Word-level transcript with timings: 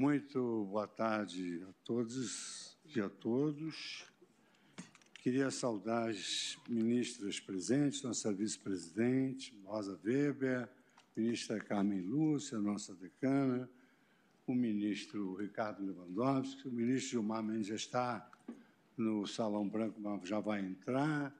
Muito 0.00 0.64
boa 0.64 0.88
tarde 0.88 1.62
a 1.68 1.72
todos 1.84 2.74
e 2.96 2.98
a 3.02 3.10
todos. 3.10 4.06
Queria 5.16 5.50
saudar 5.50 6.08
as 6.08 6.58
ministras 6.66 7.38
presentes, 7.38 8.02
nossa 8.02 8.32
vice-presidente, 8.32 9.54
Rosa 9.62 10.00
Weber, 10.02 10.66
ministra 11.14 11.60
Carmen 11.60 12.00
Lúcia, 12.00 12.58
nossa 12.58 12.94
decana, 12.94 13.68
o 14.46 14.54
ministro 14.54 15.34
Ricardo 15.34 15.84
Lewandowski, 15.84 16.66
o 16.66 16.72
ministro 16.72 17.10
Gilmar 17.10 17.42
Mendes 17.42 17.66
já 17.66 17.74
está 17.74 18.30
no 18.96 19.26
Salão 19.26 19.68
Branco, 19.68 20.00
mas 20.00 20.26
já 20.26 20.40
vai 20.40 20.60
entrar, 20.60 21.30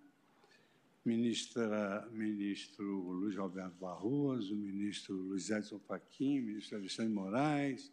ministra, 1.03 2.07
ministro 2.13 2.85
Luiz 2.85 3.35
Roberto 3.35 3.79
Barroso, 3.81 4.55
ministro 4.55 5.15
Luiz 5.15 5.49
Edson 5.49 5.79
Fachin, 5.79 6.43
ministro 6.43 6.77
Alexandre 6.77 7.15
Moraes, 7.15 7.91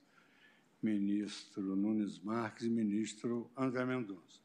ministro 0.81 1.75
Nunes 1.75 2.19
Marques 2.19 2.65
e 2.65 2.69
ministro 2.69 3.49
André 3.55 3.85
Mendonça. 3.85 4.39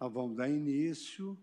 Nós 0.00 0.12
vamos 0.12 0.36
dar 0.36 0.48
início 0.48 1.38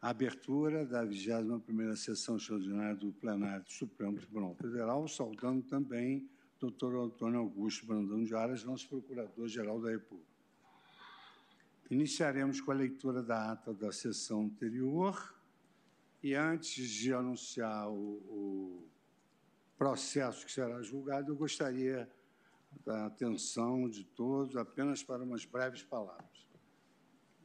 à 0.00 0.10
abertura 0.10 0.84
da 0.84 1.04
21ª 1.04 1.96
sessão 1.96 2.36
extraordinária 2.36 2.94
do 2.94 3.12
plenário 3.12 3.64
do 3.64 3.72
Supremo 3.72 4.16
Tribunal 4.16 4.54
Federal, 4.54 5.08
saudando 5.08 5.62
também 5.62 6.28
o 6.56 6.60
doutor 6.60 6.94
Antônio 6.96 7.40
Augusto 7.40 7.86
Brandão 7.86 8.22
de 8.22 8.34
Aras, 8.34 8.64
nosso 8.64 8.88
procurador-geral 8.88 9.80
da 9.80 9.90
República. 9.90 10.28
Iniciaremos 11.90 12.60
com 12.60 12.70
a 12.70 12.74
leitura 12.74 13.22
da 13.22 13.52
ata 13.52 13.72
da 13.72 13.90
sessão 13.90 14.42
anterior 14.42 15.34
e 16.22 16.34
antes 16.34 16.90
de 16.90 17.14
anunciar 17.14 17.88
o, 17.88 17.94
o 17.94 18.88
processo 19.78 20.44
que 20.44 20.52
será 20.52 20.82
julgado, 20.82 21.32
eu 21.32 21.36
gostaria 21.36 22.10
da 22.84 23.06
atenção 23.06 23.88
de 23.88 24.04
todos 24.04 24.56
apenas 24.56 25.02
para 25.02 25.22
umas 25.22 25.44
breves 25.44 25.82
palavras. 25.82 26.48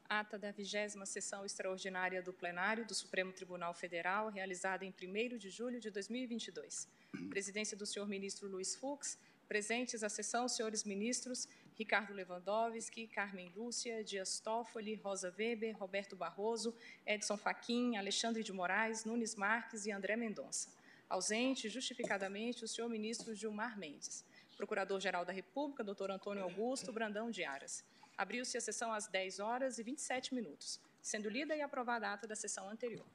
Ata 0.07 0.37
da 0.37 0.51
20 0.51 1.05
sessão 1.05 1.45
extraordinária 1.45 2.21
do 2.21 2.31
plenário 2.31 2.85
do 2.85 2.93
Supremo 2.93 3.31
Tribunal 3.31 3.73
Federal, 3.73 4.29
realizada 4.29 4.85
em 4.85 4.91
1 4.91 5.37
de 5.37 5.49
julho 5.49 5.79
de 5.79 5.89
2022. 5.89 6.87
Presidência 7.29 7.75
do 7.75 7.85
senhor 7.85 8.07
ministro 8.07 8.47
Luiz 8.47 8.75
Fux, 8.75 9.17
presentes 9.47 10.03
à 10.03 10.09
sessão, 10.09 10.47
senhores 10.47 10.83
ministros 10.83 11.47
Ricardo 11.75 12.13
Lewandowski, 12.13 13.07
Carmen 13.07 13.51
Lúcia, 13.55 14.03
Dias 14.03 14.39
Toffoli, 14.39 14.95
Rosa 14.95 15.33
Weber, 15.37 15.75
Roberto 15.77 16.15
Barroso, 16.15 16.75
Edson 17.05 17.37
Fachin, 17.37 17.95
Alexandre 17.97 18.43
de 18.43 18.53
Moraes, 18.53 19.05
Nunes 19.05 19.35
Marques 19.35 19.85
e 19.85 19.91
André 19.91 20.15
Mendonça. 20.15 20.69
Ausente, 21.09 21.69
justificadamente, 21.69 22.63
o 22.63 22.67
senhor 22.67 22.89
ministro 22.89 23.33
Gilmar 23.35 23.77
Mendes. 23.77 24.25
Procurador-Geral 24.63 25.25
da 25.25 25.33
República, 25.33 25.83
doutor 25.83 26.09
Antônio 26.09 26.41
Augusto 26.41 26.93
Brandão 26.93 27.29
de 27.29 27.43
Aras. 27.43 27.83
Abriu-se 28.17 28.57
a 28.57 28.61
sessão 28.61 28.93
às 28.93 29.07
10 29.07 29.41
horas 29.41 29.77
e 29.77 29.83
27 29.83 30.33
minutos, 30.33 30.79
sendo 31.01 31.27
lida 31.27 31.53
e 31.53 31.61
aprovada 31.61 32.07
a 32.07 32.13
ata 32.13 32.25
da 32.25 32.35
sessão 32.35 32.69
anterior. 32.69 33.05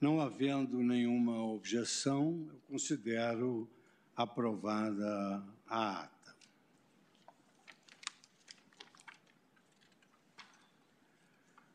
Não 0.00 0.22
havendo 0.22 0.82
nenhuma 0.82 1.44
objeção, 1.44 2.48
eu 2.50 2.58
considero 2.60 3.68
aprovada 4.16 5.44
a 5.66 6.04
ata. 6.04 6.34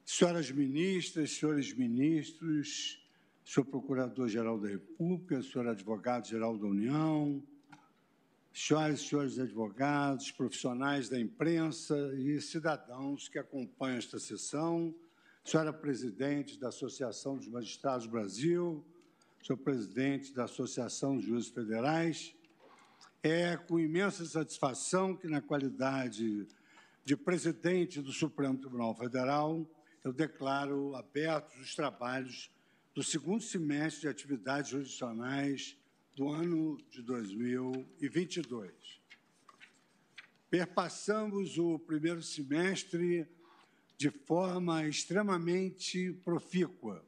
Senhoras 0.04 0.50
ministras, 0.50 1.32
senhores 1.34 1.72
ministros, 1.74 3.08
senhor 3.46 3.66
Procurador-Geral 3.68 4.60
da 4.60 4.68
República, 4.68 5.44
senhor 5.44 5.68
Advogado-Geral 5.68 6.58
da 6.58 6.66
União, 6.66 7.44
senhoras 8.54 9.00
e 9.00 9.08
senhores 9.08 9.40
advogados, 9.40 10.32
profissionais 10.32 11.10
da 11.10 11.20
imprensa 11.20 11.96
e 12.16 12.40
cidadãos 12.42 13.30
que 13.30 13.40
acompanham 13.40 13.98
esta 13.98 14.20
sessão, 14.20 14.94
senhora 15.44 15.72
presidente 15.72 16.60
da 16.60 16.68
Associação 16.68 17.38
dos 17.38 17.48
Magistrados 17.48 18.06
do 18.06 18.12
Brasil, 18.12 18.86
senhor 19.42 19.58
presidente 19.58 20.34
da 20.34 20.44
Associação 20.44 21.16
dos 21.16 21.26
Juízes 21.26 21.50
Federais, 21.50 22.36
é 23.24 23.56
com 23.56 23.80
imensa 23.80 24.26
satisfação 24.26 25.16
que, 25.16 25.28
na 25.28 25.42
qualidade 25.42 26.48
de 27.04 27.16
presidente 27.16 28.02
do 28.02 28.12
Supremo 28.12 28.58
Tribunal 28.58 28.96
Federal, 28.96 29.66
eu 30.04 30.12
declaro 30.12 30.96
abertos 30.96 31.60
os 31.60 31.76
trabalhos 31.76 32.52
do 32.94 33.04
segundo 33.04 33.44
semestre 33.44 34.02
de 34.02 34.08
atividades 34.08 34.72
jurisdicionais 34.72 35.78
do 36.16 36.30
ano 36.30 36.78
de 36.90 37.02
2022. 37.02 38.72
Perpassamos 40.50 41.58
o 41.58 41.80
primeiro 41.80 42.22
semestre 42.22 43.26
de 43.98 44.10
forma 44.10 44.86
extremamente 44.88 46.12
profícua, 46.24 47.06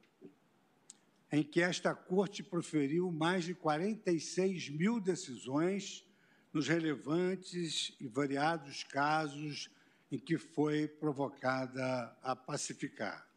em 1.30 1.42
que 1.42 1.60
esta 1.60 1.94
Corte 1.94 2.42
proferiu 2.42 3.10
mais 3.10 3.44
de 3.44 3.54
46 3.54 4.70
mil 4.70 5.00
decisões 5.00 6.06
nos 6.52 6.68
relevantes 6.68 7.94
e 8.00 8.06
variados 8.06 8.84
casos 8.84 9.68
em 10.10 10.18
que 10.18 10.38
foi 10.38 10.86
provocada 10.86 12.16
a 12.22 12.36
pacificar. 12.36 13.33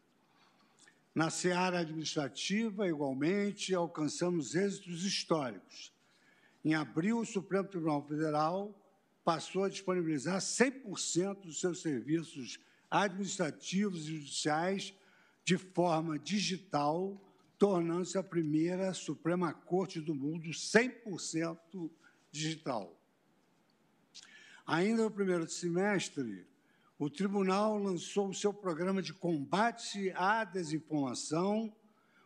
Na 1.18 1.30
seara 1.30 1.80
administrativa, 1.80 2.86
igualmente, 2.86 3.74
alcançamos 3.74 4.54
êxitos 4.54 5.04
históricos. 5.04 5.92
Em 6.64 6.76
abril, 6.76 7.18
o 7.18 7.26
Supremo 7.26 7.66
Tribunal 7.66 8.06
Federal 8.06 8.72
passou 9.24 9.64
a 9.64 9.68
disponibilizar 9.68 10.40
100% 10.40 11.40
dos 11.40 11.58
seus 11.58 11.82
serviços 11.82 12.60
administrativos 12.88 14.04
e 14.04 14.12
judiciais 14.12 14.94
de 15.44 15.58
forma 15.58 16.20
digital, 16.20 17.20
tornando-se 17.58 18.16
a 18.16 18.22
primeira 18.22 18.94
Suprema 18.94 19.52
Corte 19.52 20.00
do 20.00 20.14
mundo 20.14 20.50
100% 20.50 21.90
digital. 22.30 22.96
Ainda 24.64 25.02
no 25.02 25.10
primeiro 25.10 25.50
semestre, 25.50 26.46
o 26.98 27.08
tribunal 27.08 27.78
lançou 27.78 28.28
o 28.28 28.34
seu 28.34 28.52
programa 28.52 29.00
de 29.00 29.14
combate 29.14 30.10
à 30.16 30.42
desinformação, 30.42 31.72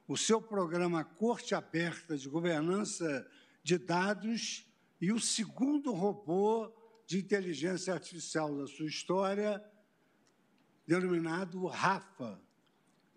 o 0.08 0.16
seu 0.16 0.40
programa 0.40 1.04
Corte 1.04 1.54
Aberta 1.54 2.16
de 2.16 2.26
Governança 2.26 3.28
de 3.62 3.76
Dados 3.76 4.66
e 4.98 5.12
o 5.12 5.20
segundo 5.20 5.92
robô 5.92 6.72
de 7.06 7.18
inteligência 7.18 7.92
artificial 7.92 8.56
da 8.56 8.66
sua 8.66 8.86
história, 8.86 9.62
denominado 10.86 11.66
RAFA, 11.66 12.40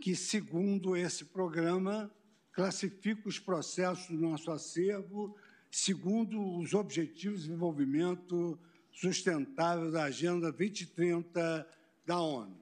que, 0.01 0.13
segundo 0.13 0.97
esse 0.97 1.23
programa, 1.23 2.11
classifica 2.51 3.29
os 3.29 3.39
processos 3.39 4.07
do 4.07 4.21
nosso 4.21 4.51
acervo 4.51 5.35
segundo 5.71 6.57
os 6.57 6.73
objetivos 6.73 7.41
de 7.41 7.47
desenvolvimento 7.47 8.57
sustentável 8.95 9.91
da 9.91 10.05
Agenda 10.05 10.51
2030 10.53 11.67
da 12.05 12.19
ONU. 12.19 12.57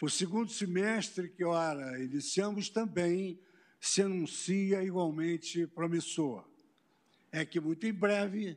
O 0.00 0.08
segundo 0.08 0.50
semestre 0.52 1.28
que, 1.28 1.44
ora, 1.44 2.00
iniciamos 2.00 2.68
também 2.68 3.40
se 3.80 4.00
anuncia 4.00 4.82
igualmente 4.82 5.66
promissor. 5.66 6.48
É 7.32 7.44
que 7.44 7.58
muito 7.58 7.84
em 7.84 7.92
breve 7.92 8.56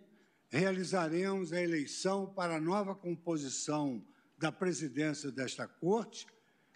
realizaremos 0.50 1.52
a 1.52 1.60
eleição 1.60 2.32
para 2.32 2.58
a 2.58 2.62
nova 2.62 2.94
composição 2.94 4.06
da 4.38 4.52
presidência 4.52 5.32
desta 5.32 5.68
Corte, 5.68 6.28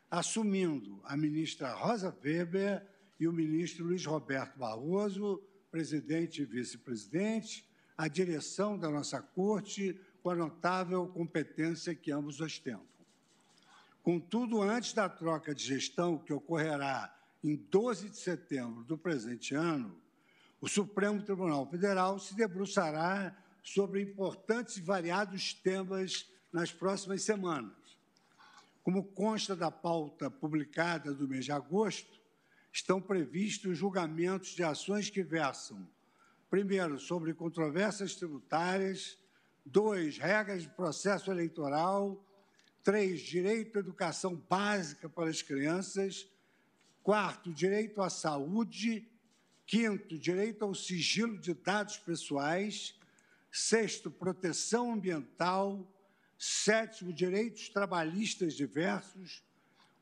assumindo 0.09 0.99
a 1.03 1.15
ministra 1.15 1.73
Rosa 1.73 2.15
Weber 2.23 2.83
e 3.19 3.27
o 3.27 3.33
ministro 3.33 3.85
Luiz 3.85 4.03
Roberto 4.03 4.57
Barroso, 4.57 5.43
presidente 5.69 6.41
e 6.41 6.45
vice-presidente, 6.45 7.67
a 7.97 8.07
direção 8.07 8.77
da 8.77 8.89
nossa 8.89 9.21
Corte 9.21 9.99
com 10.21 10.29
a 10.29 10.35
notável 10.35 11.07
competência 11.07 11.95
que 11.95 12.11
ambos 12.11 12.41
ostentam. 12.41 12.95
Contudo, 14.03 14.61
antes 14.61 14.93
da 14.93 15.09
troca 15.09 15.53
de 15.53 15.63
gestão, 15.63 16.17
que 16.17 16.33
ocorrerá 16.33 17.15
em 17.43 17.55
12 17.55 18.09
de 18.09 18.17
setembro 18.17 18.83
do 18.83 18.97
presente 18.97 19.55
ano, 19.55 19.99
o 20.59 20.67
Supremo 20.67 21.21
Tribunal 21.21 21.69
Federal 21.69 22.19
se 22.19 22.35
debruçará 22.35 23.35
sobre 23.63 24.01
importantes 24.01 24.77
e 24.77 24.81
variados 24.81 25.53
temas 25.53 26.27
nas 26.51 26.71
próximas 26.71 27.23
semanas. 27.23 27.73
Como 28.83 29.03
consta 29.03 29.55
da 29.55 29.71
pauta 29.71 30.29
publicada 30.29 31.13
do 31.13 31.27
mês 31.27 31.45
de 31.45 31.51
agosto, 31.51 32.19
estão 32.71 33.01
previstos 33.01 33.77
julgamentos 33.77 34.49
de 34.49 34.63
ações 34.63 35.09
que 35.09 35.23
versam 35.23 35.87
Primeiro, 36.49 36.99
sobre 36.99 37.33
controvérsias 37.33 38.15
tributárias. 38.15 39.17
Dois, 39.65 40.17
regras 40.17 40.61
de 40.61 40.69
processo 40.69 41.31
eleitoral. 41.31 42.23
Três, 42.83 43.21
direito 43.21 43.77
à 43.77 43.79
educação 43.79 44.35
básica 44.35 45.09
para 45.09 45.29
as 45.29 45.41
crianças. 45.41 46.27
Quarto, 47.01 47.51
direito 47.51 48.01
à 48.01 48.09
saúde. 48.09 49.07
Quinto, 49.65 50.19
direito 50.19 50.63
ao 50.63 50.75
sigilo 50.75 51.37
de 51.39 51.55
dados 51.55 51.97
pessoais. 51.97 52.95
Sexto, 53.51 54.11
proteção 54.11 54.93
ambiental. 54.93 55.91
Sétimo, 56.37 57.11
direitos 57.11 57.69
trabalhistas 57.69 58.53
diversos. 58.53 59.43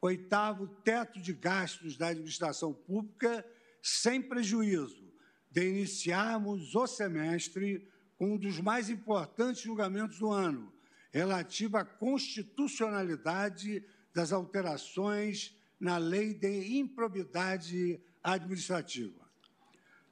Oitavo, 0.02 0.68
teto 0.84 1.22
de 1.22 1.32
gastos 1.32 1.96
da 1.96 2.08
administração 2.08 2.74
pública, 2.74 3.46
sem 3.82 4.22
prejuízo 4.22 5.03
de 5.54 5.70
iniciarmos 5.70 6.74
o 6.74 6.88
semestre 6.88 7.88
com 8.18 8.34
um 8.34 8.38
dos 8.38 8.60
mais 8.60 8.90
importantes 8.90 9.62
julgamentos 9.62 10.18
do 10.18 10.32
ano, 10.32 10.74
relativo 11.12 11.78
à 11.78 11.86
constitucionalidade 11.86 13.86
das 14.14 14.34
alterações 14.34 15.56
na 15.80 15.98
lei 15.98 16.34
de 16.34 16.80
improbidade 16.80 18.02
administrativa. 18.24 19.22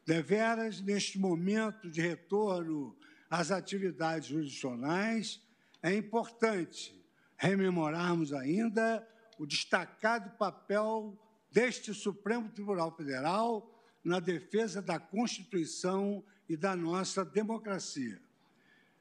Deveras, 0.06 0.80
neste 0.80 1.18
momento 1.18 1.90
de 1.90 2.02
retorno 2.02 2.96
às 3.28 3.50
atividades 3.50 4.30
jurisdicionais, 4.30 5.42
é 5.82 5.96
importante 5.96 7.04
rememorarmos 7.36 8.32
ainda 8.32 9.08
o 9.40 9.48
destacado 9.48 10.38
papel 10.38 11.18
deste 11.52 11.96
Supremo 11.96 12.48
Tribunal 12.50 12.96
Federal 12.96 13.71
na 14.04 14.20
defesa 14.20 14.82
da 14.82 15.00
Constituição 15.00 16.24
e 16.50 16.58
da 16.58 16.76
nossa 16.76 17.24
democracia. 17.24 18.20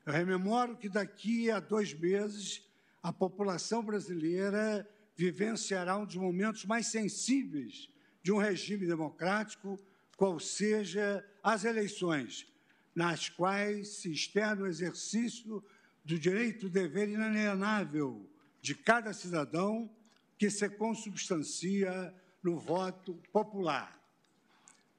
Eu 0.04 0.12
rememoro 0.12 0.76
que 0.76 0.88
daqui 0.88 1.50
a 1.50 1.60
dois 1.60 1.92
meses 1.92 2.62
a 3.02 3.12
população 3.12 3.82
brasileira 3.82 4.88
vivenciará 5.16 5.96
um 5.96 6.06
dos 6.06 6.16
momentos 6.16 6.64
mais 6.64 6.86
sensíveis 6.86 7.88
de 8.22 8.32
um 8.32 8.38
regime 8.38 8.86
democrático, 8.86 9.78
qual 10.16 10.38
seja 10.38 11.24
as 11.42 11.64
eleições, 11.64 12.46
nas 12.94 13.28
quais 13.28 13.88
se 13.88 14.12
externa 14.12 14.62
o 14.62 14.66
exercício 14.66 15.62
do 16.04 16.18
direito 16.18 16.68
dever 16.68 17.08
inalienável 17.08 18.28
de 18.60 18.74
cada 18.74 19.12
cidadão 19.12 19.90
que 20.38 20.50
se 20.50 20.68
consubstancia 20.68 22.14
no 22.42 22.58
voto 22.58 23.14
popular. 23.32 23.99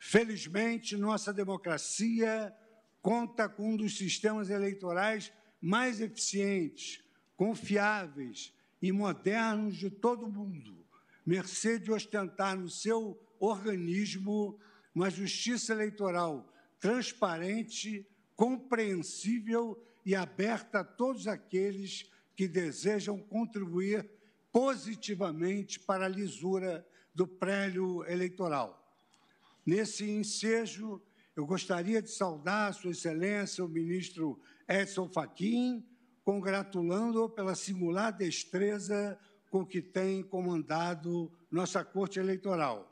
Felizmente, 0.03 0.97
nossa 0.97 1.31
democracia 1.31 2.51
conta 3.03 3.47
com 3.47 3.73
um 3.73 3.77
dos 3.77 3.95
sistemas 3.95 4.49
eleitorais 4.49 5.31
mais 5.61 6.01
eficientes, 6.01 7.03
confiáveis 7.37 8.51
e 8.81 8.91
modernos 8.91 9.77
de 9.77 9.91
todo 9.91 10.25
o 10.25 10.31
mundo, 10.31 10.83
mercê 11.23 11.77
de 11.77 11.91
ostentar 11.91 12.57
no 12.57 12.67
seu 12.67 13.15
organismo 13.39 14.59
uma 14.93 15.07
justiça 15.07 15.71
eleitoral 15.71 16.51
transparente, 16.79 18.03
compreensível 18.35 19.79
e 20.03 20.15
aberta 20.15 20.79
a 20.79 20.83
todos 20.83 21.27
aqueles 21.27 22.09
que 22.35 22.47
desejam 22.47 23.19
contribuir 23.19 24.09
positivamente 24.51 25.79
para 25.79 26.05
a 26.05 26.09
lisura 26.09 26.83
do 27.13 27.27
prélio 27.27 28.03
eleitoral. 28.05 28.80
Nesse 29.65 30.09
ensejo, 30.09 30.99
eu 31.35 31.45
gostaria 31.45 32.01
de 32.01 32.09
saudar 32.09 32.73
Sua 32.73 32.91
Excelência, 32.91 33.63
o 33.63 33.69
ministro 33.69 34.41
Edson 34.67 35.07
Fachin, 35.07 35.85
congratulando-o 36.23 37.29
pela 37.29 37.53
singular 37.53 38.11
destreza 38.11 39.19
com 39.51 39.63
que 39.63 39.79
tem 39.79 40.23
comandado 40.23 41.31
nossa 41.51 41.85
Corte 41.85 42.19
Eleitoral. 42.19 42.87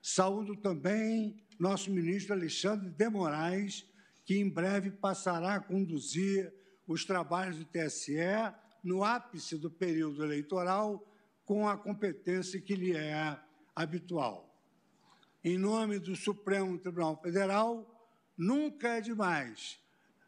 Saúdo 0.00 0.56
também 0.56 1.44
nosso 1.58 1.90
ministro 1.90 2.32
Alexandre 2.32 2.88
de 2.88 3.08
Moraes, 3.10 3.86
que 4.24 4.38
em 4.38 4.48
breve 4.48 4.90
passará 4.90 5.56
a 5.56 5.60
conduzir 5.60 6.52
os 6.86 7.04
trabalhos 7.04 7.58
do 7.58 7.66
TSE 7.66 8.16
no 8.82 9.04
ápice 9.04 9.58
do 9.58 9.70
período 9.70 10.24
eleitoral, 10.24 11.06
com 11.44 11.68
a 11.68 11.76
competência 11.76 12.60
que 12.60 12.74
lhe 12.74 12.96
é 12.96 13.38
habitual 13.76 14.51
em 15.44 15.58
nome 15.58 15.98
do 15.98 16.14
Supremo 16.14 16.78
Tribunal 16.78 17.20
Federal, 17.20 17.88
nunca 18.36 18.96
é 18.96 19.00
demais 19.00 19.80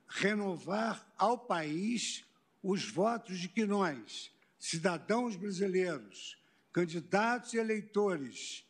renovar 0.08 1.12
ao 1.16 1.38
país 1.38 2.25
os 2.62 2.88
votos 2.88 3.38
de 3.38 3.49
que 3.49 3.64
nós, 3.64 4.32
cidadãos 4.58 5.37
brasileiros, 5.37 6.37
candidatos 6.72 7.55
e 7.55 7.58
eleitores 7.58 8.64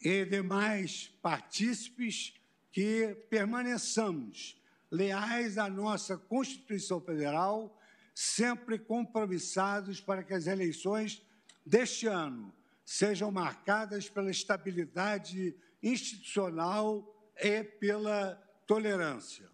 e 0.00 0.24
demais 0.24 1.12
partícipes, 1.20 2.34
que 2.72 3.14
permaneçamos 3.28 4.60
leais 4.90 5.58
à 5.58 5.68
nossa 5.68 6.16
Constituição 6.16 7.00
Federal, 7.00 7.78
sempre 8.14 8.78
compromissados 8.78 10.00
para 10.00 10.22
que 10.22 10.32
as 10.32 10.46
eleições 10.46 11.22
deste 11.64 12.06
ano 12.06 12.52
sejam 12.84 13.30
marcadas 13.30 14.08
pela 14.08 14.30
estabilidade 14.30 15.56
institucional 15.82 17.32
e 17.36 17.62
pela 17.64 18.34
tolerância. 18.66 19.48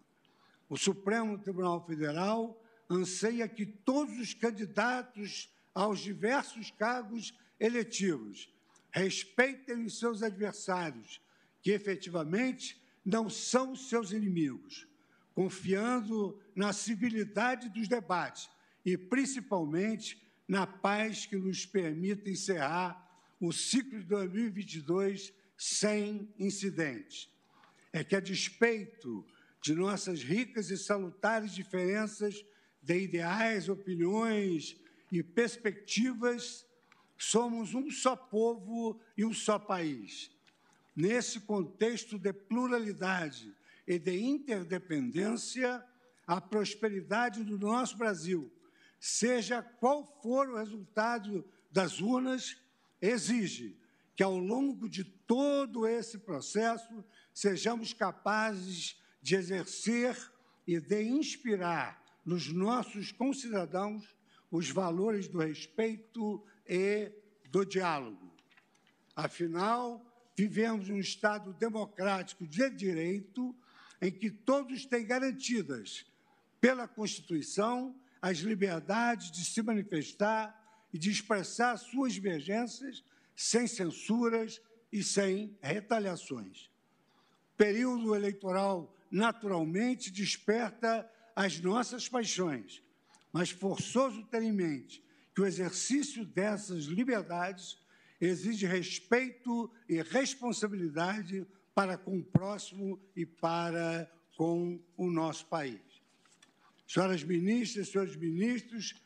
O 0.69 0.77
Supremo 0.77 1.37
Tribunal 1.37 1.85
Federal 1.85 2.61
anseia 2.89 3.47
que 3.47 3.65
todos 3.65 4.17
os 4.19 4.33
candidatos 4.33 5.49
aos 5.73 5.99
diversos 5.99 6.71
cargos 6.71 7.33
eletivos 7.59 8.53
respeitem 8.91 9.85
os 9.85 9.97
seus 9.99 10.21
adversários, 10.21 11.21
que 11.61 11.71
efetivamente 11.71 12.81
não 13.03 13.29
são 13.29 13.75
seus 13.75 14.11
inimigos, 14.11 14.87
confiando 15.33 16.39
na 16.55 16.73
civilidade 16.73 17.69
dos 17.69 17.87
debates 17.87 18.49
e, 18.85 18.97
principalmente, 18.97 20.21
na 20.47 20.67
paz 20.67 21.25
que 21.25 21.37
nos 21.37 21.65
permita 21.65 22.29
encerrar 22.29 23.10
o 23.41 23.51
ciclo 23.51 23.99
de 23.99 24.05
2022 24.05 25.33
sem 25.57 26.31
incidentes. 26.37 27.27
É 27.91 28.03
que, 28.03 28.15
a 28.15 28.19
despeito 28.19 29.25
de 29.61 29.73
nossas 29.73 30.23
ricas 30.23 30.69
e 30.69 30.77
salutares 30.77 31.53
diferenças 31.53 32.45
de 32.81 32.99
ideais, 32.99 33.67
opiniões 33.67 34.77
e 35.11 35.21
perspectivas, 35.23 36.65
somos 37.17 37.73
um 37.73 37.89
só 37.89 38.15
povo 38.15 38.99
e 39.17 39.25
um 39.25 39.33
só 39.33 39.59
país. 39.59 40.31
Nesse 40.95 41.39
contexto 41.39 42.17
de 42.17 42.31
pluralidade 42.31 43.53
e 43.87 43.97
de 43.97 44.19
interdependência, 44.19 45.83
a 46.27 46.39
prosperidade 46.39 47.43
do 47.43 47.57
nosso 47.57 47.97
Brasil, 47.97 48.51
seja 48.99 49.61
qual 49.61 50.05
for 50.21 50.49
o 50.49 50.57
resultado 50.57 51.43
das 51.71 51.99
urnas, 51.99 52.55
exige 53.01 53.77
que, 54.15 54.23
ao 54.23 54.37
longo 54.37 54.87
de 54.87 55.03
todo 55.03 55.87
esse 55.87 56.19
processo, 56.19 57.03
sejamos 57.33 57.93
capazes 57.93 59.01
de 59.21 59.35
exercer 59.35 60.15
e 60.67 60.79
de 60.79 61.03
inspirar 61.03 62.01
nos 62.25 62.51
nossos 62.51 63.11
concidadãos 63.11 64.15
os 64.51 64.69
valores 64.69 65.27
do 65.27 65.39
respeito 65.39 66.45
e 66.67 67.11
do 67.49 67.65
diálogo. 67.65 68.31
Afinal, 69.15 70.05
vivemos 70.37 70.89
um 70.89 70.99
Estado 70.99 71.53
democrático 71.53 72.45
de 72.45 72.69
direito 72.69 73.55
em 74.01 74.11
que 74.11 74.29
todos 74.29 74.85
têm 74.85 75.05
garantidas 75.05 76.05
pela 76.59 76.87
Constituição 76.87 77.95
as 78.21 78.39
liberdades 78.39 79.31
de 79.31 79.43
se 79.43 79.61
manifestar 79.61 80.60
e 80.93 80.97
de 80.97 81.09
expressar 81.09 81.77
suas 81.77 82.13
divergências 82.13 83.03
sem 83.35 83.67
censuras 83.67 84.61
e 84.91 85.03
sem 85.03 85.57
retaliações. 85.61 86.69
O 87.53 87.57
período 87.57 88.15
eleitoral 88.15 88.95
naturalmente 89.09 90.11
desperta 90.11 91.09
as 91.35 91.59
nossas 91.59 92.07
paixões, 92.07 92.83
mas 93.31 93.49
forçoso 93.49 94.23
ter 94.25 94.41
em 94.43 94.51
mente 94.51 95.03
que 95.33 95.41
o 95.41 95.45
exercício 95.45 96.25
dessas 96.25 96.85
liberdades 96.85 97.77
exige 98.19 98.65
respeito 98.65 99.71
e 99.87 100.01
responsabilidade 100.01 101.45
para 101.73 101.97
com 101.97 102.19
o 102.19 102.23
próximo 102.23 102.99
e 103.15 103.25
para 103.25 104.11
com 104.35 104.79
o 104.97 105.09
nosso 105.09 105.45
país. 105.47 105.79
Senhoras 106.87 107.23
ministras, 107.23 107.89
senhores 107.89 108.15
ministros, 108.15 109.00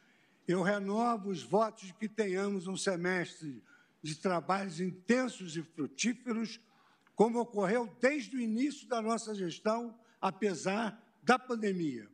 eu 0.47 0.61
renovo 0.61 1.29
os 1.29 1.43
votos 1.43 1.87
de 1.87 1.93
que 1.93 2.07
tenhamos 2.07 2.67
um 2.67 2.77
semestre 2.77 3.63
de 4.01 4.15
trabalhos 4.15 4.79
intensos 4.79 5.57
e 5.57 5.63
frutíferos, 5.63 6.59
como 7.15 7.39
ocorreu 7.39 7.87
desde 7.99 8.35
o 8.35 8.39
início 8.39 8.87
da 8.87 9.01
nossa 9.01 9.33
gestão, 9.33 9.97
apesar 10.21 11.01
da 11.23 11.39
pandemia. 11.39 12.07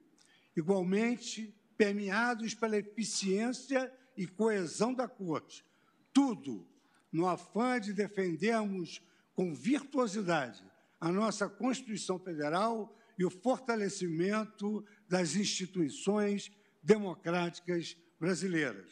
Igualmente, 0.55 1.53
permeados 1.77 2.53
pela 2.53 2.77
eficiência 2.77 3.91
e 4.15 4.27
coesão 4.27 4.93
da 4.93 5.07
Corte. 5.07 5.65
Tudo 6.13 6.67
no 7.11 7.27
afã 7.27 7.79
de 7.79 7.93
defendermos 7.93 9.01
com 9.33 9.53
virtuosidade 9.53 10.63
a 10.99 11.11
nossa 11.11 11.49
Constituição 11.49 12.19
Federal 12.19 12.95
e 13.17 13.25
o 13.25 13.29
fortalecimento 13.31 14.85
das 15.09 15.35
instituições 15.35 16.51
democráticas 16.83 17.97
brasileiras. 18.21 18.85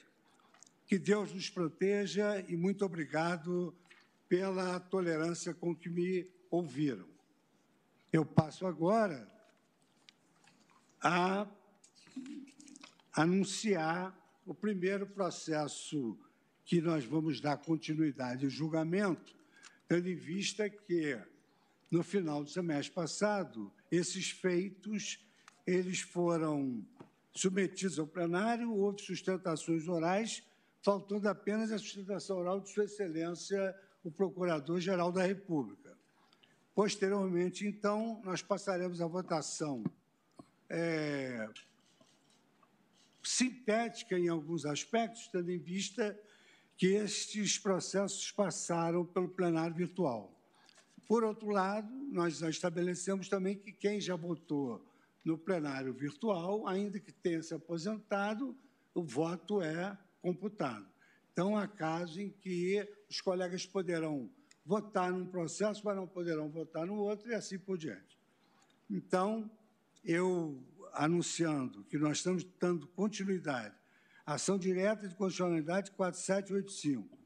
Que 0.87 0.97
Deus 0.97 1.31
nos 1.31 1.51
proteja 1.51 2.43
e 2.47 2.57
muito 2.57 2.83
obrigado 2.83 3.77
pela 4.27 4.79
tolerância 4.79 5.53
com 5.53 5.75
que 5.75 5.87
me 5.87 6.27
ouviram. 6.49 7.07
Eu 8.11 8.25
passo 8.25 8.65
agora 8.65 9.31
a 10.99 11.47
anunciar 13.13 14.17
o 14.47 14.55
primeiro 14.55 15.05
processo 15.05 16.19
que 16.65 16.81
nós 16.81 17.05
vamos 17.05 17.39
dar 17.39 17.57
continuidade 17.57 18.45
ao 18.45 18.49
julgamento, 18.49 19.35
tendo 19.87 20.09
em 20.09 20.15
vista 20.15 20.67
que, 20.67 21.19
no 21.91 22.01
final 22.01 22.43
do 22.43 22.49
semestre 22.49 22.95
passado, 22.95 23.71
esses 23.91 24.31
feitos 24.31 25.23
eles 25.67 26.01
foram 26.01 26.83
submetidos 27.39 27.97
ao 27.97 28.05
plenário, 28.05 28.73
houve 28.73 29.01
sustentações 29.01 29.87
orais, 29.87 30.43
faltando 30.81 31.29
apenas 31.29 31.71
a 31.71 31.77
sustentação 31.77 32.37
oral 32.37 32.59
de 32.59 32.69
Sua 32.69 32.83
Excelência, 32.83 33.73
o 34.03 34.11
Procurador-Geral 34.11 35.09
da 35.11 35.23
República. 35.23 35.97
Posteriormente, 36.75 37.65
então, 37.65 38.21
nós 38.25 38.41
passaremos 38.41 39.01
à 39.01 39.07
votação 39.07 39.83
é, 40.69 41.47
sintética 43.23 44.19
em 44.19 44.27
alguns 44.27 44.65
aspectos, 44.65 45.27
tendo 45.29 45.49
em 45.49 45.57
vista 45.57 46.19
que 46.77 46.87
estes 46.87 47.57
processos 47.57 48.31
passaram 48.31 49.05
pelo 49.05 49.29
plenário 49.29 49.75
virtual. 49.75 50.33
Por 51.07 51.23
outro 51.23 51.49
lado, 51.49 51.89
nós 52.11 52.41
estabelecemos 52.41 53.29
também 53.29 53.57
que 53.57 53.71
quem 53.71 53.99
já 54.01 54.15
votou 54.15 54.88
no 55.29 55.37
plenário 55.37 55.93
virtual, 55.93 56.67
ainda 56.67 56.99
que 56.99 57.11
tenha 57.11 57.41
se 57.43 57.53
aposentado, 57.53 58.57
o 58.95 59.03
voto 59.03 59.61
é 59.61 59.95
computado. 60.21 60.87
Então, 61.31 61.55
há 61.55 61.67
casos 61.67 62.17
em 62.17 62.29
que 62.31 62.85
os 63.07 63.21
colegas 63.21 63.65
poderão 63.65 64.29
votar 64.65 65.11
num 65.11 65.25
processo, 65.25 65.81
mas 65.85 65.95
não 65.95 66.07
poderão 66.07 66.49
votar 66.49 66.85
no 66.85 66.95
outro, 66.95 67.29
e 67.29 67.35
assim 67.35 67.59
por 67.59 67.77
diante. 67.77 68.17
Então, 68.89 69.49
eu 70.03 70.61
anunciando 70.93 71.83
que 71.83 71.97
nós 71.97 72.17
estamos 72.17 72.43
dando 72.59 72.87
continuidade 72.87 73.75
à 74.25 74.33
ação 74.33 74.57
direta 74.57 75.07
de 75.07 75.15
constitucionalidade 75.15 75.91
4785, 75.91 77.17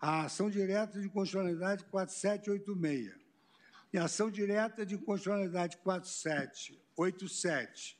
a 0.00 0.24
ação 0.24 0.48
direta 0.48 1.00
de 1.00 1.08
constitucionalidade 1.08 1.84
4786 1.86 3.24
e 3.92 3.98
a 3.98 4.04
ação 4.04 4.30
direta 4.30 4.86
de 4.86 4.96
constitucionalidade 4.96 5.76
4787, 6.94 7.98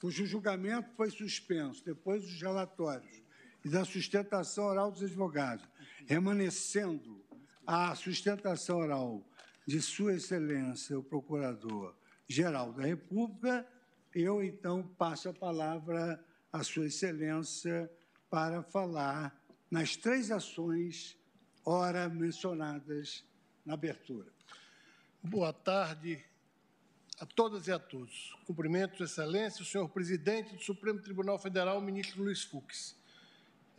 cujo 0.00 0.26
julgamento 0.26 0.90
foi 0.94 1.10
suspenso 1.10 1.84
depois 1.84 2.22
dos 2.22 2.40
relatórios 2.40 3.22
e 3.64 3.68
da 3.68 3.84
sustentação 3.84 4.64
oral 4.64 4.90
dos 4.90 5.02
advogados, 5.02 5.68
remanescendo 6.06 7.24
a 7.66 7.94
sustentação 7.94 8.78
oral 8.78 9.28
de 9.66 9.82
Sua 9.82 10.14
Excelência, 10.14 10.98
o 10.98 11.02
Procurador-Geral 11.02 12.72
da 12.72 12.84
República, 12.84 13.66
eu, 14.14 14.42
então, 14.42 14.82
passo 14.96 15.28
a 15.28 15.34
palavra 15.34 16.24
à 16.50 16.62
Sua 16.62 16.86
Excelência 16.86 17.90
para 18.30 18.62
falar 18.62 19.38
nas 19.70 19.96
três 19.96 20.30
ações, 20.30 21.18
ora 21.64 22.08
mencionadas 22.08 23.24
na 23.66 23.74
abertura. 23.74 24.32
Boa 25.22 25.52
tarde 25.52 26.24
a 27.20 27.26
todas 27.26 27.66
e 27.66 27.72
a 27.72 27.78
todos. 27.78 28.36
Cumprimento, 28.46 29.02
Excelência, 29.02 29.62
o 29.62 29.64
senhor 29.64 29.88
presidente 29.88 30.54
do 30.54 30.62
Supremo 30.62 31.00
Tribunal 31.00 31.38
Federal, 31.38 31.80
ministro 31.80 32.22
Luiz 32.22 32.42
Fux. 32.44 32.96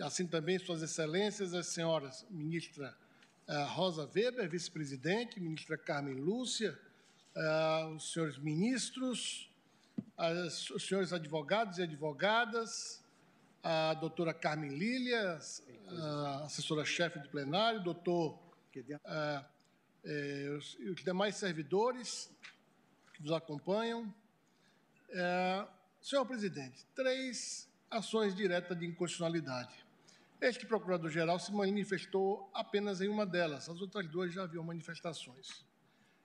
Assim 0.01 0.27
também, 0.27 0.59
Suas 0.59 0.81
Excelências, 0.81 1.53
as 1.53 1.67
senhoras 1.67 2.25
ministra 2.29 2.95
eh, 3.47 3.63
Rosa 3.69 4.09
Weber, 4.13 4.49
vice-presidente, 4.49 5.39
ministra 5.39 5.77
Carmen 5.77 6.15
Lúcia, 6.15 6.77
eh, 7.35 7.85
os 7.95 8.11
senhores 8.11 8.37
ministros, 8.37 9.49
os 10.75 10.85
senhores 10.85 11.13
advogados 11.13 11.77
e 11.77 11.83
advogadas, 11.83 13.01
a 13.63 13.93
doutora 13.93 14.33
Carmen 14.33 14.77
Lília, 14.77 15.39
assessora-chefe 16.45 17.19
do 17.19 17.29
plenário, 17.29 17.81
doutor, 17.83 18.37
os, 20.57 20.75
os, 20.75 21.03
demais 21.03 21.35
servidores 21.35 22.29
que 23.19 23.23
nos 23.23 23.33
acompanham. 23.33 24.13
É, 25.09 25.67
senhor 26.01 26.25
presidente, 26.25 26.85
três 26.95 27.69
ações 27.91 28.33
diretas 28.33 28.77
de 28.79 28.85
inconstitucionalidade. 28.85 29.73
Este 30.39 30.65
procurador-geral 30.65 31.37
se 31.37 31.51
manifestou 31.51 32.49
apenas 32.53 33.01
em 33.01 33.09
uma 33.09 33.25
delas, 33.25 33.67
as 33.67 33.81
outras 33.81 34.07
duas 34.07 34.33
já 34.33 34.43
haviam 34.43 34.63
manifestações. 34.63 35.65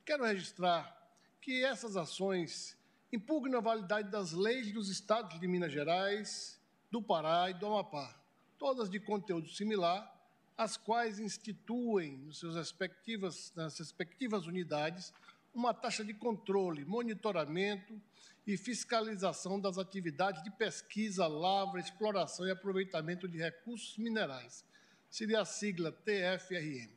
Quero 0.05 0.25
registrar 0.25 0.97
que 1.41 1.65
essas 1.65 1.97
ações 1.97 2.79
impugna 3.13 3.59
a 3.59 3.61
validade 3.61 4.11
das 4.11 4.33
leis 4.33 4.73
dos 4.73 4.89
estados 4.89 5.41
de 5.41 5.49
Minas 5.49 5.73
Gerais, 5.73 6.61
do 6.91 7.03
Pará 7.03 7.51
e 7.51 7.55
do 7.55 7.67
Amapá, 7.67 8.15
todas 8.57 8.89
de 8.89 9.01
conteúdo 9.01 9.49
similar, 9.49 10.13
as 10.57 10.77
quais 10.77 11.19
instituem 11.19 12.19
nos 12.19 12.39
seus 12.39 12.55
respectivas, 12.55 13.53
nas 13.57 13.77
respectivas 13.79 14.47
unidades 14.47 15.13
uma 15.55 15.73
taxa 15.73 16.05
de 16.05 16.13
controle, 16.13 16.85
monitoramento 16.85 18.01
e 18.47 18.57
fiscalização 18.57 19.59
das 19.59 19.79
atividades 19.79 20.43
de 20.43 20.51
pesquisa, 20.51 21.27
lavra, 21.27 21.81
exploração 21.81 22.47
e 22.47 22.51
aproveitamento 22.51 23.29
de 23.29 23.39
recursos 23.39 23.97
minerais. 23.97 24.65
Seria 25.09 25.41
a 25.41 25.45
sigla 25.45 25.93
TFRM. 25.93 26.91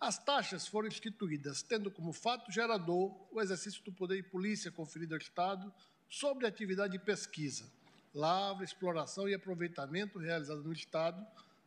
As 0.00 0.16
taxas 0.16 0.66
foram 0.66 0.88
instituídas 0.88 1.62
tendo 1.62 1.90
como 1.90 2.12
fato 2.12 2.50
gerador 2.50 3.14
o 3.30 3.40
exercício 3.40 3.82
do 3.84 3.92
poder 3.92 4.22
de 4.22 4.28
polícia 4.30 4.70
conferido 4.70 5.14
ao 5.14 5.20
Estado 5.20 5.70
sobre 6.08 6.46
a 6.46 6.48
atividade 6.48 6.92
de 6.92 7.04
pesquisa, 7.04 7.70
lavra, 8.14 8.64
exploração 8.64 9.28
e 9.28 9.34
aproveitamento 9.34 10.18
realizada 10.18 10.60
no 10.60 10.72
Estado 10.72 11.26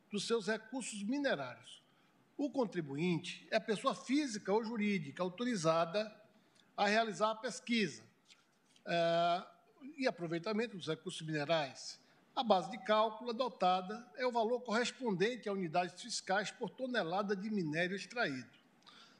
dos 0.09 0.25
seus 0.25 0.47
recursos 0.47 1.03
minerários. 1.03 1.82
O 2.37 2.49
contribuinte 2.49 3.47
é 3.51 3.57
a 3.57 3.61
pessoa 3.61 3.93
física 3.93 4.51
ou 4.51 4.63
jurídica 4.63 5.21
autorizada 5.21 6.13
a 6.75 6.87
realizar 6.87 7.31
a 7.31 7.35
pesquisa 7.35 8.03
é, 8.85 9.45
e 9.97 10.07
aproveitamento 10.07 10.75
dos 10.75 10.87
recursos 10.87 11.21
minerais, 11.21 11.99
a 12.35 12.43
base 12.43 12.71
de 12.71 12.79
cálculo 12.79 13.29
adotada 13.29 14.03
é 14.15 14.25
o 14.25 14.31
valor 14.31 14.61
correspondente 14.61 15.47
a 15.47 15.53
unidades 15.53 16.01
fiscais 16.01 16.49
por 16.49 16.71
tonelada 16.71 17.35
de 17.35 17.47
minério 17.47 17.95
extraído. 17.95 18.49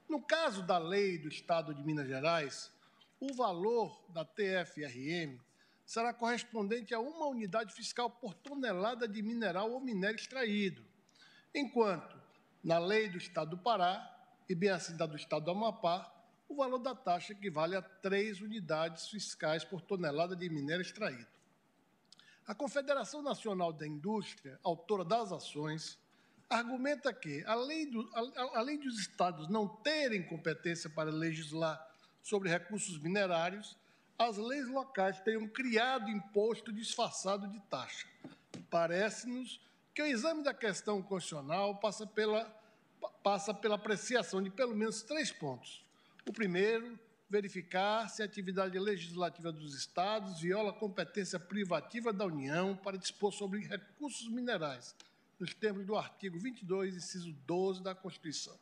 No 0.10 0.20
caso 0.20 0.63
da 0.63 0.79
lei 0.79 1.20
do 1.20 1.27
Estado 1.27 1.75
de 1.75 1.84
Minas 1.84 2.08
Gerais, 2.08 2.72
o 3.20 3.32
valor 3.36 4.03
da 4.10 4.25
TFRM 4.25 5.39
será 5.86 6.12
correspondente 6.12 6.91
a 6.91 7.00
uma 7.00 7.27
unidade 7.27 7.72
fiscal 7.72 8.10
por 8.10 8.34
tonelada 8.34 9.08
de 9.08 9.22
mineral 9.22 9.72
ou 9.72 9.79
minério 9.79 10.15
extraído, 10.15 10.84
enquanto, 11.53 12.20
na 12.63 12.79
lei 12.79 13.10
do 13.10 13.17
Estado 13.17 13.51
do 13.51 13.58
Pará 13.58 14.10
e 14.48 14.55
bem 14.55 14.70
assim 14.70 14.96
da 14.96 15.05
do 15.05 15.15
Estado 15.15 15.46
do 15.46 15.51
Amapá, 15.51 16.12
o 16.48 16.55
valor 16.55 16.79
da 16.79 16.96
taxa 16.96 17.34
equivale 17.34 17.75
a 17.75 17.82
três 17.82 18.41
unidades 18.41 19.08
fiscais 19.08 19.63
por 19.63 19.82
tonelada 19.82 20.36
de 20.36 20.50
minério 20.50 20.82
extraído. 20.82 21.27
A 22.46 22.53
Confederação 22.53 23.22
Nacional 23.22 23.72
da 23.72 23.88
Indústria, 23.88 24.60
autora 24.63 25.03
das 25.03 25.32
ações, 25.32 25.98
argumenta 26.50 27.13
que, 27.13 27.43
além, 27.46 27.89
do, 27.89 28.10
além 28.53 28.77
dos 28.77 29.00
estados 29.00 29.48
não 29.48 29.67
terem 29.67 30.22
competência 30.24 30.89
para 30.89 31.10
legislar 31.10 31.82
sobre 32.22 32.50
recursos 32.50 33.00
minerários, 33.00 33.77
as 34.17 34.38
leis 34.38 34.67
locais 34.67 35.20
tenham 35.22 35.48
criado 35.48 36.10
imposto 36.10 36.72
disfarçado 36.72 37.48
de 37.48 37.60
taxa. 37.62 38.08
Parece-nos 38.70 39.60
que 39.94 40.02
o 40.02 40.06
exame 40.06 40.44
da 40.44 40.54
questão 40.54 41.02
constitucional 41.02 41.76
passa 41.78 42.08
pela, 42.08 42.46
passa 43.24 43.54
pela 43.54 43.76
apreciação 43.76 44.42
de 44.42 44.50
pelo 44.50 44.76
menos 44.76 45.04
três 45.04 45.32
pontos. 45.32 45.86
O 46.28 46.34
primeiro, 46.34 46.98
verificar 47.30 48.08
se 48.10 48.22
a 48.22 48.26
atividade 48.26 48.78
legislativa 48.78 49.52
dos 49.52 49.76
Estados 49.76 50.40
viola 50.40 50.72
a 50.72 50.74
competência 50.74 51.40
privativa 51.40 52.12
da 52.12 52.26
União 52.26 52.76
para 52.76 52.98
dispor 52.98 53.32
sobre 53.32 53.60
recursos 53.62 54.28
minerais, 54.28 54.96
nos 55.40 55.54
termos 55.54 55.86
do 55.86 55.96
artigo 55.96 56.40
22, 56.40 56.96
inciso 56.96 57.32
12 57.46 57.84
da 57.84 57.94
Constituição. 57.94 58.58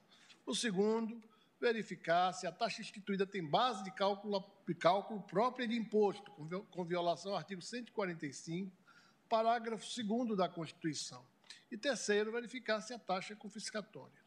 O 0.46 0.56
segundo, 0.56 1.22
verificar 1.60 2.34
se 2.34 2.48
a 2.48 2.52
taxa 2.52 2.82
instituída 2.82 3.26
tem 3.26 3.46
base 3.46 3.84
de 3.84 3.92
cálculo, 3.92 4.44
de 4.68 4.74
cálculo 4.74 5.22
própria 5.22 5.68
de 5.68 5.76
imposto, 5.76 6.32
com 6.72 6.84
violação 6.84 7.34
ao 7.34 7.38
artigo 7.38 7.62
145, 7.62 8.76
parágrafo 9.32 9.86
2 10.04 10.38
da 10.38 10.48
Constituição. 10.48 11.26
E 11.72 11.78
terceiro, 11.78 12.32
verificar 12.32 12.82
se 12.82 12.94
a 12.94 13.00
taxa 13.00 13.34
é 13.34 13.36
confiscatória 13.36 14.22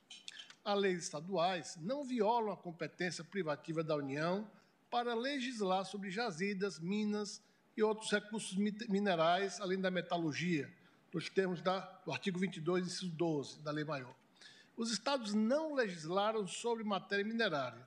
as 0.65 0.79
leis 0.79 1.05
estaduais 1.05 1.77
não 1.81 2.05
violam 2.05 2.53
a 2.53 2.57
competência 2.57 3.23
privativa 3.23 3.85
da 3.85 3.95
União 3.95 4.51
para 4.91 5.15
legislar 5.15 5.85
sobre 5.85 6.11
jazidas, 6.11 6.79
minas 6.79 7.43
e 7.77 7.83
outros 7.83 8.11
recursos 8.11 8.57
minerais, 8.57 9.61
além 9.61 9.79
da 9.81 9.91
metalurgia, 9.91 10.73
nos 11.13 11.29
termos 11.29 11.61
da, 11.61 11.81
do 12.05 12.13
artigo 12.13 12.39
22, 12.39 12.87
inciso 12.87 13.09
12 13.11 13.61
da 13.61 13.71
Lei 13.71 13.85
Maior. 13.85 14.15
Os 14.77 14.91
estados 14.91 15.35
não 15.35 15.75
legislaram 15.75 16.47
sobre 16.47 16.83
matéria 16.83 17.25
minerária. 17.25 17.87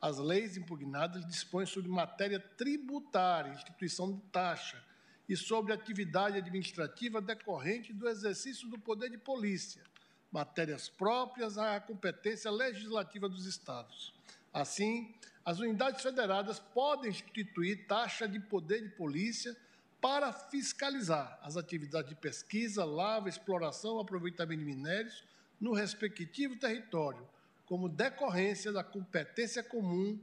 As 0.00 0.18
leis 0.18 0.56
impugnadas 0.56 1.24
dispõem 1.26 1.64
sobre 1.64 1.90
matéria 1.90 2.40
tributária, 2.40 3.52
instituição 3.52 4.12
de 4.12 4.20
taxa, 4.32 4.82
e 5.28 5.36
sobre 5.36 5.72
atividade 5.72 6.38
administrativa 6.38 7.20
decorrente 7.20 7.92
do 7.92 8.08
exercício 8.08 8.68
do 8.68 8.78
poder 8.78 9.10
de 9.10 9.18
polícia, 9.18 9.82
matérias 10.30 10.88
próprias 10.88 11.58
à 11.58 11.80
competência 11.80 12.50
legislativa 12.50 13.28
dos 13.28 13.46
estados. 13.46 14.14
Assim, 14.52 15.14
as 15.44 15.58
unidades 15.58 16.02
federadas 16.02 16.58
podem 16.58 17.10
instituir 17.10 17.86
taxa 17.86 18.28
de 18.28 18.40
poder 18.40 18.82
de 18.82 18.88
polícia 18.90 19.56
para 20.00 20.32
fiscalizar 20.32 21.38
as 21.42 21.56
atividades 21.56 22.10
de 22.10 22.16
pesquisa, 22.16 22.84
lava, 22.84 23.28
exploração, 23.28 23.98
aproveitamento 23.98 24.60
de 24.60 24.66
minérios 24.66 25.24
no 25.60 25.72
respectivo 25.72 26.56
território, 26.56 27.26
como 27.64 27.88
decorrência 27.88 28.72
da 28.72 28.84
competência 28.84 29.62
comum 29.62 30.18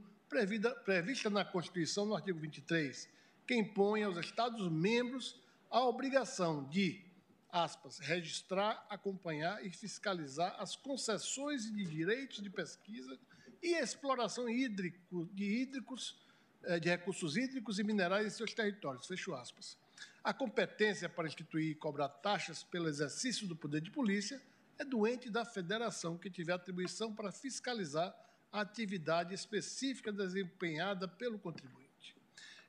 prevista, 0.84 1.30
na 1.30 1.44
Constituição 1.44 2.06
no 2.06 2.14
artigo 2.14 2.38
23, 2.38 3.08
que 3.46 3.54
impõe 3.54 4.02
aos 4.02 4.16
Estados-membros 4.16 5.40
a 5.70 5.80
obrigação 5.84 6.64
de, 6.68 7.04
aspas, 7.50 7.98
registrar, 7.98 8.86
acompanhar 8.88 9.64
e 9.64 9.70
fiscalizar 9.70 10.54
as 10.58 10.76
concessões 10.76 11.64
de 11.64 11.84
direitos 11.84 12.42
de 12.42 12.50
pesquisa 12.50 13.18
e 13.62 13.74
exploração 13.74 14.48
hídrico, 14.48 15.28
de 15.32 15.44
hídricos, 15.44 16.22
eh, 16.64 16.78
de 16.78 16.88
recursos 16.88 17.36
hídricos 17.36 17.78
e 17.78 17.84
minerais 17.84 18.26
em 18.26 18.30
seus 18.30 18.54
territórios, 18.54 19.06
fecho 19.06 19.34
aspas. 19.34 19.76
A 20.22 20.32
competência 20.32 21.08
para 21.08 21.26
instituir 21.26 21.70
e 21.70 21.74
cobrar 21.74 22.08
taxas 22.08 22.62
pelo 22.62 22.88
exercício 22.88 23.46
do 23.46 23.56
poder 23.56 23.80
de 23.80 23.90
polícia 23.90 24.40
é 24.78 24.84
do 24.84 25.06
ente 25.06 25.30
da 25.30 25.44
federação 25.44 26.16
que 26.16 26.30
tiver 26.30 26.52
atribuição 26.52 27.14
para 27.14 27.30
fiscalizar 27.30 28.14
a 28.50 28.60
atividade 28.60 29.34
específica 29.34 30.12
desempenhada 30.12 31.06
pelo 31.06 31.38
contribuinte. 31.38 31.83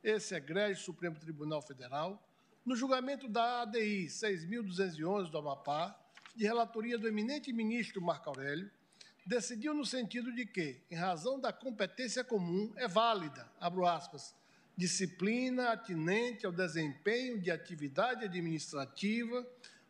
Esse 0.05 0.35
egrégio 0.35 0.83
Supremo 0.83 1.19
Tribunal 1.19 1.63
Federal, 1.63 2.23
no 2.63 2.75
julgamento 2.75 3.27
da 3.27 3.63
ADI 3.63 4.05
6.211 4.05 5.31
do 5.31 5.39
Amapá, 5.39 5.99
de 6.35 6.43
relatoria 6.43 6.95
do 6.95 7.07
eminente 7.07 7.51
ministro 7.51 7.99
Marco 7.99 8.29
Aurélio, 8.29 8.69
decidiu 9.25 9.73
no 9.73 9.83
sentido 9.83 10.31
de 10.31 10.45
que, 10.45 10.79
em 10.91 10.95
razão 10.95 11.39
da 11.39 11.51
competência 11.51 12.23
comum, 12.23 12.71
é 12.75 12.87
válida, 12.87 13.51
abro 13.59 13.83
aspas, 13.87 14.35
disciplina 14.77 15.71
atinente 15.71 16.45
ao 16.45 16.51
desempenho 16.51 17.41
de 17.41 17.49
atividade 17.49 18.25
administrativa 18.25 19.43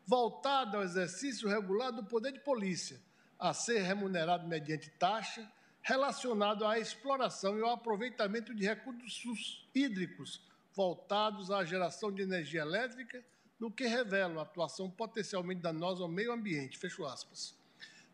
voltada 0.08 0.78
ao 0.78 0.84
exercício 0.84 1.50
regular 1.50 1.92
do 1.92 2.06
poder 2.06 2.32
de 2.32 2.40
polícia, 2.40 3.02
a 3.38 3.54
ser 3.54 3.82
remunerado 3.82 4.48
mediante 4.48 4.90
taxa, 4.92 5.46
relacionado 5.86 6.66
à 6.66 6.80
exploração 6.80 7.60
e 7.60 7.62
ao 7.62 7.70
aproveitamento 7.70 8.56
de 8.56 8.66
recursos 8.66 9.70
hídricos 9.74 10.42
voltados 10.74 11.52
à 11.52 11.64
geração 11.64 12.12
de 12.12 12.24
energia 12.24 12.62
elétrica, 12.62 13.24
no 13.60 13.70
que 13.70 13.86
revela 13.86 14.40
a 14.40 14.44
atuação 14.44 14.90
potencialmente 14.90 15.62
danosa 15.62 16.02
ao 16.02 16.10
meio 16.10 16.34
ambiente. 16.34 16.80
Fecho 16.80 17.06
aspas. 17.06 17.56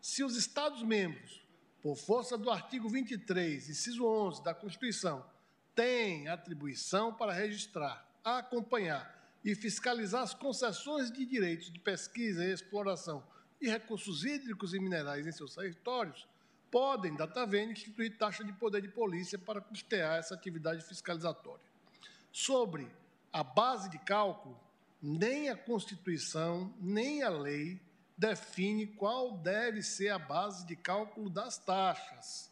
Se 0.01 0.21
os 0.21 0.35
Estados-membros, 0.35 1.41
por 1.81 1.95
força 1.95 2.37
do 2.37 2.51
artigo 2.51 2.89
23, 2.89 3.69
inciso 3.69 4.05
11 4.05 4.43
da 4.43 4.53
Constituição, 4.53 5.25
têm 5.73 6.27
atribuição 6.27 7.13
para 7.13 7.31
registrar, 7.31 8.05
acompanhar 8.21 9.17
e 9.45 9.55
fiscalizar 9.55 10.23
as 10.23 10.33
concessões 10.33 11.09
de 11.09 11.25
direitos 11.25 11.71
de 11.71 11.79
pesquisa 11.79 12.43
e 12.43 12.51
exploração 12.51 13.23
e 13.61 13.69
recursos 13.69 14.25
hídricos 14.25 14.73
e 14.73 14.79
minerais 14.79 15.25
em 15.25 15.31
seus 15.31 15.55
territórios, 15.55 16.27
podem, 16.71 17.15
data 17.15 17.45
vênia, 17.45 17.73
instituir 17.73 18.17
taxa 18.17 18.43
de 18.43 18.53
poder 18.53 18.81
de 18.81 18.87
polícia 18.87 19.37
para 19.37 19.59
custear 19.59 20.17
essa 20.17 20.33
atividade 20.33 20.81
fiscalizatória. 20.83 21.65
Sobre 22.31 22.89
a 23.31 23.43
base 23.43 23.89
de 23.89 23.99
cálculo, 23.99 24.57
nem 25.01 25.49
a 25.49 25.55
Constituição, 25.55 26.73
nem 26.79 27.21
a 27.21 27.29
lei 27.29 27.79
define 28.17 28.87
qual 28.87 29.37
deve 29.37 29.81
ser 29.81 30.09
a 30.09 30.19
base 30.19 30.65
de 30.65 30.75
cálculo 30.75 31.29
das 31.29 31.57
taxas. 31.57 32.49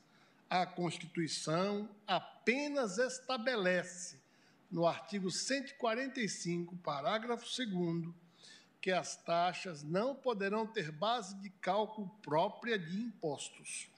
A 0.49 0.65
Constituição 0.65 1.87
apenas 2.05 2.97
estabelece 2.97 4.19
no 4.69 4.85
artigo 4.85 5.31
145, 5.31 6.75
parágrafo 6.77 7.45
2, 7.45 8.13
que 8.81 8.91
as 8.91 9.15
taxas 9.15 9.83
não 9.83 10.15
poderão 10.15 10.65
ter 10.65 10.91
base 10.91 11.35
de 11.35 11.49
cálculo 11.49 12.09
própria 12.21 12.77
de 12.77 12.99
impostos. 12.99 13.89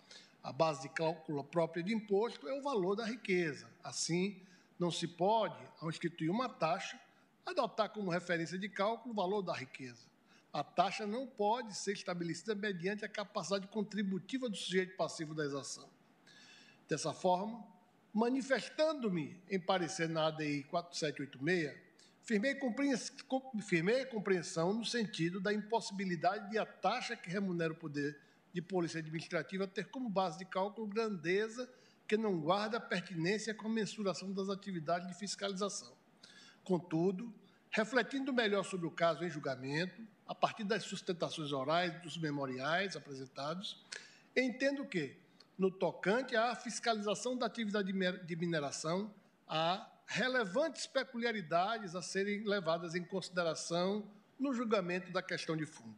A 0.44 0.52
base 0.52 0.82
de 0.82 0.90
cálculo 0.90 1.44
própria 1.44 1.84
de 1.84 1.94
imposto 1.94 2.48
é 2.48 2.54
o 2.54 2.64
valor 2.64 2.96
da 2.96 3.06
riqueza. 3.06 3.70
Assim, 3.84 4.42
não 4.80 4.90
se 4.90 5.08
pode, 5.08 5.64
ao 5.80 5.90
instituir 5.90 6.32
uma 6.32 6.50
taxa, 6.50 7.00
adotar 7.46 7.90
como 7.90 8.10
referência 8.10 8.58
de 8.58 8.68
cálculo 8.68 9.14
o 9.14 9.16
valor 9.16 9.42
da 9.42 9.54
riqueza. 9.54 10.10
A 10.52 10.64
taxa 10.64 11.06
não 11.06 11.28
pode 11.28 11.78
ser 11.78 11.94
estabelecida 11.94 12.56
mediante 12.56 13.06
a 13.06 13.10
capacidade 13.10 13.68
contributiva 13.68 14.50
do 14.50 14.56
sujeito 14.56 14.98
passivo 14.98 15.34
da 15.34 15.46
exação. 15.46 15.88
Dessa 16.90 17.14
forma, 17.14 17.64
manifestando-me 18.14 19.40
em 19.50 19.60
parecer 19.60 20.10
na 20.10 20.28
ADI 20.28 20.64
4786, 20.64 21.80
firmei, 22.24 24.06
compreensão 24.06 24.74
no 24.74 24.84
sentido 24.84 25.40
da 25.40 25.54
impossibilidade 25.54 26.50
de 26.50 26.58
a 26.58 26.66
taxa 26.66 27.16
que 27.16 27.30
remunera 27.30 27.72
o 27.72 27.78
poder 27.78 28.20
de 28.54 28.62
polícia 28.62 29.00
administrativa 29.00 29.68
ter 29.68 29.90
como 29.90 30.10
base 30.10 30.38
de 30.38 30.46
cálculo 30.46 30.88
grandeza 30.88 31.70
que 32.08 32.18
não 32.18 32.40
guarda 32.40 32.80
pertinência 32.80 33.54
com 33.54 33.68
a 33.68 33.72
mensuração 33.72 34.34
das 34.34 34.50
atividades 34.50 35.08
de 35.08 35.14
fiscalização. 35.14 35.96
Contudo, 36.64 37.34
refletindo 37.70 38.34
melhor 38.34 38.64
sobre 38.64 38.86
o 38.86 38.92
caso 38.92 39.24
em 39.24 39.30
julgamento, 39.30 40.06
a 40.28 40.36
partir 40.36 40.64
das 40.64 40.84
sustentações 40.84 41.52
orais 41.52 42.02
dos 42.02 42.18
memoriais 42.18 42.96
apresentados, 42.96 43.86
entendo 44.36 44.86
que, 44.86 45.18
no 45.58 45.72
tocante 45.72 46.36
à 46.36 46.56
fiscalização 46.56 47.38
da 47.38 47.46
atividade 47.46 47.92
de 47.92 48.36
mineração, 48.36 49.14
há 49.48 49.90
relevantes 50.06 50.86
peculiaridades 50.86 51.96
a 51.96 52.02
serem 52.02 52.44
levadas 52.44 52.96
em 52.96 53.04
consideração 53.04 54.06
no 54.38 54.54
julgamento 54.54 55.12
da 55.12 55.22
questão 55.22 55.56
de 55.56 55.66
fundo. 55.66 55.96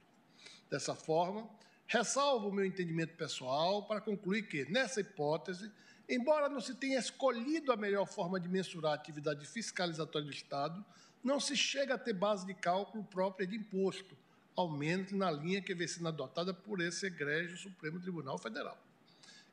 Dessa 0.70 0.94
forma, 0.94 1.50
ressalvo 1.88 2.50
o 2.50 2.54
meu 2.54 2.66
entendimento 2.66 3.16
pessoal 3.16 3.84
para 3.84 4.02
concluir 4.02 4.44
que, 4.44 4.66
nessa 4.66 5.02
hipótese, 5.02 5.72
embora 6.08 6.50
não 6.50 6.60
se 6.60 6.76
tenha 6.76 7.00
escolhido 7.00 7.72
a 7.72 7.78
melhor 7.78 8.06
forma 8.06 8.40
de 8.40 8.48
mensurar 8.48 8.94
a 8.94 8.96
atividade 8.96 9.46
fiscalizatória 9.46 10.28
do 10.28 10.34
Estado, 10.34 10.84
não 11.24 11.40
se 11.40 11.56
chega 11.56 11.96
a 11.96 11.98
ter 11.98 12.14
base 12.14 12.46
de 12.46 12.54
cálculo 12.54 13.04
própria 13.04 13.48
de 13.48 13.56
imposto, 13.56 14.18
ao 14.56 14.70
menos 14.70 15.12
na 15.12 15.32
linha 15.32 15.62
que 15.62 15.74
vem 15.74 15.88
sendo 15.88 16.10
adotada 16.10 16.54
por 16.54 16.82
esse 16.82 17.06
egrégio 17.06 17.58
Supremo 17.58 18.00
Tribunal 18.00 18.38
Federal. 18.38 18.78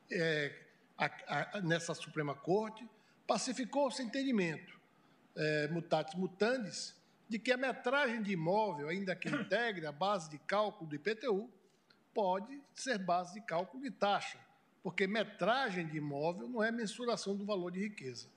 É, 0.09 0.53
a, 0.97 1.57
a, 1.57 1.61
nessa 1.61 1.93
Suprema 1.93 2.35
Corte, 2.35 2.87
pacificou-se 3.25 4.01
entendimento, 4.01 4.79
é, 5.35 5.67
mutatis 5.69 6.15
mutandis, 6.15 6.93
de 7.29 7.39
que 7.39 7.51
a 7.51 7.57
metragem 7.57 8.21
de 8.21 8.33
imóvel, 8.33 8.89
ainda 8.89 9.15
que 9.15 9.29
integre 9.29 9.85
a 9.85 9.91
base 9.91 10.29
de 10.29 10.37
cálculo 10.39 10.89
do 10.89 10.95
IPTU, 10.95 11.49
pode 12.13 12.61
ser 12.73 12.97
base 12.97 13.33
de 13.33 13.41
cálculo 13.41 13.83
de 13.83 13.91
taxa, 13.91 14.39
porque 14.83 15.07
metragem 15.07 15.87
de 15.87 15.97
imóvel 15.97 16.47
não 16.47 16.63
é 16.63 16.71
mensuração 16.71 17.35
do 17.35 17.45
valor 17.45 17.71
de 17.71 17.79
riqueza. 17.79 18.27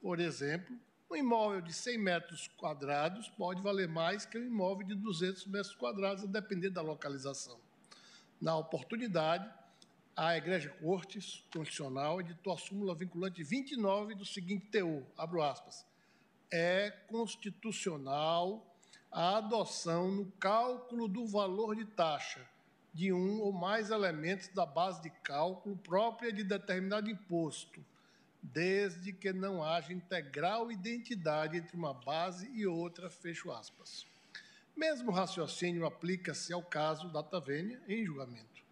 Por 0.00 0.20
exemplo, 0.20 0.76
um 1.10 1.16
imóvel 1.16 1.60
de 1.60 1.72
100 1.72 1.98
metros 1.98 2.48
quadrados 2.56 3.28
pode 3.28 3.62
valer 3.62 3.88
mais 3.88 4.26
que 4.26 4.38
um 4.38 4.44
imóvel 4.44 4.86
de 4.86 4.94
200 4.94 5.46
metros 5.46 5.74
quadrados, 5.74 6.24
a 6.24 6.26
depender 6.26 6.70
da 6.70 6.82
localização. 6.82 7.58
Na 8.40 8.56
oportunidade, 8.56 9.48
a 10.16 10.36
Igreja 10.36 10.70
Cortes 10.80 11.44
Constitucional 11.52 12.20
editou 12.20 12.52
a 12.52 12.58
súmula 12.58 12.94
vinculante 12.94 13.42
29 13.42 14.14
do 14.14 14.24
seguinte 14.24 14.66
teor, 14.66 15.02
abro 15.16 15.42
aspas, 15.42 15.86
é 16.50 16.90
constitucional 17.08 18.74
a 19.10 19.38
adoção 19.38 20.10
no 20.10 20.30
cálculo 20.32 21.08
do 21.08 21.26
valor 21.26 21.76
de 21.76 21.84
taxa 21.84 22.46
de 22.96 23.12
um 23.12 23.42
ou 23.42 23.52
mais 23.52 23.90
elementos 23.90 24.48
da 24.48 24.64
base 24.64 25.02
de 25.02 25.10
cálculo 25.10 25.76
própria 25.76 26.32
de 26.32 26.42
determinado 26.42 27.10
imposto, 27.10 27.84
desde 28.42 29.12
que 29.12 29.34
não 29.34 29.62
haja 29.62 29.92
integral 29.92 30.72
identidade 30.72 31.58
entre 31.58 31.76
uma 31.76 31.92
base 31.92 32.50
e 32.54 32.66
outra, 32.66 33.10
fecho 33.10 33.52
aspas. 33.52 34.06
Mesmo 34.74 35.12
raciocínio 35.12 35.84
aplica-se 35.84 36.54
ao 36.54 36.62
caso 36.62 37.10
da 37.10 37.22
Tavênia 37.22 37.78
em 37.86 38.02
julgamento. 38.02 38.64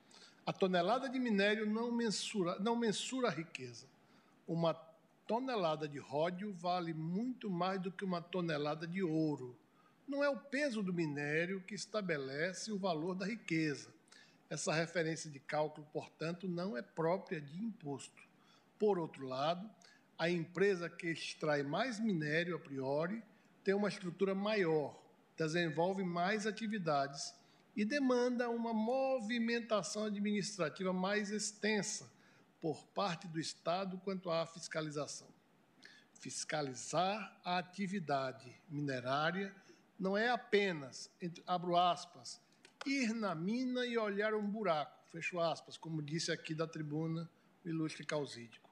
A 0.46 0.54
tonelada 0.54 1.06
de 1.06 1.18
minério 1.18 1.66
não 1.66 1.92
mensura, 1.92 2.58
não 2.60 2.74
mensura 2.74 3.28
a 3.28 3.30
riqueza. 3.30 3.86
Uma 4.48 4.72
tonelada 5.26 5.86
de 5.86 5.98
ródio 5.98 6.50
vale 6.54 6.94
muito 6.94 7.50
mais 7.50 7.78
do 7.78 7.92
que 7.92 8.06
uma 8.06 8.22
tonelada 8.22 8.86
de 8.86 9.02
ouro. 9.02 9.54
Não 10.08 10.24
é 10.24 10.30
o 10.30 10.36
peso 10.36 10.82
do 10.82 10.94
minério 10.94 11.60
que 11.60 11.74
estabelece 11.74 12.72
o 12.72 12.78
valor 12.78 13.14
da 13.14 13.26
riqueza. 13.26 13.93
Essa 14.54 14.72
referência 14.72 15.28
de 15.28 15.40
cálculo, 15.40 15.84
portanto, 15.92 16.46
não 16.46 16.76
é 16.76 16.80
própria 16.80 17.40
de 17.40 17.60
imposto. 17.60 18.22
Por 18.78 19.00
outro 19.00 19.26
lado, 19.26 19.68
a 20.16 20.30
empresa 20.30 20.88
que 20.88 21.08
extrai 21.08 21.64
mais 21.64 21.98
minério 21.98 22.54
a 22.54 22.58
priori 22.60 23.20
tem 23.64 23.74
uma 23.74 23.88
estrutura 23.88 24.32
maior, 24.32 24.96
desenvolve 25.36 26.04
mais 26.04 26.46
atividades 26.46 27.34
e 27.74 27.84
demanda 27.84 28.48
uma 28.48 28.72
movimentação 28.72 30.04
administrativa 30.04 30.92
mais 30.92 31.32
extensa 31.32 32.08
por 32.60 32.86
parte 32.94 33.26
do 33.26 33.40
Estado 33.40 33.98
quanto 34.04 34.30
à 34.30 34.46
fiscalização. 34.46 35.26
Fiscalizar 36.12 37.40
a 37.44 37.58
atividade 37.58 38.56
minerária 38.68 39.52
não 39.98 40.16
é 40.16 40.28
apenas, 40.28 41.10
abro 41.44 41.76
aspas, 41.76 42.40
ir 42.86 43.14
na 43.14 43.34
mina 43.34 43.86
e 43.86 43.96
olhar 43.96 44.34
um 44.34 44.46
buraco, 44.46 44.98
fecho 45.10 45.40
aspas, 45.40 45.76
como 45.76 46.02
disse 46.02 46.30
aqui 46.30 46.54
da 46.54 46.66
tribuna 46.66 47.28
o 47.64 47.68
ilustre 47.68 48.04
Causídico. 48.04 48.70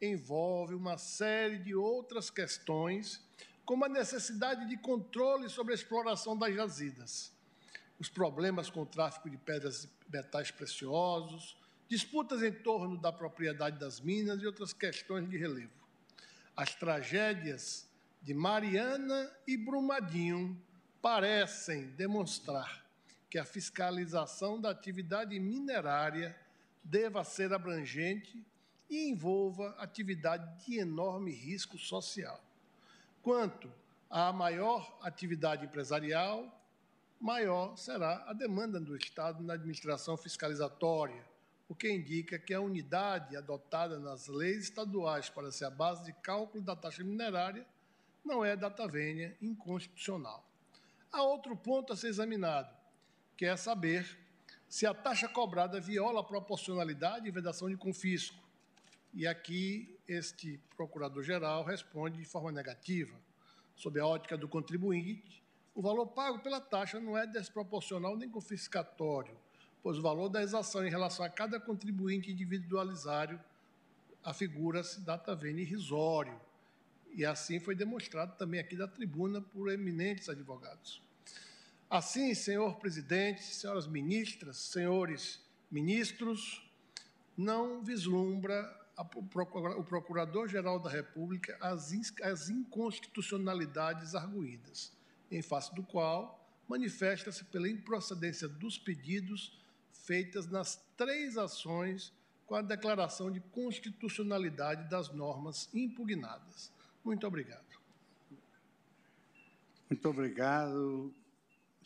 Envolve 0.00 0.74
uma 0.74 0.96
série 0.96 1.58
de 1.58 1.74
outras 1.74 2.30
questões, 2.30 3.22
como 3.64 3.84
a 3.84 3.88
necessidade 3.88 4.68
de 4.68 4.76
controle 4.76 5.48
sobre 5.48 5.72
a 5.72 5.74
exploração 5.74 6.36
das 6.36 6.54
jazidas, 6.54 7.32
os 7.98 8.08
problemas 8.08 8.70
com 8.70 8.82
o 8.82 8.86
tráfico 8.86 9.28
de 9.28 9.36
pedras 9.36 9.84
e 9.84 9.90
metais 10.10 10.50
preciosos, 10.50 11.56
disputas 11.88 12.42
em 12.42 12.52
torno 12.52 12.96
da 12.96 13.12
propriedade 13.12 13.78
das 13.78 14.00
minas 14.00 14.40
e 14.40 14.46
outras 14.46 14.72
questões 14.72 15.28
de 15.28 15.36
relevo. 15.36 15.72
As 16.56 16.74
tragédias 16.74 17.88
de 18.22 18.34
Mariana 18.34 19.30
e 19.46 19.56
Brumadinho 19.56 20.60
parecem 21.00 21.86
demonstrar 21.90 22.87
que 23.30 23.38
a 23.38 23.44
fiscalização 23.44 24.60
da 24.60 24.70
atividade 24.70 25.38
minerária 25.38 26.36
deva 26.82 27.24
ser 27.24 27.52
abrangente 27.52 28.44
e 28.88 29.10
envolva 29.10 29.74
atividade 29.78 30.64
de 30.64 30.78
enorme 30.78 31.32
risco 31.32 31.76
social. 31.76 32.42
Quanto 33.22 33.70
à 34.08 34.32
maior 34.32 34.98
atividade 35.02 35.66
empresarial, 35.66 36.50
maior 37.20 37.76
será 37.76 38.24
a 38.26 38.32
demanda 38.32 38.80
do 38.80 38.96
Estado 38.96 39.42
na 39.42 39.54
administração 39.54 40.16
fiscalizatória, 40.16 41.22
o 41.68 41.74
que 41.74 41.90
indica 41.90 42.38
que 42.38 42.54
a 42.54 42.60
unidade 42.60 43.36
adotada 43.36 43.98
nas 43.98 44.26
leis 44.26 44.64
estaduais 44.64 45.28
para 45.28 45.52
ser 45.52 45.66
a 45.66 45.70
base 45.70 46.04
de 46.04 46.12
cálculo 46.14 46.64
da 46.64 46.74
taxa 46.74 47.04
minerária 47.04 47.66
não 48.24 48.42
é 48.42 48.56
data 48.56 48.88
vênia 48.88 49.36
inconstitucional. 49.42 50.42
Há 51.12 51.22
outro 51.22 51.54
ponto 51.56 51.92
a 51.92 51.96
ser 51.96 52.08
examinado, 52.08 52.74
que 53.38 53.46
é 53.46 53.56
saber 53.56 54.18
se 54.68 54.84
a 54.84 54.92
taxa 54.92 55.28
cobrada 55.28 55.80
viola 55.80 56.20
a 56.20 56.24
proporcionalidade 56.24 57.28
e 57.28 57.30
vedação 57.30 57.70
de 57.70 57.76
confisco. 57.76 58.36
E 59.14 59.28
aqui 59.28 59.96
este 60.08 60.60
procurador-geral 60.76 61.64
responde 61.64 62.18
de 62.18 62.24
forma 62.24 62.50
negativa. 62.50 63.14
Sob 63.76 63.98
a 64.00 64.04
ótica 64.04 64.36
do 64.36 64.48
contribuinte, 64.48 65.40
o 65.72 65.80
valor 65.80 66.08
pago 66.08 66.40
pela 66.40 66.60
taxa 66.60 66.98
não 66.98 67.16
é 67.16 67.28
desproporcional 67.28 68.16
nem 68.16 68.28
confiscatório, 68.28 69.38
pois 69.84 69.98
o 69.98 70.02
valor 70.02 70.28
da 70.28 70.42
exação 70.42 70.84
em 70.84 70.90
relação 70.90 71.24
a 71.24 71.30
cada 71.30 71.60
contribuinte 71.60 72.32
individualizário 72.32 73.40
afigura-se 74.24 75.00
data 75.02 75.36
vênia 75.36 75.62
irrisório. 75.62 76.38
E 77.14 77.24
assim 77.24 77.60
foi 77.60 77.76
demonstrado 77.76 78.36
também 78.36 78.58
aqui 78.58 78.74
da 78.74 78.88
tribuna 78.88 79.40
por 79.40 79.70
eminentes 79.70 80.28
advogados. 80.28 81.00
Assim, 81.90 82.34
senhor 82.34 82.76
presidente, 82.76 83.42
senhoras 83.42 83.86
ministras, 83.86 84.58
senhores 84.58 85.40
ministros, 85.70 86.62
não 87.36 87.82
vislumbra 87.82 88.76
o 89.76 89.84
Procurador-Geral 89.84 90.80
da 90.80 90.90
República 90.90 91.56
as, 91.60 92.50
inconstitucionalidades 92.50 94.14
arguídas 94.14 94.92
em 95.30 95.40
face 95.40 95.72
do 95.74 95.82
qual 95.82 96.38
manifesta-se 96.68 97.44
pela 97.44 97.68
improcedência 97.68 98.48
dos 98.48 98.76
pedidos 98.76 99.58
feitas 99.92 100.46
nas 100.46 100.76
três 100.96 101.38
ações 101.38 102.12
com 102.44 102.54
a 102.54 102.62
declaração 102.62 103.30
de 103.30 103.40
constitucionalidade 103.40 104.88
das 104.90 105.10
normas 105.10 105.70
impugnadas. 105.72 106.72
Muito 107.04 107.26
obrigado. 107.26 107.78
Muito 109.88 110.08
obrigado, 110.08 111.14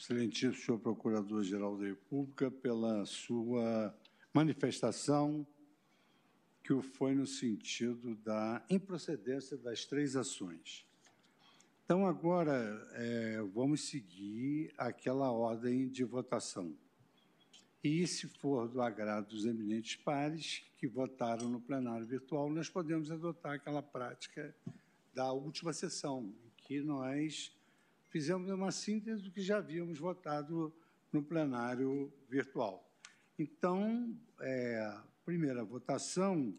excelentíssimo 0.02 0.54
senhor 0.54 0.78
Procurador-Geral 0.80 1.78
da 1.78 1.86
República, 1.86 2.50
pela 2.50 3.06
sua 3.06 3.96
manifestação 4.34 5.46
que 6.64 6.72
o 6.72 6.82
foi 6.82 7.14
no 7.14 7.24
sentido 7.24 8.16
da 8.16 8.64
improcedência 8.68 9.56
das 9.56 9.84
três 9.84 10.16
ações. 10.16 10.84
Então, 11.84 12.04
agora, 12.04 12.84
é, 12.94 13.42
vamos 13.54 13.82
seguir 13.82 14.74
aquela 14.76 15.30
ordem 15.30 15.88
de 15.88 16.02
votação. 16.02 16.76
E, 17.82 18.04
se 18.08 18.26
for 18.26 18.68
do 18.68 18.82
agrado 18.82 19.28
dos 19.28 19.46
eminentes 19.46 19.94
pares 19.94 20.64
que 20.78 20.88
votaram 20.88 21.48
no 21.48 21.60
plenário 21.60 22.06
virtual, 22.06 22.50
nós 22.50 22.68
podemos 22.68 23.08
adotar 23.12 23.54
aquela 23.54 23.82
prática 23.82 24.52
da 25.14 25.32
última 25.32 25.72
sessão, 25.72 26.34
em 26.44 26.50
que 26.56 26.80
nós 26.80 27.52
fizemos 28.12 28.50
uma 28.50 28.70
síntese 28.70 29.22
do 29.22 29.30
que 29.30 29.40
já 29.40 29.56
havíamos 29.56 29.98
votado 29.98 30.70
no 31.10 31.22
plenário 31.22 32.12
virtual. 32.28 32.86
Então, 33.38 34.14
é, 34.38 34.78
a 34.80 35.02
primeira 35.24 35.64
votação 35.64 36.54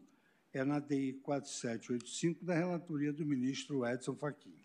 é 0.52 0.64
na 0.64 0.80
DI 0.80 1.14
4785, 1.22 2.44
da 2.44 2.56
relatoria 2.56 3.14
do 3.14 3.24
ministro 3.24 3.86
Edson 3.86 4.16
Fachin. 4.16 4.56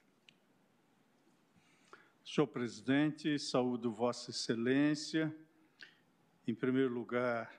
Senhor 2.25 2.47
presidente, 2.47 3.39
saúdo 3.39 3.93
Vossa 3.93 4.31
Excelência. 4.31 5.35
Em 6.47 6.55
primeiro 6.55 6.95
lugar, 6.95 7.53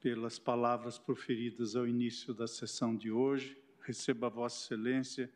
pelas 0.00 0.38
palavras 0.38 0.98
proferidas 0.98 1.74
ao 1.74 1.88
início 1.88 2.34
da 2.34 2.46
sessão 2.46 2.94
de 2.94 3.10
hoje, 3.10 3.56
receba 3.80 4.28
Vossa 4.28 4.66
Excelência 4.66 5.32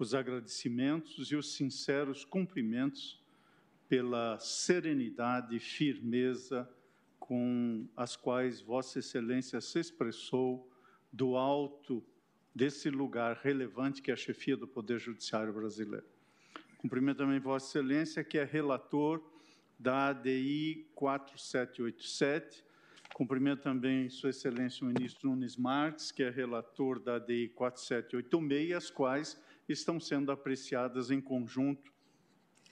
os 0.00 0.14
agradecimentos 0.14 1.30
e 1.30 1.36
os 1.36 1.52
sinceros 1.52 2.24
cumprimentos 2.24 3.22
pela 3.86 4.38
serenidade 4.38 5.54
e 5.54 5.60
firmeza 5.60 6.66
com 7.18 7.86
as 7.94 8.16
quais 8.16 8.62
Vossa 8.62 8.98
Excelência 9.00 9.60
se 9.60 9.78
expressou 9.78 10.72
do 11.12 11.36
alto 11.36 12.02
desse 12.54 12.88
lugar 12.88 13.40
relevante 13.42 14.00
que 14.00 14.10
é 14.10 14.14
a 14.14 14.16
chefia 14.16 14.56
do 14.56 14.66
Poder 14.66 14.98
Judiciário 14.98 15.52
brasileiro. 15.52 16.06
Cumprimento 16.78 17.18
também 17.18 17.38
Vossa 17.38 17.66
Excelência, 17.78 18.24
que 18.24 18.38
é 18.38 18.44
relator 18.44 19.22
da 19.78 20.08
ADI 20.08 20.88
4787. 20.94 22.64
Cumprimento 23.12 23.60
também 23.60 24.08
Sua 24.08 24.30
Excelência 24.30 24.82
o 24.82 24.86
Ministro 24.86 25.28
Nunes 25.28 25.58
Marques, 25.58 26.10
que 26.10 26.22
é 26.22 26.30
relator 26.30 26.98
da 26.98 27.16
ADI 27.16 27.50
4786, 27.50 28.72
as 28.72 28.88
quais 28.88 29.49
estão 29.72 30.00
sendo 30.00 30.32
apreciadas 30.32 31.10
em 31.10 31.20
conjunto 31.20 31.92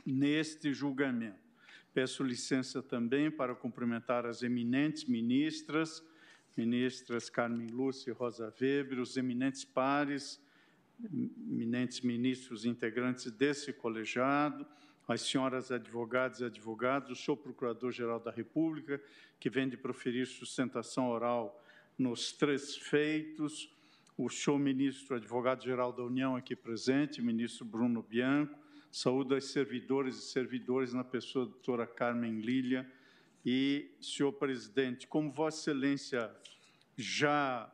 neste 0.04 0.72
julgamento. 0.72 1.48
Peço 1.92 2.22
licença 2.22 2.82
também 2.82 3.30
para 3.30 3.54
cumprimentar 3.54 4.24
as 4.26 4.42
eminentes 4.42 5.04
ministras, 5.04 6.04
ministras 6.56 7.28
Carmen 7.28 7.68
Lúcia 7.68 8.10
e 8.10 8.14
Rosa 8.14 8.52
Weber, 8.60 9.00
os 9.00 9.16
eminentes 9.16 9.64
pares, 9.64 10.40
eminentes 11.02 12.00
ministros 12.00 12.64
integrantes 12.64 13.30
desse 13.30 13.72
colegiado, 13.72 14.66
as 15.06 15.22
senhoras 15.22 15.70
advogadas 15.70 16.40
e 16.40 16.44
advogados, 16.44 17.10
o 17.10 17.16
senhor 17.16 17.36
Procurador-Geral 17.36 18.20
da 18.20 18.30
República, 18.30 19.00
que 19.40 19.48
vem 19.48 19.68
de 19.68 19.76
proferir 19.76 20.26
sustentação 20.26 21.08
oral 21.08 21.64
nos 21.96 22.32
três 22.32 22.76
feitos, 22.76 23.72
o 24.18 24.28
senhor 24.28 24.58
ministro 24.58 25.14
advogado-geral 25.14 25.92
da 25.92 26.02
União 26.02 26.34
aqui 26.34 26.56
presente, 26.56 27.22
ministro 27.22 27.64
Bruno 27.64 28.02
Bianco, 28.02 28.58
saúdo 28.90 29.32
aos 29.32 29.44
servidores 29.52 30.16
e 30.16 30.32
servidores 30.32 30.92
na 30.92 31.04
pessoa 31.04 31.46
da 31.46 31.52
doutora 31.52 31.86
Carmen 31.86 32.40
Lília 32.40 32.90
e 33.46 33.94
senhor 34.00 34.32
presidente, 34.32 35.06
como 35.06 35.30
vossa 35.30 35.70
excelência 35.70 36.34
já 36.96 37.72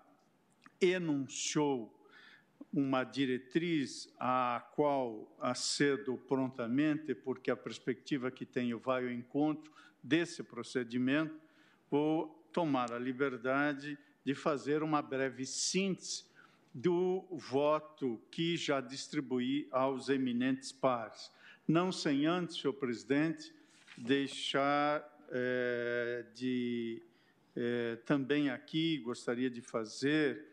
enunciou 0.78 1.98
uma 2.70 3.04
diretriz 3.04 4.14
à 4.20 4.68
qual 4.74 5.34
acedo 5.40 6.18
prontamente, 6.28 7.14
porque 7.14 7.50
a 7.50 7.56
perspectiva 7.56 8.30
que 8.30 8.44
tenho 8.44 8.78
vai 8.78 9.04
ao 9.04 9.10
encontro 9.10 9.72
desse 10.02 10.42
procedimento, 10.42 11.40
vou 11.90 12.28
tomar 12.52 12.92
a 12.92 12.98
liberdade 12.98 13.96
de 14.22 14.34
fazer 14.34 14.82
uma 14.82 15.00
breve 15.00 15.46
síntese 15.46 16.33
do 16.74 17.24
voto 17.30 18.20
que 18.32 18.56
já 18.56 18.80
distribuí 18.80 19.68
aos 19.70 20.08
eminentes 20.08 20.72
pares. 20.72 21.30
Não 21.66 21.92
sem 21.92 22.26
antes, 22.26 22.56
senhor 22.56 22.74
presidente, 22.74 23.54
deixar 23.96 25.08
é, 25.30 26.26
de 26.34 27.00
é, 27.56 27.96
também 28.04 28.50
aqui 28.50 28.98
gostaria 28.98 29.48
de 29.48 29.60
fazer 29.60 30.44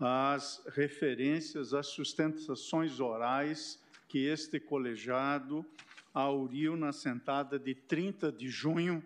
as 0.00 0.64
referências 0.68 1.74
às 1.74 1.88
sustentações 1.88 2.98
orais 2.98 3.78
que 4.08 4.24
este 4.24 4.58
colegiado 4.58 5.66
auriu 6.14 6.76
na 6.76 6.92
sentada 6.92 7.58
de 7.58 7.74
30 7.74 8.32
de 8.32 8.48
junho 8.48 9.04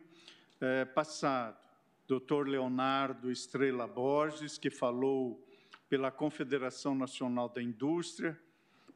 é, 0.61 0.85
passado. 0.85 1.61
Dr. 2.07 2.47
Leonardo 2.47 3.31
Estrela 3.31 3.87
Borges, 3.87 4.59
que 4.59 4.71
falou 4.71 5.43
pela 5.93 6.11
Confederação 6.11 6.95
Nacional 6.95 7.51
da 7.51 7.63
Indústria, 7.63 8.41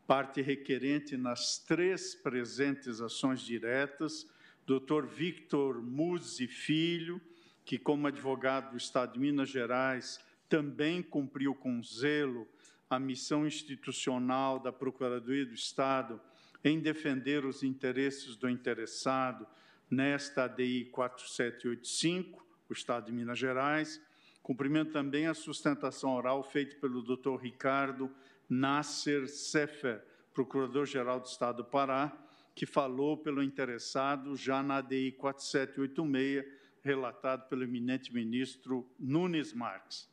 parte 0.07 0.41
requerente 0.41 1.15
nas 1.15 1.59
três 1.59 2.15
presentes 2.15 3.03
ações 3.03 3.43
diretas, 3.43 4.27
Dr. 4.65 5.05
Victor 5.05 5.83
Muzi 5.83 6.47
Filho, 6.47 7.21
que, 7.67 7.79
como 7.79 8.07
advogado 8.07 8.71
do 8.71 8.79
Estado 8.79 9.13
de 9.13 9.19
Minas 9.19 9.51
Gerais, 9.51 10.19
também 10.49 11.03
cumpriu 11.03 11.55
com 11.55 11.83
zelo 11.83 12.49
a 12.89 12.99
missão 12.99 13.47
institucional 13.47 14.59
da 14.59 14.73
Procuradoria 14.73 15.45
do 15.45 15.53
Estado 15.53 16.19
em 16.65 16.81
defender 16.81 17.45
os 17.45 17.63
interesses 17.63 18.37
do 18.37 18.49
interessado 18.49 19.47
nesta 19.91 20.45
ADI 20.45 20.87
4785, 20.87 22.43
o 22.71 22.73
Estado 22.73 23.05
de 23.05 23.13
Minas 23.13 23.39
Gerais. 23.39 24.01
Cumprimento 24.47 24.93
também 24.93 25.27
a 25.27 25.35
sustentação 25.35 26.15
oral 26.15 26.41
feita 26.45 26.77
pelo 26.77 27.03
Dr. 27.03 27.35
Ricardo 27.35 28.09
Nasser 28.49 29.27
Sefer, 29.27 30.01
Procurador-Geral 30.33 31.19
do 31.19 31.27
Estado 31.27 31.57
do 31.57 31.65
Pará, 31.65 32.17
que 32.55 32.65
falou 32.65 33.17
pelo 33.17 33.43
interessado 33.43 34.37
já 34.37 34.63
na 34.63 34.77
ADI 34.77 35.11
4786, 35.19 36.47
relatado 36.81 37.49
pelo 37.49 37.65
eminente 37.65 38.15
ministro 38.15 38.89
Nunes 39.01 39.53
Marques. 39.53 40.09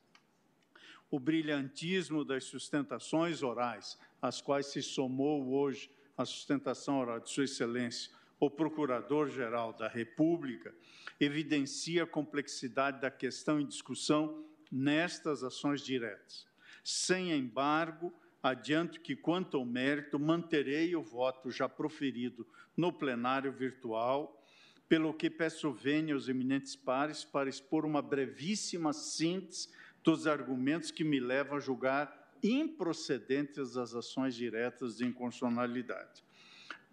O 1.12 1.20
brilhantismo 1.20 2.26
das 2.26 2.46
sustentações 2.46 3.44
orais, 3.44 4.00
às 4.20 4.42
quais 4.42 4.66
se 4.66 4.82
somou 4.82 5.54
hoje 5.54 5.92
a 6.18 6.26
sustentação 6.26 7.00
oral 7.00 7.20
de 7.20 7.30
Sua 7.30 7.44
Excelência, 7.44 8.12
o 8.46 8.50
Procurador-Geral 8.50 9.74
da 9.74 9.88
República, 9.88 10.74
evidencia 11.20 12.04
a 12.04 12.08
complexidade 12.08 13.00
da 13.00 13.10
questão 13.10 13.60
em 13.60 13.66
discussão 13.66 14.44
nestas 14.72 15.44
ações 15.44 15.82
diretas. 15.82 16.46
Sem 16.84 17.32
embargo, 17.32 18.14
adianto 18.42 19.00
que, 19.00 19.16
quanto 19.16 19.58
ao 19.58 19.66
mérito, 19.66 20.20
manterei 20.20 20.96
o 20.96 21.02
voto 21.02 21.50
já 21.50 21.70
proferido 21.70 22.46
no 22.76 22.92
plenário 22.92 23.52
virtual, 23.52 24.44
pelo 24.90 25.14
que 25.14 25.30
peço 25.30 25.72
vênia 25.72 26.14
aos 26.14 26.28
eminentes 26.28 26.76
pares 26.76 27.24
para 27.24 27.50
expor 27.50 27.86
uma 27.86 28.02
brevíssima 28.02 28.92
síntese 28.92 29.70
dos 30.04 30.28
argumentos 30.28 30.92
que 30.92 31.06
me 31.06 31.20
levam 31.20 31.58
a 31.58 31.62
julgar 31.62 32.22
improcedentes 32.44 33.78
as 33.78 33.96
ações 33.96 34.36
diretas 34.36 34.98
de 34.98 35.06
inconstitucionalidade, 35.06 36.22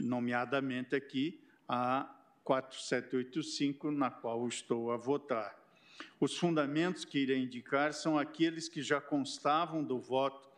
nomeadamente 0.00 0.94
aqui 0.94 1.40
a 1.68 2.08
4785, 2.44 3.90
na 3.90 4.10
qual 4.10 4.46
estou 4.48 4.90
a 4.90 4.96
votar. 4.96 5.56
Os 6.18 6.36
fundamentos 6.36 7.04
que 7.04 7.18
irei 7.18 7.38
indicar 7.38 7.92
são 7.92 8.18
aqueles 8.18 8.68
que 8.68 8.82
já 8.82 9.00
constavam 9.00 9.84
do 9.84 9.98
voto 9.98 10.48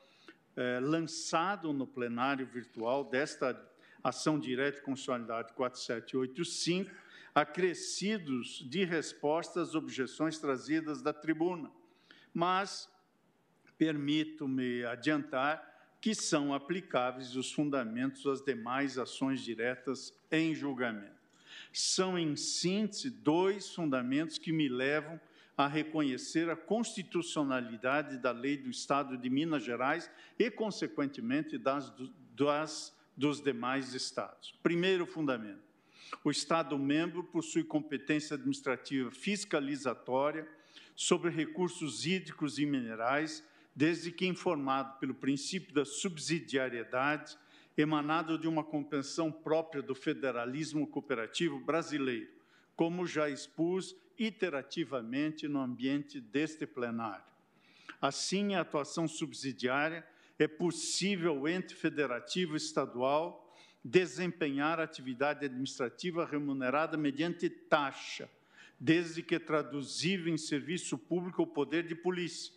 é, 0.57 0.79
lançado 0.81 1.73
no 1.73 1.87
plenário 1.87 2.47
virtual 2.47 3.05
desta 3.05 3.61
ação 4.03 4.39
direta 4.39 4.79
de 4.79 4.85
constitucionalidade 4.85 5.53
4785, 5.55 6.91
acrescidos 7.35 8.65
de 8.69 8.85
respostas 8.85 9.71
às 9.71 9.75
objeções 9.75 10.39
trazidas 10.39 11.03
da 11.03 11.13
tribuna. 11.13 11.71
Mas 12.35 12.91
permito-me 13.79 14.85
adiantar 14.85 15.72
que 16.03 16.17
são 16.17 16.53
aplicáveis 16.53 17.37
os 17.37 17.53
fundamentos 17.53 18.27
às 18.27 18.45
demais 18.45 18.99
ações 18.99 19.41
diretas 19.41 20.13
em 20.33 20.53
julgamento. 20.53 21.23
São, 21.73 22.19
em 22.19 22.35
síntese, 22.35 23.09
dois 23.09 23.73
fundamentos 23.73 24.37
que 24.37 24.53
me 24.53 24.69
levam 24.69 25.21
a 25.57 25.69
reconhecer 25.69 26.51
a 26.51 26.57
constitucionalidade 26.57 28.19
da 28.19 28.33
lei 28.33 28.57
do 28.57 28.69
Estado 28.69 29.17
de 29.17 29.31
Minas 29.31 29.63
Gerais 29.63 30.11
e, 30.37 30.51
consequentemente, 30.51 31.57
das, 31.57 31.93
das, 32.35 32.93
dos 33.17 33.41
demais 33.41 33.95
estados. 33.95 34.59
Primeiro 34.61 35.07
fundamento: 35.07 35.63
o 36.25 36.33
Estado-membro 36.33 37.23
possui 37.23 37.63
competência 37.63 38.35
administrativa 38.35 39.13
fiscalizatória 39.13 40.49
sobre 40.97 41.31
recursos 41.31 42.05
hídricos 42.05 42.59
e 42.59 42.67
minerais, 42.67 43.45
desde 43.75 44.11
que 44.13 44.27
informado 44.27 44.99
pelo 44.99 45.15
princípio 45.15 45.73
da 45.75 45.85
subsidiariedade, 45.85 47.37
emanado 47.77 48.39
de 48.39 48.47
uma 48.47 48.63
compreensão 48.63 49.33
própria 49.33 49.83
do 49.83 49.95
federalismo 49.95 50.87
cooperativo 50.87 51.59
brasileiro, 51.59 52.31
como 52.77 53.07
já 53.07 53.29
expus 53.29 53.97
iterativamente 54.19 55.49
no 55.49 55.61
ambiente 55.61 56.21
deste 56.21 56.67
plenário. 56.67 57.25
Assim, 58.01 58.55
a 58.55 58.61
atuação 58.61 59.09
subsidiária 59.09 60.07
é 60.39 60.47
possível 60.47 61.41
o 61.41 61.49
ente 61.49 61.75
federativo 61.75 62.57
estadual 62.57 63.43
desempenhar 63.85 64.79
atividade 64.79 65.45
administrativa 65.45 66.25
remunerada 66.25 66.97
mediante 66.97 67.49
taxa, 67.49 68.31
desde 68.79 69.23
que 69.23 69.39
traduzível 69.39 70.33
em 70.33 70.39
serviço 70.39 70.97
público 70.97 71.43
ao 71.43 71.47
poder 71.47 71.87
de 71.87 71.95
polícia, 71.95 72.53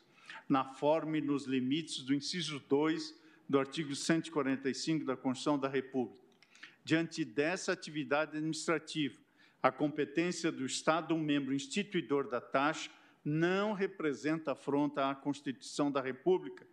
na 0.47 0.63
forma 0.63 1.17
e 1.17 1.21
nos 1.21 1.45
limites 1.45 2.03
do 2.03 2.13
inciso 2.13 2.59
2 2.59 3.25
do 3.47 3.59
artigo 3.59 3.95
145 3.95 5.05
da 5.05 5.15
Constituição 5.15 5.57
da 5.57 5.69
República. 5.69 6.23
Diante 6.83 7.23
dessa 7.23 7.71
atividade 7.71 8.37
administrativa, 8.37 9.19
a 9.61 9.71
competência 9.71 10.51
do 10.51 10.65
Estado, 10.65 11.15
um 11.15 11.19
membro 11.19 11.53
instituidor 11.53 12.29
da 12.29 12.39
taxa, 12.39 12.91
não 13.23 13.73
representa 13.73 14.51
afronta 14.51 15.09
à 15.09 15.15
Constituição 15.15 15.91
da 15.91 15.99
República, 15.99 16.67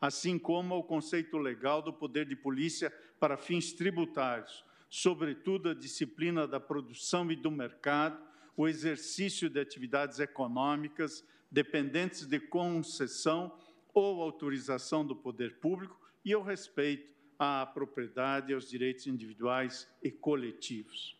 assim 0.00 0.38
como 0.38 0.74
ao 0.74 0.84
conceito 0.84 1.36
legal 1.38 1.82
do 1.82 1.92
poder 1.92 2.26
de 2.26 2.36
polícia 2.36 2.92
para 3.18 3.36
fins 3.36 3.72
tributários, 3.72 4.64
sobretudo 4.88 5.70
a 5.70 5.74
disciplina 5.74 6.46
da 6.46 6.60
produção 6.60 7.30
e 7.32 7.36
do 7.36 7.50
mercado, 7.50 8.24
o 8.56 8.68
exercício 8.68 9.50
de 9.50 9.60
atividades 9.60 10.20
econômicas 10.20 11.24
dependentes 11.50 12.26
de 12.26 12.38
concessão 12.38 13.56
ou 13.92 14.22
autorização 14.22 15.04
do 15.04 15.16
poder 15.16 15.58
público 15.58 15.98
e 16.24 16.34
o 16.34 16.42
respeito 16.42 17.12
à 17.38 17.64
propriedade 17.64 18.50
e 18.50 18.54
aos 18.54 18.68
direitos 18.68 19.06
individuais 19.06 19.88
e 20.02 20.10
coletivos. 20.10 21.16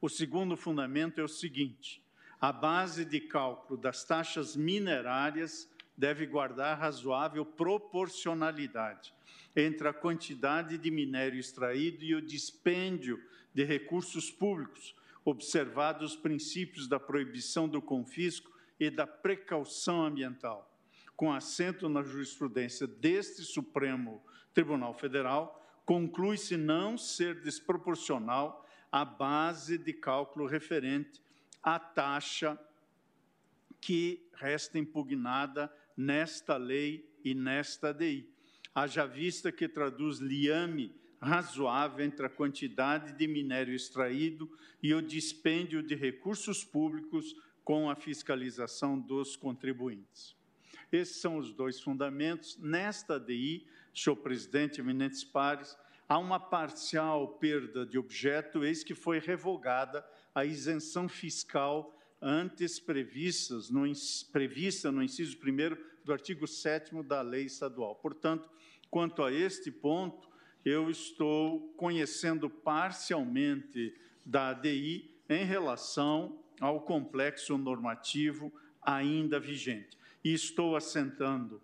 O 0.00 0.08
segundo 0.08 0.56
fundamento 0.56 1.20
é 1.20 1.24
o 1.24 1.28
seguinte: 1.28 2.02
a 2.40 2.52
base 2.52 3.04
de 3.04 3.20
cálculo 3.20 3.80
das 3.80 4.04
taxas 4.04 4.54
minerárias 4.54 5.68
deve 5.96 6.26
guardar 6.26 6.78
razoável 6.78 7.44
proporcionalidade 7.44 9.12
entre 9.56 9.88
a 9.88 9.92
quantidade 9.92 10.78
de 10.78 10.90
minério 10.90 11.40
extraído 11.40 12.04
e 12.04 12.14
o 12.14 12.22
dispêndio 12.22 13.20
de 13.52 13.64
recursos 13.64 14.30
públicos, 14.30 14.94
observados 15.24 16.12
os 16.12 16.16
princípios 16.16 16.86
da 16.86 17.00
proibição 17.00 17.68
do 17.68 17.82
confisco 17.82 18.56
e 18.78 18.90
da 18.90 19.06
precaução 19.06 20.04
ambiental. 20.04 20.68
Com 21.16 21.32
assento 21.32 21.88
na 21.88 22.02
jurisprudência 22.02 22.86
deste 22.86 23.42
Supremo 23.42 24.22
Tribunal 24.54 24.94
Federal, 24.94 25.66
conclui-se 25.84 26.56
não 26.56 26.96
ser 26.96 27.40
desproporcional 27.42 28.64
a 28.90 29.04
base 29.04 29.78
de 29.78 29.92
cálculo 29.92 30.46
referente 30.46 31.20
à 31.62 31.78
taxa 31.78 32.58
que 33.80 34.28
resta 34.34 34.78
impugnada 34.78 35.72
nesta 35.96 36.56
lei 36.56 37.08
e 37.24 37.34
nesta 37.34 37.92
DI. 37.92 38.28
Haja 38.74 39.04
vista 39.06 39.50
que 39.50 39.68
traduz 39.68 40.18
liame 40.18 40.94
razoável 41.20 42.04
entre 42.04 42.26
a 42.26 42.30
quantidade 42.30 43.12
de 43.12 43.26
minério 43.26 43.74
extraído 43.74 44.48
e 44.82 44.94
o 44.94 45.02
dispêndio 45.02 45.82
de 45.82 45.94
recursos 45.94 46.64
públicos 46.64 47.34
com 47.68 47.90
a 47.90 47.94
fiscalização 47.94 48.98
dos 48.98 49.36
contribuintes. 49.36 50.34
Esses 50.90 51.20
são 51.20 51.36
os 51.36 51.52
dois 51.52 51.78
fundamentos. 51.78 52.56
Nesta 52.56 53.20
DI, 53.20 53.66
senhor 53.94 54.16
presidente, 54.16 54.80
eminentes 54.80 55.22
pares, 55.22 55.76
há 56.08 56.16
uma 56.16 56.40
parcial 56.40 57.28
perda 57.34 57.84
de 57.84 57.98
objeto, 57.98 58.64
eis 58.64 58.82
que 58.82 58.94
foi 58.94 59.18
revogada 59.18 60.02
a 60.34 60.46
isenção 60.46 61.10
fiscal 61.10 61.94
antes 62.22 62.80
previstas 62.80 63.68
no, 63.68 63.82
prevista 64.32 64.90
no 64.90 65.02
inciso 65.02 65.36
1 65.36 65.76
do 66.06 66.12
artigo 66.14 66.46
7 66.46 67.02
da 67.02 67.20
lei 67.20 67.44
estadual. 67.44 67.96
Portanto, 67.96 68.48
quanto 68.90 69.22
a 69.22 69.30
este 69.30 69.70
ponto, 69.70 70.26
eu 70.64 70.88
estou 70.88 71.68
conhecendo 71.76 72.48
parcialmente 72.48 73.94
da 74.24 74.48
ADI 74.48 75.14
em 75.28 75.44
relação 75.44 76.47
ao 76.60 76.80
complexo 76.80 77.56
normativo 77.56 78.52
ainda 78.82 79.38
vigente. 79.38 79.98
E 80.24 80.32
estou 80.32 80.76
assentando 80.76 81.60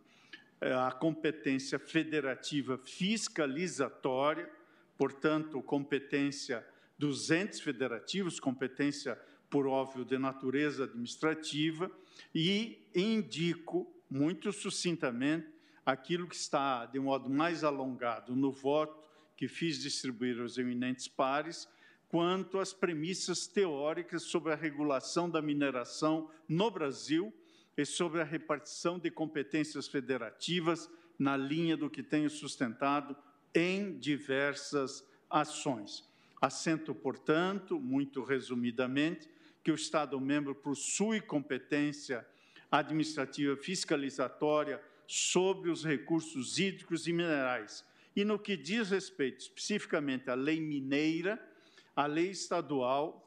eh, 0.61 0.73
a 0.73 0.93
competência 0.93 1.79
federativa 1.79 2.79
fiscalizatória, 2.79 4.51
portanto, 4.97 5.63
competência 5.63 6.67
dos 6.99 7.31
entes 7.31 7.61
federativos, 7.61 8.39
competência, 8.39 9.19
por 9.51 9.67
óbvio, 9.67 10.05
de 10.05 10.19
natureza 10.19 10.85
administrativa, 10.85 11.91
e 12.35 12.87
indico 12.95 13.93
muito 14.09 14.53
sucintamente 14.53 15.49
aquilo 15.85 16.29
que 16.29 16.37
está, 16.37 16.87
de 16.87 16.99
modo 16.99 17.29
mais 17.29 17.65
alongado, 17.65 18.35
no 18.35 18.53
voto 18.53 19.03
que 19.37 19.49
fiz 19.49 19.83
distribuir 19.83 20.41
aos 20.41 20.57
eminentes 20.57 21.09
pares, 21.09 21.69
quanto 22.15 22.61
às 22.61 22.73
premissas 22.73 23.49
teóricas 23.49 24.23
sobre 24.23 24.53
a 24.53 24.55
regulação 24.55 25.29
da 25.29 25.43
mineração 25.43 26.31
no 26.49 26.71
Brasil 26.71 27.35
e 27.77 27.85
sobre 27.85 28.21
a 28.21 28.25
repartição 28.25 29.01
de 29.01 29.11
competências 29.11 29.89
federativas 29.89 30.89
na 31.19 31.37
linha 31.37 31.77
do 31.77 31.91
que 31.91 32.05
tenho 32.05 32.31
sustentado 32.31 33.17
em 33.53 33.99
diversas 33.99 35.05
ações. 35.29 36.09
Assento, 36.41 36.95
portanto, 36.95 37.81
muito 37.81 38.23
resumidamente, 38.23 39.29
que 39.65 39.73
o 39.73 39.75
Estado-membro 39.75 40.55
possui 40.55 41.21
competência 41.21 42.25
administrativa 42.71 43.57
fiscalizatória 43.57 44.81
sobre 45.05 45.69
os 45.69 45.85
recursos 45.85 46.61
hídricos 46.61 47.09
e 47.09 47.13
minerais. 47.13 47.85
E 48.15 48.25
no 48.25 48.39
que 48.39 48.57
diz 48.57 48.91
respeito 48.91 49.41
especificamente 49.41 50.31
à 50.31 50.35
lei 50.35 50.61
mineira, 50.61 51.53
a 51.95 52.07
lei 52.07 52.31
estadual 52.31 53.21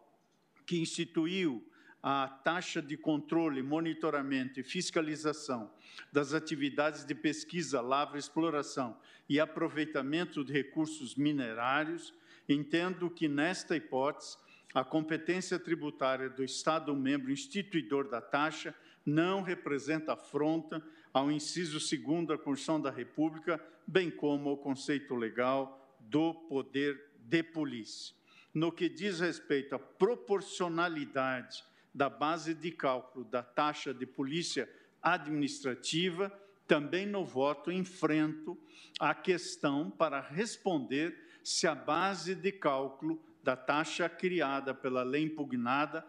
que 0.66 0.80
instituiu 0.80 1.66
a 2.02 2.28
taxa 2.28 2.82
de 2.82 2.96
controle, 2.96 3.62
monitoramento 3.62 4.60
e 4.60 4.64
fiscalização 4.64 5.72
das 6.12 6.34
atividades 6.34 7.04
de 7.06 7.16
pesquisa, 7.16 7.82
lavra, 7.82 8.20
exploração 8.20 8.98
e 9.28 9.40
aproveitamento 9.40 10.44
de 10.44 10.54
recursos 10.54 11.16
minerários, 11.16 12.14
entendo 12.48 13.10
que, 13.10 13.28
nesta 13.28 13.76
hipótese, 13.76 14.38
a 14.74 14.84
competência 14.84 15.58
tributária 15.58 16.30
do 16.30 16.44
Estado-membro 16.44 17.32
instituidor 17.32 18.10
da 18.10 18.22
taxa 18.22 18.76
não 19.06 19.42
representa 19.42 20.14
afronta 20.14 20.84
ao 21.14 21.32
inciso 21.32 21.80
2 21.80 22.28
da 22.28 22.38
Constituição 22.38 22.80
da 22.80 22.92
República, 22.92 23.60
bem 23.88 24.12
como 24.12 24.50
ao 24.50 24.58
conceito 24.58 25.16
legal 25.16 25.98
do 26.00 26.34
poder 26.34 27.12
de 27.18 27.42
polícia. 27.42 28.17
No 28.58 28.72
que 28.72 28.90
diz 28.90 29.20
respeito 29.20 29.76
à 29.76 29.78
proporcionalidade 29.78 31.64
da 31.94 32.10
base 32.10 32.56
de 32.56 32.72
cálculo 32.72 33.24
da 33.24 33.44
taxa 33.44 33.94
de 33.94 34.04
polícia 34.04 34.68
administrativa, 35.00 36.34
também 36.66 37.06
no 37.06 37.24
voto 37.24 37.72
enfrento 37.72 38.58
a 39.00 39.14
questão 39.14 39.92
para 39.92 40.20
responder 40.20 41.16
se 41.44 41.68
a 41.68 41.76
base 41.76 42.34
de 42.34 42.52
cálculo 42.52 43.24
da 43.44 43.56
taxa 43.56 44.10
criada 44.10 44.74
pela 44.74 45.04
lei 45.04 45.26
impugnada 45.26 46.04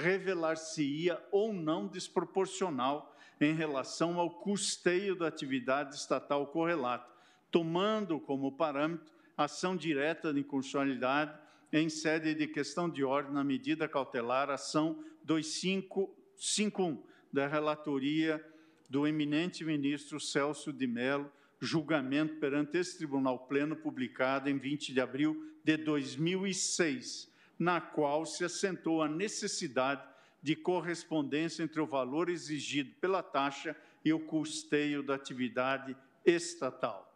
revelar-se-ia 0.00 1.22
ou 1.30 1.52
não 1.52 1.86
desproporcional 1.86 3.14
em 3.38 3.52
relação 3.52 4.18
ao 4.18 4.30
custeio 4.30 5.14
da 5.14 5.28
atividade 5.28 5.96
estatal 5.96 6.46
correlata, 6.46 7.12
tomando 7.50 8.18
como 8.18 8.56
parâmetro 8.56 9.12
ação 9.36 9.76
direta 9.76 10.32
de 10.32 10.40
inconstitucionalidade 10.40 11.38
em 11.72 11.88
sede 11.88 12.34
de 12.34 12.46
questão 12.46 12.88
de 12.88 13.04
ordem 13.04 13.32
na 13.32 13.44
medida 13.44 13.88
cautelar, 13.88 14.50
ação 14.50 15.04
2551 15.24 17.02
da 17.32 17.46
relatoria 17.46 18.44
do 18.88 19.06
eminente 19.06 19.64
ministro 19.64 20.18
Celso 20.18 20.72
de 20.72 20.86
Mello, 20.86 21.30
julgamento 21.60 22.36
perante 22.36 22.76
esse 22.78 22.98
Tribunal 22.98 23.38
Pleno, 23.46 23.76
publicado 23.76 24.50
em 24.50 24.58
20 24.58 24.92
de 24.92 25.00
abril 25.00 25.54
de 25.62 25.76
2006, 25.76 27.30
na 27.58 27.80
qual 27.80 28.26
se 28.26 28.44
assentou 28.44 29.02
a 29.02 29.08
necessidade 29.08 30.02
de 30.42 30.56
correspondência 30.56 31.62
entre 31.62 31.80
o 31.80 31.86
valor 31.86 32.28
exigido 32.28 32.90
pela 33.00 33.22
taxa 33.22 33.76
e 34.04 34.12
o 34.12 34.18
custeio 34.18 35.02
da 35.02 35.14
atividade 35.14 35.96
estatal. 36.24 37.06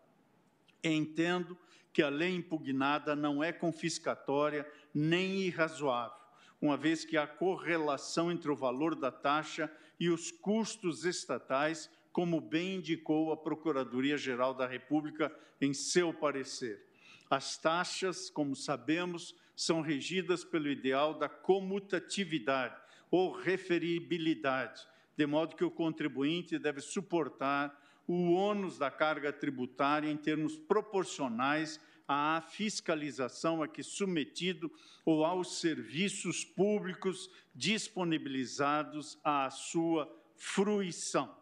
Entendo 0.82 1.58
que 1.94 2.02
a 2.02 2.08
lei 2.08 2.34
impugnada 2.34 3.14
não 3.14 3.42
é 3.42 3.52
confiscatória 3.52 4.68
nem 4.92 5.42
irrazoável, 5.42 6.18
uma 6.60 6.76
vez 6.76 7.04
que 7.04 7.16
há 7.16 7.24
correlação 7.24 8.32
entre 8.32 8.50
o 8.50 8.56
valor 8.56 8.96
da 8.96 9.12
taxa 9.12 9.72
e 9.98 10.10
os 10.10 10.32
custos 10.32 11.04
estatais, 11.04 11.88
como 12.12 12.40
bem 12.40 12.76
indicou 12.76 13.32
a 13.32 13.36
Procuradoria-Geral 13.36 14.54
da 14.54 14.66
República 14.66 15.32
em 15.60 15.72
seu 15.72 16.12
parecer. 16.12 16.84
As 17.30 17.56
taxas, 17.56 18.28
como 18.28 18.56
sabemos, 18.56 19.32
são 19.54 19.80
regidas 19.80 20.44
pelo 20.44 20.68
ideal 20.68 21.14
da 21.14 21.28
comutatividade 21.28 22.74
ou 23.08 23.30
referibilidade, 23.30 24.84
de 25.16 25.26
modo 25.26 25.54
que 25.54 25.64
o 25.64 25.70
contribuinte 25.70 26.58
deve 26.58 26.80
suportar 26.80 27.72
o 28.06 28.32
ônus 28.32 28.78
da 28.78 28.90
carga 28.90 29.32
tributária 29.32 30.10
em 30.10 30.16
termos 30.16 30.56
proporcionais 30.56 31.80
à 32.06 32.42
fiscalização 32.50 33.62
a 33.62 33.68
que 33.68 33.82
submetido 33.82 34.70
ou 35.04 35.24
aos 35.24 35.58
serviços 35.58 36.44
públicos 36.44 37.30
disponibilizados 37.54 39.18
à 39.24 39.48
sua 39.50 40.10
fruição. 40.36 41.34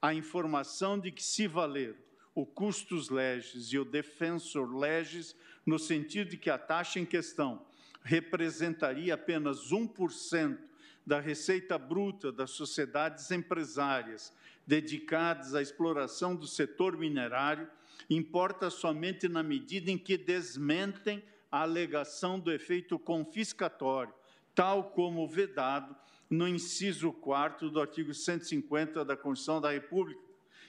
A 0.00 0.14
informação 0.14 0.98
de 0.98 1.10
que 1.10 1.22
se 1.22 1.46
valer 1.46 1.96
o 2.34 2.44
custos 2.44 3.10
legis 3.10 3.72
e 3.72 3.78
o 3.78 3.84
defensor 3.84 4.74
legis, 4.74 5.36
no 5.64 5.78
sentido 5.78 6.30
de 6.30 6.36
que 6.36 6.50
a 6.50 6.58
taxa 6.58 6.98
em 6.98 7.06
questão 7.06 7.64
representaria 8.02 9.14
apenas 9.14 9.70
1% 9.70 10.58
da 11.06 11.20
receita 11.20 11.78
bruta 11.78 12.32
das 12.32 12.50
sociedades 12.50 13.30
empresárias 13.30 14.32
dedicadas 14.66 15.54
à 15.54 15.62
exploração 15.62 16.34
do 16.34 16.46
setor 16.46 16.96
minerário, 16.96 17.68
importa 18.08 18.70
somente 18.70 19.28
na 19.28 19.42
medida 19.42 19.90
em 19.90 19.98
que 19.98 20.16
desmentem 20.16 21.22
a 21.50 21.62
alegação 21.62 22.38
do 22.38 22.52
efeito 22.52 22.98
confiscatório, 22.98 24.12
tal 24.54 24.90
como 24.90 25.28
vedado 25.28 25.94
no 26.28 26.48
inciso 26.48 27.12
4 27.12 27.70
do 27.70 27.80
artigo 27.80 28.12
150 28.12 29.04
da 29.04 29.16
Constituição 29.16 29.60
da 29.60 29.70
República, 29.70 30.20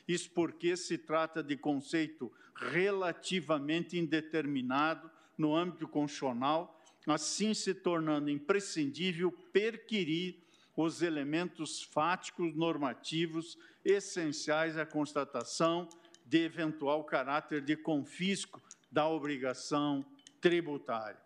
isso 0.08 0.30
porque 0.32 0.78
se 0.78 0.98
trata 0.98 1.42
de 1.42 1.58
conceito 1.58 2.32
relativamente 2.56 3.98
indeterminado 3.98 5.10
no 5.38 5.56
âmbito 5.56 5.88
constitucional, 5.88 6.80
assim 7.08 7.54
se 7.54 7.74
tornando 7.74 8.30
imprescindível 8.30 9.32
perquirir 9.52 10.45
os 10.76 11.02
elementos 11.02 11.84
fáticos 11.84 12.54
normativos 12.56 13.58
essenciais 13.84 14.78
à 14.78 14.86
constatação 14.86 15.88
de 16.26 16.44
eventual 16.44 17.04
caráter 17.04 17.62
de 17.62 17.76
confisco 17.76 18.62
da 18.92 19.08
obrigação 19.08 20.06
tributária. 20.42 21.20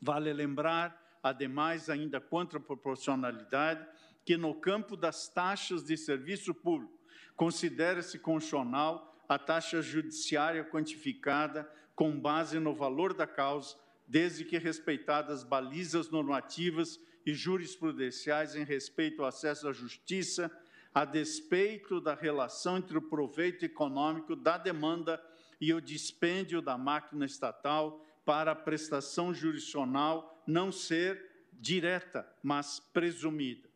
Vale 0.00 0.32
lembrar, 0.32 1.18
ademais, 1.22 1.88
ainda 1.88 2.20
quanto 2.20 2.56
à 2.56 2.60
proporcionalidade, 2.60 3.86
que 4.24 4.36
no 4.36 4.54
campo 4.54 4.96
das 4.96 5.28
taxas 5.28 5.84
de 5.84 5.96
serviço 5.96 6.54
público, 6.54 6.98
considera-se 7.36 8.18
constitucional 8.18 9.14
a 9.28 9.38
taxa 9.38 9.82
judiciária 9.82 10.64
quantificada 10.64 11.70
com 11.94 12.18
base 12.18 12.58
no 12.58 12.74
valor 12.74 13.14
da 13.14 13.26
causa, 13.26 13.76
desde 14.06 14.44
que 14.44 14.58
respeitadas 14.58 15.42
balizas 15.42 16.10
normativas 16.10 17.00
e 17.24 17.32
jurisprudenciais 17.32 18.54
em 18.54 18.64
respeito 18.64 19.22
ao 19.22 19.28
acesso 19.28 19.68
à 19.68 19.72
justiça, 19.72 20.50
a 20.94 21.04
despeito 21.04 22.00
da 22.00 22.14
relação 22.14 22.76
entre 22.78 22.96
o 22.96 23.02
proveito 23.02 23.64
econômico 23.64 24.36
da 24.36 24.56
demanda 24.56 25.22
e 25.60 25.72
o 25.72 25.80
dispêndio 25.80 26.60
da 26.60 26.78
máquina 26.78 27.24
estatal 27.24 28.04
para 28.24 28.52
a 28.52 28.56
prestação 28.56 29.34
jurisdicional 29.34 30.42
não 30.46 30.70
ser 30.70 31.48
direta, 31.52 32.28
mas 32.42 32.80
presumida. 32.92 33.68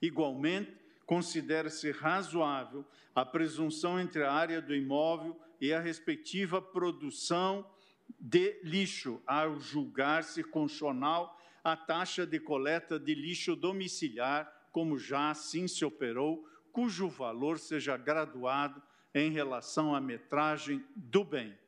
Igualmente, 0.00 0.76
considera-se 1.06 1.90
razoável 1.92 2.84
a 3.14 3.24
presunção 3.24 3.98
entre 3.98 4.22
a 4.22 4.32
área 4.32 4.60
do 4.60 4.74
imóvel 4.74 5.40
e 5.60 5.72
a 5.72 5.80
respectiva 5.80 6.60
produção 6.60 7.66
de 8.20 8.60
lixo, 8.62 9.20
ao 9.26 9.58
julgar-se 9.58 10.42
constitucional 10.44 11.40
a 11.66 11.76
taxa 11.76 12.24
de 12.24 12.38
coleta 12.38 12.96
de 12.96 13.12
lixo 13.12 13.56
domiciliar, 13.56 14.68
como 14.70 14.96
já 14.96 15.30
assim 15.30 15.66
se 15.66 15.84
operou, 15.84 16.48
cujo 16.70 17.08
valor 17.08 17.58
seja 17.58 17.96
graduado 17.96 18.80
em 19.12 19.32
relação 19.32 19.92
à 19.92 20.00
metragem 20.00 20.84
do 20.94 21.24
bem. 21.24 21.58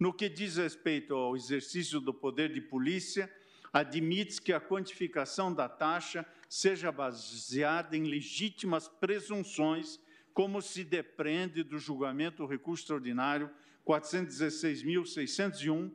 No 0.00 0.14
que 0.14 0.30
diz 0.30 0.56
respeito 0.56 1.14
ao 1.14 1.36
exercício 1.36 2.00
do 2.00 2.14
poder 2.14 2.54
de 2.54 2.62
polícia, 2.62 3.30
admite 3.70 4.40
que 4.40 4.50
a 4.50 4.58
quantificação 4.58 5.52
da 5.52 5.68
taxa 5.68 6.24
seja 6.48 6.90
baseada 6.90 7.94
em 7.94 8.04
legítimas 8.04 8.88
presunções, 8.88 10.00
como 10.32 10.62
se 10.62 10.82
depreende 10.82 11.62
do 11.62 11.78
julgamento 11.78 12.38
do 12.38 12.46
recurso 12.46 12.84
extraordinário 12.84 13.50
416.601, 13.86 15.92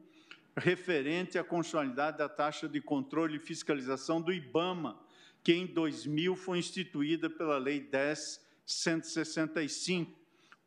referente 0.59 1.37
à 1.37 1.43
constitucionalidade 1.43 2.17
da 2.17 2.29
taxa 2.29 2.67
de 2.67 2.81
controle 2.81 3.37
e 3.37 3.39
fiscalização 3.39 4.21
do 4.21 4.33
IBAMA, 4.33 4.99
que 5.43 5.53
em 5.53 5.65
2000 5.65 6.35
foi 6.35 6.59
instituída 6.59 7.29
pela 7.29 7.57
Lei 7.57 7.81
10.165, 7.81 10.09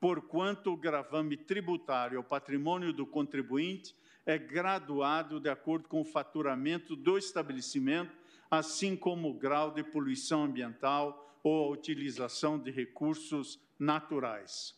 porquanto 0.00 0.72
o 0.72 0.76
gravame 0.76 1.36
tributário 1.36 2.18
ao 2.18 2.24
patrimônio 2.24 2.92
do 2.92 3.06
contribuinte 3.06 3.94
é 4.24 4.38
graduado 4.38 5.38
de 5.38 5.48
acordo 5.48 5.88
com 5.88 6.00
o 6.00 6.04
faturamento 6.04 6.96
do 6.96 7.18
estabelecimento, 7.18 8.16
assim 8.50 8.96
como 8.96 9.30
o 9.30 9.34
grau 9.34 9.72
de 9.72 9.82
poluição 9.82 10.44
ambiental 10.44 11.36
ou 11.42 11.66
a 11.66 11.72
utilização 11.72 12.58
de 12.58 12.70
recursos 12.70 13.58
naturais. 13.78 14.74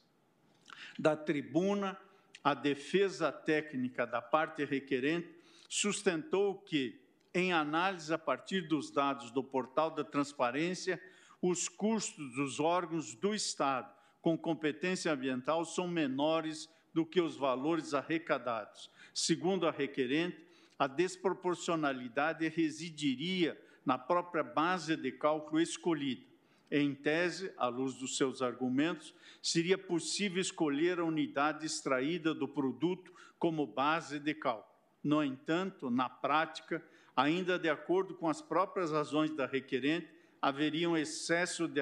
Da 0.99 1.17
tribuna, 1.17 1.97
a 2.45 2.53
defesa 2.53 3.33
técnica 3.33 4.07
da 4.07 4.21
parte 4.21 4.67
requerente 4.67 5.35
sustentou 5.67 6.61
que, 6.61 7.01
em 7.35 7.55
análise 7.55 8.13
a 8.13 8.19
partir 8.19 8.69
dos 8.69 8.91
dados 8.91 9.31
do 9.31 9.43
portal 9.43 9.91
da 9.91 10.05
transparência, 10.05 11.03
os 11.41 11.69
custos 11.69 12.35
dos 12.35 12.61
órgãos 12.61 13.15
do 13.15 13.35
Estado 13.35 13.93
com 14.21 14.37
competência 14.37 15.13
ambiental 15.13 15.65
são 15.65 15.89
menores 15.89 16.69
do 16.93 17.05
que 17.05 17.21
os 17.21 17.37
valores 17.37 17.93
arrecadados. 17.93 18.91
Segundo 19.13 19.67
a 19.67 19.71
requerente, 19.71 20.43
a 20.79 20.87
desproporcionalidade 20.87 22.49
residiria 22.49 23.61
na 23.85 23.99
própria 23.99 24.43
base 24.43 24.97
de 24.97 25.13
cálculo 25.13 25.61
escolhida. 25.61 26.34
Em 26.71 26.95
tese, 26.95 27.53
à 27.57 27.69
luz 27.69 27.95
dos 27.95 28.17
seus 28.17 28.43
argumentos, 28.43 29.15
seria 29.43 29.77
possível 29.77 30.41
escolher 30.41 30.99
a 30.99 31.05
unidade 31.05 31.67
extraída 31.67 32.35
do 32.35 32.49
produto 32.49 33.13
como 33.39 33.67
base 33.67 34.19
de 34.19 34.35
cálculo. 34.35 34.75
No 35.03 35.23
entanto, 35.23 35.91
na 35.91 36.09
prática, 36.09 36.83
ainda 37.15 37.59
de 37.59 37.69
acordo 37.69 38.15
com 38.15 38.29
as 38.29 38.41
próprias 38.41 38.91
razões 38.91 39.31
da 39.31 39.47
requerente, 39.47 40.09
haveria 40.41 40.89
um 40.89 40.97
excesso 40.97 41.69
de 41.69 41.81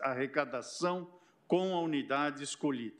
arrecadação 0.00 1.10
com 1.46 1.74
a 1.74 1.80
unidade 1.80 2.42
escolhida. 2.44 2.96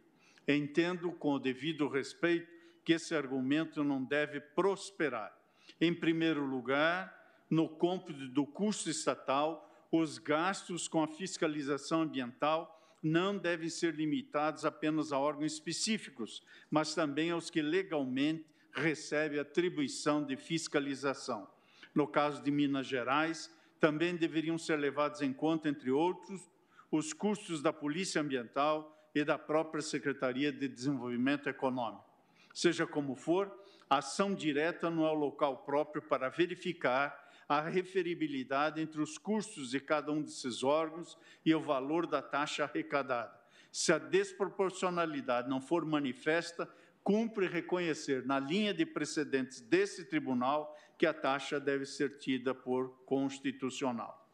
Entendo, 0.47 1.13
com 1.13 1.35
o 1.35 1.39
devido 1.39 1.87
respeito, 1.87 2.51
que 2.85 2.95
esse 2.95 3.15
argumento 3.15 3.85
não 3.85 4.03
deve 4.03 4.41
prosperar. 4.41 5.37
Em 5.81 5.95
primeiro 5.95 6.45
lugar, 6.45 7.45
no 7.49 7.69
cômputo 7.69 8.27
do 8.29 8.47
custo 8.47 8.91
estatal, 8.91 9.70
os 9.91 10.19
gastos 10.19 10.87
com 10.87 11.03
a 11.03 11.09
fiscalização 11.09 12.03
ambiental 12.03 12.77
não 13.03 13.37
devem 13.37 13.69
ser 13.69 13.95
limitados 13.95 14.65
apenas 14.65 15.13
a 15.13 15.19
órgãos 15.19 15.55
específicos, 15.55 16.43
mas 16.71 16.95
também 16.95 17.31
aos 17.31 17.51
que 17.51 17.63
legalmente 17.63 18.45
recebem 18.73 19.39
atribuição 19.41 20.23
de 20.23 20.37
fiscalização. 20.37 21.49
No 21.95 22.07
caso 22.07 22.43
de 22.43 22.51
Minas 22.51 22.87
Gerais, 22.87 23.51
também 23.81 24.15
deveriam 24.15 24.59
ser 24.59 24.77
levados 24.77 25.23
em 25.23 25.33
conta, 25.33 25.69
entre 25.69 25.91
outros, 25.91 26.49
os 26.91 27.13
custos 27.13 27.63
da 27.63 27.73
Polícia 27.73 28.21
Ambiental 28.21 29.11
e 29.15 29.25
da 29.25 29.39
própria 29.39 29.83
Secretaria 29.83 30.53
de 30.53 30.69
Desenvolvimento 30.69 31.49
Econômico. 31.49 32.05
Seja 32.53 32.87
como 32.87 33.17
for, 33.17 33.51
a 33.89 33.99
ação 33.99 34.35
direta 34.35 34.91
não 34.91 35.07
é 35.07 35.11
o 35.11 35.15
local 35.15 35.59
próprio 35.59 36.03
para 36.03 36.29
verificar 36.29 37.20
a 37.51 37.61
referibilidade 37.69 38.81
entre 38.81 39.01
os 39.01 39.19
custos 39.19 39.71
de 39.71 39.81
cada 39.81 40.13
um 40.13 40.23
desses 40.23 40.63
órgãos 40.63 41.19
e 41.45 41.53
o 41.53 41.61
valor 41.61 42.07
da 42.07 42.23
taxa 42.23 42.63
arrecadada. 42.63 43.37
Se 43.73 43.93
a 43.93 43.99
desproporcionalidade 43.99 45.51
não 45.51 45.61
for 45.61 45.85
manifesta, 45.85 46.73
cumpre 47.03 47.49
reconhecer, 47.49 48.25
na 48.25 48.39
linha 48.39 48.73
de 48.73 48.87
precedentes 48.87 49.61
desse 49.61 50.05
tribunal, 50.05 50.79
que 50.97 51.05
a 51.05 51.13
taxa 51.13 51.59
deve 51.59 51.87
ser 51.87 52.19
tida 52.19 52.55
por 52.55 52.91
constitucional. 53.05 54.31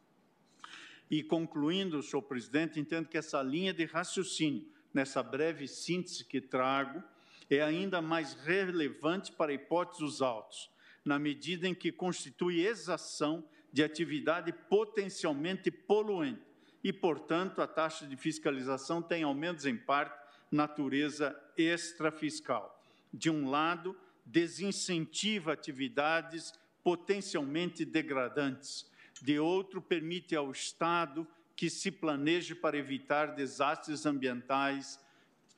E 1.10 1.22
concluindo, 1.22 2.02
senhor 2.02 2.20
presidente, 2.20 2.78
entendo 2.78 3.08
que 3.08 3.16
essa 3.16 3.42
linha 3.42 3.72
de 3.72 3.86
raciocínio, 3.86 4.68
nessa 4.92 5.22
breve 5.22 5.66
síntese 5.66 6.22
que 6.22 6.38
trago, 6.38 7.02
é 7.48 7.62
ainda 7.62 8.02
mais 8.02 8.34
relevante 8.34 9.32
para 9.32 9.52
a 9.52 9.54
hipótese 9.54 10.02
dos 10.02 10.20
autos, 10.20 10.70
na 11.06 11.18
medida 11.18 11.68
em 11.68 11.74
que 11.74 11.92
constitui 11.92 12.66
exação 12.66 13.48
de 13.72 13.82
atividade 13.84 14.52
potencialmente 14.52 15.70
poluente 15.70 16.42
e, 16.82 16.92
portanto, 16.92 17.62
a 17.62 17.66
taxa 17.66 18.06
de 18.06 18.16
fiscalização 18.16 19.00
tem, 19.00 19.22
ao 19.22 19.34
menos 19.34 19.64
em 19.64 19.76
parte, 19.76 20.18
natureza 20.50 21.34
extrafiscal. 21.56 22.82
De 23.12 23.30
um 23.30 23.48
lado, 23.48 23.96
desincentiva 24.24 25.52
atividades 25.52 26.52
potencialmente 26.82 27.84
degradantes, 27.84 28.90
de 29.22 29.38
outro, 29.38 29.80
permite 29.80 30.34
ao 30.34 30.50
Estado 30.50 31.26
que 31.54 31.70
se 31.70 31.90
planeje 31.90 32.54
para 32.54 32.76
evitar 32.76 33.34
desastres 33.34 34.04
ambientais, 34.04 35.00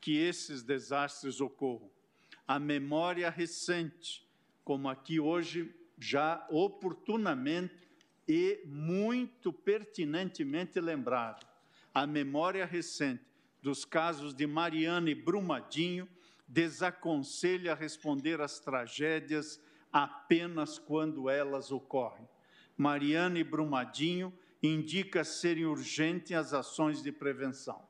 que 0.01 0.17
esses 0.17 0.63
desastres 0.63 1.41
ocorram. 1.41 1.91
A 2.47 2.59
memória 2.59 3.29
recente, 3.31 4.28
como 4.69 4.87
aqui 4.91 5.19
hoje 5.19 5.75
já 5.97 6.47
oportunamente 6.51 7.89
e 8.29 8.61
muito 8.67 9.51
pertinentemente 9.51 10.79
lembrado, 10.79 11.47
a 11.95 12.07
memória 12.07 12.67
recente 12.67 13.25
dos 13.63 13.87
casos 13.87 14.35
de 14.35 14.47
Mariana 14.47 15.09
e 15.09 15.15
Brumadinho 15.15 16.07
desaconselha 16.47 17.75
responder 17.75 18.43
às 18.43 18.61
tragédias 18.61 19.59
apenas 19.91 20.79
quando 20.79 21.31
elas 21.31 21.73
ocorrem. 21.73 22.29
Mariana 22.77 23.39
e 23.39 23.45
Brumadinho 23.45 24.31
indica 24.63 25.25
serem 25.25 25.65
urgentes 25.65 26.33
as 26.33 26.53
ações 26.53 27.03
de 27.03 27.11
prevenção. 27.11 27.89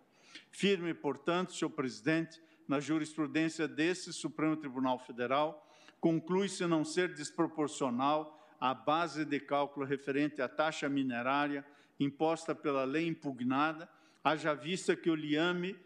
Firme, 0.52 0.94
portanto, 0.94 1.52
senhor 1.52 1.70
presidente, 1.70 2.40
na 2.68 2.78
jurisprudência 2.78 3.66
desse 3.66 4.12
Supremo 4.12 4.56
Tribunal 4.56 5.00
Federal, 5.00 5.64
conclui-se 6.00 6.66
não 6.66 6.84
ser 6.84 7.14
desproporcional 7.14 8.38
a 8.60 8.74
base 8.74 9.24
de 9.24 9.38
cálculo 9.38 9.86
referente 9.86 10.42
à 10.42 10.48
taxa 10.48 10.88
minerária 10.88 11.64
imposta 11.98 12.54
pela 12.54 12.84
lei 12.84 13.06
impugnada, 13.06 13.88
haja 14.22 14.54
vista 14.54 14.94
que 14.94 15.10
o 15.10 15.14
liame 15.14 15.76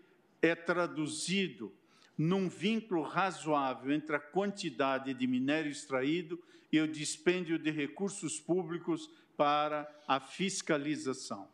é 0.41 0.55
traduzido 0.55 1.73
num 2.17 2.49
vínculo 2.49 3.03
razoável 3.03 3.93
entre 3.93 4.17
a 4.17 4.21
quantidade 4.21 5.15
de 5.15 5.27
minério 5.27 5.71
extraído 5.71 6.41
e 6.71 6.81
o 6.81 6.89
dispêndio 6.89 7.59
de 7.59 7.71
recursos 7.71 8.39
públicos 8.39 9.11
para 9.37 9.91
a 10.07 10.21
fiscalização. 10.21 11.49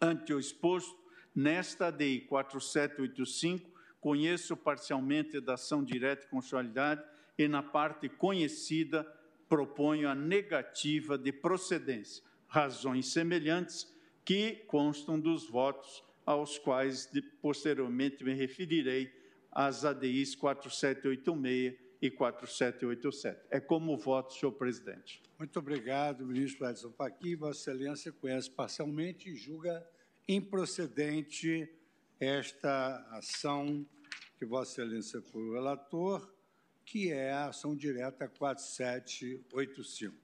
Ante 0.00 0.32
o 0.32 0.38
exposto, 0.38 0.98
nesta 1.34 1.86
ADI 1.86 2.20
4785, 2.22 3.70
conheço 4.00 4.56
parcialmente 4.56 5.40
da 5.40 5.54
ação 5.54 5.84
direta 5.84 6.26
e 6.26 6.28
constitucionalidade 6.28 7.02
e, 7.38 7.48
na 7.48 7.62
parte 7.62 8.08
conhecida, 8.08 9.04
proponho 9.48 10.08
a 10.08 10.14
negativa 10.14 11.18
de 11.18 11.32
procedência, 11.32 12.22
razões 12.46 13.12
semelhantes 13.12 13.92
que 14.24 14.64
constam 14.66 15.18
dos 15.18 15.48
votos 15.48 16.02
aos 16.24 16.58
quais 16.58 17.10
posteriormente 17.40 18.22
me 18.24 18.32
referirei 18.32 19.12
as 19.50 19.84
ADIs 19.84 20.34
4786 20.34 21.78
e 22.00 22.10
4787. 22.10 23.46
É 23.50 23.60
como 23.60 23.96
voto, 23.96 24.32
senhor 24.32 24.52
presidente. 24.52 25.22
Muito 25.38 25.58
obrigado, 25.58 26.26
ministro 26.26 26.68
Edson 26.68 26.90
Fachin. 26.92 27.36
Vossa 27.36 27.70
Excelência 27.70 28.12
conhece 28.12 28.50
parcialmente 28.50 29.30
e 29.30 29.36
julga 29.36 29.86
improcedente 30.26 31.68
esta 32.18 32.96
ação 33.10 33.86
que 34.38 34.44
Vossa 34.44 34.82
Excelência 34.82 35.20
foi 35.20 35.42
o 35.42 35.52
relator, 35.52 36.32
que 36.84 37.10
é 37.10 37.32
a 37.32 37.48
ação 37.48 37.74
direta 37.76 38.28
4785. 38.28 40.14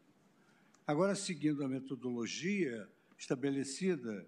Agora, 0.87 1.15
seguindo 1.15 1.65
a 1.65 1.69
metodologia 1.69 2.89
estabelecida 3.19 4.27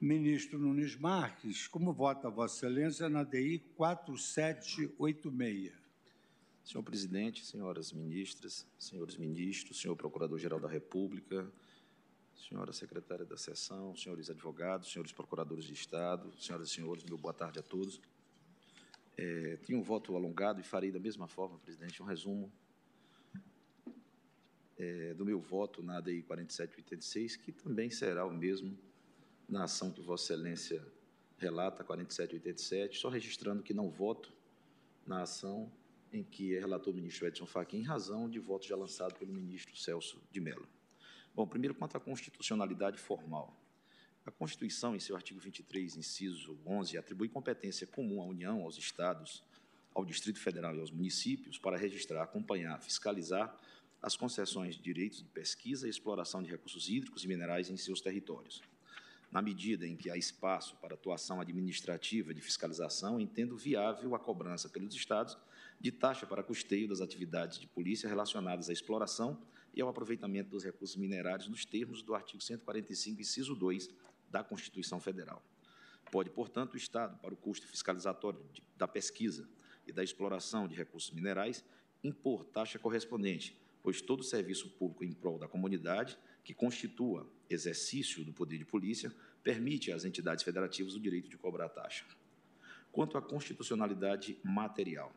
Ministro 0.00 0.58
Nunes 0.58 0.96
Marques, 0.96 1.68
como 1.68 1.92
vota 1.92 2.28
Vossa 2.28 2.66
Excelência 2.66 3.08
na 3.08 3.22
DI 3.22 3.60
4786? 3.76 5.72
Senhor 6.64 6.82
presidente, 6.82 7.44
senhoras 7.44 7.92
ministras, 7.92 8.66
senhores 8.78 9.16
ministros, 9.16 9.80
senhor 9.80 9.94
procurador-geral 9.94 10.58
da 10.58 10.68
República, 10.68 11.48
senhora 12.34 12.72
secretária 12.72 13.24
da 13.24 13.36
sessão, 13.36 13.94
senhores 13.96 14.28
advogados, 14.30 14.90
senhores 14.90 15.12
procuradores 15.12 15.64
de 15.64 15.72
Estado, 15.72 16.32
senhoras 16.38 16.68
e 16.68 16.72
senhores, 16.72 17.04
meu 17.04 17.18
boa 17.18 17.34
tarde 17.34 17.58
a 17.58 17.62
todos. 17.62 18.00
É, 19.16 19.58
tinha 19.64 19.78
um 19.78 19.82
voto 19.82 20.16
alongado 20.16 20.60
e 20.60 20.64
farei 20.64 20.90
da 20.90 20.98
mesma 20.98 21.28
forma, 21.28 21.58
presidente, 21.58 22.02
um 22.02 22.06
resumo 22.06 22.50
é, 24.78 25.14
do 25.14 25.24
meu 25.24 25.40
voto 25.40 25.82
na 25.82 25.98
ADI 25.98 26.22
4786, 26.22 27.36
que 27.36 27.52
também 27.52 27.90
será 27.90 28.26
o 28.26 28.32
mesmo 28.32 28.76
na 29.48 29.64
ação 29.64 29.90
que 29.90 30.00
Vossa 30.00 30.32
Excelência 30.32 30.84
relata, 31.38 31.84
4787, 31.84 32.98
só 32.98 33.08
registrando 33.08 33.62
que 33.62 33.74
não 33.74 33.90
voto 33.90 34.32
na 35.06 35.22
ação 35.22 35.70
em 36.12 36.22
que 36.22 36.54
é 36.54 36.60
relator 36.60 36.92
o 36.92 36.96
ministro 36.96 37.26
Edson 37.26 37.46
Fachin, 37.46 37.78
em 37.78 37.82
razão 37.82 38.28
de 38.28 38.38
voto 38.38 38.66
já 38.66 38.76
lançado 38.76 39.14
pelo 39.14 39.32
ministro 39.32 39.76
Celso 39.76 40.20
de 40.30 40.40
Mello. 40.40 40.68
Bom, 41.34 41.46
primeiro, 41.46 41.74
quanto 41.74 41.96
à 41.96 42.00
constitucionalidade 42.00 42.98
formal. 42.98 43.56
A 44.24 44.30
Constituição, 44.30 44.94
em 44.94 45.00
seu 45.00 45.16
artigo 45.16 45.40
23, 45.40 45.96
inciso 45.96 46.56
11, 46.64 46.96
atribui 46.96 47.28
competência 47.28 47.88
comum 47.88 48.22
à 48.22 48.24
União, 48.24 48.62
aos 48.62 48.78
Estados, 48.78 49.42
ao 49.92 50.04
Distrito 50.04 50.38
Federal 50.38 50.76
e 50.76 50.80
aos 50.80 50.92
municípios 50.92 51.58
para 51.58 51.76
registrar, 51.76 52.22
acompanhar, 52.22 52.80
fiscalizar 52.80 53.52
as 54.00 54.16
concessões 54.16 54.76
de 54.76 54.82
direitos 54.82 55.18
de 55.18 55.28
pesquisa 55.28 55.88
e 55.88 55.90
exploração 55.90 56.40
de 56.40 56.48
recursos 56.48 56.88
hídricos 56.88 57.24
e 57.24 57.28
minerais 57.28 57.68
em 57.68 57.76
seus 57.76 58.00
territórios. 58.00 58.62
Na 59.28 59.42
medida 59.42 59.88
em 59.88 59.96
que 59.96 60.08
há 60.08 60.16
espaço 60.16 60.76
para 60.76 60.94
atuação 60.94 61.40
administrativa 61.40 62.32
de 62.32 62.40
fiscalização, 62.40 63.20
entendo 63.20 63.56
viável 63.56 64.14
a 64.14 64.20
cobrança 64.20 64.68
pelos 64.68 64.94
Estados 64.94 65.36
de 65.80 65.90
taxa 65.90 66.26
para 66.26 66.44
custeio 66.44 66.86
das 66.86 67.00
atividades 67.00 67.58
de 67.58 67.66
polícia 67.66 68.08
relacionadas 68.08 68.70
à 68.70 68.72
exploração 68.72 69.42
e 69.74 69.80
ao 69.80 69.88
aproveitamento 69.88 70.50
dos 70.50 70.62
recursos 70.62 70.96
minerários 70.96 71.48
nos 71.48 71.64
termos 71.64 72.02
do 72.02 72.14
artigo 72.14 72.40
145, 72.40 73.20
inciso 73.20 73.56
2 73.56 73.88
da 74.32 74.42
Constituição 74.42 74.98
Federal. 74.98 75.40
Pode, 76.10 76.30
portanto, 76.30 76.74
o 76.74 76.76
Estado, 76.76 77.16
para 77.18 77.32
o 77.32 77.36
custo 77.36 77.66
fiscalizatório 77.68 78.42
de, 78.52 78.62
da 78.76 78.88
pesquisa 78.88 79.48
e 79.86 79.92
da 79.92 80.02
exploração 80.02 80.66
de 80.66 80.74
recursos 80.74 81.10
minerais, 81.10 81.64
impor 82.02 82.44
taxa 82.46 82.78
correspondente, 82.78 83.56
pois 83.82 84.00
todo 84.00 84.22
serviço 84.22 84.68
público 84.70 85.04
em 85.04 85.12
prol 85.12 85.38
da 85.38 85.46
comunidade, 85.46 86.18
que 86.42 86.54
constitua 86.54 87.30
exercício 87.48 88.24
do 88.24 88.32
poder 88.32 88.58
de 88.58 88.64
polícia, 88.64 89.14
permite 89.42 89.92
às 89.92 90.04
entidades 90.04 90.42
federativas 90.42 90.94
o 90.94 91.00
direito 91.00 91.28
de 91.28 91.36
cobrar 91.36 91.68
taxa. 91.68 92.04
Quanto 92.90 93.16
à 93.16 93.22
constitucionalidade 93.22 94.38
material, 94.42 95.14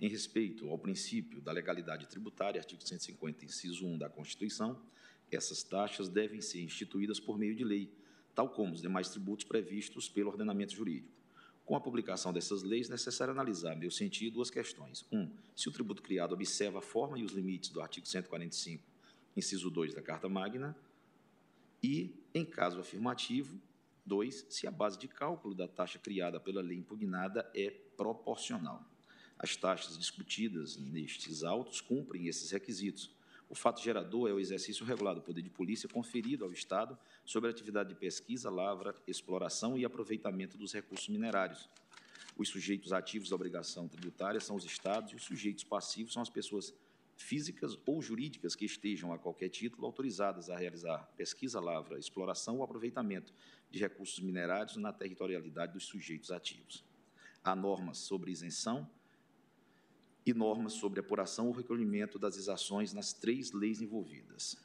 em 0.00 0.08
respeito 0.08 0.68
ao 0.68 0.78
princípio 0.78 1.40
da 1.40 1.52
legalidade 1.52 2.06
tributária, 2.06 2.60
artigo 2.60 2.86
150, 2.86 3.44
inciso 3.44 3.86
1 3.86 3.98
da 3.98 4.08
Constituição, 4.08 4.80
essas 5.34 5.62
taxas 5.62 6.08
devem 6.08 6.40
ser 6.40 6.62
instituídas 6.62 7.18
por 7.18 7.38
meio 7.38 7.54
de 7.54 7.64
lei, 7.64 7.90
tal 8.34 8.48
como 8.48 8.74
os 8.74 8.82
demais 8.82 9.08
tributos 9.08 9.44
previstos 9.44 10.08
pelo 10.08 10.30
ordenamento 10.30 10.74
jurídico. 10.74 11.16
Com 11.64 11.74
a 11.74 11.80
publicação 11.80 12.32
dessas 12.32 12.62
leis, 12.62 12.88
é 12.88 12.92
necessário 12.92 13.32
analisar, 13.32 13.74
meu 13.74 13.90
sentido, 13.90 14.34
duas 14.34 14.50
questões. 14.50 15.04
Um, 15.10 15.28
se 15.54 15.68
o 15.68 15.72
tributo 15.72 16.00
criado 16.00 16.32
observa 16.32 16.78
a 16.78 16.82
forma 16.82 17.18
e 17.18 17.24
os 17.24 17.32
limites 17.32 17.70
do 17.70 17.80
artigo 17.80 18.06
145, 18.06 18.84
inciso 19.36 19.68
2 19.68 19.92
da 19.92 20.00
Carta 20.00 20.28
Magna, 20.28 20.76
e, 21.82 22.14
em 22.32 22.44
caso 22.44 22.78
afirmativo, 22.78 23.60
dois, 24.04 24.46
se 24.48 24.66
a 24.66 24.70
base 24.70 24.98
de 24.98 25.08
cálculo 25.08 25.54
da 25.54 25.66
taxa 25.66 25.98
criada 25.98 26.38
pela 26.38 26.62
lei 26.62 26.78
impugnada 26.78 27.50
é 27.54 27.70
proporcional. 27.96 28.88
As 29.38 29.56
taxas 29.56 29.98
discutidas 29.98 30.76
nestes 30.76 31.42
autos 31.42 31.80
cumprem 31.80 32.28
esses 32.28 32.50
requisitos. 32.50 33.14
O 33.48 33.54
fato 33.54 33.80
gerador 33.80 34.28
é 34.28 34.32
o 34.32 34.40
exercício 34.40 34.84
regular 34.84 35.14
do 35.14 35.22
poder 35.22 35.42
de 35.42 35.50
polícia 35.50 35.88
conferido 35.88 36.44
ao 36.44 36.52
Estado 36.52 36.98
sobre 37.24 37.48
a 37.48 37.52
atividade 37.52 37.90
de 37.90 37.94
pesquisa, 37.94 38.50
lavra, 38.50 38.94
exploração 39.06 39.78
e 39.78 39.84
aproveitamento 39.84 40.58
dos 40.58 40.72
recursos 40.72 41.08
minerários. 41.08 41.68
Os 42.36 42.48
sujeitos 42.48 42.92
ativos 42.92 43.30
da 43.30 43.36
obrigação 43.36 43.88
tributária 43.88 44.40
são 44.40 44.56
os 44.56 44.64
Estados 44.64 45.12
e 45.12 45.16
os 45.16 45.22
sujeitos 45.22 45.64
passivos 45.64 46.12
são 46.12 46.20
as 46.20 46.28
pessoas 46.28 46.74
físicas 47.16 47.78
ou 47.86 48.02
jurídicas 48.02 48.54
que 48.54 48.64
estejam, 48.64 49.12
a 49.12 49.18
qualquer 49.18 49.48
título, 49.48 49.86
autorizadas 49.86 50.50
a 50.50 50.56
realizar 50.56 51.10
pesquisa, 51.16 51.60
lavra, 51.60 51.98
exploração 51.98 52.56
ou 52.56 52.62
aproveitamento 52.62 53.32
de 53.70 53.78
recursos 53.78 54.20
minerários 54.20 54.76
na 54.76 54.92
territorialidade 54.92 55.72
dos 55.72 55.86
sujeitos 55.86 56.30
ativos. 56.30 56.84
Há 57.42 57.54
normas 57.54 57.98
sobre 57.98 58.30
isenção 58.30 58.90
e 60.26 60.34
normas 60.34 60.72
sobre 60.72 60.98
apuração 60.98 61.46
ou 61.46 61.52
recolhimento 61.52 62.18
das 62.18 62.36
exações 62.36 62.92
nas 62.92 63.12
três 63.12 63.52
leis 63.52 63.80
envolvidas. 63.80 64.56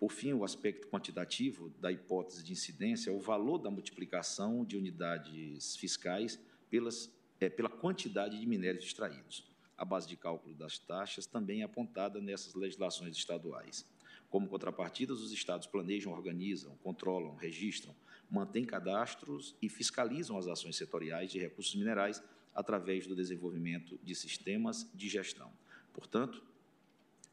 Por 0.00 0.10
fim, 0.10 0.32
o 0.32 0.42
aspecto 0.42 0.88
quantitativo 0.88 1.68
da 1.78 1.92
hipótese 1.92 2.42
de 2.42 2.50
incidência 2.50 3.10
é 3.10 3.12
o 3.12 3.20
valor 3.20 3.58
da 3.58 3.70
multiplicação 3.70 4.64
de 4.64 4.76
unidades 4.76 5.76
fiscais 5.76 6.40
pelas, 6.70 7.12
é, 7.38 7.50
pela 7.50 7.68
quantidade 7.68 8.40
de 8.40 8.46
minérios 8.46 8.84
extraídos. 8.84 9.46
A 9.76 9.84
base 9.84 10.08
de 10.08 10.16
cálculo 10.16 10.54
das 10.54 10.78
taxas 10.78 11.26
também 11.26 11.60
é 11.60 11.64
apontada 11.64 12.20
nessas 12.20 12.54
legislações 12.54 13.16
estaduais. 13.16 13.84
Como 14.30 14.48
contrapartidas, 14.48 15.20
os 15.20 15.30
estados 15.30 15.66
planejam, 15.66 16.10
organizam, 16.10 16.74
controlam, 16.82 17.34
registram, 17.34 17.94
mantêm 18.30 18.64
cadastros 18.64 19.54
e 19.60 19.68
fiscalizam 19.68 20.38
as 20.38 20.48
ações 20.48 20.76
setoriais 20.76 21.30
de 21.30 21.38
recursos 21.38 21.74
minerais 21.74 22.22
através 22.54 23.06
do 23.06 23.14
desenvolvimento 23.14 23.98
de 24.02 24.14
sistemas 24.14 24.88
de 24.94 25.08
gestão. 25.08 25.52
Portanto, 25.92 26.42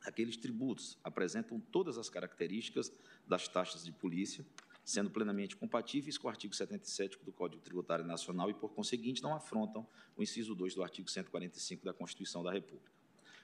aqueles 0.06 0.38
tributos 0.38 0.98
apresentam 1.04 1.60
todas 1.60 1.98
as 1.98 2.10
características 2.10 2.92
das 3.28 3.48
taxas 3.48 3.84
de 3.84 3.92
polícia, 3.92 4.46
sendo 4.84 5.10
plenamente 5.10 5.56
compatíveis 5.56 6.18
com 6.18 6.28
o 6.28 6.30
artigo 6.30 6.56
77 6.56 7.20
do 7.24 7.32
Código 7.32 7.62
Tributário 7.62 8.06
Nacional 8.06 8.50
e, 8.50 8.54
por 8.54 8.70
conseguinte, 8.70 9.22
não 9.22 9.36
afrontam 9.36 9.88
o 10.16 10.24
inciso 10.24 10.56
2 10.56 10.76
do 10.76 10.84
artigo 10.84 11.10
145 11.10 11.86
da 11.86 11.94
Constituição 11.94 12.44
da 12.44 12.52
República. 12.52 12.92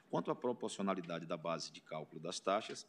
Quanto 0.10 0.32
à 0.32 0.36
proporcionalidade 0.36 1.26
da 1.26 1.38
base 1.38 1.72
de 1.72 1.82
cálculo 1.82 2.22
das 2.22 2.40
taxas, 2.40 2.88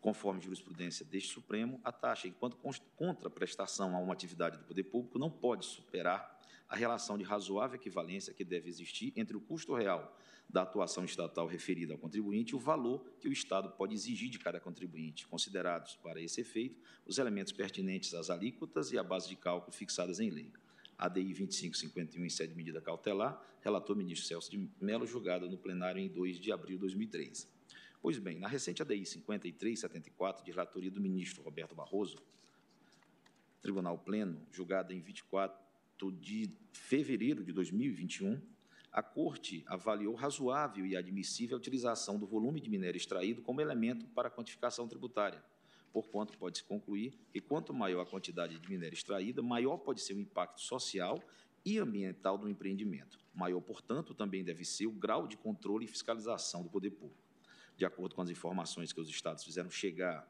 conforme 0.00 0.40
jurisprudência 0.40 1.04
deste 1.04 1.32
Supremo, 1.32 1.80
a 1.84 1.92
taxa, 1.92 2.26
enquanto 2.26 2.56
contraprestação 2.96 3.94
a 3.94 4.00
uma 4.00 4.12
atividade 4.12 4.58
do 4.58 4.64
poder 4.64 4.82
público, 4.84 5.18
não 5.18 5.30
pode 5.30 5.64
superar 5.64 6.41
a 6.72 6.76
relação 6.76 7.18
de 7.18 7.24
razoável 7.24 7.76
equivalência 7.76 8.32
que 8.32 8.42
deve 8.42 8.66
existir 8.66 9.12
entre 9.14 9.36
o 9.36 9.40
custo 9.42 9.74
real 9.74 10.16
da 10.48 10.62
atuação 10.62 11.04
estatal 11.04 11.46
referida 11.46 11.92
ao 11.92 11.98
contribuinte 11.98 12.52
e 12.52 12.56
o 12.56 12.58
valor 12.58 13.04
que 13.20 13.28
o 13.28 13.32
Estado 13.32 13.68
pode 13.72 13.92
exigir 13.92 14.30
de 14.30 14.38
cada 14.38 14.58
contribuinte, 14.58 15.26
considerados, 15.26 15.96
para 15.96 16.18
esse 16.18 16.40
efeito, 16.40 16.80
os 17.04 17.18
elementos 17.18 17.52
pertinentes 17.52 18.14
às 18.14 18.30
alíquotas 18.30 18.90
e 18.90 18.96
à 18.96 19.02
base 19.02 19.28
de 19.28 19.36
cálculo 19.36 19.70
fixadas 19.70 20.18
em 20.18 20.30
lei. 20.30 20.50
ADI 20.96 21.34
2551, 21.34 22.24
em 22.24 22.30
sede 22.30 22.52
de 22.52 22.56
medida 22.56 22.80
cautelar, 22.80 23.38
relator 23.60 23.94
ministro 23.94 24.26
Celso 24.26 24.50
de 24.50 24.70
Mello, 24.80 25.06
julgada 25.06 25.46
no 25.46 25.58
plenário 25.58 26.00
em 26.00 26.08
2 26.08 26.40
de 26.40 26.52
abril 26.52 26.76
de 26.76 26.80
2003. 26.80 27.46
Pois 28.00 28.16
bem, 28.16 28.38
na 28.38 28.48
recente 28.48 28.80
ADI 28.80 29.04
5374, 29.04 30.42
de 30.42 30.50
relatoria 30.50 30.90
do 30.90 31.02
ministro 31.02 31.42
Roberto 31.42 31.74
Barroso, 31.74 32.16
Tribunal 33.60 33.98
Pleno, 33.98 34.40
julgada 34.50 34.94
em 34.94 35.00
24 35.00 35.61
de 36.10 36.50
fevereiro 36.72 37.44
de 37.44 37.52
2021, 37.52 38.40
a 38.90 39.02
Corte 39.02 39.64
avaliou 39.66 40.14
razoável 40.14 40.84
e 40.84 40.96
admissível 40.96 41.56
a 41.56 41.58
utilização 41.58 42.18
do 42.18 42.26
volume 42.26 42.60
de 42.60 42.68
minério 42.68 42.96
extraído 42.96 43.40
como 43.40 43.60
elemento 43.60 44.06
para 44.08 44.28
a 44.28 44.30
quantificação 44.30 44.86
tributária, 44.86 45.42
porquanto 45.92 46.36
pode-se 46.36 46.64
concluir 46.64 47.18
que 47.30 47.40
quanto 47.40 47.72
maior 47.72 48.02
a 48.02 48.06
quantidade 48.06 48.58
de 48.58 48.68
minério 48.68 48.94
extraída, 48.94 49.42
maior 49.42 49.78
pode 49.78 50.00
ser 50.00 50.14
o 50.14 50.20
impacto 50.20 50.60
social 50.60 51.22
e 51.64 51.78
ambiental 51.78 52.36
do 52.36 52.48
empreendimento. 52.48 53.18
Maior, 53.34 53.60
portanto, 53.60 54.14
também 54.14 54.44
deve 54.44 54.64
ser 54.64 54.86
o 54.86 54.92
grau 54.92 55.26
de 55.26 55.36
controle 55.36 55.84
e 55.84 55.88
fiscalização 55.88 56.62
do 56.62 56.68
poder 56.68 56.90
público. 56.90 57.22
De 57.76 57.84
acordo 57.84 58.14
com 58.14 58.22
as 58.22 58.28
informações 58.28 58.92
que 58.92 59.00
os 59.00 59.08
estados 59.08 59.44
fizeram 59.44 59.70
chegar 59.70 60.28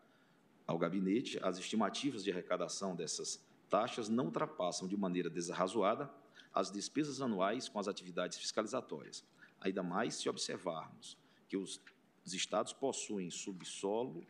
ao 0.66 0.78
gabinete, 0.78 1.38
as 1.42 1.58
estimativas 1.58 2.22
de 2.22 2.30
arrecadação 2.30 2.94
dessas 2.94 3.44
taxas 3.72 4.10
não 4.10 4.26
ultrapassam 4.26 4.86
de 4.86 4.94
maneira 4.98 5.30
desarrazoada 5.30 6.12
as 6.52 6.70
despesas 6.70 7.22
anuais 7.22 7.70
com 7.70 7.78
as 7.78 7.88
atividades 7.88 8.36
fiscalizatórias, 8.36 9.24
ainda 9.58 9.82
mais 9.82 10.16
se 10.16 10.28
observarmos 10.28 11.16
que 11.48 11.56
os, 11.56 11.80
os 12.22 12.34
estados 12.34 12.74
possuem 12.74 13.30
subsolo 13.30 14.26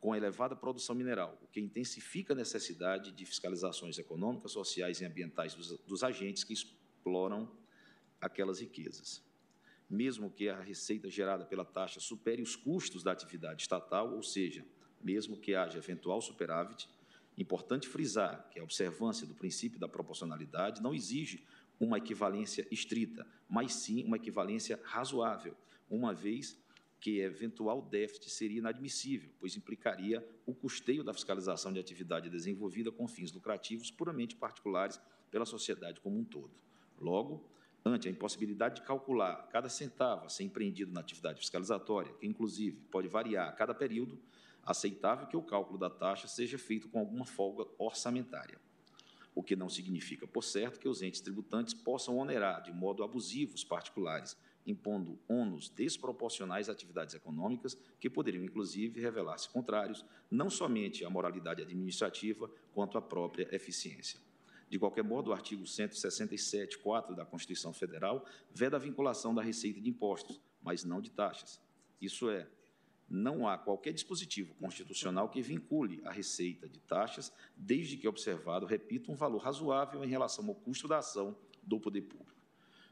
com 0.00 0.14
elevada 0.14 0.54
produção 0.54 0.94
mineral, 0.94 1.36
o 1.42 1.48
que 1.48 1.58
intensifica 1.58 2.32
a 2.32 2.36
necessidade 2.36 3.10
de 3.10 3.26
fiscalizações 3.26 3.98
econômicas, 3.98 4.52
sociais 4.52 5.00
e 5.00 5.04
ambientais 5.04 5.56
dos, 5.56 5.76
dos 5.80 6.04
agentes 6.04 6.44
que 6.44 6.52
exploram 6.52 7.50
aquelas 8.20 8.60
riquezas. 8.60 9.20
Mesmo 9.90 10.30
que 10.30 10.48
a 10.48 10.60
receita 10.60 11.10
gerada 11.10 11.44
pela 11.44 11.64
taxa 11.64 11.98
supere 11.98 12.40
os 12.40 12.54
custos 12.54 13.02
da 13.02 13.10
atividade 13.10 13.62
estatal, 13.62 14.14
ou 14.14 14.22
seja, 14.22 14.64
mesmo 15.02 15.36
que 15.36 15.56
haja 15.56 15.78
eventual 15.78 16.20
superávit, 16.20 16.88
Importante 17.36 17.86
frisar 17.86 18.48
que 18.50 18.58
a 18.58 18.64
observância 18.64 19.26
do 19.26 19.34
princípio 19.34 19.78
da 19.78 19.88
proporcionalidade 19.88 20.82
não 20.82 20.94
exige 20.94 21.44
uma 21.78 21.98
equivalência 21.98 22.66
estrita, 22.70 23.26
mas 23.48 23.74
sim 23.74 24.02
uma 24.04 24.16
equivalência 24.16 24.80
razoável, 24.82 25.54
uma 25.90 26.14
vez 26.14 26.58
que 26.98 27.20
eventual 27.20 27.82
déficit 27.82 28.30
seria 28.30 28.58
inadmissível, 28.58 29.30
pois 29.38 29.56
implicaria 29.56 30.26
o 30.46 30.54
custeio 30.54 31.04
da 31.04 31.12
fiscalização 31.12 31.72
de 31.72 31.78
atividade 31.78 32.30
desenvolvida 32.30 32.90
com 32.90 33.06
fins 33.06 33.30
lucrativos 33.32 33.90
puramente 33.90 34.34
particulares 34.34 34.98
pela 35.30 35.44
sociedade 35.44 36.00
como 36.00 36.18
um 36.18 36.24
todo. 36.24 36.50
Logo, 36.98 37.44
ante 37.84 38.08
a 38.08 38.10
impossibilidade 38.10 38.76
de 38.76 38.82
calcular 38.82 39.46
cada 39.48 39.68
centavo 39.68 40.26
a 40.26 40.28
ser 40.28 40.44
empreendido 40.44 40.92
na 40.92 41.00
atividade 41.00 41.38
fiscalizatória, 41.38 42.12
que 42.14 42.26
inclusive 42.26 42.78
pode 42.90 43.06
variar 43.06 43.48
a 43.48 43.52
cada 43.52 43.74
período, 43.74 44.18
aceitável 44.66 45.26
que 45.28 45.36
o 45.36 45.42
cálculo 45.42 45.78
da 45.78 45.88
taxa 45.88 46.26
seja 46.26 46.58
feito 46.58 46.88
com 46.88 46.98
alguma 46.98 47.24
folga 47.24 47.64
orçamentária. 47.78 48.60
O 49.34 49.42
que 49.42 49.54
não 49.54 49.68
significa, 49.68 50.26
por 50.26 50.42
certo, 50.42 50.80
que 50.80 50.88
os 50.88 51.02
entes 51.02 51.20
tributantes 51.20 51.72
possam 51.74 52.16
onerar 52.16 52.62
de 52.62 52.72
modo 52.72 53.04
abusivo 53.04 53.54
os 53.54 53.62
particulares, 53.62 54.36
impondo 54.66 55.18
ônus 55.28 55.68
desproporcionais 55.68 56.68
a 56.68 56.72
atividades 56.72 57.14
econômicas 57.14 57.78
que 58.00 58.10
poderiam, 58.10 58.42
inclusive, 58.42 59.00
revelar-se 59.00 59.48
contrários 59.48 60.04
não 60.30 60.50
somente 60.50 61.04
à 61.04 61.10
moralidade 61.10 61.62
administrativa, 61.62 62.50
quanto 62.74 62.98
à 62.98 63.02
própria 63.02 63.46
eficiência. 63.54 64.18
De 64.68 64.78
qualquer 64.78 65.04
modo, 65.04 65.30
o 65.30 65.32
artigo 65.32 65.62
167.4 65.62 67.14
da 67.14 67.24
Constituição 67.24 67.72
Federal 67.72 68.26
veda 68.52 68.76
a 68.76 68.80
vinculação 68.80 69.34
da 69.34 69.42
receita 69.42 69.80
de 69.80 69.88
impostos, 69.88 70.40
mas 70.62 70.82
não 70.82 71.00
de 71.00 71.10
taxas. 71.10 71.60
Isso 72.00 72.28
é, 72.28 72.48
não 73.08 73.48
há 73.48 73.56
qualquer 73.56 73.92
dispositivo 73.92 74.54
constitucional 74.54 75.28
que 75.28 75.40
vincule 75.40 76.00
a 76.04 76.10
receita 76.10 76.68
de 76.68 76.80
taxas, 76.80 77.32
desde 77.56 77.96
que 77.96 78.08
observado, 78.08 78.66
repito, 78.66 79.12
um 79.12 79.14
valor 79.14 79.38
razoável 79.38 80.04
em 80.04 80.08
relação 80.08 80.46
ao 80.48 80.54
custo 80.54 80.88
da 80.88 80.98
ação 80.98 81.36
do 81.62 81.78
poder 81.78 82.02
público. 82.02 82.34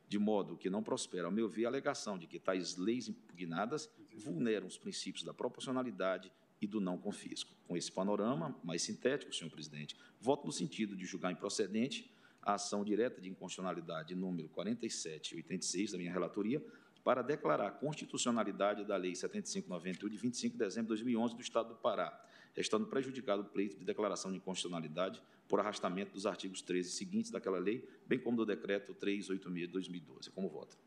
De 0.09 0.19
modo 0.19 0.57
que 0.57 0.71
não 0.71 0.83
prospera, 0.83 1.27
ao 1.27 1.33
meu 1.33 1.49
ver, 1.49 1.65
a 1.65 1.69
alegação 1.69 2.19
de 2.19 2.27
que 2.27 2.39
tais 2.39 2.77
leis 2.77 3.09
impugnadas 3.09 3.91
vulneram 4.15 4.67
os 4.67 4.79
princípios 4.79 5.25
da 5.25 5.35
proporcionalidade 5.35 6.31
e 6.61 6.67
do 6.67 6.81
não 6.81 6.97
confisco. 6.97 7.51
Com 7.67 7.77
esse 7.77 7.91
panorama 7.91 8.57
mais 8.63 8.83
sintético, 8.83 9.35
senhor 9.35 9.51
presidente, 9.51 9.97
voto 10.21 10.47
no 10.47 10.53
sentido 10.53 10.95
de 10.95 11.05
julgar 11.05 11.33
improcedente 11.33 12.11
a 12.43 12.55
ação 12.55 12.85
direta 12.85 13.21
de 13.21 13.29
inconstitucionalidade 13.29 14.15
número 14.15 14.49
4786 14.51 15.93
da 15.93 15.99
minha 15.99 16.13
relatoria, 16.13 16.65
para 17.05 17.23
declarar 17.23 17.69
a 17.69 17.71
constitucionalidade 17.71 18.85
da 18.85 18.97
Lei 18.97 19.15
7591 19.15 20.09
de 20.09 20.17
25 20.17 20.55
de 20.55 20.59
dezembro 20.59 20.97
de 20.97 21.03
2011 21.03 21.35
do 21.37 21.43
Estado 21.43 21.69
do 21.69 21.75
Pará, 21.77 22.19
restando 22.55 22.87
prejudicado 22.87 23.43
o 23.43 23.45
pleito 23.45 23.77
de 23.77 23.85
declaração 23.85 24.31
de 24.31 24.39
inconstitucionalidade 24.39 25.23
por 25.47 25.61
arrastamento 25.61 26.15
dos 26.15 26.25
artigos 26.25 26.63
13 26.63 26.91
seguintes 26.91 27.31
daquela 27.31 27.59
lei, 27.59 27.87
bem 28.07 28.19
como 28.19 28.39
do 28.39 28.47
decreto 28.47 28.95
386 28.95 29.67
de 29.69 29.73
2012. 29.73 30.31
Como 30.31 30.49
voto? 30.49 30.79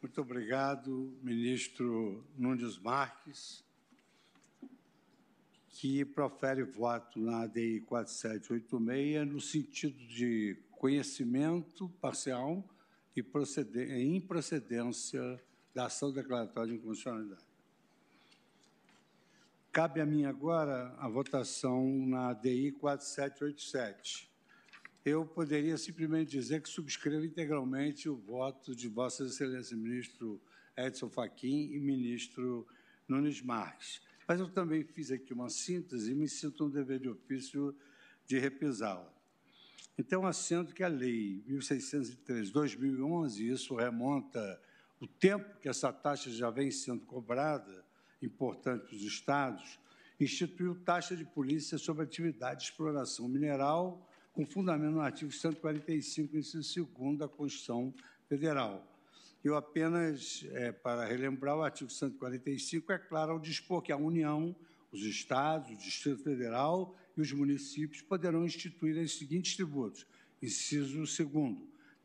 Muito 0.00 0.20
obrigado, 0.20 1.12
ministro 1.22 2.24
Nunes 2.36 2.78
Marques 2.78 3.62
que 5.80 6.04
profere 6.04 6.64
voto 6.64 7.20
na 7.20 7.42
ADI 7.42 7.82
4786 7.82 9.32
no 9.32 9.40
sentido 9.40 9.96
de 10.08 10.56
conhecimento 10.72 11.88
parcial 12.00 12.64
e 13.16 14.16
improcedência 14.16 15.42
da 15.74 15.86
ação 15.86 16.12
declaratória 16.12 16.72
de 16.72 16.78
inconstitucionalidade. 16.78 17.46
Cabe 19.72 20.00
a 20.00 20.06
mim 20.06 20.24
agora 20.24 20.94
a 20.98 21.08
votação 21.08 21.86
na 22.06 22.30
ADI 22.30 22.72
4787. 22.72 24.30
Eu 25.04 25.24
poderia 25.24 25.76
simplesmente 25.76 26.30
dizer 26.30 26.62
que 26.62 26.68
subscrevo 26.68 27.24
integralmente 27.24 28.08
o 28.08 28.16
voto 28.16 28.74
de 28.74 28.88
Vossa 28.88 29.24
Excelência, 29.24 29.76
ministro 29.76 30.40
Edson 30.76 31.08
Fachin 31.08 31.72
e 31.72 31.78
ministro 31.78 32.66
Nunes 33.08 33.40
Marques 33.42 34.00
mas 34.28 34.40
eu 34.40 34.48
também 34.50 34.84
fiz 34.84 35.10
aqui 35.10 35.32
uma 35.32 35.48
síntese 35.48 36.12
e 36.12 36.14
me 36.14 36.28
sinto 36.28 36.66
um 36.66 36.68
dever 36.68 37.00
de 37.00 37.08
ofício 37.08 37.74
de 38.26 38.38
repisá-la. 38.38 39.10
Então, 39.98 40.24
assento 40.24 40.72
que 40.72 40.84
a 40.84 40.88
Lei 40.88 41.42
1603-2011, 41.48 43.40
isso 43.40 43.74
remonta 43.74 44.62
o 45.00 45.08
tempo 45.08 45.58
que 45.58 45.68
essa 45.68 45.92
taxa 45.92 46.30
já 46.30 46.50
vem 46.50 46.70
sendo 46.70 47.04
cobrada, 47.04 47.84
importante 48.22 48.86
para 48.86 48.94
os 48.94 49.02
estados, 49.02 49.80
instituiu 50.20 50.76
taxa 50.84 51.16
de 51.16 51.24
polícia 51.24 51.76
sobre 51.78 52.04
atividade 52.04 52.60
de 52.60 52.66
exploração 52.66 53.26
mineral, 53.28 54.08
com 54.32 54.46
fundamento 54.46 54.92
no 54.92 55.00
artigo 55.00 55.32
145, 55.32 56.36
inciso 56.36 56.88
2 56.96 57.18
da 57.18 57.26
Constituição 57.26 57.92
Federal. 58.28 58.86
Eu 59.42 59.56
apenas, 59.56 60.46
é, 60.52 60.70
para 60.70 61.04
relembrar, 61.06 61.56
o 61.56 61.62
artigo 61.62 61.90
145 61.90 62.92
é 62.92 62.98
claro 62.98 63.32
ao 63.32 63.40
dispor 63.40 63.82
que 63.82 63.90
a 63.90 63.96
União, 63.96 64.54
os 64.92 65.02
Estados, 65.02 65.72
o 65.72 65.76
Distrito 65.76 66.22
Federal 66.22 66.96
e 67.18 67.22
os 67.22 67.32
municípios 67.32 68.02
poderão 68.02 68.44
instituir 68.44 68.96
os 68.96 69.18
seguintes 69.18 69.56
tributos. 69.56 70.06
Inciso 70.40 70.96
2 70.96 71.18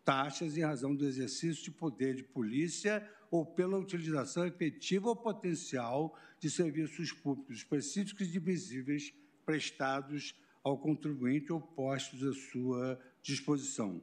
taxas 0.03 0.57
em 0.57 0.61
razão 0.61 0.93
do 0.93 1.05
exercício 1.05 1.63
de 1.63 1.71
poder 1.71 2.15
de 2.15 2.23
polícia 2.23 3.07
ou 3.31 3.45
pela 3.45 3.77
utilização 3.77 4.45
efetiva 4.45 5.07
ou 5.07 5.15
potencial 5.15 6.17
de 6.39 6.49
serviços 6.49 7.11
públicos 7.11 7.57
específicos 7.57 8.27
e 8.27 8.31
divisíveis 8.31 9.13
prestados 9.45 10.35
ao 10.63 10.77
contribuinte 10.77 11.51
ou 11.51 11.61
postos 11.61 12.23
à 12.23 12.33
sua 12.33 12.99
disposição. 13.21 14.01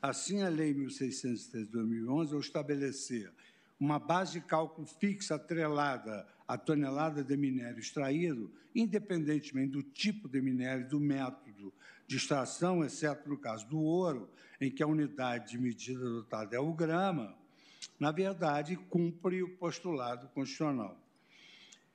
Assim, 0.00 0.42
a 0.42 0.48
Lei 0.48 0.74
1.603 0.74 1.64
de 1.64 1.64
2011, 1.66 2.34
ao 2.34 2.40
estabelecer 2.40 3.32
uma 3.78 3.98
base 3.98 4.34
de 4.34 4.40
cálculo 4.42 4.86
fixa 4.86 5.34
atrelada 5.34 6.26
à 6.46 6.56
tonelada 6.58 7.22
de 7.22 7.36
minério 7.36 7.78
extraído, 7.78 8.50
independentemente 8.74 9.72
do 9.72 9.82
tipo 9.82 10.28
de 10.28 10.40
minério 10.40 10.88
do 10.88 10.98
método 10.98 11.72
de 12.06 12.16
extração, 12.16 12.84
exceto 12.84 13.28
no 13.28 13.38
caso 13.38 13.66
do 13.68 13.80
ouro, 13.80 14.28
em 14.60 14.70
que 14.70 14.82
a 14.82 14.86
unidade 14.86 15.52
de 15.52 15.58
medida 15.58 16.00
adotada 16.00 16.56
é 16.56 16.60
o 16.60 16.72
grama, 16.72 17.34
na 17.98 18.10
verdade, 18.10 18.76
cumpre 18.76 19.42
o 19.42 19.56
postulado 19.56 20.28
constitucional. 20.28 20.98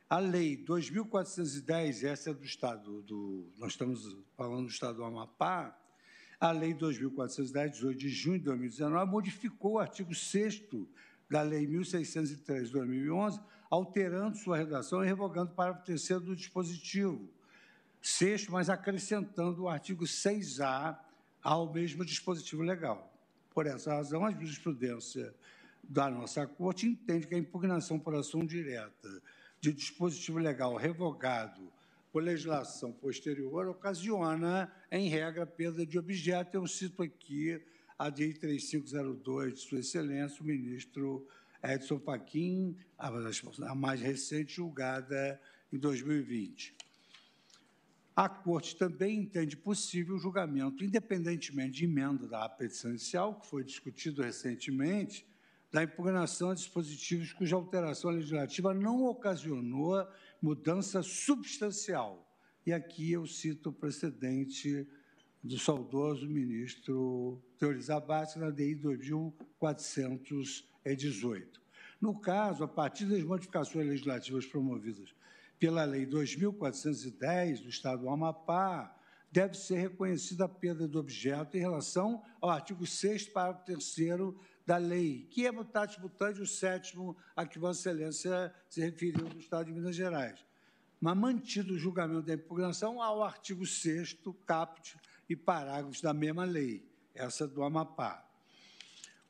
A 0.10 0.20
Lei 0.20 0.56
2.410, 0.56 2.04
essa 2.04 2.30
é 2.30 2.34
do 2.34 2.45
Estado 2.45 3.02
do. 3.02 3.45
Nós 3.58 3.74
estamos 3.74 4.16
falando 4.38 4.68
do 4.68 4.72
Estado 4.72 4.98
do 4.98 5.04
Amapá, 5.04 5.78
a 6.39 6.52
Lei 6.52 6.74
2.410, 6.74 7.72
18 7.72 7.98
de 7.98 8.10
junho 8.10 8.39
de 8.39 8.45
2019, 8.45 9.12
modificou 9.12 9.74
o 9.74 9.80
artigo 9.80 10.16
6 10.16 10.64
da 11.30 11.41
Lei 11.41 11.68
1.603 11.68 12.66
de 12.66 12.72
2011, 12.72 13.39
alterando 13.70 14.38
sua 14.38 14.57
redação 14.57 15.03
e 15.03 15.07
revogando 15.07 15.51
o 15.51 15.55
parágrafo 15.55 15.86
terceiro 15.86 16.24
do 16.24 16.36
dispositivo. 16.36 17.28
Sexto, 18.01 18.51
mas 18.51 18.70
acrescentando 18.70 19.63
o 19.63 19.70
artigo 19.70 20.05
6A 20.05 20.97
ao 21.43 21.72
mesmo 21.72 22.05
dispositivo 22.05 22.61
legal. 22.61 23.13
Por 23.53 23.65
essa 23.65 23.93
razão, 23.93 24.26
a 24.26 24.32
jurisprudência 24.32 25.34
da 25.84 26.09
nossa 26.09 26.45
Corte 26.45 26.86
entende 26.86 27.28
que 27.28 27.36
a 27.36 27.38
impugnação 27.38 27.97
por 27.97 28.13
ação 28.15 28.45
direta 28.45 29.22
de 29.59 29.72
dispositivo 29.74 30.38
legal 30.38 30.76
revogado 30.76 31.72
por 32.11 32.24
legislação 32.24 32.91
posterior 32.91 33.68
ocasiona, 33.68 34.72
em 34.91 35.07
regra, 35.09 35.45
perda 35.45 35.86
de 35.86 35.97
objeto. 35.99 36.55
Eu 36.55 36.68
cito 36.68 37.03
aqui 37.03 37.61
a 37.97 38.09
DI 38.09 38.34
3502 38.34 39.55
de 39.55 39.59
Sua 39.61 39.80
Excelência, 39.80 40.41
o 40.41 40.45
ministro 40.45 41.28
Edson 41.64 41.99
Fachin, 41.99 42.76
a 42.97 43.76
mais 43.76 44.01
recente, 44.01 44.55
julgada 44.55 45.39
em 45.72 45.78
2020. 45.78 46.76
A 48.16 48.28
Corte 48.28 48.76
também 48.76 49.20
entende 49.20 49.55
possível 49.55 50.16
o 50.16 50.20
julgamento, 50.20 50.84
independentemente 50.84 51.78
de 51.78 51.86
emenda 51.86 52.28
da 52.28 52.49
petição 52.49 52.89
inicial, 52.89 53.39
que 53.39 53.45
foi 53.45 53.64
discutido 53.64 54.24
recentemente, 54.24 55.24
da 55.72 55.84
impugnação 55.84 56.49
a 56.49 56.55
dispositivos 56.55 57.34
cuja 57.34 57.55
alteração 57.55 58.10
legislativa 58.10 58.74
não 58.74 59.03
ocasionou 59.03 60.03
mudança 60.41 61.03
substancial. 61.03 62.28
E 62.66 62.74
aqui 62.74 63.12
eu 63.12 63.28
cito 63.28 63.70
o 63.70 63.74
precedente 63.74 64.88
do 65.44 65.58
saudoso 65.58 66.28
ministro 66.28 67.42
Teori 67.58 67.80
Abate 67.92 68.38
na 68.40 68.50
DI 68.50 68.76
2418. 68.76 71.62
No 72.00 72.20
caso, 72.20 72.64
a 72.64 72.68
partir 72.68 73.06
das 73.06 73.24
modificações 73.24 73.88
legislativas 73.88 74.46
promovidas 74.46 75.16
pela 75.60 75.84
Lei 75.84 76.06
2410 76.06 77.62
do 77.62 77.70
Estado 77.70 78.02
do 78.02 78.10
Amapá, 78.10 78.96
deve 79.32 79.56
ser 79.56 79.78
reconhecida 79.78 80.46
a 80.46 80.50
perda 80.50 80.88
do 80.88 81.00
objeto 81.00 81.58
em 81.58 81.60
relação 81.60 82.24
ao 82.40 82.50
artigo 82.50 82.86
6 82.86 83.30
parágrafo 83.30 83.66
3 83.66 83.96
da 84.66 84.78
lei, 84.78 85.28
que 85.30 85.46
é 85.46 85.52
mutatis 85.52 85.98
mutandis 85.98 86.40
o 86.40 86.46
sétimo 86.46 87.16
a 87.36 87.46
que 87.46 87.58
Vossa 87.58 87.90
Excelência 87.90 88.54
se 88.70 88.82
referiu 88.82 89.30
do 89.30 89.40
Estado 89.40 89.68
de 89.68 89.74
Minas 89.74 89.96
Gerais. 89.96 90.46
Mas 91.00 91.16
mantido 91.16 91.74
o 91.74 91.78
julgamento 91.78 92.24
da 92.24 92.34
impugnação 92.34 93.02
ao 93.02 93.24
artigo 93.24 93.66
6 93.66 94.18
caput 94.46 94.98
e 95.30 95.36
parágrafos 95.36 96.02
da 96.02 96.14
mesma 96.14 96.46
lei. 96.46 96.86
essa 97.14 97.48
do 97.48 97.64
Amapá. 97.64 98.24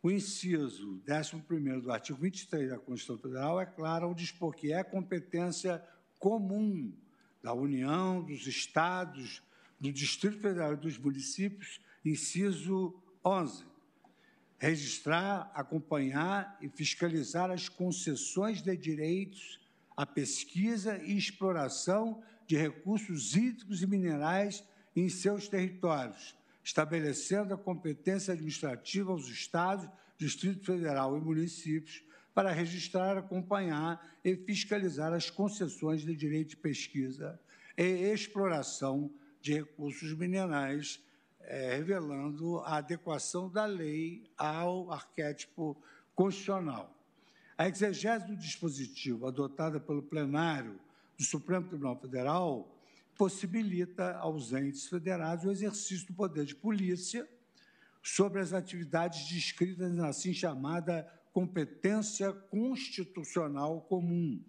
O 0.03 0.11
inciso 0.11 1.01
11 1.09 1.81
do 1.81 1.91
artigo 1.91 2.19
23 2.19 2.69
da 2.69 2.77
Constituição 2.77 3.17
Federal 3.17 3.59
é 3.59 3.65
claro 3.65 4.05
ao 4.05 4.13
dispor 4.13 4.53
que 4.53 4.71
é 4.71 4.83
competência 4.83 5.83
comum 6.19 6.93
da 7.41 7.53
União, 7.53 8.21
dos 8.21 8.45
Estados, 8.45 9.41
do 9.79 9.91
Distrito 9.91 10.39
Federal 10.39 10.73
e 10.73 10.77
dos 10.77 10.97
municípios, 10.97 11.79
inciso 12.03 12.93
11, 13.23 13.65
registrar, 14.57 15.51
acompanhar 15.53 16.57
e 16.61 16.69
fiscalizar 16.69 17.51
as 17.51 17.69
concessões 17.69 18.61
de 18.61 18.75
direitos 18.75 19.59
à 19.95 20.05
pesquisa 20.05 20.97
e 21.03 21.17
exploração 21.17 22.21
de 22.45 22.55
recursos 22.55 23.35
hídricos 23.35 23.81
e 23.81 23.87
minerais 23.87 24.63
em 24.99 25.09
seus 25.09 25.47
territórios, 25.47 26.35
estabelecendo 26.63 27.53
a 27.53 27.57
competência 27.57 28.33
administrativa 28.33 29.11
aos 29.11 29.27
Estados, 29.27 29.87
Distrito 30.17 30.65
Federal 30.65 31.15
e 31.15 31.21
municípios 31.21 32.03
para 32.33 32.51
registrar, 32.51 33.15
acompanhar 33.15 34.03
e 34.25 34.35
fiscalizar 34.35 35.13
as 35.13 35.29
concessões 35.29 36.01
de 36.01 36.15
direito 36.15 36.49
de 36.49 36.57
pesquisa 36.57 37.39
e 37.77 37.83
exploração 37.83 39.11
de 39.39 39.53
recursos 39.53 40.13
minerais, 40.13 40.99
é, 41.41 41.75
revelando 41.75 42.59
a 42.61 42.77
adequação 42.77 43.49
da 43.49 43.65
lei 43.65 44.23
ao 44.35 44.91
arquétipo 44.91 45.77
constitucional. 46.15 46.91
A 47.55 47.67
exegese 47.69 48.25
do 48.25 48.35
dispositivo 48.35 49.27
adotada 49.27 49.79
pelo 49.79 50.01
plenário 50.01 50.79
do 51.15 51.23
Supremo 51.23 51.67
Tribunal 51.67 51.99
Federal 51.99 52.76
possibilita 53.17 54.15
aos 54.17 54.53
entes 54.53 54.87
federados 54.87 55.45
o 55.45 55.51
exercício 55.51 56.07
do 56.07 56.13
poder 56.13 56.45
de 56.45 56.55
polícia 56.55 57.27
sobre 58.01 58.39
as 58.39 58.53
atividades 58.53 59.27
descritas 59.27 59.91
na 59.93 60.09
assim 60.09 60.33
chamada 60.33 61.05
competência 61.33 62.31
constitucional 62.31 63.81
comum. 63.81 64.41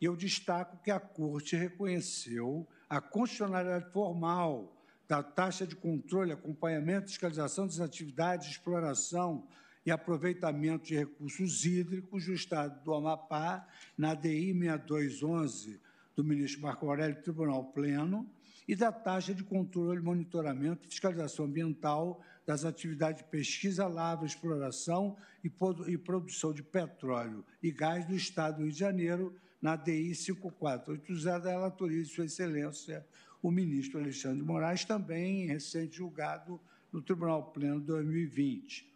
E 0.00 0.04
eu 0.04 0.16
destaco 0.16 0.82
que 0.82 0.90
a 0.90 0.98
Corte 0.98 1.54
reconheceu 1.54 2.66
a 2.88 3.00
constitucionalidade 3.00 3.92
formal 3.92 4.76
da 5.06 5.22
taxa 5.22 5.66
de 5.66 5.76
controle, 5.76 6.32
acompanhamento 6.32 7.08
fiscalização 7.08 7.66
das 7.66 7.80
atividades 7.80 8.46
de 8.46 8.52
exploração 8.54 9.46
e 9.84 9.90
aproveitamento 9.90 10.86
de 10.86 10.96
recursos 10.96 11.64
hídricos 11.64 12.26
do 12.26 12.32
Estado 12.32 12.82
do 12.82 12.94
Amapá, 12.94 13.66
na 13.96 14.14
DI 14.14 14.52
6211 14.52 15.80
do 16.14 16.24
ministro 16.24 16.62
Marco 16.62 16.88
Aurélio 16.88 17.22
Tribunal 17.22 17.64
Pleno, 17.72 18.28
e 18.66 18.76
da 18.76 18.92
taxa 18.92 19.34
de 19.34 19.42
controle, 19.42 20.00
monitoramento 20.00 20.86
e 20.86 20.88
fiscalização 20.88 21.46
ambiental 21.46 22.20
das 22.46 22.64
atividades 22.64 23.22
de 23.22 23.28
pesquisa, 23.28 23.86
lavra, 23.86 24.26
exploração 24.26 25.16
e 25.42 25.98
produção 25.98 26.52
de 26.52 26.62
petróleo 26.62 27.44
e 27.62 27.70
gás 27.70 28.06
do 28.06 28.14
Estado 28.14 28.56
do 28.56 28.62
Rio 28.62 28.72
de 28.72 28.78
Janeiro, 28.78 29.36
na 29.60 29.76
DI 29.76 30.14
5480 30.14 31.40
da 31.40 31.50
relatoria 31.50 32.02
de 32.02 32.08
Sua 32.08 32.24
Excelência, 32.24 33.06
o 33.40 33.50
ministro 33.50 34.00
Alexandre 34.00 34.38
de 34.38 34.44
Moraes, 34.44 34.84
também 34.84 35.46
recente 35.46 35.96
julgado 35.96 36.60
no 36.92 37.00
Tribunal 37.00 37.52
Pleno 37.52 37.80
2020. 37.80 38.92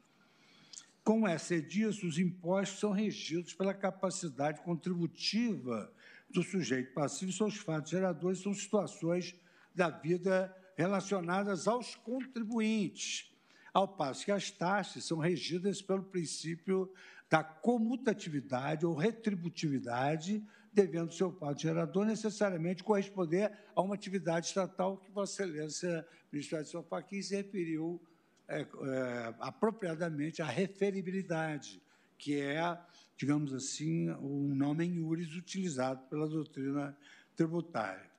Com 1.05 1.27
essa 1.27 1.61
disso, 1.63 2.05
os 2.05 2.19
impostos 2.19 2.81
são 2.81 2.91
regidos 2.91 3.55
pela 3.55 3.73
capacidade 3.73 4.61
contributiva 4.63 5.93
do 6.37 6.43
sujeito 6.43 6.93
passivo, 6.93 7.33
seus 7.33 7.57
fatos 7.57 7.91
geradores 7.91 8.41
são 8.41 8.53
situações 8.53 9.35
da 9.75 9.89
vida 9.89 10.55
relacionadas 10.77 11.67
aos 11.67 11.95
contribuintes, 11.95 13.33
ao 13.73 13.89
passo 13.89 14.25
que 14.25 14.31
as 14.31 14.51
taxas 14.51 15.05
são 15.05 15.19
regidas 15.19 15.81
pelo 15.81 16.03
princípio 16.03 16.93
da 17.29 17.43
comutatividade 17.43 18.85
ou 18.85 18.95
retributividade, 18.95 20.45
devendo 20.73 21.13
seu 21.13 21.33
fato 21.33 21.63
gerador 21.63 22.05
necessariamente 22.05 22.85
corresponder 22.85 23.51
a 23.75 23.81
uma 23.81 23.95
atividade 23.95 24.47
estatal 24.47 24.99
que 24.99 25.11
Vossa 25.11 25.43
Excelência, 25.43 26.07
ministro 26.31 26.59
Edson 26.59 26.83
Fachin, 26.83 27.23
se 27.23 27.35
referiu 27.35 28.01
é, 28.47 28.61
é, 28.61 29.35
apropriadamente 29.41 30.43
à 30.43 30.47
referibilidade, 30.47 31.83
que 32.19 32.39
é 32.39 32.79
digamos 33.17 33.55
assim, 33.55 34.11
o 34.21 34.55
nome 34.55 34.85
iuris 34.85 35.35
utilizado 35.35 36.07
pela 36.09 36.29
doutrina 36.29 36.97
tributária. 37.35 38.11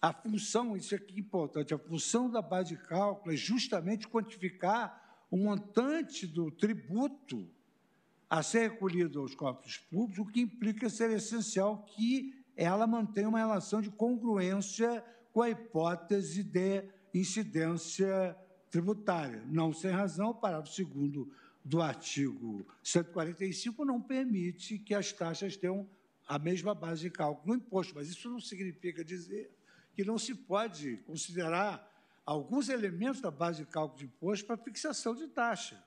A 0.00 0.12
função, 0.12 0.76
isso 0.76 0.94
aqui 0.94 1.16
é 1.16 1.20
importante, 1.20 1.74
a 1.74 1.78
função 1.78 2.30
da 2.30 2.40
base 2.40 2.70
de 2.70 2.82
cálculo 2.82 3.34
é 3.34 3.36
justamente 3.36 4.08
quantificar 4.08 5.26
o 5.30 5.36
montante 5.36 6.26
do 6.26 6.50
tributo 6.50 7.48
a 8.28 8.42
ser 8.42 8.70
recolhido 8.70 9.20
aos 9.20 9.34
cofres 9.34 9.78
públicos, 9.78 10.18
o 10.18 10.30
que 10.30 10.40
implica 10.40 10.88
ser 10.88 11.10
essencial 11.10 11.82
que 11.82 12.34
ela 12.56 12.86
mantenha 12.86 13.28
uma 13.28 13.38
relação 13.38 13.82
de 13.82 13.90
congruência 13.90 15.04
com 15.32 15.42
a 15.42 15.50
hipótese 15.50 16.42
de 16.42 16.84
incidência 17.12 18.36
tributária. 18.70 19.42
Não 19.46 19.72
sem 19.72 19.90
razão, 19.90 20.30
o 20.30 20.34
parágrafo 20.34 20.84
2 20.84 21.28
do 21.64 21.80
artigo 21.82 22.66
145 22.82 23.84
não 23.84 24.00
permite 24.00 24.78
que 24.78 24.94
as 24.94 25.12
taxas 25.12 25.56
tenham 25.56 25.88
a 26.26 26.38
mesma 26.38 26.74
base 26.74 27.02
de 27.02 27.10
cálculo 27.10 27.54
no 27.54 27.60
imposto, 27.60 27.94
mas 27.94 28.08
isso 28.08 28.30
não 28.30 28.40
significa 28.40 29.04
dizer 29.04 29.50
que 29.94 30.04
não 30.04 30.18
se 30.18 30.34
pode 30.34 30.96
considerar 30.98 31.88
alguns 32.24 32.68
elementos 32.68 33.20
da 33.20 33.30
base 33.30 33.64
de 33.64 33.70
cálculo 33.70 33.98
de 33.98 34.06
imposto 34.06 34.46
para 34.46 34.56
fixação 34.56 35.14
de 35.14 35.26
taxa. 35.26 35.84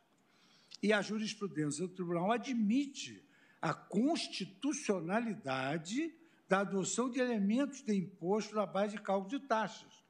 E 0.81 0.91
a 0.91 1.01
jurisprudência 1.01 1.87
do 1.87 1.93
tribunal 1.93 2.31
admite 2.31 3.23
a 3.61 3.73
constitucionalidade 3.73 6.13
da 6.49 6.59
adoção 6.59 7.09
de 7.09 7.19
elementos 7.19 7.81
de 7.81 7.95
imposto 7.95 8.53
na 8.53 8.65
base 8.65 8.97
de 8.97 9.01
cálculo 9.01 9.39
de 9.39 9.47
taxas, 9.47 10.03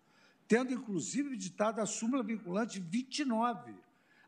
tendo 0.47 0.74
inclusive 0.74 1.38
ditado 1.38 1.80
a 1.80 1.86
súmula 1.86 2.24
vinculante 2.24 2.80
29, 2.80 3.76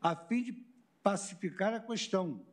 a 0.00 0.14
fim 0.14 0.44
de 0.44 0.65
pacificar 1.06 1.72
a 1.72 1.78
questão. 1.78 2.44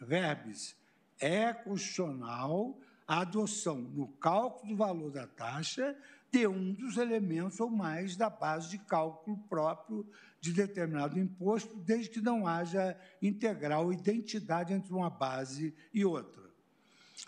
Verbes, 0.00 0.74
é 1.20 1.52
constitucional 1.52 2.76
a 3.06 3.20
adoção 3.20 3.76
no 3.78 4.08
cálculo 4.08 4.72
do 4.72 4.76
valor 4.76 5.12
da 5.12 5.28
taxa 5.28 5.96
de 6.32 6.44
um 6.48 6.72
dos 6.72 6.96
elementos 6.96 7.60
ou 7.60 7.70
mais 7.70 8.16
da 8.16 8.28
base 8.28 8.70
de 8.70 8.78
cálculo 8.78 9.36
próprio 9.48 10.04
de 10.40 10.52
determinado 10.52 11.16
imposto, 11.16 11.76
desde 11.76 12.10
que 12.10 12.20
não 12.20 12.44
haja 12.44 12.98
integral 13.22 13.92
identidade 13.92 14.72
entre 14.72 14.92
uma 14.92 15.08
base 15.08 15.72
e 15.94 16.04
outra. 16.04 16.42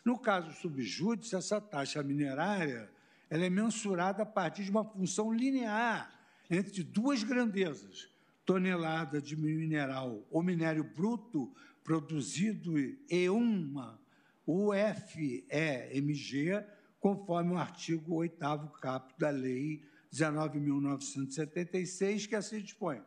No 0.05 0.19
caso 0.19 0.51
subjúdice, 0.55 1.37
essa 1.37 1.61
taxa 1.61 2.03
minerária 2.03 2.91
ela 3.31 3.45
é 3.45 3.51
mensurada 3.51 4.25
a 4.25 4.27
partir 4.27 4.65
de 4.65 4.73
uma 4.73 4.85
função 4.85 5.33
linear 5.33 6.13
entre 6.51 6.83
duas 6.83 7.23
grandezas, 7.23 8.09
tonelada 8.45 9.21
de 9.21 9.37
mineral 9.37 10.25
ou 10.31 10.43
minério 10.43 10.85
bruto 10.85 11.53
produzido 11.83 12.79
em 13.11 13.29
uma 13.29 14.01
UFEMG, 14.47 16.65
conforme 17.01 17.53
o 17.53 17.59
artigo 17.59 18.15
8 18.15 18.39
caput 18.81 19.19
da 19.19 19.31
Lei 19.31 19.83
19.976, 20.13 22.29
que 22.29 22.37
assim 22.37 22.61
dispõe. 22.61 23.03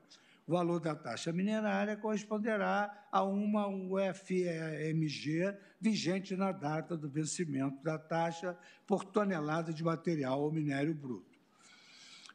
O 0.46 0.52
valor 0.54 0.80
da 0.80 0.96
taxa 0.96 1.34
minerária 1.34 1.98
corresponderá 1.98 3.08
a 3.12 3.22
uma 3.24 3.68
UFMG 3.68 5.58
vigente 5.80 6.36
na 6.38 6.54
data 6.54 6.96
do 6.96 7.10
vencimento 7.10 7.84
da 7.84 7.98
taxa 7.98 8.58
por 8.86 9.04
tonelada 9.04 9.74
de 9.74 9.84
material 9.84 10.42
ou 10.42 10.52
minério 10.52 10.96
bruto. 10.96 11.37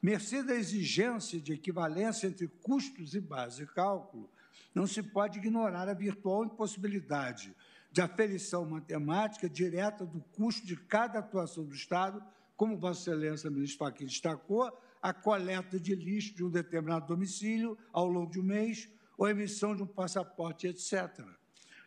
Mercê 0.03 0.43
da 0.43 0.57
exigência 0.57 1.41
de 1.41 1.53
equivalência 1.53 2.27
entre 2.27 2.49
custos 2.49 3.15
e 3.15 3.21
base 3.21 3.59
de 3.59 3.67
cálculo, 3.73 4.29
não 4.75 4.85
se 4.85 5.01
pode 5.01 5.39
ignorar 5.39 5.89
a 5.89 5.95
virtual 5.95 6.45
impossibilidade 6.45 7.55
de 7.93 8.01
aferição 8.01 8.65
matemática 8.65 9.49
direta 9.49 10.05
do 10.05 10.21
custo 10.33 10.67
de 10.67 10.75
cada 10.75 11.21
atuação 11.21 11.65
do 11.65 11.75
Estado, 11.75 12.21
como 12.57 12.77
Vossa 12.77 13.11
Excelência, 13.11 13.49
ministro 13.49 13.79
Fachin, 13.79 14.07
destacou, 14.07 14.77
a 15.01 15.13
coleta 15.13 15.79
de 15.79 15.95
lixo 15.95 16.35
de 16.35 16.43
um 16.43 16.51
determinado 16.51 17.07
domicílio 17.07 17.79
ao 17.93 18.09
longo 18.09 18.33
de 18.33 18.41
um 18.41 18.45
mês, 18.45 18.89
ou 19.17 19.29
emissão 19.29 19.77
de 19.77 19.83
um 19.83 19.87
passaporte, 19.87 20.67
etc. 20.67 21.25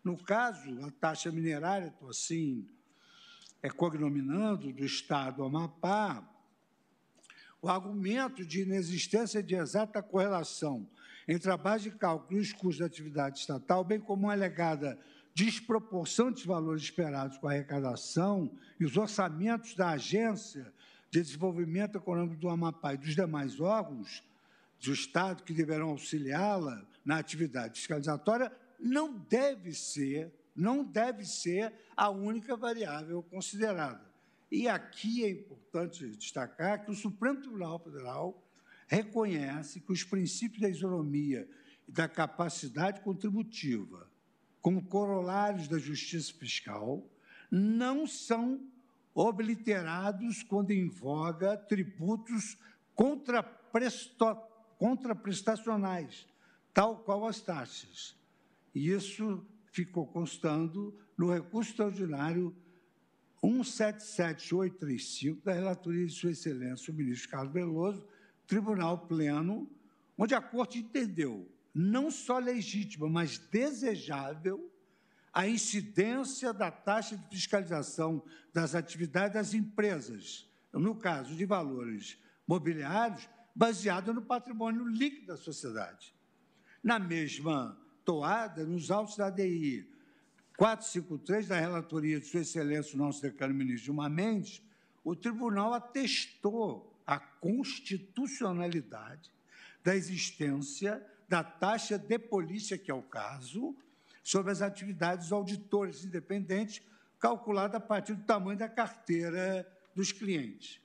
No 0.03 0.15
caso, 0.17 0.85
a 0.85 0.91
taxa 0.91 1.31
minerária, 1.31 1.87
estou 1.87 2.09
assim, 2.09 2.65
é 3.61 3.69
cognominando, 3.69 4.71
do 4.71 4.85
Estado 4.85 5.43
Amapá, 5.43 6.23
o 7.65 7.69
argumento 7.69 8.45
de 8.45 8.61
inexistência 8.61 9.41
de 9.41 9.55
exata 9.55 9.99
correlação 9.99 10.87
entre 11.27 11.49
a 11.49 11.57
base 11.57 11.89
de 11.89 11.97
cálculo 11.97 12.37
e 12.37 12.41
os 12.43 12.53
custos 12.53 12.77
da 12.77 12.85
atividade 12.85 13.39
estatal, 13.39 13.83
bem 13.83 13.99
como 13.99 14.27
uma 14.27 14.33
alegada 14.33 14.99
desproporção 15.33 16.31
dos 16.31 16.45
valores 16.45 16.83
esperados 16.83 17.39
com 17.39 17.47
a 17.47 17.51
arrecadação 17.51 18.51
e 18.79 18.85
os 18.85 18.95
orçamentos 18.95 19.73
da 19.73 19.89
Agência 19.89 20.71
de 21.09 21.19
Desenvolvimento 21.19 21.97
Econômico 21.97 22.39
do 22.39 22.49
Amapá 22.49 22.93
e 22.93 22.97
dos 22.97 23.15
demais 23.15 23.59
órgãos, 23.59 24.23
do 24.79 24.93
Estado 24.93 25.41
que 25.41 25.51
deverão 25.51 25.89
auxiliá-la 25.89 26.85
na 27.03 27.17
atividade 27.17 27.79
fiscalizatória 27.79 28.51
não 28.79 29.17
deve 29.27 29.73
ser, 29.73 30.31
não 30.55 30.83
deve 30.83 31.25
ser 31.25 31.73
a 31.97 32.11
única 32.11 32.55
variável 32.55 33.23
considerada. 33.23 34.14
E 34.51 34.67
aqui 34.67 35.23
é 35.23 35.29
importante 35.29 36.07
destacar 36.15 36.85
que 36.85 36.91
o 36.91 36.95
Supremo 36.95 37.41
Tribunal 37.41 37.79
Federal 37.79 38.43
reconhece 38.87 39.79
que 39.79 39.91
os 39.91 40.03
princípios 40.03 40.61
da 40.61 40.69
isonomia 40.69 41.49
e 41.87 41.91
da 41.91 42.07
capacidade 42.07 43.01
contributiva, 43.01 44.09
como 44.61 44.85
corolários 44.85 45.67
da 45.67 45.77
justiça 45.77 46.33
fiscal, 46.33 47.03
não 47.49 48.05
são 48.05 48.61
obliterados 49.13 50.43
quando 50.43 50.71
em 50.71 50.87
voga 50.89 51.57
tributos 51.57 52.57
contraprestacionais, 54.77 56.27
tal 56.73 56.99
qual 56.99 57.25
as 57.25 57.39
taxas. 57.39 58.15
E 58.73 58.89
isso 58.89 59.45
ficou 59.71 60.05
constando 60.05 60.93
no 61.17 61.33
recurso 61.33 61.71
extraordinário 61.71 62.55
177835 63.45 65.43
da 65.43 65.53
relatoria 65.53 66.05
de 66.05 66.13
Sua 66.13 66.31
Excelência, 66.31 66.91
o 66.91 66.95
ministro 66.95 67.29
Carlos 67.29 67.53
Veloso, 67.53 68.07
Tribunal 68.47 69.07
Pleno, 69.07 69.69
onde 70.17 70.33
a 70.33 70.41
Corte 70.41 70.79
entendeu 70.79 71.49
não 71.73 72.09
só 72.09 72.39
legítima, 72.39 73.09
mas 73.09 73.37
desejável 73.37 74.71
a 75.33 75.47
incidência 75.47 76.53
da 76.53 76.71
taxa 76.71 77.17
de 77.17 77.27
fiscalização 77.27 78.23
das 78.53 78.73
atividades 78.73 79.33
das 79.33 79.53
empresas, 79.53 80.49
no 80.71 80.95
caso 80.95 81.35
de 81.35 81.45
valores 81.45 82.17
mobiliários, 82.47 83.27
baseado 83.53 84.13
no 84.13 84.21
patrimônio 84.21 84.87
líquido 84.87 85.27
da 85.27 85.37
sociedade. 85.37 86.15
Na 86.81 86.97
mesma 86.97 87.77
toada, 88.05 88.63
nos 88.63 88.89
autos 88.91 89.17
da 89.17 89.27
ADI 89.27 89.89
453 90.57 91.47
da 91.47 91.59
relatoria 91.59 92.19
de 92.19 92.25
Sua 92.25 92.41
Excelência, 92.41 92.95
o 92.95 92.97
nosso 92.97 93.21
decano 93.21 93.53
ministro 93.53 93.85
Gilmar 93.85 94.09
Mendes, 94.09 94.63
o 95.03 95.15
tribunal 95.15 95.73
atestou 95.73 96.91
a 97.05 97.19
constitucionalidade 97.19 99.29
da 99.83 99.95
existência 99.95 101.05
da 101.27 101.43
taxa 101.43 101.97
de 101.97 102.17
polícia, 102.17 102.77
que 102.77 102.89
é 102.89 102.93
o 102.93 103.01
caso, 103.01 103.75
sobre 104.23 104.51
as 104.51 104.61
atividades 104.61 105.25
dos 105.25 105.33
auditores 105.33 106.05
independentes, 106.05 106.81
calculada 107.19 107.77
a 107.77 107.81
partir 107.81 108.13
do 108.13 108.23
tamanho 108.23 108.57
da 108.57 108.69
carteira 108.69 109.67
dos 109.93 110.11
clientes. 110.11 110.79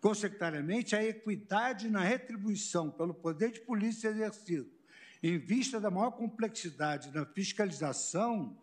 Consequentamente, 0.00 0.96
a 0.96 1.04
equidade 1.04 1.88
na 1.88 2.00
retribuição 2.00 2.90
pelo 2.90 3.14
poder 3.14 3.52
de 3.52 3.60
polícia 3.60 4.08
exercido, 4.08 4.68
em 5.22 5.38
vista 5.38 5.78
da 5.78 5.90
maior 5.90 6.12
complexidade 6.12 7.10
da 7.10 7.26
fiscalização, 7.26 8.56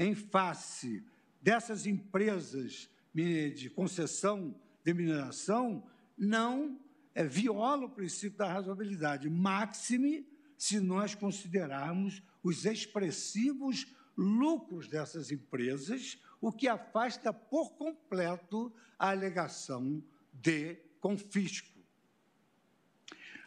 em 0.00 0.14
face 0.14 1.04
dessas 1.42 1.86
empresas 1.86 2.88
de 3.14 3.68
concessão 3.68 4.58
de 4.82 4.94
mineração, 4.94 5.86
não 6.16 6.80
é, 7.14 7.22
viola 7.22 7.84
o 7.84 7.90
princípio 7.90 8.38
da 8.38 8.50
razoabilidade, 8.50 9.28
máxime 9.28 10.26
se 10.56 10.80
nós 10.80 11.14
considerarmos 11.14 12.22
os 12.42 12.64
expressivos 12.64 13.86
lucros 14.16 14.88
dessas 14.88 15.30
empresas, 15.30 16.18
o 16.40 16.50
que 16.50 16.66
afasta 16.66 17.30
por 17.30 17.74
completo 17.74 18.72
a 18.98 19.10
alegação 19.10 20.02
de 20.32 20.76
confisco. 20.98 21.78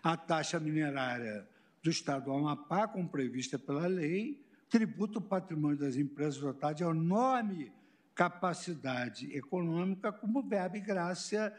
A 0.03 0.15
taxa 0.15 0.59
minerária 0.59 1.49
do 1.81 1.89
Estado 1.89 2.25
do 2.25 2.33
Amapá, 2.33 2.87
como 2.87 3.09
prevista 3.09 3.57
pela 3.57 3.87
lei, 3.87 4.42
tributa 4.73 5.19
o 5.19 5.21
patrimônio 5.21 5.77
das 5.77 5.95
empresas 5.97 6.39
dotadas 6.39 6.77
de 6.77 6.83
enorme 6.83 7.71
capacidade 8.15 9.31
econômica, 9.31 10.11
como 10.11 10.41
verbo 10.41 10.77
e 10.77 10.79
graça 10.79 11.55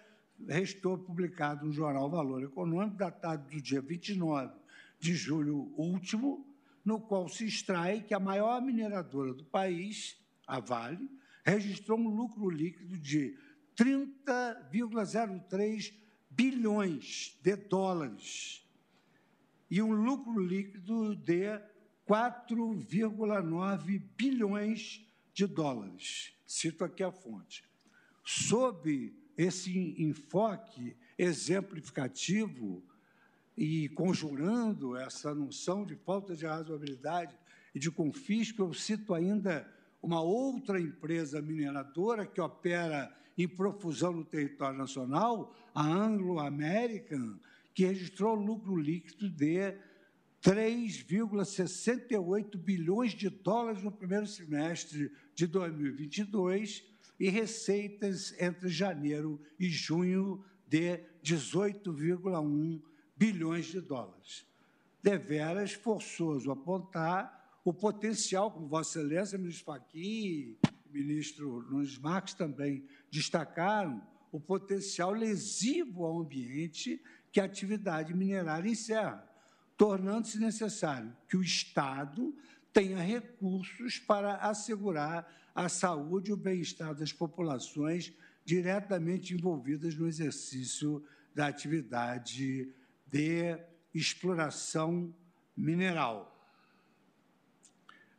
restou 0.48 0.98
publicado 0.98 1.64
no 1.64 1.70
jornal 1.70 2.10
Valor 2.10 2.42
Econômico, 2.42 2.96
datado 2.96 3.48
do 3.48 3.62
dia 3.62 3.80
29 3.80 4.52
de 4.98 5.14
julho 5.14 5.72
último, 5.76 6.44
no 6.84 7.00
qual 7.00 7.28
se 7.28 7.46
extrai 7.46 8.00
que 8.00 8.14
a 8.14 8.18
maior 8.18 8.60
mineradora 8.60 9.32
do 9.32 9.44
país, 9.44 10.20
a 10.44 10.58
Vale, 10.58 11.08
registrou 11.44 11.96
um 11.96 12.08
lucro 12.08 12.50
líquido 12.50 12.98
de 12.98 13.38
30,03 13.76 15.94
bilhões 16.28 17.38
de 17.40 17.54
dólares 17.54 18.68
e 19.70 19.80
um 19.80 19.92
lucro 19.92 20.36
líquido 20.36 21.14
de 21.14 21.60
4,9 22.08 24.02
bilhões 24.16 25.06
de 25.32 25.46
dólares. 25.46 26.32
Cito 26.46 26.84
aqui 26.84 27.02
a 27.02 27.10
fonte. 27.10 27.64
Sob 28.24 29.12
esse 29.36 29.94
enfoque 29.98 30.96
exemplificativo, 31.18 32.82
e 33.56 33.88
conjurando 33.90 34.96
essa 34.96 35.34
noção 35.34 35.84
de 35.84 35.94
falta 35.94 36.34
de 36.34 36.46
razoabilidade 36.46 37.36
e 37.74 37.78
de 37.78 37.90
confisco, 37.90 38.62
eu 38.62 38.74
cito 38.74 39.14
ainda 39.14 39.68
uma 40.02 40.20
outra 40.20 40.80
empresa 40.80 41.40
mineradora 41.40 42.26
que 42.26 42.40
opera 42.40 43.14
em 43.38 43.48
profusão 43.48 44.12
no 44.12 44.24
território 44.24 44.76
nacional, 44.76 45.54
a 45.74 45.84
Anglo 45.84 46.38
American, 46.38 47.38
que 47.72 47.86
registrou 47.86 48.34
lucro 48.34 48.76
líquido 48.76 49.28
de 49.28 49.74
3,68 50.44 52.56
bilhões 52.58 53.12
de 53.12 53.30
dólares 53.30 53.82
no 53.82 53.90
primeiro 53.90 54.26
semestre 54.26 55.10
de 55.34 55.46
2022 55.46 56.84
e 57.18 57.30
receitas 57.30 58.38
entre 58.38 58.68
janeiro 58.68 59.40
e 59.58 59.70
junho 59.70 60.44
de 60.68 61.00
18,1 61.24 62.82
bilhões 63.16 63.64
de 63.66 63.80
dólares. 63.80 64.46
Deveras 65.02 65.72
forçoso 65.72 66.50
apontar 66.50 67.58
o 67.64 67.72
potencial, 67.72 68.50
como 68.50 68.68
Vossa 68.68 68.98
Excelência, 68.98 69.38
ministro 69.38 69.64
Fachin, 69.64 70.58
ministro 70.90 71.62
Nunes 71.70 71.98
Marques 71.98 72.34
também 72.34 72.86
destacaram, 73.10 74.06
o 74.30 74.38
potencial 74.38 75.12
lesivo 75.12 76.04
ao 76.04 76.20
ambiente 76.20 77.00
que 77.32 77.40
a 77.40 77.44
atividade 77.44 78.12
minerária 78.12 78.68
encerra, 78.68 79.26
tornando-se 79.76 80.38
necessário 80.38 81.14
que 81.28 81.36
o 81.36 81.42
Estado 81.42 82.34
tenha 82.72 82.98
recursos 82.98 83.98
para 83.98 84.36
assegurar 84.36 85.26
a 85.54 85.68
saúde 85.68 86.30
e 86.30 86.34
o 86.34 86.36
bem-estar 86.36 86.94
das 86.94 87.12
populações 87.12 88.12
diretamente 88.44 89.32
envolvidas 89.32 89.94
no 89.94 90.06
exercício 90.06 91.04
da 91.34 91.46
atividade 91.46 92.68
de 93.06 93.58
exploração 93.94 95.14
mineral. 95.56 96.30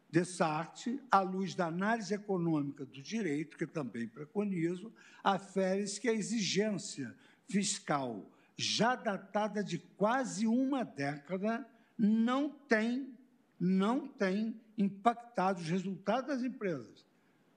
Dessarte, 0.10 1.02
à 1.12 1.20
luz 1.20 1.54
da 1.54 1.68
análise 1.68 2.14
econômica 2.14 2.86
do 2.86 3.02
direito, 3.02 3.58
que 3.58 3.68
também 3.68 4.08
preconizo, 4.08 4.94
afere-se 5.22 6.00
que 6.00 6.08
a 6.08 6.14
exigência 6.14 7.14
fiscal, 7.48 8.32
já 8.58 8.96
datada 8.96 9.64
de 9.64 9.80
quase 9.80 10.48
uma 10.48 10.84
década, 10.84 11.68
não 11.98 12.50
tem, 12.50 13.18
não 13.60 14.08
tem 14.08 14.60
impactado 14.78 15.62
os 15.62 15.68
resultados 15.68 16.28
das 16.28 16.44
empresas, 16.44 17.06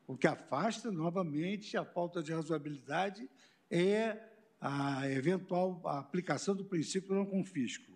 o 0.06 0.16
que 0.16 0.26
afasta 0.26 0.90
novamente 0.90 1.76
a 1.76 1.84
falta 1.84 2.22
de 2.22 2.32
razoabilidade 2.32 3.28
e 3.70 4.16
a 4.60 5.08
eventual 5.08 5.80
aplicação 5.86 6.54
do 6.54 6.64
princípio 6.64 7.14
não 7.14 7.26
confisco. 7.26 7.92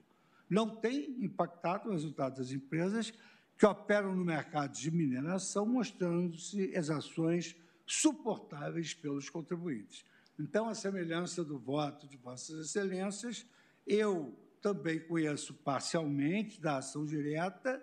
Não 0.49 0.69
tem 0.69 1.25
impactado 1.25 1.89
o 1.89 1.93
resultado 1.93 2.37
das 2.37 2.51
empresas 2.51 3.13
que 3.57 3.67
operam 3.67 4.15
no 4.15 4.25
mercado 4.25 4.73
de 4.73 4.91
mineração, 4.91 5.65
mostrando-se 5.65 6.71
exações 6.75 7.57
suportáveis 7.87 8.95
pelos 8.95 9.29
contribuintes. 9.31 10.05
Então, 10.43 10.68
a 10.68 10.74
semelhança 10.74 11.45
do 11.45 11.57
voto 11.57 12.09
de 12.09 12.16
Vossas 12.16 12.66
Excelências, 12.66 13.47
eu 13.86 14.36
também 14.61 14.99
conheço 14.99 15.55
parcialmente 15.55 16.61
da 16.61 16.78
ação 16.78 17.07
direta, 17.07 17.80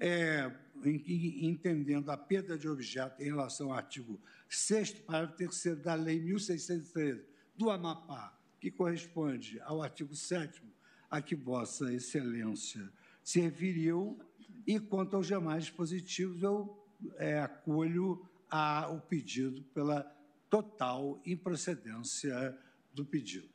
é, 0.00 0.52
entendendo 0.84 2.10
a 2.10 2.16
perda 2.16 2.58
de 2.58 2.68
objeto 2.68 3.22
em 3.22 3.26
relação 3.26 3.68
ao 3.68 3.78
artigo 3.78 4.20
6 4.48 4.94
parágrafo 4.94 5.36
3 5.36 5.78
da 5.80 5.94
Lei 5.94 6.20
1613, 6.20 7.24
do 7.56 7.70
Amapá, 7.70 8.36
que 8.60 8.68
corresponde 8.68 9.60
ao 9.60 9.80
artigo 9.80 10.16
7 10.16 10.60
a 11.08 11.22
que 11.22 11.36
Vossa 11.36 11.92
Excelência 11.92 12.92
se 13.22 13.40
referiu, 13.40 14.18
e 14.66 14.80
quanto 14.80 15.14
aos 15.14 15.28
demais 15.28 15.66
dispositivos, 15.66 16.42
eu 16.42 16.84
é, 17.14 17.38
acolho 17.38 18.28
a, 18.50 18.88
o 18.90 19.00
pedido 19.00 19.62
pela 19.72 20.02
total 20.52 21.18
improcedência 21.24 22.54
do 22.92 23.06
pedido. 23.06 23.48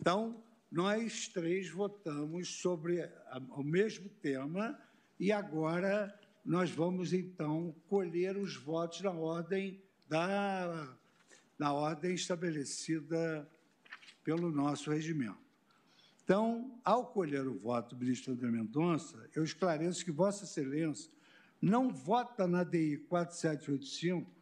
Então, 0.00 0.42
nós 0.72 1.28
três 1.28 1.68
votamos 1.68 2.48
sobre 2.62 3.06
o 3.50 3.62
mesmo 3.62 4.08
tema 4.22 4.80
e 5.20 5.30
agora 5.30 6.18
nós 6.42 6.70
vamos 6.70 7.12
então 7.12 7.74
colher 7.90 8.38
os 8.38 8.56
votos 8.56 9.02
na 9.02 9.10
ordem 9.12 9.82
da 10.08 10.96
na 11.58 11.74
ordem 11.74 12.14
estabelecida 12.14 13.46
pelo 14.24 14.50
nosso 14.50 14.90
regimento. 14.90 15.36
Então, 16.24 16.80
ao 16.82 17.04
colher 17.04 17.46
o 17.46 17.58
voto 17.58 17.94
do 17.94 18.00
ministro 18.00 18.32
André 18.32 18.50
Mendonça, 18.50 19.28
eu 19.34 19.44
esclareço 19.44 20.04
que 20.04 20.12
Vossa 20.12 20.44
Excelência 20.44 21.12
não 21.60 21.92
vota 21.92 22.46
na 22.46 22.64
DI 22.64 22.96
4785, 23.08 24.37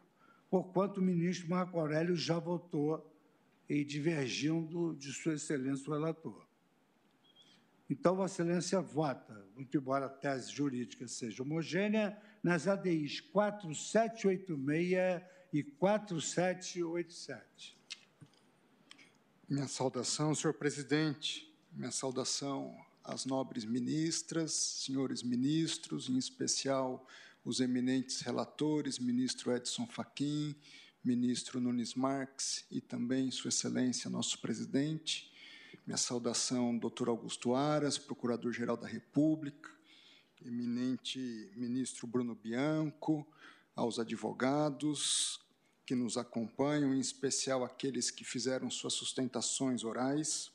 porquanto 0.49 0.99
o 0.99 1.03
ministro 1.03 1.49
Marco 1.49 1.79
Aurélio 1.79 2.15
já 2.15 2.39
votou 2.39 3.13
e 3.69 3.83
divergindo 3.83 4.95
de 4.95 5.11
Sua 5.11 5.33
Excelência 5.33 5.89
o 5.89 5.93
relator. 5.93 6.47
Então, 7.89 8.15
Vossa 8.15 8.41
Excelência 8.41 8.81
vota, 8.81 9.45
muito 9.55 9.77
embora 9.77 10.07
a 10.07 10.09
tese 10.09 10.51
jurídica 10.51 11.07
seja 11.07 11.41
homogênea, 11.41 12.21
nas 12.43 12.67
ADIs 12.67 13.21
4786 13.21 15.23
e 15.53 15.63
4787. 15.63 17.77
Minha 19.49 19.67
saudação, 19.67 20.35
senhor 20.35 20.53
presidente, 20.53 21.55
minha 21.71 21.91
saudação 21.91 22.75
às 23.03 23.25
nobres 23.25 23.63
ministras, 23.63 24.51
senhores 24.51 25.23
ministros, 25.23 26.09
em 26.09 26.17
especial 26.17 27.07
os 27.47 27.61
eminentes 27.61 28.19
relatores, 28.19 28.99
ministro 28.99 29.55
Edson 29.55 29.87
Fachin, 29.87 30.53
ministro 31.01 31.61
Nunes 31.61 31.95
Marques 31.95 32.65
e 32.69 32.81
também 32.81 33.31
Sua 33.31 33.47
Excelência, 33.47 34.09
nosso 34.09 34.41
presidente. 34.41 35.31
Minha 35.85 35.95
saudação, 35.95 36.77
doutor 36.77 37.07
Augusto 37.07 37.55
Aras, 37.55 37.97
procurador-geral 37.97 38.75
da 38.75 38.85
República, 38.85 39.69
eminente 40.45 41.49
ministro 41.55 42.05
Bruno 42.05 42.35
Bianco, 42.35 43.25
aos 43.73 43.97
advogados 43.97 45.39
que 45.85 45.95
nos 45.95 46.17
acompanham, 46.17 46.93
em 46.93 46.99
especial 46.99 47.63
aqueles 47.63 48.11
que 48.11 48.25
fizeram 48.25 48.69
suas 48.69 48.91
sustentações 48.91 49.85
orais. 49.85 50.51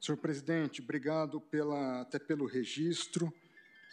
Senhor 0.00 0.16
presidente, 0.16 0.80
obrigado 0.80 1.40
pela, 1.40 2.02
até 2.02 2.20
pelo 2.20 2.46
registro 2.46 3.34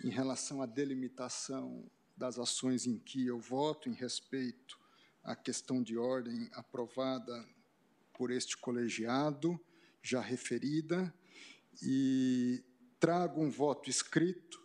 em 0.04 0.10
relação 0.10 0.62
à 0.62 0.66
delimitação 0.66 1.90
das 2.16 2.38
ações 2.38 2.86
em 2.86 2.98
que 2.98 3.26
eu 3.26 3.40
voto 3.40 3.90
em 3.90 3.94
respeito 3.94 4.80
à 5.24 5.36
questão 5.36 5.82
de 5.82 5.98
ordem 5.98 6.50
aprovada 6.54 7.48
por 8.14 8.32
este 8.32 8.58
colegiado, 8.58 9.60
já 10.02 10.22
referida, 10.22 11.14
e 11.82 12.64
trago 13.00 13.42
um 13.42 13.50
voto 13.50 13.90
escrito, 13.90 14.62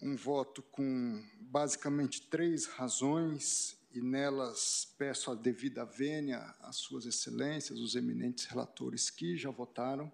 um 0.00 0.16
voto 0.16 0.62
com 0.62 1.24
basicamente 1.40 2.22
três 2.28 2.66
razões, 2.66 3.76
e 3.92 4.00
nelas 4.00 4.94
peço 4.96 5.30
a 5.30 5.34
devida 5.34 5.84
vênia 5.84 6.38
às 6.60 6.76
suas 6.76 7.06
excelências, 7.06 7.80
os 7.80 7.96
eminentes 7.96 8.44
relatores 8.44 9.10
que 9.10 9.36
já 9.36 9.50
votaram, 9.50 10.12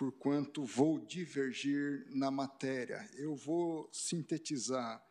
porquanto 0.00 0.64
vou 0.64 0.98
divergir 0.98 2.06
na 2.08 2.30
matéria. 2.30 3.06
Eu 3.18 3.36
vou 3.36 3.86
sintetizar 3.92 5.04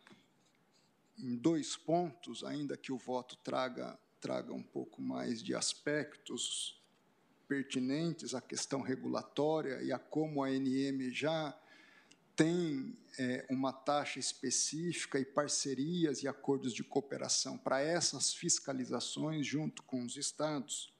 em 1.15 1.35
dois 1.35 1.77
pontos, 1.77 2.43
ainda 2.43 2.75
que 2.75 2.91
o 2.91 2.97
voto 2.97 3.35
traga, 3.43 3.99
traga 4.19 4.51
um 4.51 4.63
pouco 4.63 4.99
mais 4.99 5.43
de 5.43 5.53
aspectos 5.53 6.81
pertinentes 7.47 8.33
à 8.33 8.41
questão 8.41 8.81
regulatória 8.81 9.79
e 9.83 9.91
a 9.93 9.99
como 9.99 10.43
a 10.43 10.47
ANM 10.47 11.11
já 11.11 11.55
tem 12.35 12.97
é, 13.19 13.45
uma 13.47 13.71
taxa 13.71 14.17
específica 14.17 15.19
e 15.19 15.25
parcerias 15.25 16.23
e 16.23 16.27
acordos 16.27 16.73
de 16.73 16.83
cooperação 16.83 17.59
para 17.59 17.79
essas 17.79 18.33
fiscalizações 18.33 19.45
junto 19.45 19.83
com 19.83 20.03
os 20.03 20.17
estados 20.17 20.91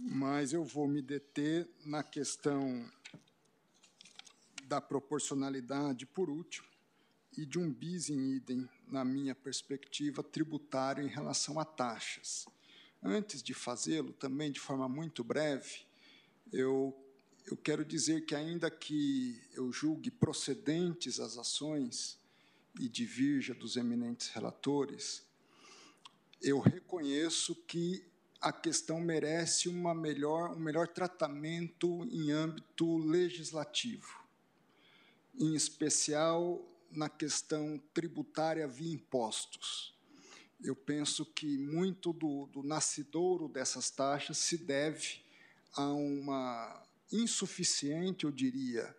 mas 0.00 0.52
eu 0.52 0.64
vou 0.64 0.86
me 0.86 1.02
deter 1.02 1.68
na 1.84 2.02
questão 2.02 2.88
da 4.64 4.80
proporcionalidade, 4.80 6.06
por 6.06 6.30
último, 6.30 6.68
e 7.36 7.44
de 7.44 7.58
um 7.58 7.72
bis 7.72 8.08
in 8.08 8.36
idem, 8.36 8.68
na 8.86 9.04
minha 9.04 9.34
perspectiva, 9.34 10.22
tributário 10.22 11.04
em 11.04 11.08
relação 11.08 11.58
a 11.58 11.64
taxas. 11.64 12.46
Antes 13.02 13.42
de 13.42 13.54
fazê-lo, 13.54 14.12
também 14.12 14.52
de 14.52 14.60
forma 14.60 14.88
muito 14.88 15.24
breve, 15.24 15.86
eu, 16.52 16.96
eu 17.46 17.56
quero 17.56 17.84
dizer 17.84 18.24
que, 18.24 18.34
ainda 18.34 18.70
que 18.70 19.40
eu 19.52 19.72
julgue 19.72 20.10
procedentes 20.10 21.18
as 21.18 21.36
ações 21.36 22.18
e 22.78 22.88
divirja 22.88 23.54
dos 23.54 23.76
eminentes 23.76 24.28
relatores, 24.28 25.26
eu 26.40 26.60
reconheço 26.60 27.54
que 27.66 28.07
a 28.40 28.52
questão 28.52 29.00
merece 29.00 29.68
uma 29.68 29.94
melhor, 29.94 30.52
um 30.52 30.60
melhor 30.60 30.88
tratamento 30.88 32.04
em 32.10 32.30
âmbito 32.30 32.96
legislativo, 32.98 34.24
em 35.38 35.54
especial 35.54 36.64
na 36.90 37.08
questão 37.08 37.80
tributária 37.92 38.66
via 38.66 38.92
impostos. 38.92 39.94
Eu 40.62 40.74
penso 40.74 41.24
que 41.24 41.58
muito 41.58 42.12
do, 42.12 42.46
do 42.46 42.62
nascidouro 42.62 43.48
dessas 43.48 43.90
taxas 43.90 44.38
se 44.38 44.58
deve 44.58 45.20
a 45.74 45.92
uma 45.92 46.82
insuficiente, 47.12 48.24
eu 48.24 48.30
diria, 48.30 48.96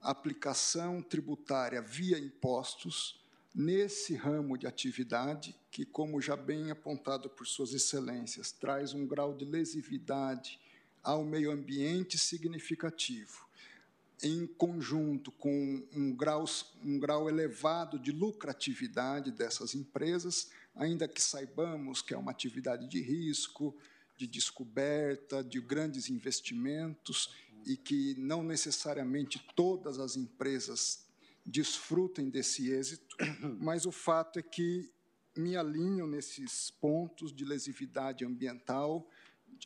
aplicação 0.00 1.02
tributária 1.02 1.82
via 1.82 2.18
impostos 2.18 3.20
nesse 3.54 4.14
ramo 4.14 4.56
de 4.56 4.66
atividade 4.66 5.54
que, 5.70 5.84
como 5.84 6.20
já 6.20 6.36
bem 6.36 6.70
apontado 6.70 7.28
por 7.30 7.46
Suas 7.46 7.72
Excelências, 7.72 8.52
traz 8.52 8.94
um 8.94 9.06
grau 9.06 9.34
de 9.34 9.44
lesividade 9.44 10.60
ao 11.02 11.24
meio 11.24 11.50
ambiente 11.50 12.18
significativo, 12.18 13.46
em 14.22 14.46
conjunto 14.46 15.30
com 15.32 15.86
um 15.92 16.14
grau, 16.14 16.44
um 16.84 16.98
grau 16.98 17.28
elevado 17.28 17.98
de 17.98 18.10
lucratividade 18.10 19.30
dessas 19.30 19.74
empresas, 19.74 20.50
ainda 20.74 21.08
que 21.08 21.22
saibamos 21.22 22.02
que 22.02 22.14
é 22.14 22.18
uma 22.18 22.32
atividade 22.32 22.88
de 22.88 23.00
risco, 23.00 23.74
de 24.16 24.26
descoberta, 24.26 25.42
de 25.42 25.60
grandes 25.60 26.10
investimentos 26.10 27.32
e 27.64 27.76
que 27.76 28.14
não 28.18 28.42
necessariamente 28.42 29.44
todas 29.54 29.98
as 29.98 30.16
empresas 30.16 31.07
desfrutem 31.48 32.28
desse 32.28 32.70
êxito, 32.70 33.16
mas 33.58 33.86
o 33.86 33.92
fato 33.92 34.38
é 34.38 34.42
que 34.42 34.90
me 35.36 35.56
alinho 35.56 36.06
nesses 36.06 36.70
pontos 36.70 37.32
de 37.32 37.44
lesividade 37.44 38.24
ambiental, 38.24 39.08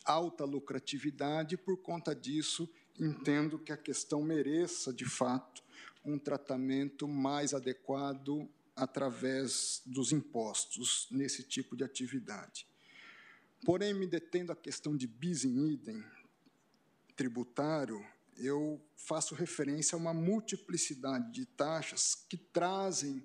alta 0.05 0.45
lucratividade, 0.45 1.55
e 1.55 1.57
por 1.57 1.77
conta 1.77 2.15
disso 2.15 2.69
entendo 2.99 3.59
que 3.59 3.71
a 3.71 3.77
questão 3.77 4.21
mereça, 4.21 4.93
de 4.93 5.05
fato, 5.05 5.63
um 6.05 6.17
tratamento 6.17 7.07
mais 7.07 7.53
adequado 7.53 8.47
através 8.75 9.81
dos 9.85 10.11
impostos 10.11 11.07
nesse 11.11 11.43
tipo 11.43 11.75
de 11.75 11.83
atividade. 11.83 12.67
Porém, 13.65 13.93
me 13.93 14.05
detendo 14.05 14.51
a 14.51 14.55
questão 14.55 14.95
de 14.95 15.07
bis 15.07 15.43
in 15.43 15.71
idem 15.71 16.03
tributário, 17.15 18.05
eu 18.37 18.81
faço 18.95 19.35
referência 19.35 19.95
a 19.95 19.99
uma 19.99 20.13
multiplicidade 20.13 21.31
de 21.31 21.45
taxas 21.45 22.15
que 22.15 22.37
trazem 22.37 23.23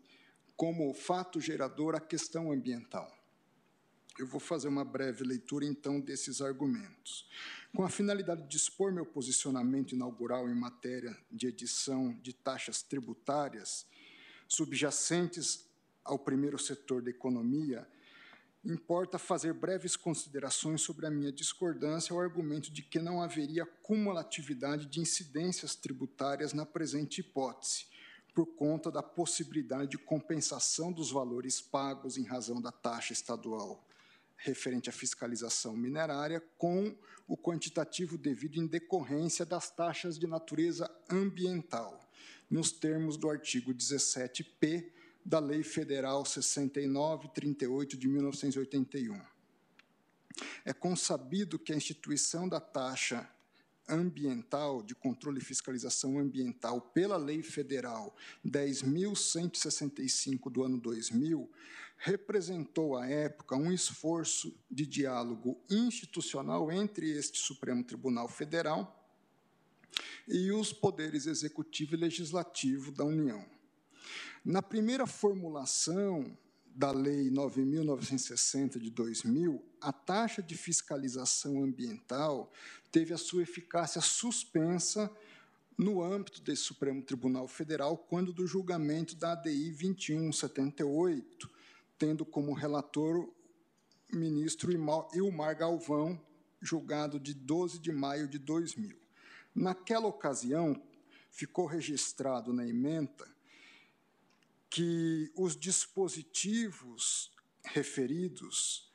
como 0.56 0.92
fato 0.92 1.40
gerador 1.40 1.94
a 1.94 2.00
questão 2.00 2.50
ambiental. 2.52 3.16
Eu 4.18 4.26
vou 4.26 4.40
fazer 4.40 4.66
uma 4.66 4.84
breve 4.84 5.22
leitura, 5.22 5.64
então, 5.64 6.00
desses 6.00 6.40
argumentos. 6.40 7.24
Com 7.72 7.84
a 7.84 7.88
finalidade 7.88 8.48
de 8.48 8.56
expor 8.56 8.92
meu 8.92 9.06
posicionamento 9.06 9.94
inaugural 9.94 10.48
em 10.48 10.54
matéria 10.54 11.16
de 11.30 11.46
edição 11.46 12.12
de 12.20 12.32
taxas 12.32 12.82
tributárias 12.82 13.86
subjacentes 14.48 15.68
ao 16.04 16.18
primeiro 16.18 16.58
setor 16.58 17.02
da 17.02 17.10
economia, 17.10 17.86
importa 18.68 19.18
fazer 19.18 19.54
breves 19.54 19.96
considerações 19.96 20.82
sobre 20.82 21.06
a 21.06 21.10
minha 21.10 21.32
discordância 21.32 22.12
ao 22.12 22.20
argumento 22.20 22.70
de 22.70 22.82
que 22.82 22.98
não 22.98 23.22
haveria 23.22 23.64
cumulatividade 23.64 24.86
de 24.86 25.00
incidências 25.00 25.74
tributárias 25.74 26.52
na 26.52 26.66
presente 26.66 27.20
hipótese, 27.20 27.86
por 28.34 28.46
conta 28.46 28.90
da 28.90 29.02
possibilidade 29.02 29.92
de 29.92 29.98
compensação 29.98 30.92
dos 30.92 31.10
valores 31.10 31.60
pagos 31.60 32.16
em 32.18 32.24
razão 32.24 32.60
da 32.60 32.70
taxa 32.70 33.12
estadual 33.12 33.84
referente 34.38 34.88
à 34.88 34.92
fiscalização 34.92 35.76
minerária 35.76 36.40
com 36.56 36.96
o 37.26 37.36
quantitativo 37.36 38.16
devido 38.16 38.56
em 38.56 38.66
decorrência 38.66 39.44
das 39.44 39.68
taxas 39.70 40.18
de 40.18 40.26
natureza 40.26 40.88
ambiental, 41.10 42.08
nos 42.48 42.70
termos 42.70 43.16
do 43.16 43.28
artigo 43.28 43.74
17p 43.74 44.92
da 45.24 45.38
Lei 45.38 45.62
Federal 45.62 46.24
6938 46.24 47.96
de 47.96 48.08
1981. 48.08 49.20
É 50.64 50.72
consabido 50.72 51.58
que 51.58 51.72
a 51.72 51.76
instituição 51.76 52.48
da 52.48 52.60
taxa 52.60 53.28
ambiental, 53.88 54.82
de 54.82 54.94
controle 54.94 55.38
e 55.38 55.44
fiscalização 55.44 56.18
ambiental 56.18 56.78
pela 56.80 57.16
Lei 57.16 57.42
Federal 57.42 58.14
10.165 58.46 60.50
do 60.50 60.62
ano 60.62 60.78
2000, 60.78 61.50
representou 61.96 62.96
à 62.96 63.08
época 63.08 63.56
um 63.56 63.72
esforço 63.72 64.54
de 64.70 64.86
diálogo 64.86 65.60
institucional 65.68 66.70
entre 66.70 67.10
este 67.10 67.38
Supremo 67.38 67.82
Tribunal 67.82 68.28
Federal 68.28 68.94
e 70.28 70.52
os 70.52 70.72
poderes 70.72 71.26
executivo 71.26 71.94
e 71.94 71.98
legislativo 71.98 72.92
da 72.92 73.04
União. 73.04 73.44
Na 74.44 74.62
primeira 74.62 75.06
formulação 75.06 76.36
da 76.78 76.92
Lei 76.92 77.28
9.960 77.28 78.78
de 78.78 78.88
2000, 78.88 79.60
a 79.80 79.92
taxa 79.92 80.40
de 80.40 80.56
fiscalização 80.56 81.62
ambiental 81.64 82.52
teve 82.92 83.12
a 83.12 83.18
sua 83.18 83.42
eficácia 83.42 84.00
suspensa 84.00 85.10
no 85.76 86.02
âmbito 86.02 86.40
desse 86.40 86.62
Supremo 86.62 87.02
Tribunal 87.02 87.48
Federal, 87.48 87.96
quando 87.96 88.32
do 88.32 88.46
julgamento 88.46 89.16
da 89.16 89.32
ADI 89.32 89.70
2178, 89.70 91.50
tendo 91.98 92.24
como 92.24 92.52
relator 92.52 93.28
o 94.12 94.16
ministro 94.16 94.70
Ilmar 94.72 95.58
Galvão, 95.58 96.20
julgado 96.60 97.18
de 97.20 97.34
12 97.34 97.78
de 97.80 97.92
maio 97.92 98.28
de 98.28 98.38
2000. 98.38 98.96
Naquela 99.54 100.06
ocasião, 100.06 100.80
ficou 101.30 101.66
registrado 101.66 102.52
na 102.52 102.66
emenda 102.66 103.37
que 104.70 105.30
os 105.36 105.56
dispositivos 105.56 107.30
referidos 107.64 108.90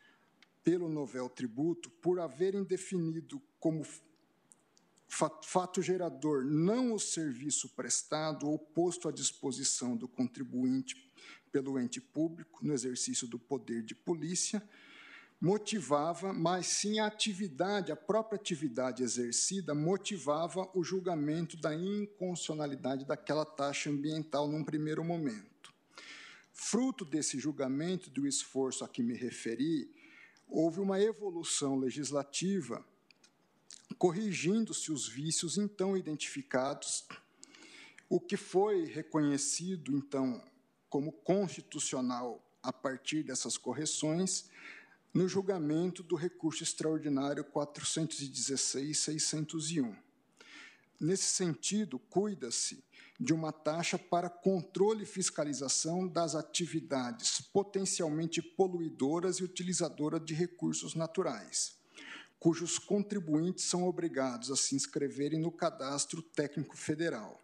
pelo 0.64 0.88
novel 0.88 1.30
tributo, 1.30 1.90
por 1.90 2.20
haverem 2.20 2.64
definido 2.64 3.42
como 3.60 3.86
fato 5.08 5.82
gerador 5.82 6.44
não 6.44 6.94
o 6.94 7.00
serviço 7.00 7.70
prestado 7.70 8.50
ou 8.50 8.58
posto 8.58 9.08
à 9.08 9.12
disposição 9.12 9.96
do 9.96 10.08
contribuinte 10.08 11.12
pelo 11.52 11.80
ente 11.80 12.02
público 12.02 12.66
no 12.66 12.74
exercício 12.74 13.28
do 13.28 13.38
poder 13.38 13.84
de 13.84 13.94
polícia, 13.94 14.64
motivava, 15.40 16.34
mas 16.34 16.66
sim 16.66 17.00
a 17.00 17.06
atividade, 17.06 17.92
a 17.92 17.96
própria 17.96 18.38
atividade 18.38 19.04
exercida, 19.04 19.76
motivava 19.76 20.68
o 20.74 20.84
julgamento 20.84 21.58
da 21.58 21.76
inconstitucionalidade 21.76 23.06
daquela 23.06 23.46
taxa 23.46 23.90
ambiental 23.90 24.48
num 24.48 24.64
primeiro 24.64 25.04
momento. 25.04 25.53
Fruto 26.66 27.04
desse 27.04 27.38
julgamento, 27.38 28.10
do 28.10 28.26
esforço 28.26 28.86
a 28.86 28.88
que 28.88 29.04
me 29.04 29.14
referi, 29.14 29.94
houve 30.48 30.80
uma 30.80 30.98
evolução 31.00 31.78
legislativa 31.78 32.82
corrigindo-se 33.98 34.90
os 34.90 35.06
vícios 35.06 35.58
então 35.58 35.98
identificados, 35.98 37.06
o 38.08 38.18
que 38.18 38.38
foi 38.38 38.86
reconhecido 38.86 39.94
então 39.96 40.42
como 40.90 41.12
constitucional 41.12 42.42
a 42.64 42.72
partir 42.72 43.24
dessas 43.24 43.58
correções 43.58 44.50
no 45.14 45.28
julgamento 45.28 46.02
do 46.02 46.16
recurso 46.16 46.64
extraordinário 46.64 47.44
416-601. 47.44 49.94
Nesse 50.98 51.26
sentido, 51.26 52.00
cuida-se 52.00 52.82
de 53.20 53.34
uma 53.34 53.52
taxa 53.52 53.98
para 53.98 54.30
controle 54.30 55.04
e 55.04 55.08
fiscalização 55.08 56.08
das 56.08 56.36
atividades 56.36 57.42
potencialmente 57.42 58.42
poluidoras 58.42 59.38
e 59.38 59.44
utilizadoras 59.44 60.24
de 60.26 60.34
recursos 60.34 60.96
naturais, 60.96 61.76
cujos 62.40 62.78
contribuintes 62.78 63.66
são 63.66 63.88
obrigados 63.88 64.52
a 64.52 64.56
se 64.56 64.76
inscreverem 64.76 65.40
no 65.40 65.52
Cadastro 65.52 66.22
Técnico 66.22 66.76
Federal. 66.76 67.40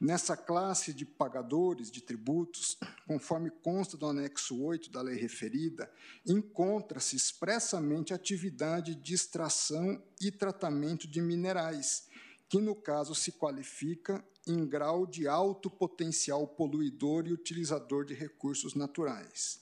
Nessa 0.00 0.34
classe 0.34 0.94
de 0.94 1.04
pagadores 1.04 1.90
de 1.90 2.00
tributos, 2.00 2.78
conforme 3.06 3.50
consta 3.50 3.98
do 3.98 4.06
anexo 4.06 4.58
8 4.62 4.90
da 4.90 5.02
lei 5.02 5.14
referida, 5.14 5.92
encontra-se 6.26 7.16
expressamente 7.16 8.14
a 8.14 8.16
atividade 8.16 8.94
de 8.94 9.12
extração 9.12 10.02
e 10.18 10.30
tratamento 10.30 11.06
de 11.06 11.20
minerais, 11.20 12.08
que 12.48 12.58
no 12.58 12.74
caso 12.74 13.14
se 13.14 13.32
qualifica 13.32 14.24
em 14.46 14.66
grau 14.66 15.06
de 15.06 15.28
alto 15.28 15.70
potencial 15.70 16.46
poluidor 16.46 17.26
e 17.26 17.32
utilizador 17.32 18.04
de 18.04 18.14
recursos 18.14 18.74
naturais. 18.74 19.60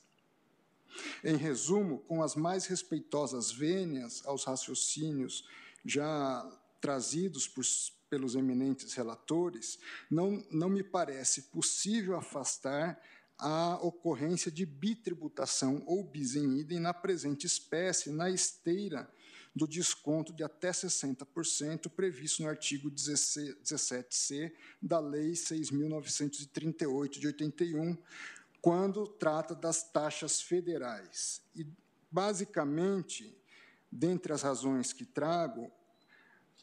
Em 1.23 1.37
resumo, 1.37 1.99
com 2.01 2.23
as 2.23 2.35
mais 2.35 2.67
respeitosas 2.67 3.51
vênias 3.51 4.23
aos 4.25 4.45
raciocínios 4.45 5.45
já 5.85 6.45
trazidos 6.81 7.47
por, 7.47 7.65
pelos 8.09 8.35
eminentes 8.35 8.95
relatores, 8.95 9.79
não, 10.11 10.45
não 10.51 10.69
me 10.69 10.83
parece 10.83 11.43
possível 11.43 12.17
afastar 12.17 13.01
a 13.37 13.79
ocorrência 13.81 14.51
de 14.51 14.67
bitributação 14.67 15.83
ou 15.87 16.03
bis 16.03 16.35
em 16.35 16.59
idem 16.59 16.81
na 16.81 16.93
presente 16.93 17.47
espécie, 17.47 18.11
na 18.11 18.31
esteira 18.31 19.09
do 19.55 19.67
desconto 19.67 20.33
de 20.33 20.45
até 20.45 20.71
60% 20.71 21.89
previsto 21.89 22.43
no 22.43 22.49
artigo 22.49 22.91
17C 22.91 24.53
da 24.81 24.99
Lei 25.01 25.33
6.938 25.33 27.19
de 27.19 27.27
81, 27.27 27.97
quando 28.61 29.07
trata 29.07 29.55
das 29.55 29.83
taxas 29.83 30.41
federais. 30.41 31.43
E, 31.55 31.67
basicamente, 32.11 33.37
dentre 33.91 34.33
as 34.33 34.43
razões 34.43 34.93
que 34.93 35.05
trago, 35.05 35.73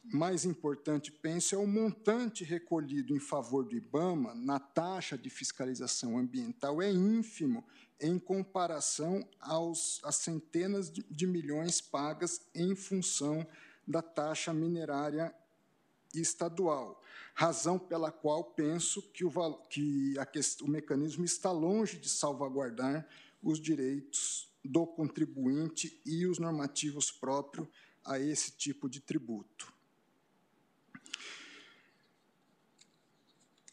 mais 0.03 0.45
importante, 0.45 1.11
penso, 1.11 1.55
é 1.55 1.57
o 1.57 1.65
montante 1.65 2.43
recolhido 2.43 3.15
em 3.15 3.19
favor 3.19 3.65
do 3.65 3.75
IBAMA 3.75 4.35
na 4.35 4.59
taxa 4.59 5.17
de 5.17 5.29
fiscalização 5.29 6.17
ambiental 6.17 6.81
é 6.81 6.91
ínfimo 6.91 7.65
em 7.99 8.19
comparação 8.19 9.27
aos, 9.39 10.01
às 10.03 10.17
centenas 10.17 10.91
de, 10.91 11.27
milhões 11.27 11.79
pagas 11.79 12.41
em 12.53 12.75
função 12.75 13.47
da 13.87 14.01
taxa 14.01 14.53
minerária 14.53 15.33
estadual, 16.13 17.01
razão 17.33 17.77
pela 17.77 18.11
qual 18.11 18.43
penso 18.43 19.01
que, 19.11 19.25
o, 19.25 19.31
que 19.69 20.15
a, 20.17 20.27
o 20.63 20.67
mecanismo 20.67 21.25
está 21.25 21.51
longe 21.51 21.97
de 21.97 22.09
salvaguardar 22.09 23.07
os 23.43 23.59
direitos 23.59 24.49
do 24.63 24.87
contribuinte 24.87 26.01
e 26.05 26.25
os 26.25 26.39
normativos 26.39 27.11
próprios 27.11 27.67
a 28.03 28.19
esse 28.19 28.51
tipo 28.51 28.89
de 28.89 28.99
tributo. 28.99 29.73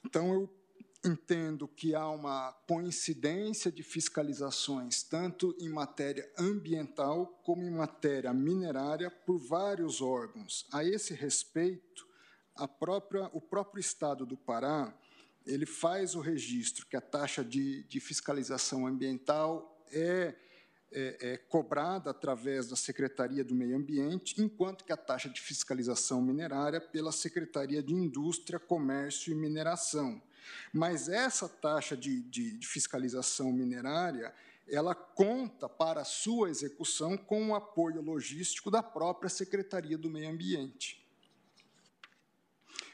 Então, 0.04 0.32
eu 0.34 0.61
entendo 1.04 1.66
que 1.66 1.94
há 1.94 2.08
uma 2.08 2.52
coincidência 2.66 3.72
de 3.72 3.82
fiscalizações, 3.82 5.02
tanto 5.02 5.56
em 5.58 5.68
matéria 5.68 6.30
ambiental 6.38 7.26
como 7.44 7.62
em 7.62 7.70
matéria 7.70 8.32
minerária, 8.32 9.10
por 9.10 9.38
vários 9.38 10.00
órgãos. 10.00 10.66
A 10.72 10.84
esse 10.84 11.12
respeito, 11.12 12.06
própria, 12.78 13.28
o 13.32 13.40
próprio 13.40 13.80
Estado 13.80 14.24
do 14.24 14.36
Pará 14.36 14.96
ele 15.46 15.66
faz 15.66 16.14
o 16.14 16.20
registro 16.20 16.86
que 16.86 16.96
a 16.96 17.00
taxa 17.00 17.44
de, 17.44 17.82
de 17.84 18.00
fiscalização 18.00 18.86
ambiental 18.86 19.84
é, 19.90 20.34
é, 20.90 21.32
é 21.32 21.36
cobrada 21.36 22.10
através 22.10 22.68
da 22.68 22.76
Secretaria 22.76 23.44
do 23.44 23.54
Meio 23.54 23.76
Ambiente, 23.76 24.40
enquanto 24.40 24.84
que 24.84 24.92
a 24.92 24.96
taxa 24.96 25.28
de 25.28 25.40
fiscalização 25.40 26.22
minerária 26.22 26.80
pela 26.80 27.10
Secretaria 27.10 27.82
de 27.82 27.92
Indústria, 27.92 28.58
Comércio 28.58 29.32
e 29.32 29.34
Mineração. 29.34 30.22
Mas 30.72 31.08
essa 31.08 31.48
taxa 31.48 31.96
de, 31.96 32.22
de, 32.22 32.56
de 32.58 32.66
fiscalização 32.66 33.52
minerária, 33.52 34.34
ela 34.68 34.94
conta 34.94 35.68
para 35.68 36.02
a 36.02 36.04
sua 36.04 36.50
execução 36.50 37.16
com 37.16 37.48
o 37.48 37.54
apoio 37.54 38.00
logístico 38.00 38.70
da 38.70 38.82
própria 38.82 39.28
Secretaria 39.28 39.98
do 39.98 40.10
Meio 40.10 40.30
Ambiente. 40.30 41.02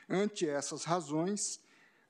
Ante 0.09 0.49
essas 0.49 0.85
razões, 0.85 1.61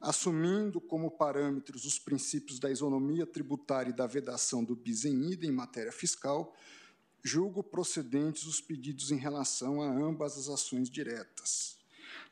assumindo 0.01 0.81
como 0.81 1.11
parâmetros 1.11 1.85
os 1.85 1.99
princípios 1.99 2.59
da 2.59 2.71
isonomia 2.71 3.27
tributária 3.27 3.91
e 3.91 3.97
da 3.97 4.07
vedação 4.07 4.63
do 4.65 4.77
bis 4.77 5.05
em 5.05 5.35
em 5.35 5.51
matéria 5.51 5.91
fiscal, 5.91 6.55
julgo 7.23 7.63
procedentes 7.63 8.45
os 8.45 8.61
pedidos 8.61 9.11
em 9.11 9.17
relação 9.17 9.83
a 9.83 9.91
ambas 9.91 10.39
as 10.39 10.49
ações 10.49 10.89
diretas. 10.89 11.78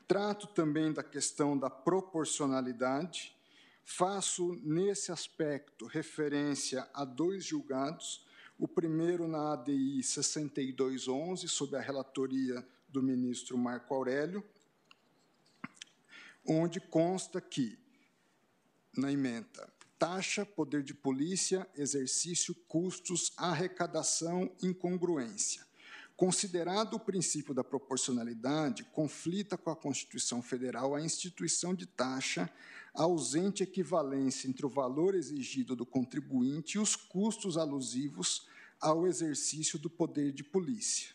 Trato 0.06 0.46
também 0.46 0.92
da 0.92 1.02
questão 1.02 1.58
da 1.58 1.68
proporcionalidade. 1.68 3.36
Faço, 3.84 4.54
nesse 4.62 5.10
aspecto, 5.10 5.84
referência 5.86 6.88
a 6.94 7.04
dois 7.04 7.44
julgados. 7.44 8.24
O 8.56 8.68
primeiro 8.68 9.26
na 9.26 9.54
ADI 9.54 10.02
6211, 10.04 11.48
sob 11.48 11.76
a 11.76 11.80
relatoria 11.80 12.64
do 12.88 13.02
ministro 13.02 13.58
Marco 13.58 13.92
Aurélio, 13.94 14.44
onde 16.46 16.80
consta 16.80 17.40
que, 17.40 17.76
na 18.96 19.10
emenda, 19.10 19.68
taxa, 19.98 20.46
poder 20.46 20.84
de 20.84 20.94
polícia, 20.94 21.68
exercício, 21.74 22.54
custos, 22.68 23.32
arrecadação, 23.36 24.54
incongruência 24.62 25.65
Considerado 26.16 26.94
o 26.94 27.00
princípio 27.00 27.52
da 27.52 27.62
proporcionalidade, 27.62 28.84
conflita 28.84 29.58
com 29.58 29.70
a 29.70 29.76
Constituição 29.76 30.40
Federal 30.40 30.94
a 30.94 31.02
instituição 31.02 31.74
de 31.74 31.84
taxa 31.84 32.50
ausente 32.94 33.62
equivalência 33.62 34.48
entre 34.48 34.64
o 34.64 34.70
valor 34.70 35.14
exigido 35.14 35.76
do 35.76 35.84
contribuinte 35.84 36.76
e 36.76 36.78
os 36.78 36.96
custos 36.96 37.58
alusivos 37.58 38.48
ao 38.80 39.06
exercício 39.06 39.78
do 39.78 39.90
poder 39.90 40.32
de 40.32 40.42
polícia. 40.42 41.14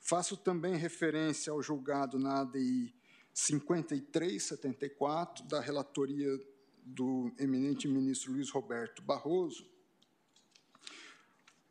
Faço 0.00 0.36
também 0.36 0.74
referência 0.74 1.52
ao 1.52 1.62
julgado 1.62 2.18
na 2.18 2.40
ADI 2.40 2.92
5374, 3.32 5.44
da 5.44 5.60
relatoria 5.60 6.36
do 6.84 7.30
eminente 7.38 7.86
ministro 7.86 8.32
Luiz 8.32 8.50
Roberto 8.50 9.02
Barroso, 9.02 9.64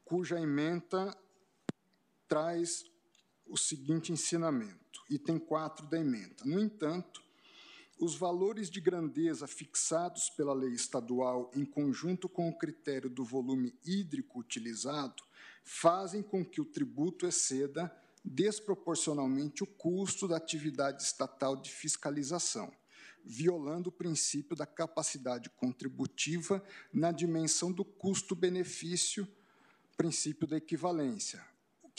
cuja 0.06 0.40
ementa 0.40 1.14
traz 2.32 2.86
o 3.46 3.58
seguinte 3.58 4.14
ensinamento, 4.14 5.04
item 5.10 5.38
4 5.38 5.86
da 5.86 6.00
emenda. 6.00 6.46
No 6.46 6.62
entanto, 6.62 7.22
os 8.00 8.16
valores 8.16 8.70
de 8.70 8.80
grandeza 8.80 9.46
fixados 9.48 10.30
pela 10.30 10.54
lei 10.54 10.72
estadual, 10.72 11.52
em 11.54 11.66
conjunto 11.66 12.30
com 12.30 12.48
o 12.48 12.58
critério 12.58 13.10
do 13.10 13.26
volume 13.26 13.78
hídrico 13.86 14.40
utilizado, 14.40 15.22
fazem 15.66 16.24
com 16.24 16.46
que 16.46 16.62
o 16.62 16.66
tributo 16.66 17.28
exceda 17.28 17.94
desproporcionalmente 18.24 19.62
o 19.62 19.68
custo 19.68 20.26
da 20.26 20.38
atividade 20.38 21.04
estatal 21.04 21.58
de 21.58 21.70
fiscalização, 21.70 22.72
violando 23.26 23.90
o 23.90 23.92
princípio 23.92 24.56
da 24.56 24.66
capacidade 24.66 25.50
contributiva 25.50 26.64
na 26.94 27.12
dimensão 27.12 27.74
do 27.74 27.84
custo-benefício, 27.84 29.28
princípio 29.98 30.48
da 30.48 30.56
equivalência, 30.56 31.51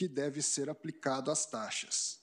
que 0.02 0.08
deve 0.08 0.42
ser 0.42 0.68
aplicado 0.68 1.30
às 1.30 1.46
taxas. 1.46 2.18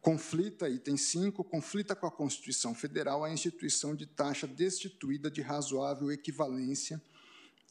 Conflita, 0.00 0.68
item 0.68 0.96
5, 0.96 1.44
conflita 1.44 1.94
com 1.94 2.04
a 2.04 2.10
Constituição 2.10 2.74
Federal 2.74 3.22
a 3.22 3.32
instituição 3.32 3.94
de 3.94 4.06
taxa 4.06 4.44
destituída 4.44 5.30
de 5.30 5.40
razoável 5.40 6.10
equivalência 6.10 7.00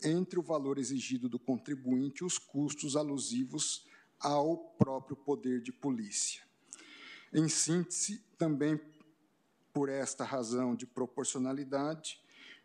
entre 0.01 0.39
o 0.39 0.41
valor 0.41 0.77
exigido 0.77 1.27
do 1.27 1.37
contribuinte 1.37 2.23
e 2.23 2.25
os 2.25 2.37
custos 2.37 2.95
alusivos 2.95 3.85
ao 4.21 4.55
próprio 4.77 5.17
poder 5.17 5.59
de 5.59 5.73
polícia. 5.73 6.41
Em 7.33 7.49
síntese, 7.49 8.23
também 8.37 8.79
por 9.73 9.89
esta 9.89 10.23
razão 10.23 10.77
de 10.77 10.85
proporcionalidade, 10.85 12.21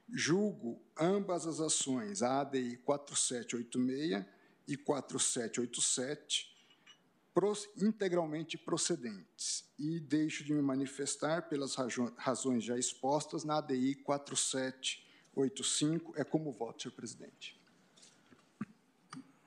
julgo 0.08 0.80
ambas 0.96 1.48
as 1.48 1.58
ações, 1.58 2.22
a 2.22 2.42
ADI 2.42 2.76
4786 2.84 4.24
e 4.68 4.76
4787, 4.76 6.59
integralmente 7.76 8.56
procedentes 8.58 9.64
e 9.78 10.00
deixo 10.00 10.42
de 10.44 10.52
me 10.52 10.60
manifestar 10.60 11.48
pelas 11.48 11.76
razões 12.16 12.64
já 12.64 12.76
expostas 12.78 13.44
na 13.44 13.58
ADI 13.58 13.94
4785. 13.96 16.14
É 16.16 16.24
como 16.24 16.52
voto, 16.52 16.82
senhor 16.82 16.94
presidente. 16.94 17.58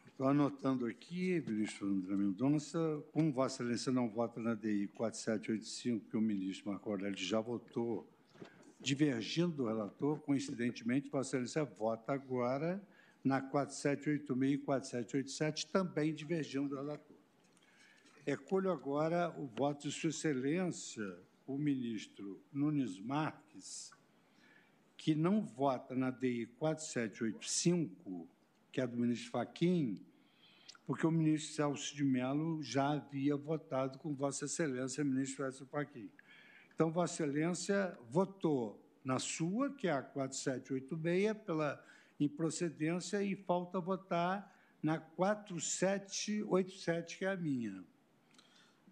Estou 0.07 0.27
anotando 0.27 0.85
aqui, 0.85 1.43
ministro 1.45 1.87
André 1.87 2.15
Mendonça, 2.15 3.03
como 3.11 3.33
Vossa 3.33 3.63
Excelência 3.63 3.91
não 3.91 4.07
vota 4.07 4.39
na 4.39 4.51
ADI 4.51 4.87
4785, 4.89 6.09
que 6.09 6.15
o 6.15 6.21
ministro 6.21 6.69
Marco 6.71 6.89
Aurélio 6.89 7.17
já 7.17 7.41
votou, 7.41 8.07
divergindo 8.79 9.57
do 9.57 9.65
relator, 9.65 10.19
coincidentemente, 10.19 11.09
Vossa 11.09 11.37
Excelência 11.37 11.65
vota 11.65 12.13
agora 12.13 12.79
na 13.23 13.41
4786 13.41 14.53
e 14.53 14.57
4787, 14.59 15.65
também 15.67 16.13
divergindo 16.13 16.69
do 16.69 16.75
relator. 16.75 17.12
Recolho 18.25 18.71
agora 18.71 19.37
o 19.37 19.47
voto 19.47 19.89
de 19.89 19.93
Sua 19.93 20.09
Excelência, 20.09 21.03
o 21.45 21.57
ministro 21.57 22.41
Nunes 22.53 22.97
Marques, 22.97 23.91
que 24.95 25.13
não 25.13 25.45
vota 25.45 25.93
na 25.93 26.09
DI 26.09 26.45
4785, 26.57 28.25
que 28.71 28.79
é 28.79 28.87
do 28.87 28.95
ministro 28.95 29.29
Faquim, 29.29 30.01
porque 30.85 31.05
o 31.05 31.11
ministro 31.11 31.53
Celso 31.53 31.93
de 31.93 32.05
Mello 32.05 32.63
já 32.63 32.91
havia 32.91 33.35
votado 33.35 33.99
com 33.99 34.15
Vossa 34.15 34.45
Excelência, 34.45 35.03
ministro 35.03 35.43
Celso 35.43 35.65
Faquim. 35.65 36.09
Então, 36.73 36.89
Vossa 36.89 37.25
Excelência 37.25 37.97
votou 38.09 38.81
na 39.03 39.19
sua, 39.19 39.73
que 39.73 39.85
é 39.85 39.91
a 39.91 40.01
4786, 40.01 41.43
pela 41.45 41.85
improcedência, 42.17 43.21
e 43.21 43.35
falta 43.35 43.81
votar 43.81 44.49
na 44.81 44.97
4787, 44.97 47.17
que 47.17 47.25
é 47.25 47.29
a 47.29 47.35
minha. 47.35 47.83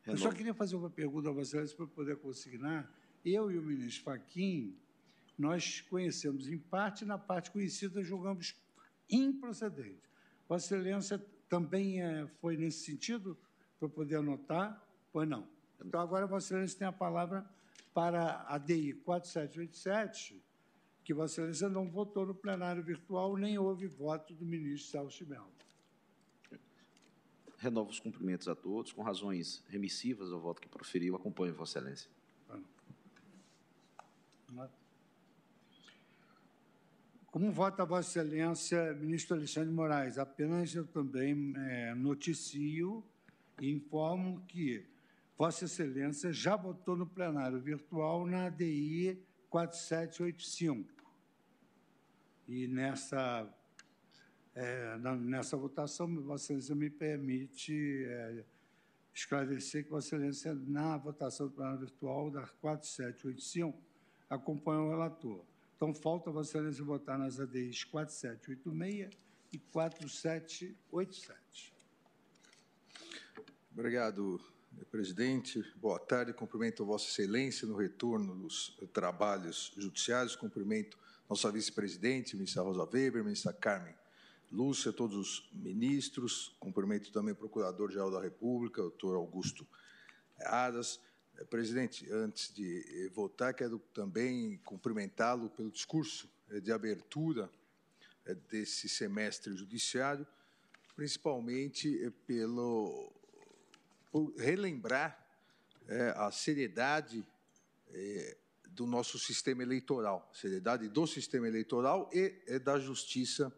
Eu 0.06 0.18
só 0.18 0.32
queria 0.32 0.53
fazer 0.53 0.76
uma 0.76 0.90
pergunta 0.90 1.30
a 1.30 1.32
vocês 1.32 1.73
para 1.73 1.86
poder 1.86 2.18
consignar. 2.18 2.91
Eu 3.23 3.52
e 3.52 3.57
o 3.57 3.61
ministro 3.61 4.03
Faquim, 4.03 4.76
nós 5.38 5.82
conhecemos 5.82 6.48
em 6.48 6.57
parte, 6.57 7.06
na 7.06 7.18
parte 7.18 7.52
conhecida 7.52 8.03
julgamos 8.03 8.56
improcedente. 9.10 10.02
Vossa 10.49 10.76
Excelência 10.76 11.23
também 11.48 12.02
é, 12.02 12.28
foi 12.40 12.57
nesse 12.57 12.86
sentido, 12.86 13.38
para 13.80 13.90
poder 13.90 14.18
anotar? 14.18 14.84
Pois 15.11 15.28
não. 15.28 15.48
Então, 15.84 15.99
agora 15.99 16.26
Vossa 16.26 16.48
Excelência 16.48 16.80
tem 16.80 16.88
a 16.88 16.91
palavra 16.91 17.45
para 17.94 18.45
a 18.48 18.57
DI 18.57 18.94
4787, 19.06 20.44
que 21.03 21.14
Vossa 21.14 21.41
Excelência 21.41 21.69
não 21.69 21.90
votou 21.90 22.26
no 22.26 22.34
plenário 22.34 22.84
virtual, 22.84 23.38
nem 23.38 23.57
houve 23.57 23.88
voto 23.88 24.34
do 24.34 24.45
ministro 24.45 24.91
Celso 24.91 25.28
Mello. 25.28 25.52
Renovo 27.61 27.91
os 27.91 27.99
cumprimentos 27.99 28.47
a 28.47 28.55
todos, 28.55 28.91
com 28.91 29.03
razões 29.03 29.63
remissivas 29.69 30.31
ao 30.31 30.39
voto 30.39 30.59
que 30.59 30.67
proferiu. 30.67 31.15
Acompanho 31.15 31.53
Vossa 31.53 31.77
Excelência. 31.77 32.09
Como 37.27 37.51
vota 37.51 37.85
Vossa 37.85 38.19
Excelência, 38.19 38.93
ministro 38.95 39.38
Alexandre 39.38 39.71
Moraes? 39.71 40.17
Apenas 40.17 40.73
eu 40.73 40.88
também 40.88 41.53
é, 41.55 41.93
noticio 41.93 43.03
e 43.61 43.71
informo 43.71 44.43
que 44.47 44.83
Vossa 45.38 45.65
Excelência 45.65 46.33
já 46.33 46.55
votou 46.55 46.97
no 46.97 47.05
plenário 47.05 47.59
virtual 47.59 48.25
na 48.25 48.47
ADI 48.47 49.23
4785. 49.51 50.89
E 52.47 52.67
nessa 52.67 53.47
é, 54.53 54.98
nessa 54.98 55.56
votação, 55.56 56.14
Vossa 56.22 56.45
Excelência 56.45 56.76
me 56.76 56.90
permite 56.90 58.03
é, 58.06 58.44
esclarecer 59.14 59.86
que 59.86 59.90
Vossa 59.90 60.15
Excelência, 60.15 60.53
na 60.53 60.98
votação 60.98 61.48
do 61.48 61.53
plenário 61.53 61.80
virtual 61.80 62.30
da 62.30 62.45
4785, 62.60 63.82
acompanha 64.30 64.82
o 64.82 64.90
relator. 64.90 65.45
Então, 65.76 65.94
falta 65.94 66.30
Vossa 66.32 66.57
Excelência 66.57 66.84
votar 66.84 67.18
nas 67.18 67.40
ADIs 67.40 67.86
4786 67.86 69.18
e 69.53 69.57
4787. 69.57 71.73
Obrigado, 73.72 74.40
presidente. 74.91 75.64
Boa 75.78 75.98
tarde. 75.98 76.34
Cumprimento 76.34 76.86
Vossa 76.86 77.10
Excelência 77.10 77.65
no 77.65 77.78
retorno 77.78 78.36
dos 78.36 78.78
trabalhos 78.91 79.72
judiciários. 79.78 80.36
Cumprimento 80.36 80.99
nossa 81.30 81.49
vice-presidente, 81.49 82.36
ministra 82.36 82.61
Rosa 82.61 82.84
Weber, 82.84 83.23
ministra 83.23 83.53
Carmen 83.53 84.01
Lúcia, 84.52 84.91
todos 84.91 85.15
os 85.15 85.49
ministros, 85.53 86.53
cumprimento 86.60 87.10
também 87.10 87.32
o 87.32 87.38
Procurador-Geral 87.38 88.11
da 88.11 88.22
República, 88.22 88.82
doutor 88.82 89.15
Augusto 89.15 89.65
Aras. 90.41 90.99
Eh, 91.38 91.45
presidente, 91.45 92.11
antes 92.11 92.53
de 92.53 93.06
eh, 93.06 93.10
votar, 93.10 93.53
quero 93.53 93.80
também 93.94 94.57
cumprimentá-lo 94.65 95.49
pelo 95.52 95.72
discurso 95.72 96.30
eh, 96.49 96.60
de 96.60 96.69
abertura 96.69 97.49
desse 98.49 98.90
semestre 98.90 99.56
judiciário, 99.56 100.28
principalmente 100.95 102.11
pelo 102.28 103.11
por 104.11 104.36
relembrar 104.36 105.18
a 106.15 106.30
seriedade 106.32 107.26
do 108.69 108.86
nosso 108.86 109.18
sistema 109.18 109.64
eleitoral, 109.64 110.30
seriedade 110.32 110.88
do 110.88 111.07
sistema 111.07 111.48
eleitoral 111.48 112.10
e 112.14 112.60
da 112.60 112.78
justiça 112.78 113.52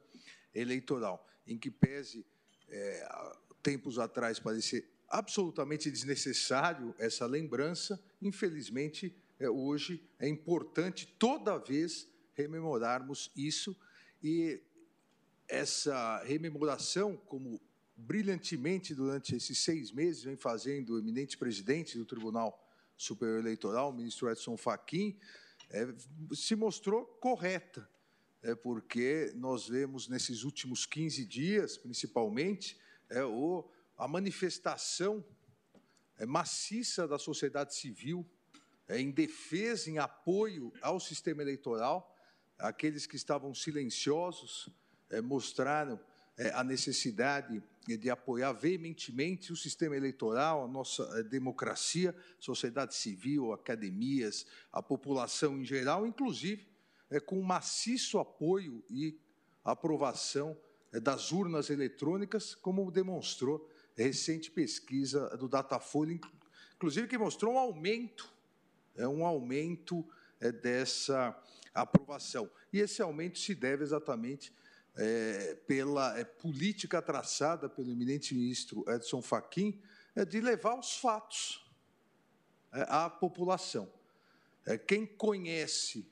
eleitoral, 0.54 1.28
em 1.48 1.58
que 1.58 1.72
pese, 1.72 2.26
é, 2.70 3.36
tempos 3.62 4.00
atrás, 4.00 4.40
parecer 4.40 4.90
absolutamente 5.10 5.92
desnecessário 5.92 6.96
essa 6.98 7.26
lembrança, 7.26 8.02
infelizmente, 8.22 9.16
é, 9.40 9.50
hoje 9.50 10.04
é 10.20 10.28
importante 10.28 11.08
toda 11.20 11.58
vez 11.58 12.08
rememorarmos 12.34 13.32
isso. 13.36 13.78
E 14.22 14.62
essa 15.48 16.24
rememoração, 16.24 17.16
como 17.16 17.62
brilhantemente 17.96 18.96
durante 18.96 19.36
esses 19.36 19.60
seis 19.60 19.92
meses 19.92 20.24
vem 20.24 20.36
fazendo 20.36 20.94
o 20.96 21.00
eminente 21.00 21.38
presidente 21.38 21.98
do 21.98 22.06
Tribunal 22.06 22.60
Superior 22.98 23.40
Eleitoral, 23.40 23.90
o 23.90 23.94
ministro 23.94 24.30
Edson 24.30 24.58
Fachin, 24.58 25.18
é, 25.70 25.94
se 26.34 26.56
mostrou 26.56 27.06
correta 27.06 27.88
é 28.44 28.54
porque 28.54 29.32
nós 29.36 29.70
vemos 29.70 30.10
nesses 30.10 30.44
últimos 30.44 30.86
15 30.86 31.26
dias, 31.26 31.78
principalmente, 31.78 32.78
é, 33.10 33.24
o 33.24 33.68
a 33.98 34.08
manifestação 34.08 35.24
é, 36.18 36.26
maciça 36.26 37.08
da 37.08 37.18
sociedade 37.18 37.74
civil 37.74 38.26
é, 38.88 39.00
em 39.00 39.12
defesa, 39.12 39.90
em 39.90 39.98
apoio 39.98 40.74
ao 40.82 41.00
sistema 41.00 41.42
eleitoral. 41.42 42.14
Aqueles 42.60 43.06
que 43.06 43.16
estavam 43.16 43.54
silenciosos 43.54 44.70
é, 45.10 45.22
mostraram 45.22 46.00
é, 46.38 46.50
a 46.50 46.64
necessidade 46.64 47.64
de 47.88 48.10
apoiar 48.10 48.54
veementemente 48.54 49.52
o 49.52 49.56
sistema 49.56 49.96
eleitoral, 49.96 50.64
a 50.64 50.68
nossa 50.68 51.04
é, 51.20 51.24
democracia, 51.24 52.16
sociedade 52.40 52.96
civil, 52.96 53.54
academias, 53.54 54.46
a 54.72 54.82
população 54.82 55.60
em 55.60 55.66
geral, 55.66 56.06
inclusive 56.06 56.73
é, 57.10 57.20
com 57.20 57.42
maciço 57.42 58.20
apoio 58.20 58.84
e 58.90 59.20
aprovação 59.64 60.58
é, 60.92 61.00
das 61.00 61.32
urnas 61.32 61.70
eletrônicas, 61.70 62.56
como 62.56 62.92
demonstrou 62.92 63.70
recente 63.96 64.50
pesquisa 64.50 65.36
do 65.38 65.48
Datafolha, 65.48 66.20
inclusive 66.76 67.08
que 67.08 67.18
mostrou 67.18 67.54
um 67.54 67.60
aumento, 67.60 68.32
é 68.96 69.08
um 69.08 69.26
aumento 69.26 70.06
é, 70.40 70.52
dessa 70.52 71.40
aprovação. 71.74 72.50
E 72.72 72.80
esse 72.80 73.02
aumento 73.02 73.40
se 73.40 73.56
deve 73.56 73.84
exatamente 73.84 74.54
é, 74.96 75.56
pela 75.68 76.18
é, 76.18 76.24
política 76.24 77.02
traçada 77.02 77.68
pelo 77.68 77.92
eminente 77.92 78.36
ministro 78.36 78.86
Edson 78.88 79.22
Fachin 79.22 79.82
é, 80.16 80.24
de 80.24 80.40
levar 80.40 80.78
os 80.78 80.98
fatos 80.98 81.66
é, 82.72 82.86
à 82.88 83.10
população. 83.10 83.92
Quem 84.88 85.06
conhece 85.06 86.10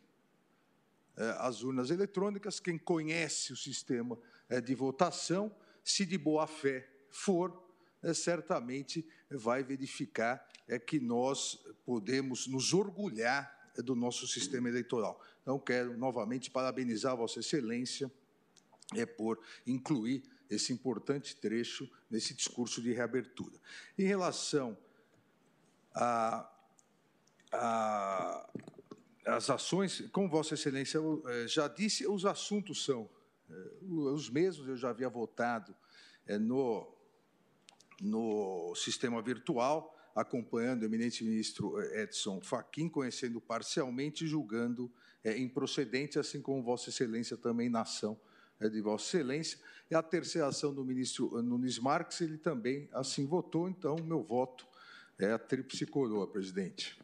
as 1.40 1.64
urnas 1.64 1.90
eletrônicas, 1.90 2.60
quem 2.60 2.78
conhece 2.78 3.54
o 3.54 3.58
sistema 3.58 4.18
de 4.64 4.76
votação, 4.76 5.54
se 5.84 6.06
de 6.06 6.18
boa 6.18 6.48
fé 6.48 6.88
for, 7.10 7.62
certamente 8.14 9.08
vai 9.30 9.64
verificar 9.64 10.48
que 10.88 11.00
nós 11.00 11.64
podemos 11.86 12.48
nos 12.48 12.74
orgulhar 12.74 13.72
do 13.78 13.96
nosso 13.96 14.28
sistema 14.28 14.70
eleitoral. 14.70 15.22
Então, 15.42 15.60
quero 15.60 15.98
novamente 15.98 16.50
parabenizar 16.50 17.16
Vossa 17.16 17.40
Excelência 17.40 18.12
é 18.96 19.06
por 19.06 19.40
incluir 19.66 20.24
esse 20.50 20.74
importante 20.74 21.36
trecho 21.36 21.90
nesse 22.10 22.34
discurso 22.34 22.82
de 22.82 22.92
reabertura. 22.92 23.58
Em 23.98 24.04
relação 24.04 24.78
a, 25.94 26.50
a 27.54 28.50
as 29.26 29.50
ações, 29.50 30.02
como 30.12 30.28
Vossa 30.28 30.56
Excelência 30.56 31.00
eh, 31.28 31.48
já 31.48 31.68
disse, 31.68 32.08
os 32.08 32.26
assuntos 32.26 32.84
são 32.84 33.10
eh, 33.50 33.72
os 33.82 34.30
mesmos, 34.30 34.68
eu 34.68 34.76
já 34.76 34.90
havia 34.90 35.10
votado 35.10 35.76
eh, 36.26 36.40
no, 36.40 36.92
no 38.02 38.74
sistema 38.76 39.22
virtual, 39.22 39.96
acompanhando 40.16 40.82
o 40.82 40.86
eminente 40.86 41.24
ministro 41.24 41.80
Edson 41.94 42.42
Fachin, 42.42 42.90
conhecendo 42.90 43.40
parcialmente 43.40 44.26
e 44.26 44.28
julgando 44.28 44.92
improcedente, 45.38 46.18
assim 46.18 46.42
como 46.42 46.64
Vossa 46.64 46.90
Excelência 46.90 47.38
também 47.38 47.70
na 47.70 47.82
ação 47.82 48.20
de 48.60 48.82
Vossa 48.82 49.06
Excelência. 49.06 49.60
E 49.90 49.96
a 49.96 50.02
terceira 50.02 50.48
ação 50.48 50.74
do 50.74 50.84
ministro 50.84 51.42
Nunes 51.42 51.80
Marques, 51.80 52.20
ele 52.20 52.38
também 52.38 52.90
assim 52.92 53.26
votou, 53.26 53.70
então 53.70 53.96
meu 54.04 54.22
voto 54.22 54.68
é 55.18 55.32
a 55.32 55.40
tríplice 55.40 55.86
coroa, 55.86 56.28
presidente. 56.28 57.00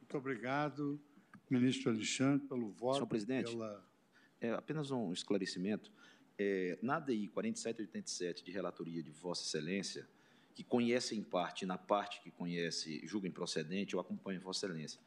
Muito 0.00 0.16
obrigado, 0.18 1.00
ministro 1.50 1.90
Alexandre, 1.90 2.46
pelo 2.46 2.70
voto. 2.70 2.94
Senhor 2.94 3.06
presidente, 3.06 3.50
pela... 3.50 3.84
é, 4.40 4.50
apenas 4.52 4.90
um 4.90 5.12
esclarecimento. 5.12 5.92
É, 6.38 6.78
na 6.82 7.00
DI 7.00 7.28
4787 7.28 8.44
de 8.44 8.50
relatoria 8.50 9.02
de 9.02 9.10
Vossa 9.10 9.42
Excelência, 9.42 10.06
que 10.54 10.62
conhece 10.62 11.14
em 11.14 11.22
parte, 11.22 11.64
na 11.64 11.78
parte 11.78 12.20
que 12.20 12.30
conhece, 12.30 13.06
julga 13.06 13.28
improcedente, 13.28 13.94
eu 13.94 14.00
acompanho 14.00 14.40
Vossa 14.40 14.66
Excelência, 14.66 15.00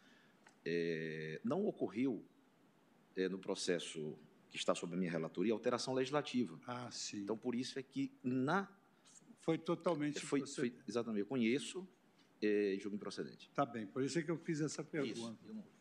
é, 0.66 1.40
não 1.44 1.66
ocorreu 1.66 2.24
é, 3.16 3.28
no 3.30 3.40
processo 3.40 4.18
que 4.50 4.58
está 4.58 4.74
sob 4.74 4.94
a 4.94 4.98
minha 4.98 5.12
relatoria, 5.12 5.54
alteração 5.54 5.94
legislativa. 5.94 6.60
Ah, 6.66 6.90
sim. 6.92 7.22
Então, 7.22 7.38
por 7.38 7.56
isso 7.56 7.78
é 7.78 7.84
que 7.84 8.12
na... 8.24 8.68
Foi 9.42 9.58
totalmente 9.58 10.20
foi, 10.20 10.46
foi 10.46 10.74
Exatamente, 10.88 11.22
eu 11.22 11.26
conheço 11.26 11.88
é, 12.42 12.78
julgo 12.80 12.96
improcedente. 12.96 13.50
Tá 13.54 13.66
bem, 13.66 13.86
por 13.86 14.04
isso 14.04 14.18
é 14.20 14.24
que 14.24 14.32
eu 14.32 14.38
fiz 14.38 14.62
essa 14.62 14.84
pergunta. 14.84 15.40
Isso, 15.44 15.54
não... 15.54 15.79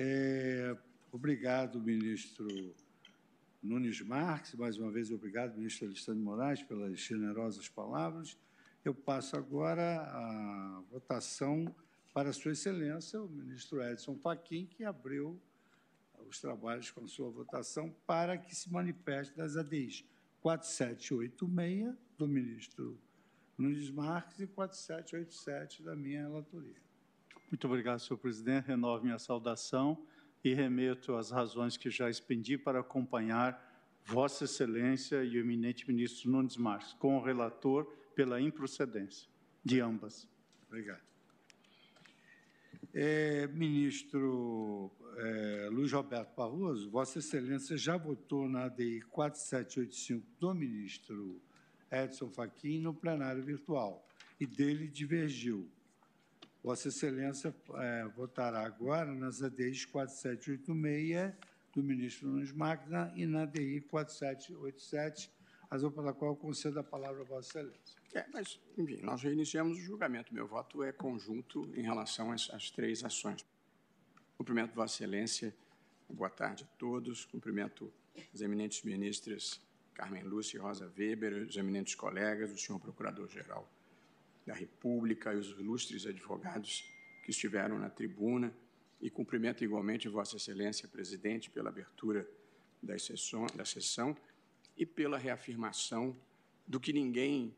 é, 0.00 0.76
obrigado, 1.10 1.80
ministro 1.80 2.46
Nunes 3.60 4.00
Marques, 4.00 4.54
mais 4.54 4.78
uma 4.78 4.92
vez 4.92 5.10
obrigado, 5.10 5.56
ministro 5.56 5.86
Alexandre 5.86 6.22
Moraes, 6.22 6.62
pelas 6.62 7.00
generosas 7.00 7.68
palavras. 7.68 8.38
Eu 8.84 8.94
passo 8.94 9.36
agora 9.36 10.02
a 10.02 10.82
votação 10.88 11.74
para 12.14 12.32
Sua 12.32 12.52
Excelência, 12.52 13.20
o 13.20 13.28
ministro 13.28 13.82
Edson 13.82 14.16
Fachin, 14.16 14.66
que 14.66 14.84
abriu 14.84 15.36
os 16.28 16.40
trabalhos 16.40 16.92
com 16.92 17.04
sua 17.08 17.28
votação 17.28 17.92
para 18.06 18.38
que 18.38 18.54
se 18.54 18.70
manifeste 18.72 19.36
das 19.36 19.56
ADIs 19.56 20.04
4786 20.40 21.96
do 22.16 22.28
ministro 22.28 22.96
Nunes 23.56 23.90
Marques 23.90 24.38
e 24.38 24.46
4787 24.46 25.82
da 25.82 25.96
minha 25.96 26.22
relatoria. 26.22 26.87
Muito 27.50 27.66
obrigado, 27.66 27.98
senhor 27.98 28.18
presidente. 28.18 28.66
Renovo 28.66 29.04
minha 29.04 29.18
saudação 29.18 30.06
e 30.44 30.52
remeto 30.52 31.14
as 31.14 31.30
razões 31.30 31.76
que 31.76 31.90
já 31.90 32.10
expendi 32.10 32.58
para 32.58 32.80
acompanhar 32.80 33.66
Vossa 34.04 34.44
Excelência 34.44 35.24
e 35.24 35.36
o 35.36 35.40
eminente 35.40 35.88
ministro 35.88 36.30
Nunes 36.30 36.56
Marques, 36.56 36.92
com 36.94 37.16
o 37.16 37.22
relator, 37.22 37.86
pela 38.14 38.40
improcedência 38.40 39.28
de 39.64 39.80
ambas. 39.80 40.28
Obrigado. 40.66 41.02
É, 42.92 43.46
ministro 43.48 44.90
é, 45.16 45.68
Luiz 45.70 45.92
Roberto 45.92 46.34
Barroso, 46.34 46.90
Vossa 46.90 47.18
Excelência 47.18 47.76
já 47.76 47.96
votou 47.96 48.48
na 48.48 48.64
ADI 48.64 49.00
4785 49.10 50.26
do 50.38 50.54
ministro 50.54 51.40
Edson 51.90 52.30
Fachin 52.30 52.80
no 52.80 52.92
plenário 52.92 53.42
virtual 53.42 54.06
e 54.38 54.46
dele 54.46 54.86
divergiu. 54.86 55.70
Vossa 56.62 56.88
Excelência 56.88 57.54
é, 57.74 58.04
votará 58.16 58.64
agora 58.64 59.12
nas 59.14 59.42
ADIs 59.42 59.84
4786 59.86 61.32
do 61.72 61.82
ministro 61.82 62.28
Nunes 62.28 62.52
Magna 62.52 63.12
e 63.14 63.24
na 63.26 63.42
ADI 63.42 63.80
4787, 63.82 65.30
razão 65.70 65.90
pela 65.90 66.12
qual 66.12 66.32
eu 66.32 66.36
concedo 66.36 66.80
a 66.80 66.84
palavra 66.84 67.22
a 67.22 67.24
Vossa 67.24 67.60
Excelência. 67.60 67.98
É, 68.12 68.24
mas, 68.32 68.60
enfim, 68.76 69.00
nós 69.02 69.22
reiniciamos 69.22 69.78
o 69.78 69.80
julgamento. 69.80 70.34
Meu 70.34 70.46
voto 70.46 70.82
é 70.82 70.90
conjunto 70.90 71.70
em 71.76 71.82
relação 71.82 72.32
às, 72.32 72.50
às 72.50 72.70
três 72.70 73.04
ações. 73.04 73.46
Cumprimento 74.36 74.74
Vossa 74.74 74.94
Excelência, 74.94 75.54
boa 76.08 76.30
tarde 76.30 76.64
a 76.64 76.78
todos. 76.78 77.24
Cumprimento 77.26 77.92
as 78.34 78.40
eminentes 78.40 78.82
ministras 78.82 79.60
Carmen 79.94 80.24
Lúcia 80.24 80.56
e 80.56 80.60
Rosa 80.60 80.92
Weber, 80.96 81.46
os 81.48 81.56
eminentes 81.56 81.94
colegas, 81.94 82.52
o 82.52 82.58
senhor 82.58 82.78
Procurador-Geral 82.80 83.68
da 84.48 84.54
República 84.54 85.34
e 85.34 85.36
os 85.36 85.50
ilustres 85.50 86.06
advogados 86.06 86.82
que 87.22 87.30
estiveram 87.30 87.78
na 87.78 87.90
tribuna. 87.90 88.52
E 88.98 89.10
cumprimento 89.10 89.62
igualmente 89.62 90.08
Vossa 90.08 90.36
Excelência, 90.36 90.88
Presidente, 90.88 91.50
pela 91.50 91.68
abertura 91.68 92.26
da 92.82 92.98
sessão, 92.98 93.46
da 93.54 93.64
sessão 93.64 94.16
e 94.76 94.86
pela 94.86 95.18
reafirmação 95.18 96.16
do 96.66 96.80
que 96.80 96.92
ninguém 96.92 97.54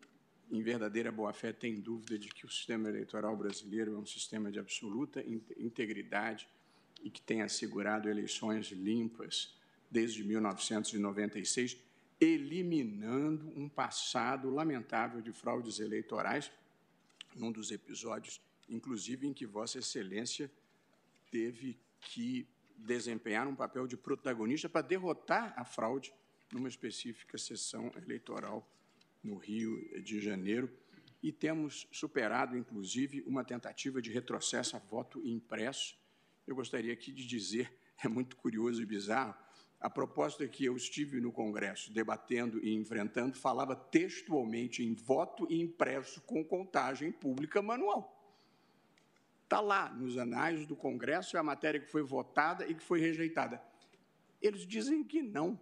em 0.50 0.62
verdadeira 0.62 1.12
boa-fé, 1.12 1.52
tem 1.52 1.80
dúvida 1.80 2.18
de 2.18 2.28
que 2.28 2.44
o 2.44 2.50
sistema 2.50 2.88
eleitoral 2.88 3.36
brasileiro 3.36 3.94
é 3.94 3.98
um 3.98 4.04
sistema 4.04 4.50
de 4.50 4.58
absoluta 4.58 5.24
integridade 5.56 6.48
e 7.04 7.08
que 7.08 7.22
tem 7.22 7.40
assegurado 7.40 8.10
eleições 8.10 8.66
limpas 8.72 9.54
desde 9.88 10.24
1996, 10.24 11.78
eliminando 12.20 13.52
um 13.56 13.68
passado 13.68 14.50
lamentável 14.50 15.20
de 15.20 15.32
fraudes 15.32 15.78
eleitorais, 15.78 16.50
num 17.35 17.52
dos 17.52 17.70
episódios, 17.70 18.40
inclusive, 18.69 19.27
em 19.27 19.32
que 19.32 19.47
Vossa 19.47 19.78
Excelência 19.78 20.51
teve 21.31 21.78
que 22.01 22.47
desempenhar 22.77 23.47
um 23.47 23.55
papel 23.55 23.86
de 23.86 23.97
protagonista 23.97 24.69
para 24.69 24.86
derrotar 24.86 25.52
a 25.57 25.65
fraude 25.65 26.12
numa 26.52 26.69
específica 26.69 27.39
sessão 27.39 27.93
eleitoral 27.97 28.69
no 29.23 29.36
Rio 29.36 30.02
de 30.02 30.20
Janeiro, 30.20 30.70
e 31.23 31.31
temos 31.31 31.86
superado, 31.93 32.57
inclusive, 32.57 33.23
uma 33.27 33.44
tentativa 33.44 34.01
de 34.01 34.11
retrocesso 34.11 34.77
a 34.77 34.78
voto 34.78 35.20
impresso. 35.27 35.94
Eu 36.47 36.55
gostaria 36.55 36.93
aqui 36.93 37.12
de 37.12 37.27
dizer, 37.27 37.70
é 38.02 38.09
muito 38.09 38.36
curioso 38.36 38.82
e 38.82 38.86
bizarro, 38.86 39.35
a 39.81 39.89
proposta 39.89 40.47
que 40.47 40.65
eu 40.65 40.77
estive 40.77 41.20
no 41.20 41.32
Congresso 41.32 41.90
debatendo 41.90 42.62
e 42.62 42.74
enfrentando 42.74 43.39
falava 43.39 43.74
textualmente 43.74 44.85
em 44.85 44.94
voto 44.94 45.51
impresso 45.51 46.20
com 46.23 46.44
contagem 46.44 47.11
pública 47.11 47.62
manual. 47.62 48.16
Está 49.44 49.59
lá 49.61 49.89
nos 49.89 50.19
anais 50.19 50.66
do 50.66 50.77
Congresso, 50.77 51.36
é 51.36 51.40
a 51.40 51.43
matéria 51.43 51.81
que 51.81 51.90
foi 51.90 52.02
votada 52.02 52.66
e 52.66 52.74
que 52.74 52.82
foi 52.82 53.01
rejeitada. 53.01 53.61
Eles 54.40 54.66
dizem 54.66 55.02
que 55.02 55.23
não. 55.23 55.59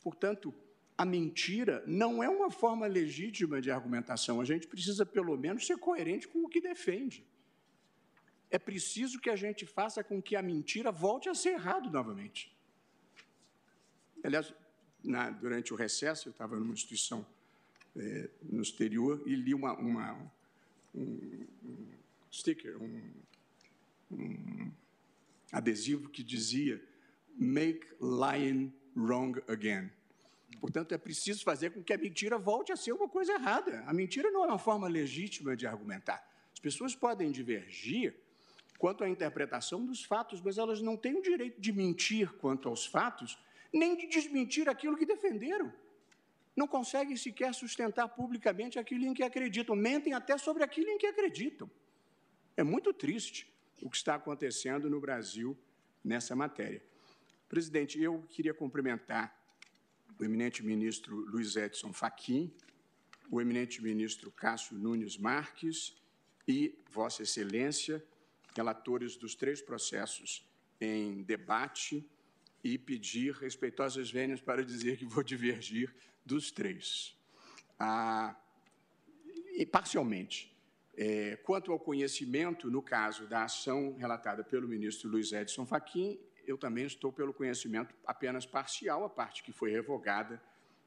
Portanto, 0.00 0.54
a 0.96 1.04
mentira 1.04 1.82
não 1.86 2.22
é 2.22 2.28
uma 2.28 2.50
forma 2.50 2.86
legítima 2.86 3.60
de 3.60 3.70
argumentação. 3.70 4.40
A 4.40 4.44
gente 4.44 4.68
precisa, 4.68 5.04
pelo 5.04 5.36
menos, 5.36 5.66
ser 5.66 5.78
coerente 5.78 6.28
com 6.28 6.44
o 6.44 6.48
que 6.48 6.60
defende. 6.60 7.26
É 8.50 8.58
preciso 8.58 9.20
que 9.20 9.30
a 9.30 9.36
gente 9.36 9.66
faça 9.66 10.04
com 10.04 10.22
que 10.22 10.36
a 10.36 10.42
mentira 10.42 10.92
volte 10.92 11.28
a 11.28 11.34
ser 11.34 11.54
errado 11.54 11.90
novamente. 11.90 12.53
Aliás, 14.24 14.54
na, 15.02 15.28
durante 15.28 15.74
o 15.74 15.76
recesso, 15.76 16.28
eu 16.28 16.32
estava 16.32 16.56
numa 16.56 16.72
instituição 16.72 17.26
é, 17.94 18.30
no 18.42 18.62
exterior 18.62 19.22
e 19.26 19.34
li 19.34 19.54
uma, 19.54 19.74
uma 19.74 20.14
um, 20.94 21.46
um, 21.62 21.88
sticker, 22.32 22.82
um, 22.82 23.12
um 24.10 24.72
adesivo 25.52 26.08
que 26.08 26.22
dizia 26.22 26.82
Make 27.36 27.86
lying 28.00 28.72
wrong 28.96 29.42
again. 29.46 29.90
Portanto, 30.60 30.92
é 30.92 30.98
preciso 30.98 31.44
fazer 31.44 31.70
com 31.70 31.82
que 31.82 31.92
a 31.92 31.98
mentira 31.98 32.38
volte 32.38 32.72
a 32.72 32.76
ser 32.76 32.92
uma 32.92 33.08
coisa 33.08 33.32
errada. 33.32 33.84
A 33.86 33.92
mentira 33.92 34.30
não 34.30 34.44
é 34.44 34.48
uma 34.48 34.58
forma 34.58 34.88
legítima 34.88 35.54
de 35.54 35.66
argumentar. 35.66 36.26
As 36.52 36.60
pessoas 36.60 36.94
podem 36.94 37.30
divergir 37.30 38.14
quanto 38.78 39.04
à 39.04 39.08
interpretação 39.08 39.84
dos 39.84 40.04
fatos, 40.04 40.40
mas 40.40 40.56
elas 40.56 40.80
não 40.80 40.96
têm 40.96 41.16
o 41.16 41.22
direito 41.22 41.60
de 41.60 41.72
mentir 41.72 42.32
quanto 42.34 42.68
aos 42.68 42.86
fatos, 42.86 43.36
nem 43.74 43.96
de 43.96 44.06
desmentir 44.06 44.68
aquilo 44.68 44.96
que 44.96 45.04
defenderam. 45.04 45.72
Não 46.56 46.68
conseguem 46.68 47.16
sequer 47.16 47.52
sustentar 47.52 48.08
publicamente 48.08 48.78
aquilo 48.78 49.04
em 49.04 49.12
que 49.12 49.24
acreditam, 49.24 49.74
mentem 49.74 50.14
até 50.14 50.38
sobre 50.38 50.62
aquilo 50.62 50.88
em 50.88 50.96
que 50.96 51.06
acreditam. 51.06 51.68
É 52.56 52.62
muito 52.62 52.94
triste 52.94 53.52
o 53.82 53.90
que 53.90 53.96
está 53.96 54.14
acontecendo 54.14 54.88
no 54.88 55.00
Brasil 55.00 55.58
nessa 56.04 56.36
matéria. 56.36 56.80
Presidente, 57.48 58.00
eu 58.00 58.22
queria 58.28 58.54
cumprimentar 58.54 59.36
o 60.18 60.24
eminente 60.24 60.62
ministro 60.62 61.16
Luiz 61.16 61.56
Edson 61.56 61.92
Fachin, 61.92 62.54
o 63.28 63.40
eminente 63.40 63.82
ministro 63.82 64.30
Cássio 64.30 64.78
Nunes 64.78 65.18
Marques 65.18 65.96
e 66.46 66.78
Vossa 66.88 67.24
Excelência, 67.24 68.04
relatores 68.54 69.16
dos 69.16 69.34
três 69.34 69.60
processos 69.60 70.48
em 70.80 71.22
debate, 71.22 72.08
e 72.64 72.78
pedir 72.78 73.34
respeitosas 73.34 74.10
vênias 74.10 74.40
para 74.40 74.64
dizer 74.64 74.96
que 74.96 75.04
vou 75.04 75.22
divergir 75.22 75.94
dos 76.24 76.50
três. 76.50 77.14
Ah, 77.78 78.34
e 79.54 79.66
parcialmente. 79.66 80.50
É, 80.96 81.36
quanto 81.36 81.72
ao 81.72 81.78
conhecimento, 81.78 82.70
no 82.70 82.80
caso 82.80 83.26
da 83.26 83.44
ação 83.44 83.94
relatada 83.98 84.42
pelo 84.42 84.66
ministro 84.66 85.10
Luiz 85.10 85.32
Edson 85.32 85.66
Fachin, 85.66 86.18
eu 86.46 86.56
também 86.56 86.86
estou 86.86 87.12
pelo 87.12 87.34
conhecimento 87.34 87.94
apenas 88.06 88.46
parcial, 88.46 89.04
a 89.04 89.10
parte 89.10 89.42
que 89.42 89.52
foi 89.52 89.70
revogada, 89.70 90.40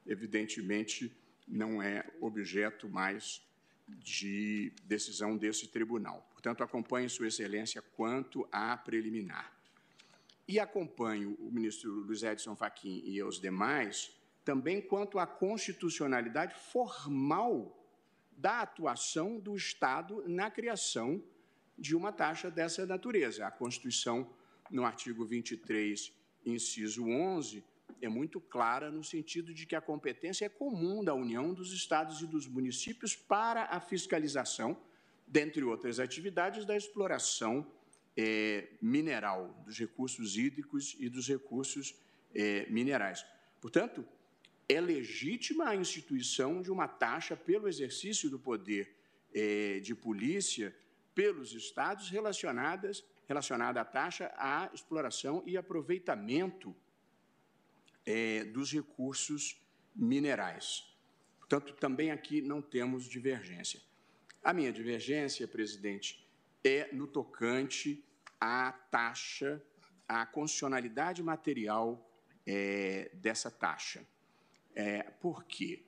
evidentemente, 0.06 1.16
não 1.48 1.82
é 1.82 2.10
objeto 2.22 2.90
mais 2.90 3.46
de 3.88 4.72
decisão 4.84 5.38
desse 5.38 5.68
tribunal. 5.68 6.28
Portanto, 6.32 6.64
acompanho 6.64 7.10
Sua 7.10 7.28
Excelência 7.28 7.82
quanto 7.82 8.48
à 8.52 8.76
preliminar. 8.78 9.57
E 10.48 10.60
acompanho 10.60 11.36
o 11.40 11.52
ministro 11.52 11.92
Luiz 11.92 12.24
Edson 12.24 12.56
Fachin 12.56 13.02
e 13.06 13.22
os 13.22 13.40
demais 13.40 14.16
também 14.46 14.82
quanto 14.82 15.20
à 15.20 15.28
constitucionalidade 15.28 16.56
formal 16.56 17.78
da 18.32 18.62
atuação 18.62 19.40
do 19.40 19.58
Estado 19.58 20.24
na 20.26 20.50
criação 20.50 21.22
de 21.78 21.94
uma 21.94 22.14
taxa 22.14 22.50
dessa 22.50 22.86
natureza. 22.86 23.46
A 23.46 23.52
Constituição 23.52 24.30
no 24.72 24.86
artigo 24.86 25.26
23, 25.26 26.14
inciso 26.46 27.06
11, 27.06 27.62
é 28.02 28.08
muito 28.08 28.40
clara 28.40 28.90
no 28.90 29.04
sentido 29.04 29.54
de 29.54 29.66
que 29.66 29.76
a 29.76 29.82
competência 29.82 30.46
é 30.46 30.50
comum 30.50 31.04
da 31.04 31.14
União, 31.14 31.54
dos 31.54 31.74
estados 31.74 32.22
e 32.22 32.28
dos 32.28 32.48
municípios 32.48 33.16
para 33.18 33.66
a 33.66 33.82
fiscalização, 33.82 34.78
dentre 35.28 35.64
outras 35.64 36.00
atividades, 36.00 36.64
da 36.64 36.78
exploração 36.78 37.68
é, 38.18 38.68
mineral, 38.82 39.54
dos 39.66 39.78
recursos 39.78 40.36
hídricos 40.36 40.96
e 41.00 41.08
dos 41.08 41.28
recursos 41.28 41.96
é, 42.34 42.66
minerais. 42.70 43.24
Portanto, 43.62 44.04
é 44.68 44.82
legítima 44.82 45.70
a 45.70 45.76
instituição 45.76 46.62
de 46.62 46.72
uma 46.72 46.88
taxa 46.88 47.38
pelo 47.38 47.68
exercício 47.68 48.30
do 48.30 48.40
poder 48.40 48.94
é, 49.34 49.80
de 49.80 49.94
polícia 49.94 50.76
pelos 51.14 51.54
estados 51.54 52.10
relacionadas 52.10 53.04
relacionada 53.28 53.82
à 53.82 53.86
taxa 53.86 54.34
à 54.38 54.70
exploração 54.74 55.44
e 55.46 55.58
aproveitamento 55.58 56.76
é, 58.06 58.46
dos 58.46 58.72
recursos 58.72 59.62
minerais. 59.96 60.96
Portanto, 61.38 61.74
também 61.74 62.12
aqui 62.12 62.42
não 62.42 62.62
temos 62.62 63.06
divergência. 63.06 63.82
A 64.44 64.54
minha 64.54 64.72
divergência, 64.72 65.48
presidente, 65.48 66.26
é 66.64 66.90
no 66.94 67.06
tocante 67.06 68.04
à 68.40 68.72
taxa, 68.72 69.62
à 70.08 70.26
constitucionalidade 70.26 71.22
material 71.22 72.10
é, 72.46 73.12
dessa 73.14 73.52
taxa. 73.52 74.06
É, 74.74 75.04
por 75.04 75.44
quê? 75.44 75.84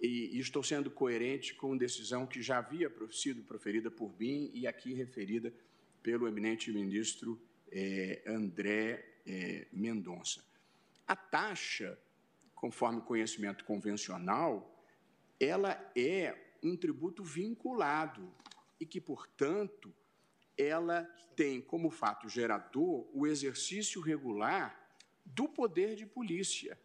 E, 0.00 0.36
e, 0.36 0.38
estou 0.38 0.62
sendo 0.62 0.90
coerente 0.90 1.54
com 1.54 1.76
decisão 1.76 2.26
que 2.26 2.42
já 2.42 2.58
havia 2.58 2.92
sido 3.10 3.42
proferida 3.42 3.90
por 3.90 4.14
mim 4.18 4.50
e 4.52 4.66
aqui 4.66 4.92
referida 4.92 5.54
pelo 6.02 6.28
eminente 6.28 6.70
ministro 6.70 7.40
eh, 7.72 8.22
André 8.26 9.20
eh, 9.26 9.66
Mendonça. 9.72 10.44
A 11.06 11.16
taxa, 11.16 11.98
conforme 12.54 13.00
conhecimento 13.00 13.64
convencional, 13.64 14.84
ela 15.40 15.90
é 15.96 16.36
um 16.62 16.76
tributo 16.76 17.24
vinculado 17.24 18.30
e 18.78 18.84
que, 18.84 19.00
portanto, 19.00 19.94
ela 20.56 21.04
tem 21.34 21.60
como 21.60 21.90
fato 21.90 22.28
gerador 22.28 23.08
o 23.12 23.26
exercício 23.26 24.00
regular 24.00 24.80
do 25.24 25.48
poder 25.48 25.96
de 25.96 26.06
polícia. 26.06 26.78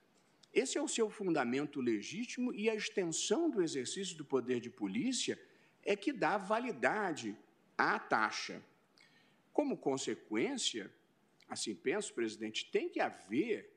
Esse 0.53 0.77
é 0.77 0.81
o 0.81 0.87
seu 0.87 1.09
fundamento 1.09 1.79
legítimo 1.79 2.53
e 2.53 2.69
a 2.69 2.75
extensão 2.75 3.49
do 3.49 3.61
exercício 3.61 4.17
do 4.17 4.25
poder 4.25 4.59
de 4.59 4.69
polícia 4.69 5.39
é 5.83 5.95
que 5.95 6.11
dá 6.11 6.37
validade 6.37 7.37
à 7.77 7.99
taxa. 7.99 8.63
Como 9.53 9.77
consequência, 9.77 10.91
assim 11.47 11.75
penso, 11.75 12.13
presidente, 12.13 12.69
tem 12.71 12.89
que 12.89 12.99
haver 12.99 13.71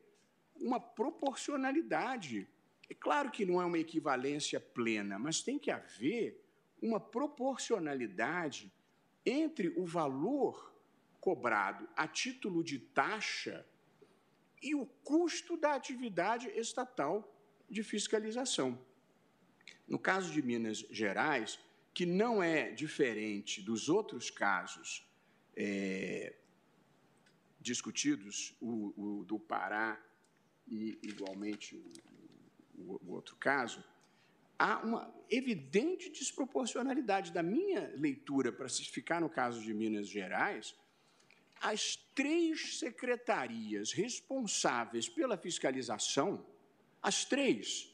uma 0.56 0.80
proporcionalidade. 0.80 2.48
É 2.88 2.94
claro 2.94 3.30
que 3.30 3.44
não 3.44 3.60
é 3.60 3.64
uma 3.66 3.78
equivalência 3.78 4.58
plena, 4.58 5.18
mas 5.18 5.42
tem 5.42 5.58
que 5.58 5.70
haver 5.70 6.42
uma 6.80 6.98
proporcionalidade 6.98 8.72
entre 9.24 9.68
o 9.76 9.84
valor 9.84 10.72
cobrado 11.20 11.88
a 11.96 12.08
título 12.08 12.64
de 12.64 12.78
taxa 12.78 13.64
e 14.60 14.74
o 14.74 14.86
custo 15.04 15.56
da 15.56 15.74
atividade 15.74 16.48
estatal 16.48 17.32
de 17.68 17.82
fiscalização. 17.82 18.78
No 19.86 19.98
caso 19.98 20.32
de 20.32 20.42
Minas 20.42 20.78
Gerais, 20.90 21.58
que 21.94 22.06
não 22.06 22.42
é 22.42 22.70
diferente 22.70 23.60
dos 23.60 23.88
outros 23.88 24.30
casos 24.30 25.06
é, 25.56 26.34
discutidos, 27.60 28.56
o, 28.60 28.92
o, 28.96 29.24
do 29.24 29.38
Pará 29.38 30.00
e, 30.66 30.98
igualmente, 31.02 31.76
o, 32.74 33.00
o 33.04 33.12
outro 33.12 33.36
caso, 33.36 33.84
há 34.62 34.78
uma 34.78 35.12
evidente 35.28 36.08
desproporcionalidade 36.08 37.32
da 37.32 37.42
minha 37.42 37.92
leitura, 37.96 38.52
para 38.52 38.68
se 38.68 38.84
ficar 38.84 39.20
no 39.20 39.28
caso 39.28 39.60
de 39.60 39.74
Minas 39.74 40.08
Gerais, 40.08 40.72
as 41.60 41.96
três 42.14 42.78
secretarias 42.78 43.92
responsáveis 43.92 45.08
pela 45.08 45.36
fiscalização, 45.36 46.46
as 47.02 47.24
três, 47.24 47.92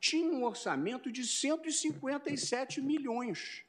tinham 0.00 0.34
um 0.34 0.44
orçamento 0.44 1.10
de 1.12 1.24
157 1.24 2.80
milhões. 2.80 3.64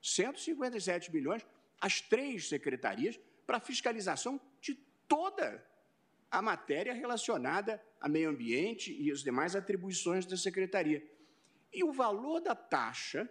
157 0.00 1.12
milhões 1.12 1.44
as 1.80 2.00
três 2.00 2.48
secretarias 2.48 3.18
para 3.46 3.58
fiscalização 3.58 4.40
de 4.60 4.74
toda 5.08 5.64
a 6.30 6.40
matéria 6.40 6.94
relacionada 6.94 7.82
a 8.00 8.08
meio 8.08 8.30
ambiente 8.30 8.92
e 8.92 9.10
as 9.10 9.22
demais 9.22 9.56
atribuições 9.56 10.24
da 10.24 10.36
secretaria. 10.36 11.02
E 11.72 11.84
o 11.84 11.92
valor 11.92 12.40
da 12.40 12.54
taxa 12.54 13.28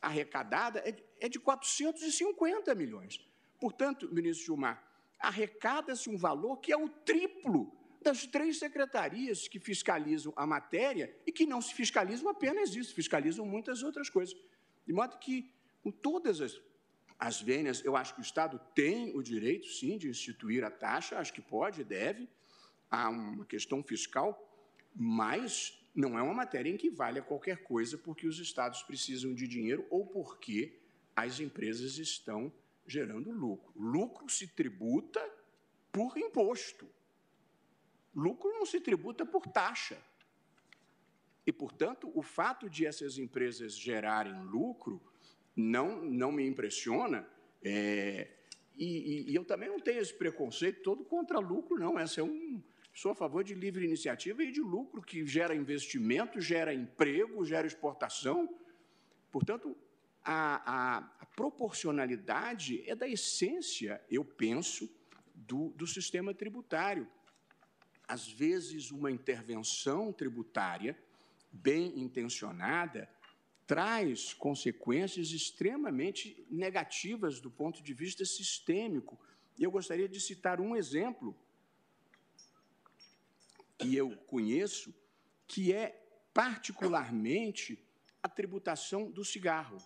arrecadada 0.00 0.82
é 1.20 1.28
de 1.28 1.38
450 1.38 2.70
é 2.70 2.74
milhões. 2.74 3.20
Portanto, 3.60 4.08
ministro 4.12 4.46
Gilmar, 4.46 4.82
arrecada-se 5.18 6.08
um 6.08 6.16
valor 6.16 6.58
que 6.58 6.72
é 6.72 6.76
o 6.76 6.88
triplo 6.88 7.72
das 8.00 8.26
três 8.26 8.58
secretarias 8.58 9.48
que 9.48 9.58
fiscalizam 9.58 10.32
a 10.36 10.46
matéria 10.46 11.14
e 11.26 11.32
que 11.32 11.44
não 11.44 11.60
se 11.60 11.74
fiscalizam 11.74 12.28
apenas 12.28 12.74
isso, 12.74 12.94
fiscalizam 12.94 13.44
muitas 13.44 13.82
outras 13.82 14.08
coisas. 14.08 14.36
De 14.86 14.92
modo 14.92 15.18
que, 15.18 15.52
com 15.82 15.90
todas 15.90 16.40
as 16.40 16.60
as 17.18 17.40
vênias, 17.40 17.84
eu 17.84 17.96
acho 17.96 18.14
que 18.14 18.20
o 18.20 18.22
Estado 18.22 18.60
tem 18.74 19.14
o 19.16 19.22
direito, 19.22 19.66
sim, 19.66 19.98
de 19.98 20.08
instituir 20.08 20.62
a 20.62 20.70
taxa, 20.70 21.18
acho 21.18 21.32
que 21.32 21.40
pode, 21.40 21.82
deve. 21.82 22.28
Há 22.88 23.08
uma 23.08 23.44
questão 23.44 23.82
fiscal, 23.82 24.38
mas 24.94 25.84
não 25.98 26.16
é 26.16 26.22
uma 26.22 26.32
matéria 26.32 26.70
em 26.70 26.76
que 26.76 26.88
vale 26.88 27.20
qualquer 27.20 27.64
coisa 27.64 27.98
porque 27.98 28.24
os 28.24 28.38
estados 28.38 28.84
precisam 28.84 29.34
de 29.34 29.48
dinheiro 29.48 29.84
ou 29.90 30.06
porque 30.06 30.78
as 31.16 31.40
empresas 31.40 31.98
estão 31.98 32.52
gerando 32.86 33.32
lucro. 33.32 33.72
Lucro 33.74 34.30
se 34.30 34.46
tributa 34.46 35.20
por 35.90 36.16
imposto. 36.16 36.88
Lucro 38.14 38.48
não 38.52 38.64
se 38.64 38.80
tributa 38.80 39.26
por 39.26 39.48
taxa. 39.48 39.98
E, 41.44 41.52
portanto, 41.52 42.12
o 42.14 42.22
fato 42.22 42.70
de 42.70 42.86
essas 42.86 43.18
empresas 43.18 43.76
gerarem 43.76 44.40
lucro 44.44 45.02
não, 45.56 46.04
não 46.04 46.30
me 46.30 46.46
impressiona. 46.46 47.28
É, 47.60 48.28
e, 48.76 49.30
e, 49.32 49.34
eu 49.34 49.44
também 49.44 49.68
não 49.68 49.80
tenho 49.80 50.00
esse 50.00 50.14
preconceito 50.14 50.80
todo 50.82 51.04
contra 51.04 51.40
lucro, 51.40 51.76
não. 51.76 51.98
Essa 51.98 52.20
é 52.20 52.22
um. 52.22 52.62
Sou 53.00 53.12
a 53.12 53.14
favor 53.14 53.44
de 53.44 53.54
livre 53.54 53.84
iniciativa 53.84 54.42
e 54.42 54.50
de 54.50 54.60
lucro 54.60 55.00
que 55.00 55.24
gera 55.24 55.54
investimento, 55.54 56.40
gera 56.40 56.74
emprego, 56.74 57.44
gera 57.44 57.64
exportação. 57.64 58.52
Portanto, 59.30 59.76
a, 60.24 60.56
a, 60.66 60.98
a 61.20 61.26
proporcionalidade 61.26 62.82
é 62.90 62.96
da 62.96 63.08
essência, 63.08 64.02
eu 64.10 64.24
penso, 64.24 64.90
do, 65.32 65.68
do 65.76 65.86
sistema 65.86 66.34
tributário. 66.34 67.06
Às 68.08 68.26
vezes, 68.26 68.90
uma 68.90 69.12
intervenção 69.12 70.12
tributária 70.12 70.98
bem 71.52 72.00
intencionada, 72.00 73.08
traz 73.64 74.34
consequências 74.34 75.30
extremamente 75.30 76.44
negativas 76.50 77.38
do 77.38 77.48
ponto 77.48 77.80
de 77.80 77.94
vista 77.94 78.24
sistêmico. 78.24 79.16
E 79.56 79.62
eu 79.62 79.70
gostaria 79.70 80.08
de 80.08 80.20
citar 80.20 80.60
um 80.60 80.74
exemplo 80.74 81.38
que 83.78 83.94
eu 83.94 84.10
conheço, 84.26 84.92
que 85.46 85.72
é 85.72 86.04
particularmente 86.34 87.78
a 88.22 88.28
tributação 88.28 89.10
do 89.10 89.24
cigarro. 89.24 89.78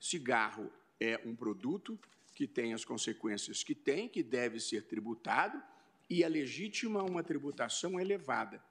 Cigarro 0.00 0.72
é 0.98 1.20
um 1.24 1.36
produto 1.36 1.98
que 2.34 2.46
tem 2.46 2.74
as 2.74 2.84
consequências 2.84 3.62
que 3.62 3.74
tem, 3.74 4.08
que 4.08 4.22
deve 4.22 4.58
ser 4.60 4.82
tributado, 4.82 5.62
e 6.08 6.22
é 6.22 6.28
legítima 6.28 7.02
uma 7.02 7.22
tributação 7.22 8.00
elevada. 8.00 8.62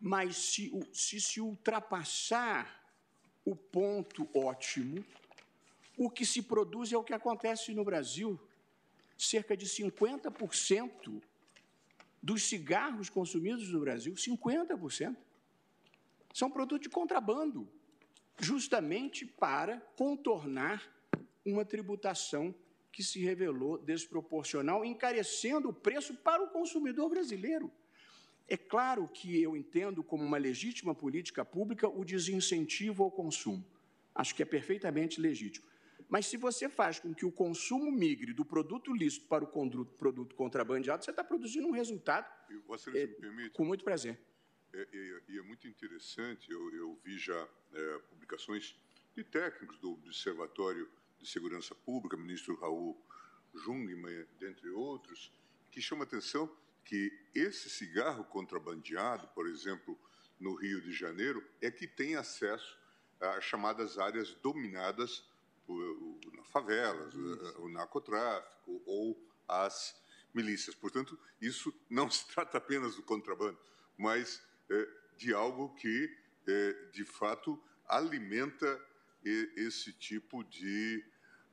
Mas 0.00 0.36
se 0.36 0.72
se, 0.92 1.20
se 1.20 1.40
ultrapassar 1.40 2.82
o 3.44 3.54
ponto 3.54 4.28
ótimo, 4.34 5.04
o 5.96 6.10
que 6.10 6.24
se 6.24 6.42
produz 6.42 6.92
é 6.92 6.96
o 6.96 7.04
que 7.04 7.12
acontece 7.12 7.72
no 7.72 7.84
Brasil. 7.84 8.40
Cerca 9.16 9.56
de 9.56 9.66
50% 9.66 11.22
dos 12.24 12.44
cigarros 12.44 13.10
consumidos 13.10 13.68
no 13.68 13.80
Brasil, 13.80 14.14
50%, 14.14 15.14
são 16.32 16.50
produtos 16.50 16.84
de 16.84 16.88
contrabando, 16.88 17.68
justamente 18.40 19.26
para 19.26 19.78
contornar 19.94 20.90
uma 21.44 21.66
tributação 21.66 22.54
que 22.90 23.04
se 23.04 23.20
revelou 23.22 23.76
desproporcional, 23.76 24.86
encarecendo 24.86 25.68
o 25.68 25.72
preço 25.72 26.14
para 26.14 26.42
o 26.42 26.48
consumidor 26.48 27.10
brasileiro. 27.10 27.70
É 28.48 28.56
claro 28.56 29.06
que 29.06 29.42
eu 29.42 29.54
entendo 29.54 30.02
como 30.02 30.24
uma 30.24 30.38
legítima 30.38 30.94
política 30.94 31.44
pública 31.44 31.90
o 31.90 32.06
desincentivo 32.06 33.02
ao 33.02 33.10
consumo. 33.10 33.62
Acho 34.14 34.34
que 34.34 34.42
é 34.42 34.46
perfeitamente 34.46 35.20
legítimo. 35.20 35.66
Mas 36.08 36.26
se 36.26 36.36
você 36.36 36.68
faz 36.68 36.98
com 36.98 37.14
que 37.14 37.24
o 37.24 37.32
consumo 37.32 37.90
migre 37.90 38.32
do 38.32 38.44
produto 38.44 38.92
lícito 38.92 39.26
para 39.26 39.44
o 39.44 39.86
produto 39.86 40.34
contrabandeado, 40.34 41.04
você 41.04 41.10
está 41.10 41.24
produzindo 41.24 41.66
um 41.66 41.72
resultado. 41.72 42.26
Você 42.66 42.90
é, 42.90 43.06
me 43.06 43.14
permite? 43.14 43.50
Com 43.50 43.64
muito 43.64 43.84
prazer. 43.84 44.20
É, 44.72 44.88
e 44.92 45.36
é, 45.36 45.38
é, 45.38 45.42
muito 45.42 45.68
interessante, 45.68 46.50
eu, 46.50 46.74
eu 46.74 46.98
vi 47.04 47.16
já 47.16 47.48
é, 47.72 47.98
publicações 48.10 48.76
de 49.14 49.22
técnicos 49.22 49.78
do 49.78 49.92
Observatório 49.92 50.88
de 51.18 51.28
Segurança 51.28 51.74
Pública, 51.74 52.16
ministro 52.16 52.56
Raul 52.56 53.00
Jungmann, 53.54 54.26
dentre 54.38 54.68
outros, 54.70 55.32
que 55.70 55.80
chama 55.80 56.04
atenção 56.04 56.50
que 56.84 57.12
esse 57.34 57.70
cigarro 57.70 58.24
contrabandeado, 58.24 59.28
por 59.28 59.46
exemplo, 59.46 59.98
no 60.38 60.54
Rio 60.54 60.80
de 60.80 60.92
Janeiro, 60.92 61.42
é 61.60 61.70
que 61.70 61.86
tem 61.86 62.16
acesso 62.16 62.76
às 63.20 63.44
chamadas 63.44 63.98
áreas 63.98 64.34
dominadas 64.34 65.24
nas 66.36 66.46
favelas, 66.48 67.14
eh, 67.14 67.58
o 67.58 67.68
narcotráfico 67.68 68.82
ou 68.86 69.18
as 69.48 69.94
milícias. 70.32 70.74
Portanto, 70.74 71.18
isso 71.40 71.72
não 71.88 72.08
se 72.10 72.26
trata 72.28 72.58
apenas 72.58 72.96
do 72.96 73.02
contrabando, 73.02 73.58
mas 73.96 74.42
é, 74.70 74.88
de 75.16 75.32
algo 75.32 75.74
que, 75.74 76.16
é, 76.46 76.72
de 76.92 77.04
fato, 77.04 77.62
alimenta 77.86 78.80
esse 79.56 79.90
tipo 79.90 80.44
de 80.44 81.02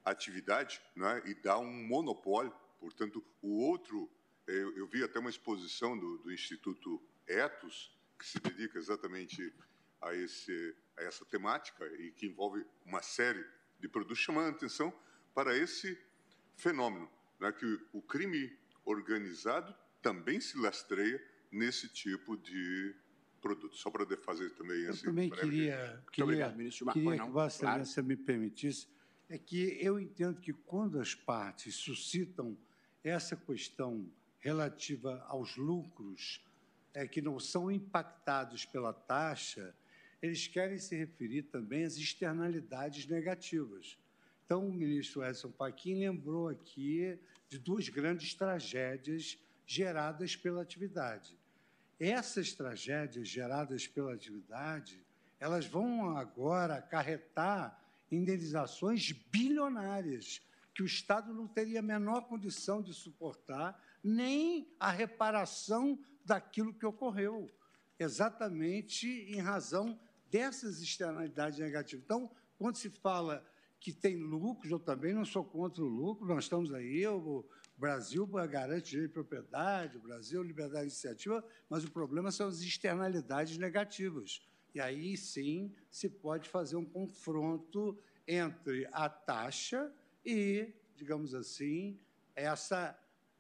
atividade 0.04 0.82
né, 0.94 1.22
e 1.26 1.34
dá 1.34 1.58
um 1.58 1.72
monopólio. 1.88 2.54
Portanto, 2.80 3.24
o 3.42 3.62
outro 3.62 4.12
eu, 4.48 4.76
eu 4.76 4.88
vi 4.88 5.04
até 5.04 5.20
uma 5.20 5.30
exposição 5.30 5.98
do, 5.98 6.18
do, 6.18 6.32
Instituto 6.32 7.02
Etos, 7.28 7.96
que 8.18 8.26
se 8.26 8.40
dedica 8.40 8.78
exatamente 8.78 9.54
a, 10.02 10.14
esse, 10.14 10.76
a 10.98 11.04
essa 11.04 11.24
temática 11.26 11.86
e 12.00 12.12
que 12.12 12.26
envolve 12.26 12.66
uma 12.86 13.02
série 13.02 13.46
de 13.82 13.90
produtos, 13.90 14.20
chamando 14.20 14.48
a 14.48 14.49
atenção 14.52 14.94
para 15.34 15.58
esse 15.58 15.98
fenômeno, 16.56 17.10
né, 17.40 17.52
que 17.52 17.80
o 17.91 18.02
crime 18.02 18.56
organizado 18.86 19.76
também 20.02 20.40
se 20.40 20.58
lastreia 20.58 21.22
nesse 21.52 21.90
tipo 21.90 22.38
de 22.38 22.95
produto. 23.41 23.76
Só 23.76 23.90
para 23.90 24.06
fazer 24.18 24.52
também 24.52 24.82
eu 24.82 24.91
esse. 24.91 25.06
Eu 25.06 25.12
também 25.12 25.30
queria, 25.30 26.03
queria, 26.12 26.24
obrigado, 26.24 26.56
ministro 26.56 26.86
queria 26.91 27.18
que 27.18 27.32
Vossa 27.32 27.66
Excelência 27.66 28.03
claro. 28.03 28.08
me 28.08 28.16
permitisse, 28.18 28.88
é 29.28 29.38
que 29.38 29.78
eu 29.82 29.99
entendo 29.99 30.40
que 30.40 30.53
quando 30.53 30.99
as 30.99 31.16
partes 31.16 31.76
suscitam 31.76 32.58
essa 33.03 33.36
questão 33.36 34.12
relativa 34.40 35.24
aos 35.28 35.56
lucros 35.56 36.44
é, 36.94 37.08
que 37.08 37.22
não 37.22 37.40
são 37.40 37.72
impactados 37.72 38.66
pela 38.66 38.94
taxa, 38.94 39.74
eles 40.22 40.48
querem 40.48 40.77
se 40.77 40.95
referir 40.95 41.43
também 41.43 41.84
às 41.84 41.98
externalidades 41.98 43.07
negativas. 43.07 43.98
Então, 44.45 44.68
o 44.68 44.73
ministro 44.73 45.23
Edson 45.23 45.52
Fachin 45.52 45.99
lembrou 45.99 46.49
aqui 46.49 47.18
de 47.48 47.57
duas 47.57 47.89
grandes 47.89 48.34
tragédias 48.34 49.39
geradas 49.65 50.35
pela 50.35 50.61
atividade. 50.61 51.38
Essas 51.99 52.53
tragédias 52.53 53.27
geradas 53.27 53.88
pela 53.88 54.14
atividade, 54.14 55.02
elas 55.39 55.65
vão 55.65 56.18
agora 56.18 56.76
acarretar 56.76 57.80
indenizações 58.11 59.11
bilionárias 59.11 60.41
que 60.73 60.84
o 60.84 60.85
Estado 60.85 61.34
não 61.34 61.48
teria 61.48 61.80
a 61.80 61.84
menor 61.84 62.27
condição 62.27 62.81
de 62.81 62.93
suportar 62.93 63.81
nem 64.03 64.68
a 64.80 64.91
reparação 64.91 65.98
daquilo 66.26 66.73
que 66.73 66.85
ocorreu, 66.85 67.49
exatamente 67.99 69.07
em 69.07 69.39
razão 69.39 69.99
dessas 70.32 70.82
externalidades 70.82 71.60
negativas. 71.60 72.03
Então, 72.03 72.32
quando 72.58 72.78
se 72.78 72.90
fala 72.90 73.45
que 73.80 73.91
tem 73.91 74.16
lucros, 74.16 74.72
eu 74.72 74.80
também 74.80 75.14
não 75.14 75.26
sou 75.26 75.44
contra 75.44 75.84
o 75.84 75.88
lucro, 75.88 76.28
nós 76.28 76.45
estamos 76.45 76.74
aí, 76.74 77.06
o 77.06 77.45
Brasil 77.78 78.26
garante 78.28 78.91
direito 78.91 79.10
de 79.10 79.14
propriedade, 79.14 79.98
o 79.98 80.02
Brasil 80.02 80.41
liberdade 80.41 80.88
de 80.88 80.94
iniciativa, 80.94 81.44
mas 81.68 81.84
o 81.84 81.91
problema 81.91 82.32
são 82.32 82.48
as 82.48 82.62
externalidades 82.62 83.58
negativas. 83.58 84.41
E 84.74 84.80
aí 84.80 85.18
sim 85.18 85.74
se 85.90 86.08
pode 86.08 86.48
fazer 86.48 86.76
um 86.78 86.86
confronto 86.86 87.98
entre 88.28 88.88
a 88.91 89.10
taxa 89.10 89.91
e, 90.26 90.74
digamos 90.95 91.34
assim, 91.34 91.99
essa 92.36 92.98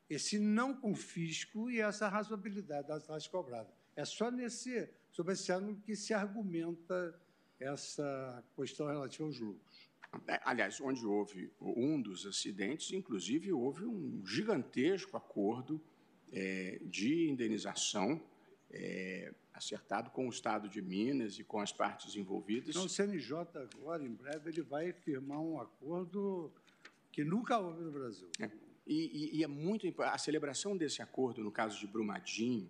esse 0.09 0.37
não 0.37 0.73
confisco 0.73 1.71
e 1.71 1.79
essa 1.79 2.09
razoabilidade 2.09 2.89
das 2.89 3.07
taxas 3.07 3.27
cobradas. 3.27 3.71
É 3.95 4.03
só 4.03 4.29
nesse, 4.29 4.89
sobre 5.11 5.33
esse 5.33 5.51
ângulo 5.51 5.77
que 5.81 5.95
se 5.95 6.13
argumenta 6.13 7.19
essa 7.59 8.43
questão 8.55 8.87
relativa 8.87 9.25
aos 9.25 9.39
lucros. 9.39 9.91
É, 10.27 10.41
aliás, 10.43 10.81
onde 10.81 11.05
houve 11.05 11.51
um 11.59 12.01
dos 12.01 12.25
acidentes, 12.25 12.91
inclusive, 12.91 13.51
houve 13.51 13.85
um 13.85 14.25
gigantesco 14.25 15.15
acordo 15.15 15.81
é, 16.33 16.81
de 16.83 17.29
indenização 17.29 18.21
é, 18.71 19.33
acertado 19.53 20.09
com 20.09 20.27
o 20.27 20.29
Estado 20.29 20.67
de 20.67 20.81
Minas 20.81 21.39
e 21.39 21.43
com 21.43 21.59
as 21.59 21.71
partes 21.71 22.15
envolvidas. 22.15 22.69
Então, 22.69 22.85
o 22.85 22.89
CNJ 22.89 23.37
agora, 23.55 24.03
em 24.03 24.13
breve, 24.13 24.49
ele 24.49 24.61
vai 24.61 24.91
firmar 24.91 25.39
um 25.39 25.59
acordo 25.59 26.51
que 27.11 27.23
nunca 27.23 27.57
houve 27.59 27.83
no 27.83 27.91
Brasil. 27.91 28.29
É. 28.39 28.49
E, 28.87 29.35
e, 29.35 29.37
e 29.37 29.43
é 29.43 29.47
muito 29.47 29.87
a 30.01 30.17
celebração 30.17 30.75
desse 30.75 31.01
acordo, 31.01 31.43
no 31.43 31.51
caso 31.51 31.79
de 31.79 31.87
Brumadinho, 31.87 32.69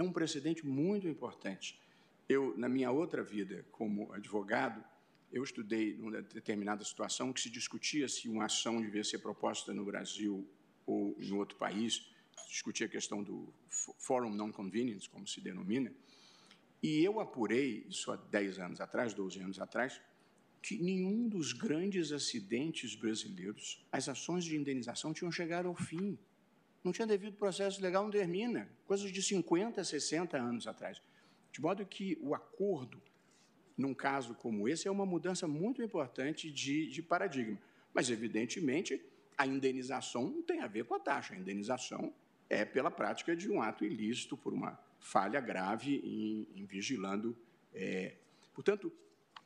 é 0.00 0.02
um 0.02 0.10
precedente 0.10 0.66
muito 0.66 1.06
importante. 1.06 1.78
Eu, 2.26 2.56
na 2.56 2.68
minha 2.68 2.90
outra 2.90 3.22
vida 3.22 3.66
como 3.70 4.10
advogado, 4.12 4.82
eu 5.30 5.44
estudei 5.44 5.94
numa 5.94 6.22
determinada 6.22 6.82
situação 6.84 7.32
que 7.32 7.40
se 7.40 7.50
discutia 7.50 8.08
se 8.08 8.26
uma 8.28 8.46
ação 8.46 8.80
devia 8.80 9.04
ser 9.04 9.18
proposta 9.18 9.74
no 9.74 9.84
Brasil 9.84 10.48
ou 10.86 11.14
em 11.20 11.32
outro 11.32 11.56
país, 11.58 12.10
discutia 12.48 12.86
a 12.86 12.88
questão 12.88 13.22
do 13.22 13.52
Forum 13.98 14.30
Non-Convenience, 14.34 15.08
como 15.08 15.26
se 15.28 15.40
denomina, 15.40 15.92
E 16.82 17.04
eu 17.04 17.20
apurei, 17.20 17.84
isso 17.90 18.10
há 18.10 18.16
10 18.16 18.58
anos 18.58 18.80
atrás, 18.80 19.12
12 19.12 19.38
anos 19.40 19.60
atrás, 19.60 20.00
que 20.62 20.78
nenhum 20.78 21.28
dos 21.28 21.52
grandes 21.52 22.10
acidentes 22.10 22.94
brasileiros, 22.94 23.86
as 23.92 24.08
ações 24.08 24.44
de 24.44 24.56
indenização 24.56 25.12
tinham 25.12 25.30
chegado 25.30 25.68
ao 25.68 25.76
fim. 25.76 26.18
Não 26.82 26.92
tinha 26.92 27.06
devido 27.06 27.36
processo 27.36 27.82
legal, 27.82 28.04
não 28.04 28.10
termina. 28.10 28.68
Coisas 28.86 29.12
de 29.12 29.22
50, 29.22 29.82
60 29.84 30.36
anos 30.36 30.66
atrás. 30.66 31.02
De 31.52 31.60
modo 31.60 31.84
que 31.84 32.18
o 32.22 32.34
acordo, 32.34 33.00
num 33.76 33.92
caso 33.92 34.34
como 34.34 34.68
esse, 34.68 34.88
é 34.88 34.90
uma 34.90 35.04
mudança 35.04 35.46
muito 35.46 35.82
importante 35.82 36.50
de, 36.50 36.88
de 36.88 37.02
paradigma. 37.02 37.58
Mas, 37.92 38.08
evidentemente, 38.08 39.02
a 39.36 39.46
indenização 39.46 40.28
não 40.28 40.42
tem 40.42 40.60
a 40.60 40.66
ver 40.66 40.84
com 40.84 40.94
a 40.94 41.00
taxa. 41.00 41.34
A 41.34 41.36
indenização 41.36 42.12
é 42.48 42.64
pela 42.64 42.90
prática 42.90 43.34
de 43.36 43.50
um 43.50 43.60
ato 43.60 43.84
ilícito, 43.84 44.36
por 44.36 44.52
uma 44.52 44.78
falha 44.98 45.40
grave 45.40 45.96
em, 45.96 46.60
em 46.60 46.64
vigilando. 46.64 47.36
É. 47.74 48.16
Portanto, 48.54 48.92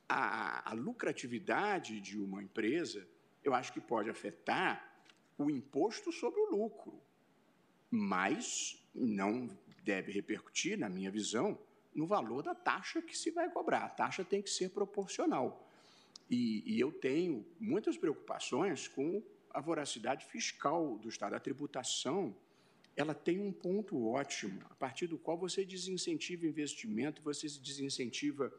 a, 0.08 0.70
a 0.70 0.72
lucratividade 0.74 2.00
de 2.00 2.18
uma 2.18 2.42
empresa, 2.42 3.06
eu 3.42 3.54
acho 3.54 3.72
que 3.72 3.80
pode 3.80 4.10
afetar 4.10 5.02
o 5.38 5.50
imposto 5.50 6.12
sobre 6.12 6.40
o 6.40 6.50
lucro, 6.50 7.00
mas 7.94 8.84
não 8.92 9.48
deve 9.84 10.10
repercutir, 10.10 10.76
na 10.76 10.88
minha 10.88 11.12
visão, 11.12 11.56
no 11.94 12.06
valor 12.06 12.42
da 12.42 12.54
taxa 12.54 13.00
que 13.00 13.16
se 13.16 13.30
vai 13.30 13.48
cobrar. 13.48 13.84
A 13.84 13.88
taxa 13.88 14.24
tem 14.24 14.42
que 14.42 14.50
ser 14.50 14.70
proporcional. 14.70 15.70
E, 16.28 16.64
e, 16.66 16.80
eu 16.80 16.90
tenho 16.90 17.46
muitas 17.60 17.96
preocupações 17.96 18.88
com 18.88 19.22
a 19.50 19.60
voracidade 19.60 20.26
fiscal 20.26 20.98
do 20.98 21.08
Estado. 21.08 21.34
A 21.36 21.40
tributação 21.40 22.34
ela 22.96 23.14
tem 23.14 23.38
um 23.38 23.52
ponto 23.52 24.08
ótimo, 24.08 24.60
a 24.70 24.74
partir 24.74 25.06
do 25.06 25.18
qual 25.18 25.36
você 25.36 25.64
desincentiva 25.64 26.46
investimento, 26.46 27.22
você 27.22 27.46
desincentiva 27.46 28.52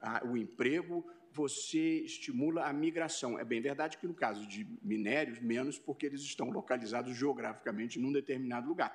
ah, 0.00 0.22
o 0.24 0.36
emprego, 0.36 1.04
você 1.36 2.00
estimula 2.12 2.64
a 2.64 2.72
migração. 2.72 3.38
É 3.38 3.44
bem 3.44 3.60
verdade 3.60 3.98
que 3.98 4.06
no 4.06 4.14
caso 4.14 4.46
de 4.46 4.66
minérios, 4.82 5.38
menos 5.38 5.78
porque 5.78 6.06
eles 6.06 6.22
estão 6.22 6.48
localizados 6.48 7.14
geograficamente 7.14 7.98
num 7.98 8.10
determinado 8.10 8.66
lugar. 8.66 8.90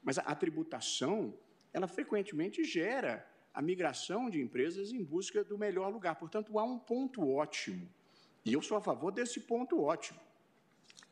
Mas 0.00 0.16
a, 0.16 0.34
tributação, 0.34 1.34
ela 1.72 1.88
frequentemente 1.88 2.62
gera 2.62 3.26
a 3.52 3.60
migração 3.60 4.30
de 4.30 4.40
empresas 4.40 4.92
em 4.92 5.02
busca 5.02 5.42
do 5.42 5.58
melhor 5.58 5.88
lugar. 5.92 6.14
Portanto, 6.14 6.56
há 6.60 6.64
um 6.64 6.78
ponto 6.78 7.28
ótimo. 7.28 7.88
E 8.44 8.52
eu 8.52 8.62
sou 8.62 8.76
a 8.76 8.80
favor 8.80 9.10
desse 9.10 9.40
ponto 9.40 9.82
ótimo. 9.82 10.20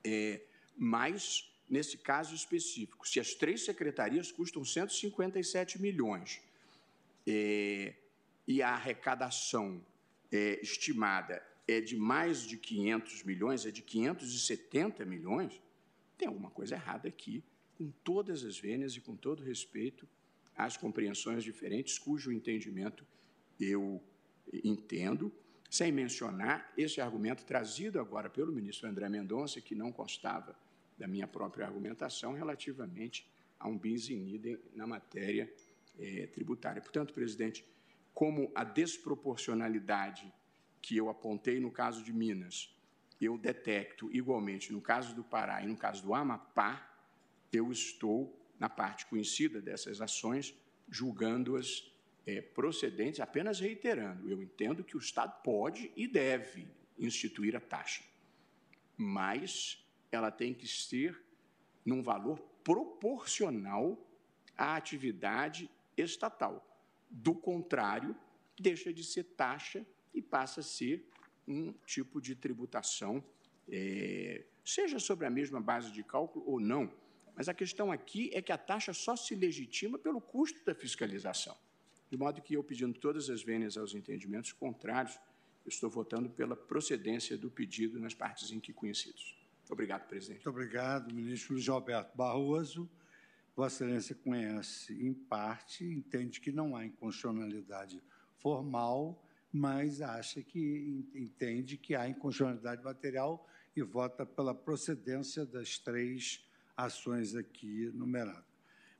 É, 0.04 0.40
mas, 0.76 1.52
nesse 1.68 1.98
caso 1.98 2.36
específico, 2.36 3.06
se 3.06 3.18
as 3.18 3.34
três 3.34 3.64
secretarias 3.64 4.30
custam 4.30 4.64
157 4.64 5.82
milhões 5.82 6.40
é, 7.26 7.94
e 8.46 8.62
a 8.62 8.70
arrecadação 8.70 9.84
é, 10.30 10.60
estimada 10.62 11.42
é 11.66 11.80
de 11.80 11.96
mais 11.96 12.42
de 12.42 12.56
500 12.56 13.24
milhões, 13.24 13.66
é 13.66 13.70
de 13.70 13.82
570 13.82 15.04
milhões, 15.04 15.60
tem 16.16 16.26
alguma 16.26 16.50
coisa 16.50 16.74
errada 16.74 17.08
aqui, 17.08 17.44
com 17.76 17.90
todas 18.02 18.42
as 18.42 18.58
vênias 18.58 18.96
e 18.96 19.00
com 19.00 19.14
todo 19.14 19.42
respeito 19.42 20.08
às 20.56 20.76
compreensões 20.76 21.44
diferentes, 21.44 21.98
cujo 21.98 22.32
entendimento 22.32 23.06
eu 23.60 24.02
entendo, 24.64 25.32
sem 25.70 25.92
mencionar 25.92 26.72
esse 26.76 27.00
argumento 27.00 27.44
trazido 27.44 28.00
agora 28.00 28.30
pelo 28.30 28.52
ministro 28.52 28.88
André 28.88 29.08
Mendonça, 29.08 29.60
que 29.60 29.74
não 29.74 29.92
constava 29.92 30.58
da 30.96 31.06
minha 31.06 31.28
própria 31.28 31.66
argumentação 31.66 32.32
relativamente 32.32 33.28
a 33.58 33.68
um 33.68 33.76
bis 33.76 34.08
in 34.08 34.26
idem 34.34 34.58
na 34.74 34.86
matéria 34.86 35.52
é, 35.98 36.26
tributária. 36.26 36.80
Portanto, 36.80 37.12
presidente, 37.12 37.64
como 38.18 38.50
a 38.52 38.64
desproporcionalidade 38.64 40.34
que 40.82 40.96
eu 40.96 41.08
apontei 41.08 41.60
no 41.60 41.70
caso 41.70 42.02
de 42.02 42.12
Minas, 42.12 42.76
eu 43.20 43.38
detecto 43.38 44.10
igualmente 44.12 44.72
no 44.72 44.80
caso 44.80 45.14
do 45.14 45.22
Pará 45.22 45.62
e 45.62 45.68
no 45.68 45.76
caso 45.76 46.02
do 46.02 46.12
Amapá, 46.12 46.98
eu 47.52 47.70
estou 47.70 48.36
na 48.58 48.68
parte 48.68 49.06
conhecida 49.06 49.62
dessas 49.62 50.00
ações, 50.00 50.52
julgando-as 50.88 51.92
é, 52.26 52.40
procedentes, 52.40 53.20
apenas 53.20 53.60
reiterando, 53.60 54.28
eu 54.28 54.42
entendo 54.42 54.82
que 54.82 54.96
o 54.96 54.98
Estado 54.98 55.40
pode 55.44 55.92
e 55.94 56.08
deve 56.08 56.66
instituir 56.98 57.54
a 57.54 57.60
taxa, 57.60 58.02
mas 58.96 59.86
ela 60.10 60.32
tem 60.32 60.52
que 60.52 60.66
ser 60.66 61.24
num 61.86 62.02
valor 62.02 62.40
proporcional 62.64 63.96
à 64.56 64.74
atividade 64.74 65.70
estatal. 65.96 66.64
Do 67.10 67.34
contrário, 67.34 68.16
deixa 68.58 68.92
de 68.92 69.04
ser 69.04 69.24
taxa 69.24 69.86
e 70.14 70.20
passa 70.20 70.60
a 70.60 70.62
ser 70.62 71.08
um 71.46 71.72
tipo 71.86 72.20
de 72.20 72.34
tributação, 72.34 73.24
é, 73.68 74.44
seja 74.64 74.98
sobre 74.98 75.26
a 75.26 75.30
mesma 75.30 75.60
base 75.60 75.90
de 75.90 76.02
cálculo 76.02 76.44
ou 76.46 76.60
não. 76.60 76.92
Mas 77.34 77.48
a 77.48 77.54
questão 77.54 77.90
aqui 77.92 78.30
é 78.34 78.42
que 78.42 78.52
a 78.52 78.58
taxa 78.58 78.92
só 78.92 79.16
se 79.16 79.34
legitima 79.34 79.98
pelo 79.98 80.20
custo 80.20 80.64
da 80.64 80.74
fiscalização. 80.74 81.56
De 82.10 82.16
modo 82.16 82.42
que 82.42 82.54
eu, 82.54 82.64
pedindo 82.64 82.98
todas 82.98 83.30
as 83.30 83.42
vênias 83.42 83.76
aos 83.76 83.94
entendimentos 83.94 84.52
contrários, 84.52 85.18
estou 85.66 85.88
votando 85.90 86.28
pela 86.30 86.56
procedência 86.56 87.36
do 87.36 87.50
pedido 87.50 87.98
nas 88.00 88.14
partes 88.14 88.50
em 88.50 88.58
que 88.58 88.72
conhecidos. 88.72 89.36
Obrigado, 89.70 90.08
presidente. 90.08 90.38
Muito 90.38 90.50
obrigado, 90.50 91.14
ministro 91.14 91.54
Luiz 91.54 91.68
Alberto 91.68 92.16
Barroso. 92.16 92.88
Vossa 93.58 93.82
Excelência 93.82 94.14
conhece 94.14 94.92
em 95.04 95.12
parte, 95.12 95.84
entende 95.84 96.40
que 96.40 96.52
não 96.52 96.76
há 96.76 96.86
inconstitucionalidade 96.86 98.00
formal, 98.36 99.20
mas 99.52 100.00
acha 100.00 100.40
que 100.40 101.04
entende 101.12 101.76
que 101.76 101.96
há 101.96 102.08
inconstitucionalidade 102.08 102.84
material 102.84 103.44
e 103.74 103.82
vota 103.82 104.24
pela 104.24 104.54
procedência 104.54 105.44
das 105.44 105.76
três 105.76 106.40
ações 106.76 107.34
aqui 107.34 107.90
numeradas. 107.92 108.44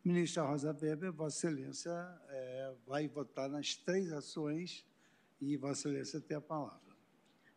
Ministra 0.04 0.42
Rosa 0.42 0.76
Weber, 0.82 1.12
Vossa 1.12 1.46
Excelência 1.46 1.92
é, 2.28 2.74
vai 2.84 3.06
votar 3.06 3.48
nas 3.48 3.76
três 3.76 4.10
ações 4.10 4.84
e 5.40 5.56
Vossa 5.56 5.88
Excelência 5.88 6.20
tem 6.20 6.36
a 6.36 6.40
palavra. 6.40 6.96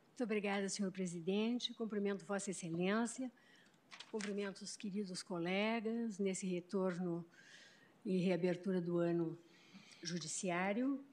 Muito 0.09 0.23
obrigada, 0.23 0.69
senhor 0.69 0.91
presidente. 0.91 1.73
Cumprimento 1.73 2.23
Vossa 2.27 2.51
Excelência 2.51 3.31
Cumprimento 4.11 4.61
os 4.61 4.75
queridos 4.75 5.23
colegas 5.23 6.19
nesse 6.19 6.45
retorno 6.45 7.25
e 8.03 8.17
reabertura 8.17 8.81
do 8.81 8.97
ano 8.97 9.37
judiciário, 10.01 11.03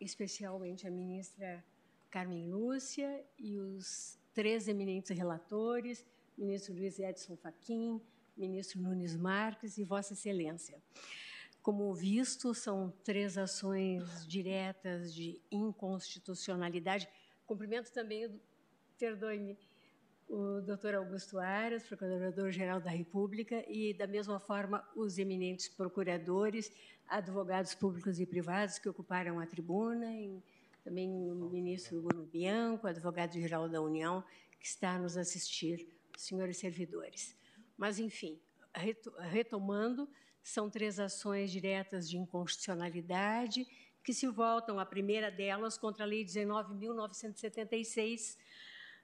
especialmente 0.00 0.86
a 0.86 0.90
ministra 0.90 1.64
Carmen 2.10 2.48
Lúcia 2.48 3.24
e 3.38 3.58
os 3.58 4.18
três 4.32 4.68
eminentes 4.68 5.16
relatores, 5.16 6.04
ministro 6.36 6.74
Luiz 6.74 6.98
Edson 6.98 7.36
Fachin, 7.36 8.00
ministro 8.36 8.80
Nunes 8.80 9.16
Marques 9.16 9.78
e 9.78 9.84
Vossa 9.84 10.12
Excelência. 10.12 10.82
Como 11.62 11.94
visto, 11.94 12.54
são 12.54 12.90
três 13.04 13.36
ações 13.36 14.26
diretas 14.26 15.14
de 15.14 15.40
inconstitucionalidade. 15.50 17.06
Cumprimento 17.46 17.92
também, 17.92 18.40
perdoe-me, 18.98 19.58
o 20.30 20.60
doutor 20.60 20.94
Augusto 20.94 21.40
Aras, 21.40 21.82
procurador-geral 21.82 22.80
da 22.80 22.88
República, 22.88 23.64
e, 23.68 23.92
da 23.92 24.06
mesma 24.06 24.38
forma, 24.38 24.88
os 24.94 25.18
eminentes 25.18 25.68
procuradores, 25.68 26.70
advogados 27.08 27.74
públicos 27.74 28.20
e 28.20 28.26
privados 28.26 28.78
que 28.78 28.88
ocuparam 28.88 29.40
a 29.40 29.46
tribuna, 29.46 30.06
também 30.84 31.10
o 31.10 31.50
ministro 31.50 32.00
Bruno 32.00 32.26
Bianco, 32.26 32.86
advogado-geral 32.86 33.68
da 33.68 33.82
União, 33.82 34.22
que 34.60 34.66
está 34.66 34.94
a 34.94 35.00
nos 35.00 35.16
assistir, 35.16 35.88
senhores 36.16 36.58
servidores. 36.58 37.36
Mas, 37.76 37.98
enfim, 37.98 38.40
retomando, 39.18 40.08
são 40.40 40.70
três 40.70 41.00
ações 41.00 41.50
diretas 41.50 42.08
de 42.08 42.16
inconstitucionalidade 42.16 43.66
que 44.02 44.14
se 44.14 44.26
voltam, 44.28 44.78
a 44.78 44.86
primeira 44.86 45.28
delas, 45.28 45.76
contra 45.76 46.04
a 46.04 46.06
Lei 46.06 46.24
19.976, 46.24 48.38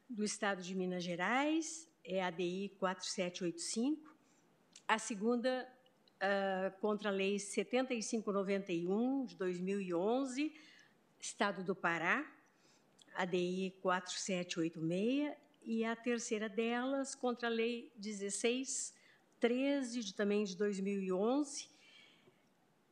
do 0.08 0.24
Estado 0.24 0.62
de 0.62 0.74
Minas 0.74 1.02
Gerais, 1.02 1.88
é 2.04 2.22
a 2.22 2.30
DI 2.30 2.72
4785. 2.78 4.14
A 4.86 4.98
segunda, 4.98 5.66
uh, 6.16 6.70
contra 6.80 7.08
a 7.08 7.12
Lei 7.12 7.38
7591, 7.38 9.24
de 9.26 9.36
2011, 9.36 10.52
Estado 11.18 11.64
do 11.64 11.74
Pará, 11.74 12.30
ADI 13.16 13.74
4786, 13.82 15.34
e 15.64 15.84
a 15.84 15.96
terceira 15.96 16.48
delas, 16.48 17.16
contra 17.16 17.48
a 17.48 17.50
Lei 17.50 17.90
1613, 17.96 20.04
de, 20.04 20.14
também 20.14 20.44
de 20.44 20.56
2011, 20.56 21.68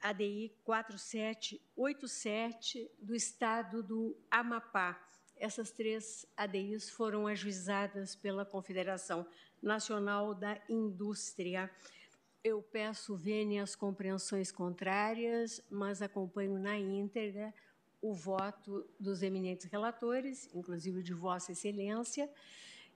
ADI 0.00 0.52
4787, 0.64 2.90
do 2.98 3.14
Estado 3.14 3.84
do 3.84 4.16
Amapá, 4.28 5.00
essas 5.36 5.70
três 5.70 6.26
ADIs 6.36 6.90
foram 6.90 7.26
ajuizadas 7.26 8.14
pela 8.14 8.44
Confederação 8.44 9.26
Nacional 9.62 10.34
da 10.34 10.60
Indústria. 10.68 11.70
eu 12.42 12.60
peço 12.62 13.16
vênias 13.16 13.74
compreensões 13.74 14.52
contrárias, 14.52 15.62
mas 15.70 16.02
acompanho 16.02 16.58
na 16.58 16.78
íntegra 16.78 17.54
o 18.02 18.12
voto 18.12 18.86
dos 19.00 19.22
eminentes 19.22 19.64
relatores, 19.64 20.50
inclusive 20.54 21.02
de 21.02 21.14
Vossa 21.14 21.52
Excelência, 21.52 22.30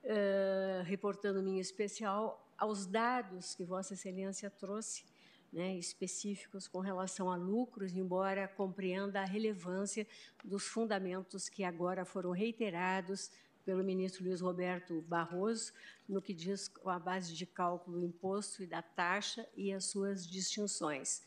uh, 0.05 0.82
reportando-me 0.85 1.52
em 1.52 1.60
especial 1.60 2.47
aos 2.59 2.85
dados 2.86 3.55
que 3.55 3.65
Vossa 3.65 3.94
Excelência 3.94 4.51
trouxe, 4.51 5.05
né, 5.53 5.77
específicos 5.77 6.69
com 6.69 6.81
relação 6.81 7.31
a 7.31 7.37
lucros, 7.37 7.93
embora 7.93 8.49
compreenda 8.49 9.20
a 9.20 9.25
relevância 9.25 10.07
dos 10.45 10.66
fundamentos 10.66 11.49
que 11.49 11.65
agora 11.65 12.05
foram 12.05 12.31
reiterados 12.31 13.31
pelo 13.65 13.83
ministro 13.85 14.25
Luiz 14.25 14.41
Roberto 14.41 15.03
Barroso, 15.03 15.73
no 16.09 16.23
que 16.23 16.33
diz 16.33 16.69
com 16.69 16.89
a 16.89 16.99
base 16.99 17.35
de 17.35 17.45
cálculo 17.45 17.99
do 17.99 18.07
imposto 18.07 18.62
e 18.62 18.66
da 18.66 18.81
taxa 18.81 19.47
e 19.55 19.70
as 19.73 19.85
suas 19.85 20.27
distinções. 20.27 21.23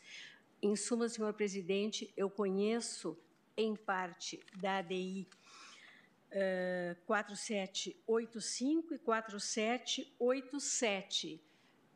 Em 0.60 0.74
suma, 0.74 1.08
senhor 1.08 1.32
presidente, 1.34 2.12
eu 2.16 2.28
conheço, 2.28 3.16
em 3.56 3.76
parte, 3.76 4.40
da 4.56 4.78
ADI 4.78 5.28
uh, 6.32 6.96
4785 7.06 8.94
e 8.94 8.98
4787, 8.98 11.40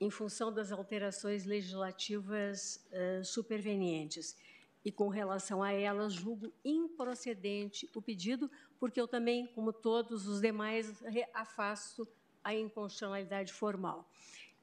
em 0.01 0.11
função 0.11 0.53
das 0.53 0.73
alterações 0.73 1.45
legislativas 1.45 2.85
uh, 2.91 3.25
supervenientes 3.25 4.37
e 4.85 4.93
com 4.93 5.09
relação 5.09 5.63
a 5.63 5.73
elas 5.73 6.13
julgo 6.13 6.53
improcedente 6.65 7.91
o 7.95 8.01
pedido, 8.01 8.49
porque 8.79 9.01
eu 9.01 9.09
também, 9.09 9.47
como 9.49 9.73
todos 9.73 10.29
os 10.29 10.41
demais, 10.41 11.03
afasto 11.35 12.07
a 12.45 12.55
inconstitucionalidade 12.55 13.53
formal. 13.53 14.09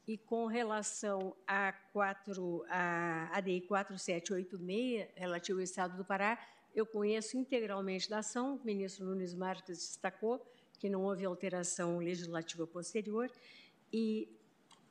E 0.07 0.17
com 0.17 0.45
relação 0.45 1.35
a, 1.45 1.73
4, 1.91 2.65
a 2.69 3.37
ADI 3.37 3.61
4786, 3.61 5.09
relativo 5.15 5.59
ao 5.59 5.63
Estado 5.63 5.97
do 5.97 6.05
Pará, 6.05 6.39
eu 6.73 6.85
conheço 6.85 7.37
integralmente 7.37 8.09
da 8.09 8.19
ação, 8.19 8.55
o 8.55 8.65
ministro 8.65 9.05
Nunes 9.05 9.33
Marques 9.33 9.77
destacou 9.77 10.41
que 10.79 10.89
não 10.89 11.03
houve 11.03 11.25
alteração 11.25 11.97
legislativa 11.99 12.65
posterior, 12.65 13.29
e 13.91 14.27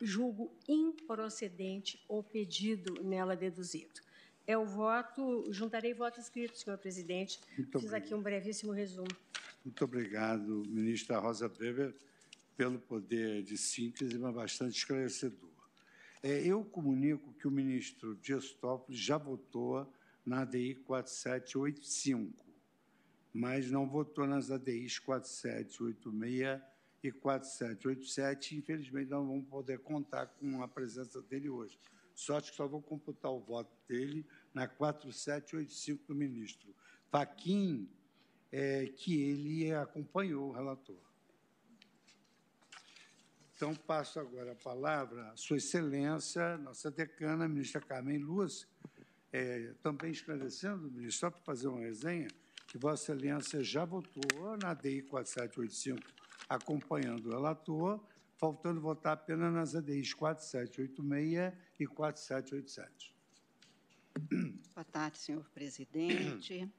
julgo 0.05 0.53
improcedente 0.69 2.05
o 2.09 2.23
pedido 2.23 3.03
nela 3.03 3.37
deduzido 3.37 4.01
é 4.47 4.57
o 4.59 4.65
voto, 4.65 5.53
juntarei 5.53 5.95
voto 5.95 6.21
escrito, 6.21 6.59
senhor 6.59 6.79
presidente. 6.79 7.41
Muito 7.57 7.79
Fiz 7.79 7.89
obrigado. 7.89 8.03
aqui 8.03 8.15
um 8.15 8.23
brevíssimo 8.23 8.73
resumo. 8.73 9.09
Muito 9.65 9.85
obrigado, 9.85 10.65
ministra 10.67 11.19
Rosa 11.19 11.51
Weber, 11.61 11.95
pelo 12.57 12.79
poder 12.79 13.43
de 13.43 13.57
síntese, 13.57 14.19
mas 14.19 14.35
bastante 14.35 14.77
esclarecedor. 14.77 15.51
É, 16.23 16.45
eu 16.47 16.65
comunico 16.65 17.33
que 17.35 17.47
o 17.47 17.51
ministro 17.51 18.17
Dias 18.17 18.53
Toffoli 18.53 18.97
já 18.97 19.17
votou 19.17 19.93
na 20.25 20.43
ADI 20.43 20.77
4785, 20.87 22.45
mas 23.33 23.71
não 23.71 23.89
votou 23.89 24.27
nas 24.27 24.51
ADIs 24.51 24.99
4786 24.99 26.61
e 27.03 27.11
4787. 27.11 28.57
Infelizmente, 28.57 29.11
não 29.11 29.27
vamos 29.27 29.49
poder 29.49 29.79
contar 29.81 30.27
com 30.27 30.63
a 30.63 30.69
presença 30.69 31.21
dele 31.23 31.49
hoje. 31.49 31.79
Sorte 32.15 32.51
que 32.51 32.57
só 32.57 32.67
vou 32.67 32.83
computar 32.83 33.33
o 33.33 33.41
voto 33.41 33.73
dele 33.89 34.27
na 34.53 34.69
4785 34.69 36.05
do 36.07 36.15
ministro. 36.15 36.75
Faquim, 37.11 37.89
é, 38.51 38.87
que 38.87 39.21
ele 39.21 39.73
acompanhou 39.73 40.51
o 40.51 40.53
relator. 40.53 41.01
Então, 43.57 43.75
passo 43.75 44.19
agora 44.19 44.53
a 44.53 44.57
palavra 44.57 45.31
à 45.31 45.37
Sua 45.37 45.57
Excelência, 45.57 46.59
nossa 46.59 46.91
decana, 46.91 47.49
ministra 47.49 47.81
Carmen 47.81 48.19
Luz, 48.19 48.67
é, 49.33 49.73
também 49.83 50.11
esclarecendo, 50.11 50.91
ministro, 50.91 51.21
só 51.21 51.31
para 51.31 51.41
fazer 51.43 51.69
uma 51.69 51.81
resenha, 51.81 52.29
que 52.67 52.77
Vossa 52.77 53.13
Excelência 53.13 53.63
já 53.63 53.85
votou 53.85 54.57
na 54.61 54.75
DI 54.75 55.03
4785, 55.03 56.22
acompanhando 56.55 57.27
o 57.27 57.31
relator, 57.31 58.01
faltando 58.37 58.81
votar 58.81 59.15
apenas 59.15 59.53
nas 59.53 59.75
ADIs 59.75 60.15
4786 60.15 61.53
e 61.79 61.87
4787. 61.87 63.15
Boa 64.75 64.85
tarde, 64.85 65.19
senhor 65.19 65.49
presidente, 65.51 66.71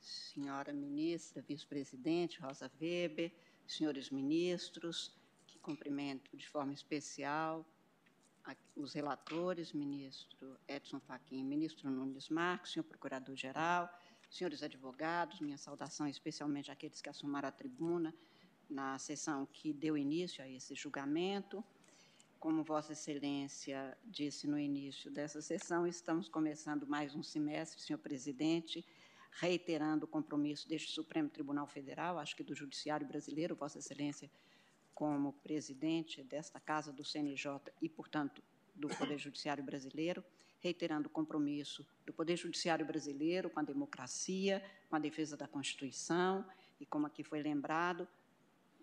senhora 0.00 0.72
ministra, 0.72 1.42
vice-presidente 1.42 2.40
Rosa 2.40 2.70
Weber, 2.80 3.32
senhores 3.66 4.10
ministros, 4.10 5.14
que 5.46 5.58
cumprimento 5.58 6.36
de 6.36 6.48
forma 6.48 6.72
especial 6.72 7.66
os 8.74 8.94
relatores, 8.94 9.72
ministro 9.72 10.58
Edson 10.66 11.00
Fachin, 11.00 11.44
ministro 11.44 11.90
Nunes 11.90 12.28
Marques, 12.28 12.72
senhor 12.72 12.84
procurador-geral, 12.84 13.88
senhores 14.30 14.62
advogados, 14.62 15.40
minha 15.40 15.58
saudação 15.58 16.06
especialmente 16.06 16.70
àqueles 16.70 17.00
que 17.00 17.08
assumaram 17.08 17.48
a 17.48 17.52
tribuna, 17.52 18.14
na 18.70 18.98
sessão 18.98 19.46
que 19.52 19.72
deu 19.72 19.98
início 19.98 20.42
a 20.42 20.48
esse 20.48 20.74
julgamento. 20.74 21.62
Como 22.38 22.62
Vossa 22.62 22.92
Excelência 22.92 23.96
disse 24.04 24.46
no 24.46 24.58
início 24.58 25.10
dessa 25.10 25.42
sessão, 25.42 25.86
estamos 25.86 26.28
começando 26.28 26.86
mais 26.86 27.14
um 27.14 27.22
semestre, 27.22 27.82
senhor 27.82 27.98
presidente, 27.98 28.84
reiterando 29.32 30.06
o 30.06 30.08
compromisso 30.08 30.68
deste 30.68 30.90
Supremo 30.92 31.28
Tribunal 31.28 31.66
Federal, 31.66 32.18
acho 32.18 32.34
que 32.34 32.42
do 32.42 32.54
Judiciário 32.54 33.06
Brasileiro, 33.06 33.54
Vossa 33.54 33.78
Excelência, 33.78 34.30
como 34.94 35.32
presidente 35.34 36.22
desta 36.22 36.58
Casa 36.58 36.92
do 36.92 37.04
CNJ 37.04 37.60
e, 37.80 37.88
portanto, 37.88 38.42
do 38.74 38.88
Poder 38.88 39.18
Judiciário 39.18 39.62
Brasileiro, 39.62 40.24
reiterando 40.60 41.08
o 41.08 41.10
compromisso 41.10 41.86
do 42.06 42.12
Poder 42.12 42.36
Judiciário 42.36 42.86
Brasileiro 42.86 43.50
com 43.50 43.60
a 43.60 43.62
democracia, 43.62 44.62
com 44.88 44.96
a 44.96 44.98
defesa 44.98 45.36
da 45.36 45.46
Constituição 45.46 46.44
e, 46.78 46.86
como 46.86 47.06
aqui 47.06 47.22
foi 47.22 47.42
lembrado, 47.42 48.08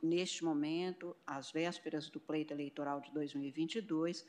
neste 0.01 0.43
momento, 0.43 1.15
às 1.25 1.51
vésperas 1.51 2.09
do 2.09 2.19
pleito 2.19 2.53
eleitoral 2.53 3.01
de 3.01 3.11
2022, 3.11 4.25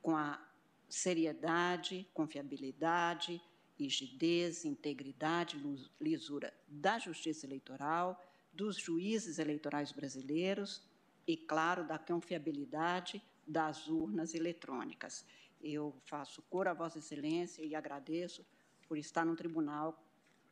com 0.00 0.16
a 0.16 0.40
seriedade, 0.88 2.08
confiabilidade, 2.14 3.40
rigidez, 3.78 4.64
integridade, 4.64 5.56
lisura 6.00 6.52
da 6.66 6.98
justiça 6.98 7.46
eleitoral, 7.46 8.20
dos 8.52 8.76
juízes 8.76 9.38
eleitorais 9.38 9.92
brasileiros 9.92 10.82
e, 11.26 11.36
claro, 11.36 11.86
da 11.86 11.98
confiabilidade 11.98 13.22
das 13.46 13.86
urnas 13.86 14.34
eletrônicas. 14.34 15.24
Eu 15.60 15.94
faço 16.06 16.42
cor 16.42 16.66
a 16.66 16.74
Vossa 16.74 16.98
Excelência 16.98 17.62
e 17.62 17.74
agradeço 17.74 18.44
por 18.88 18.96
estar 18.98 19.24
num 19.24 19.36
tribunal 19.36 20.02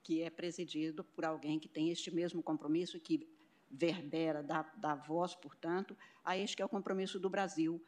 que 0.03 0.23
é 0.23 0.31
presidido 0.31 1.03
por 1.03 1.25
alguém 1.25 1.59
que 1.59 1.69
tem 1.69 1.91
este 1.91 2.15
mesmo 2.15 2.43
compromisso, 2.43 3.01
que 3.01 3.27
verbera, 3.71 4.43
dá 4.43 4.95
voz, 4.95 5.35
portanto, 5.35 5.97
a 6.25 6.37
este 6.37 6.57
que 6.57 6.63
é 6.63 6.65
o 6.65 6.69
compromisso 6.69 7.19
do 7.19 7.29
Brasil, 7.29 7.83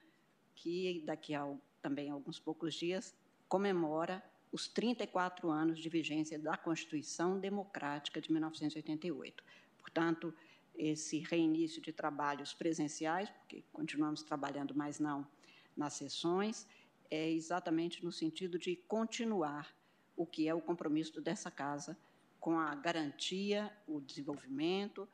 que 0.55 1.03
daqui 1.05 1.35
a 1.35 1.57
também 1.81 2.11
alguns 2.11 2.39
poucos 2.39 2.75
dias 2.75 3.15
comemora 3.49 4.23
os 4.51 4.67
34 4.67 5.51
anos 5.51 5.79
de 5.79 5.89
vigência 5.89 6.39
da 6.39 6.57
Constituição 6.57 7.39
Democrática 7.39 8.21
de 8.21 8.33
1988. 8.33 9.45
Portanto, 9.79 10.35
esse 10.75 11.19
reinício 11.19 11.83
de 11.83 11.93
trabalhos 11.93 12.55
presenciais, 12.55 13.29
porque 13.31 13.65
continuamos 13.73 14.23
trabalhando, 14.23 14.75
mas 14.75 14.99
não 14.99 15.27
nas 15.77 15.95
sessões, 15.95 16.67
é 17.11 17.31
exatamente 17.31 18.05
no 18.05 18.13
sentido 18.13 18.59
de 18.59 18.77
continuar 18.77 19.75
o 20.17 20.27
que 20.27 20.49
é 20.49 20.55
o 20.55 20.61
compromisso 20.61 21.21
dessa 21.21 21.51
casa 21.51 21.97
com 22.41 22.59
a 22.59 22.75
garantia, 22.75 23.73
o 23.87 24.01
desenvolvimento, 24.01 25.09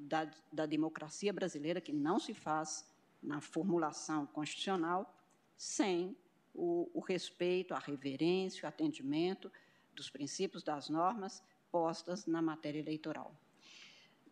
da, 0.00 0.30
da 0.52 0.66
democracia 0.66 1.32
brasileira, 1.32 1.80
que 1.80 1.92
não 1.92 2.18
se 2.18 2.34
faz 2.34 2.88
na 3.22 3.40
formulação 3.40 4.26
constitucional 4.26 5.14
sem 5.56 6.16
o, 6.54 6.90
o, 6.94 7.00
respeito, 7.00 7.74
a 7.74 7.78
reverência, 7.78 8.64
o 8.64 8.68
atendimento 8.68 9.52
dos 9.94 10.08
princípios 10.08 10.62
das 10.62 10.88
normas 10.88 11.42
postas 11.70 12.26
na 12.26 12.40
matéria 12.40 12.80
eleitoral. 12.80 13.34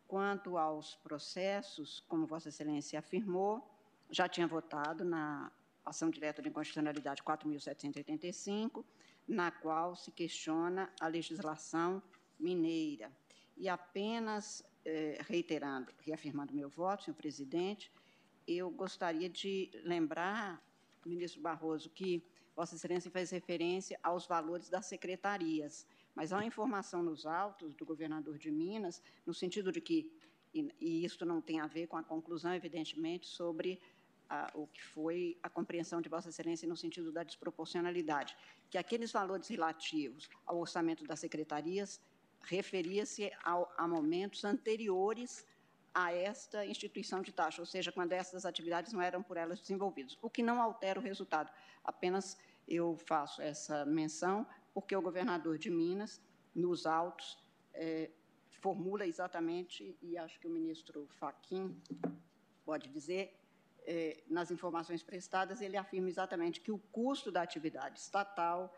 Quanto 0.06 0.56
aos 0.56 0.96
processos, 0.96 2.00
como 2.08 2.26
Vossa 2.26 2.48
Excelência 2.48 2.98
afirmou, 2.98 3.62
já 4.10 4.26
tinha 4.26 4.46
votado 4.46 5.04
na 5.04 5.52
ação 5.84 6.08
direta 6.08 6.40
de 6.40 6.48
inconstitucionalidade 6.48 7.22
4.785, 7.22 8.84
na 9.26 9.50
qual 9.50 9.94
se 9.94 10.10
questiona 10.10 10.90
a 10.98 11.06
legislação 11.06 12.02
mineira. 12.38 13.12
E 13.56 13.68
apenas 13.68 14.64
eh, 14.84 15.18
reiterando, 15.26 15.92
reafirmando 16.00 16.54
meu 16.54 16.68
voto, 16.68 17.04
senhor 17.04 17.16
presidente, 17.16 17.90
eu 18.46 18.70
gostaria 18.70 19.28
de 19.28 19.70
lembrar, 19.84 20.62
ministro 21.04 21.40
Barroso, 21.40 21.90
que 21.90 22.22
Vossa 22.56 22.74
Excelência 22.74 23.10
faz 23.10 23.30
referência 23.30 23.98
aos 24.02 24.26
valores 24.26 24.68
das 24.68 24.86
secretarias, 24.86 25.86
mas 26.14 26.32
há 26.32 26.36
uma 26.38 26.46
informação 26.46 27.02
nos 27.02 27.26
autos 27.26 27.74
do 27.74 27.84
governador 27.84 28.38
de 28.38 28.50
Minas, 28.50 29.02
no 29.24 29.34
sentido 29.34 29.70
de 29.70 29.80
que, 29.80 30.10
e, 30.52 30.68
e 30.80 31.04
isto 31.04 31.24
não 31.24 31.40
tem 31.40 31.60
a 31.60 31.66
ver 31.66 31.86
com 31.86 31.96
a 31.96 32.02
conclusão, 32.02 32.54
evidentemente, 32.54 33.26
sobre 33.26 33.80
o 34.54 34.66
que 34.66 34.82
foi 34.82 35.38
a 35.42 35.48
compreensão 35.48 36.00
de 36.00 36.08
Vossa 36.08 36.28
Excelência 36.28 36.68
no 36.68 36.76
sentido 36.76 37.10
da 37.10 37.22
desproporcionalidade, 37.22 38.36
que 38.68 38.76
aqueles 38.76 39.10
valores 39.10 39.48
relativos 39.48 40.28
ao 40.44 40.58
orçamento 40.58 41.04
das 41.04 41.20
secretarias 41.20 42.00
referia-se 42.48 43.30
a 43.42 43.86
momentos 43.86 44.44
anteriores 44.44 45.46
a 45.94 46.12
esta 46.12 46.64
instituição 46.64 47.20
de 47.20 47.32
taxa, 47.32 47.60
ou 47.60 47.66
seja, 47.66 47.90
quando 47.90 48.12
essas 48.12 48.46
atividades 48.46 48.92
não 48.92 49.02
eram 49.02 49.22
por 49.22 49.36
elas 49.36 49.60
desenvolvidas, 49.60 50.16
o 50.22 50.30
que 50.30 50.42
não 50.42 50.62
altera 50.62 50.98
o 50.98 51.02
resultado. 51.02 51.50
Apenas 51.84 52.38
eu 52.66 52.96
faço 52.96 53.42
essa 53.42 53.84
menção 53.84 54.46
porque 54.72 54.94
o 54.94 55.02
governador 55.02 55.58
de 55.58 55.70
Minas, 55.70 56.20
nos 56.54 56.86
autos, 56.86 57.38
é, 57.74 58.10
formula 58.60 59.06
exatamente, 59.06 59.96
e 60.00 60.16
acho 60.16 60.38
que 60.40 60.46
o 60.46 60.50
ministro 60.50 61.06
Faquim 61.18 61.76
pode 62.64 62.88
dizer, 62.88 63.36
é, 63.86 64.22
nas 64.28 64.50
informações 64.50 65.02
prestadas, 65.02 65.60
ele 65.60 65.76
afirma 65.76 66.08
exatamente 66.08 66.60
que 66.60 66.70
o 66.70 66.78
custo 66.92 67.32
da 67.32 67.42
atividade 67.42 67.98
estatal, 67.98 68.72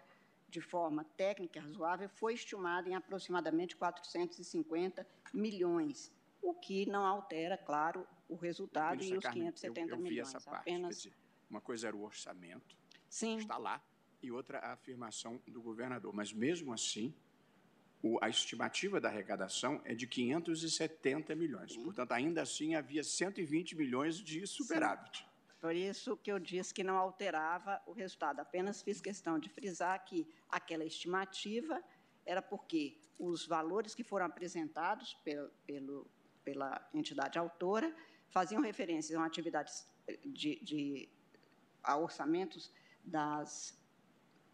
de 0.50 0.60
forma 0.60 1.04
técnica 1.16 1.58
e 1.58 1.62
razoável, 1.62 2.08
foi 2.08 2.34
estimado 2.34 2.88
em 2.88 2.94
aproximadamente 2.94 3.76
450 3.76 5.06
milhões, 5.32 6.12
o 6.42 6.52
que 6.54 6.86
não 6.86 7.04
altera, 7.04 7.56
claro, 7.56 8.06
o 8.28 8.34
resultado 8.34 8.98
Ministra 8.98 9.14
e 9.14 9.18
os 9.18 9.24
Carmen, 9.24 9.42
570 9.52 9.80
eu, 9.80 9.86
eu 9.88 9.96
vi 9.96 10.02
milhões. 10.02 10.28
Essa 10.34 10.40
parte, 10.40 10.62
apenas... 10.62 10.96
dizer, 10.96 11.14
uma 11.48 11.60
coisa 11.60 11.88
era 11.88 11.96
o 11.96 12.02
orçamento, 12.02 12.76
Sim. 13.08 13.36
está 13.36 13.56
lá, 13.56 13.82
e 14.22 14.30
outra 14.30 14.58
a 14.58 14.72
afirmação 14.72 15.40
do 15.46 15.62
governador. 15.62 16.12
Mas, 16.14 16.32
mesmo 16.32 16.72
assim, 16.72 17.14
o, 18.02 18.18
a 18.22 18.28
estimativa 18.28 19.00
da 19.00 19.08
arrecadação 19.08 19.80
é 19.84 19.94
de 19.94 20.06
570 20.06 21.34
milhões. 21.34 21.72
Sim. 21.72 21.82
Portanto, 21.82 22.12
ainda 22.12 22.42
assim, 22.42 22.74
havia 22.74 23.02
120 23.02 23.76
milhões 23.76 24.16
de 24.16 24.46
superávit. 24.46 25.18
Sim. 25.18 25.29
Por 25.60 25.74
isso 25.74 26.16
que 26.16 26.32
eu 26.32 26.38
disse 26.38 26.72
que 26.72 26.82
não 26.82 26.96
alterava 26.96 27.82
o 27.86 27.92
resultado. 27.92 28.40
Apenas 28.40 28.82
fiz 28.82 29.00
questão 29.00 29.38
de 29.38 29.48
frisar 29.48 30.02
que 30.04 30.26
aquela 30.48 30.84
estimativa 30.84 31.82
era 32.24 32.40
porque 32.40 32.98
os 33.18 33.46
valores 33.46 33.94
que 33.94 34.02
foram 34.02 34.26
apresentados 34.26 35.14
pelo, 35.22 35.50
pelo, 35.66 36.10
pela 36.42 36.88
entidade 36.94 37.38
autora 37.38 37.94
faziam 38.30 38.62
referência 38.62 39.18
a 39.18 39.24
atividades 39.26 39.86
de, 40.24 40.58
de 40.60 41.08
a 41.82 41.96
orçamentos 41.96 42.72
das, 43.04 43.78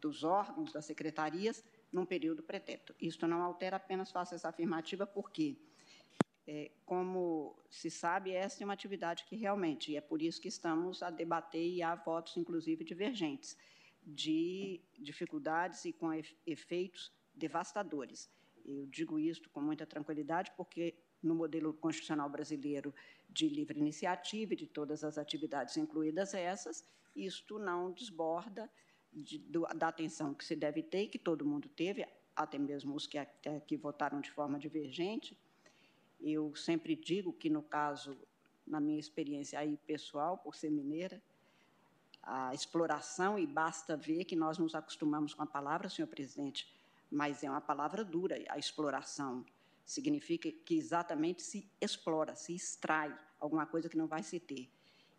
dos 0.01 0.25
órgãos, 0.25 0.73
das 0.73 0.85
secretarias, 0.85 1.65
num 1.93 2.05
período 2.05 2.43
pretérito. 2.43 2.95
Isto 3.01 3.27
não 3.27 3.43
altera, 3.43 3.77
apenas 3.77 4.11
faço 4.11 4.35
essa 4.35 4.49
afirmativa 4.49 5.07
porque, 5.07 5.57
é, 6.47 6.71
como 6.85 7.59
se 7.69 7.91
sabe, 7.91 8.33
esta 8.33 8.63
é 8.63 8.65
uma 8.65 8.75
atividade 8.75 9.25
que 9.25 9.35
realmente, 9.35 9.93
e 9.93 9.97
é 9.97 10.01
por 10.01 10.23
isso 10.23 10.41
que 10.41 10.49
estamos 10.49 11.03
a 11.03 11.11
debater 11.11 11.67
e 11.67 11.83
há 11.83 11.95
votos, 11.95 12.37
inclusive, 12.37 12.85
divergentes, 12.85 13.57
de 14.03 14.81
dificuldades 14.99 15.85
e 15.85 15.93
com 15.93 16.13
efeitos 16.47 17.13
devastadores. 17.35 18.31
Eu 18.65 18.87
digo 18.87 19.19
isto 19.19 19.51
com 19.51 19.61
muita 19.61 19.85
tranquilidade 19.85 20.53
porque 20.57 20.95
no 21.23 21.35
modelo 21.35 21.75
constitucional 21.75 22.29
brasileiro 22.29 22.95
de 23.29 23.49
livre 23.49 23.79
iniciativa 23.79 24.53
e 24.53 24.57
de 24.57 24.67
todas 24.67 25.03
as 25.03 25.19
atividades, 25.19 25.77
incluídas 25.77 26.35
essas, 26.35 26.85
isto 27.15 27.59
não 27.59 27.91
desborda 27.91 28.71
de, 29.13 29.39
do, 29.39 29.63
da 29.75 29.89
atenção 29.89 30.35
que 30.35 30.45
se 30.45 30.55
deve 30.55 30.83
ter 30.83 31.03
e 31.03 31.09
que 31.09 31.19
todo 31.19 31.45
mundo 31.45 31.69
teve, 31.69 32.07
até 32.35 32.59
mesmo 32.59 32.95
os 32.95 33.07
que, 33.07 33.19
até, 33.19 33.59
que 33.61 33.77
votaram 33.77 34.21
de 34.21 34.31
forma 34.31 34.59
divergente. 34.59 35.37
Eu 36.21 36.55
sempre 36.55 36.97
digo 36.97 37.33
que, 37.33 37.51
no 37.51 37.63
caso, 37.63 38.17
na 38.67 38.81
minha 38.81 38.99
experiência 38.99 39.59
aí 39.59 39.77
pessoal, 39.87 40.39
por 40.39 40.55
ser 40.55 40.71
mineira, 40.71 41.23
a 42.23 42.53
exploração, 42.53 43.39
e 43.39 43.47
basta 43.47 43.97
ver 43.97 44.25
que 44.25 44.35
nós 44.35 44.59
nos 44.59 44.75
acostumamos 44.75 45.33
com 45.33 45.43
a 45.43 45.47
palavra, 45.47 45.89
senhor 45.89 46.09
presidente, 46.09 46.69
mas 47.11 47.45
é 47.45 47.51
uma 47.51 47.61
palavra 47.61 48.05
dura, 48.05 48.37
a 48.49 48.59
exploração 48.59 49.45
significa 49.85 50.51
que 50.51 50.77
exatamente 50.77 51.43
se 51.43 51.71
explora, 51.81 52.35
se 52.35 52.53
extrai 52.53 53.17
alguma 53.39 53.65
coisa 53.65 53.89
que 53.89 53.97
não 53.97 54.09
vai 54.09 54.25
se 54.25 54.41
ter. 54.41 54.69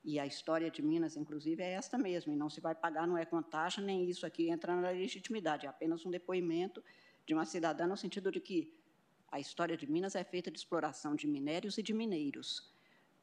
E 0.03 0.19
a 0.19 0.25
história 0.25 0.69
de 0.69 0.81
Minas, 0.81 1.15
inclusive, 1.15 1.63
é 1.63 1.71
esta 1.71 1.97
mesmo, 1.97 2.33
e 2.33 2.35
não 2.35 2.49
se 2.49 2.59
vai 2.59 2.75
pagar, 2.75 3.07
não 3.07 3.17
é 3.17 3.25
com 3.25 3.41
taxa, 3.41 3.81
nem 3.81 4.09
isso 4.09 4.25
aqui 4.25 4.49
entra 4.49 4.75
na 4.75 4.89
legitimidade, 4.89 5.65
é 5.65 5.69
apenas 5.69 6.05
um 6.05 6.11
depoimento 6.11 6.83
de 7.25 7.33
uma 7.33 7.45
cidadã 7.45 7.87
no 7.87 7.95
sentido 7.95 8.31
de 8.31 8.41
que 8.41 8.76
a 9.29 9.39
história 9.39 9.75
de 9.75 9.89
Minas 9.89 10.15
é 10.15 10.23
feita 10.23 10.49
de 10.49 10.57
exploração 10.57 11.15
de 11.15 11.27
minérios 11.27 11.77
e 11.77 11.83
de 11.83 11.93
mineiros. 11.93 12.73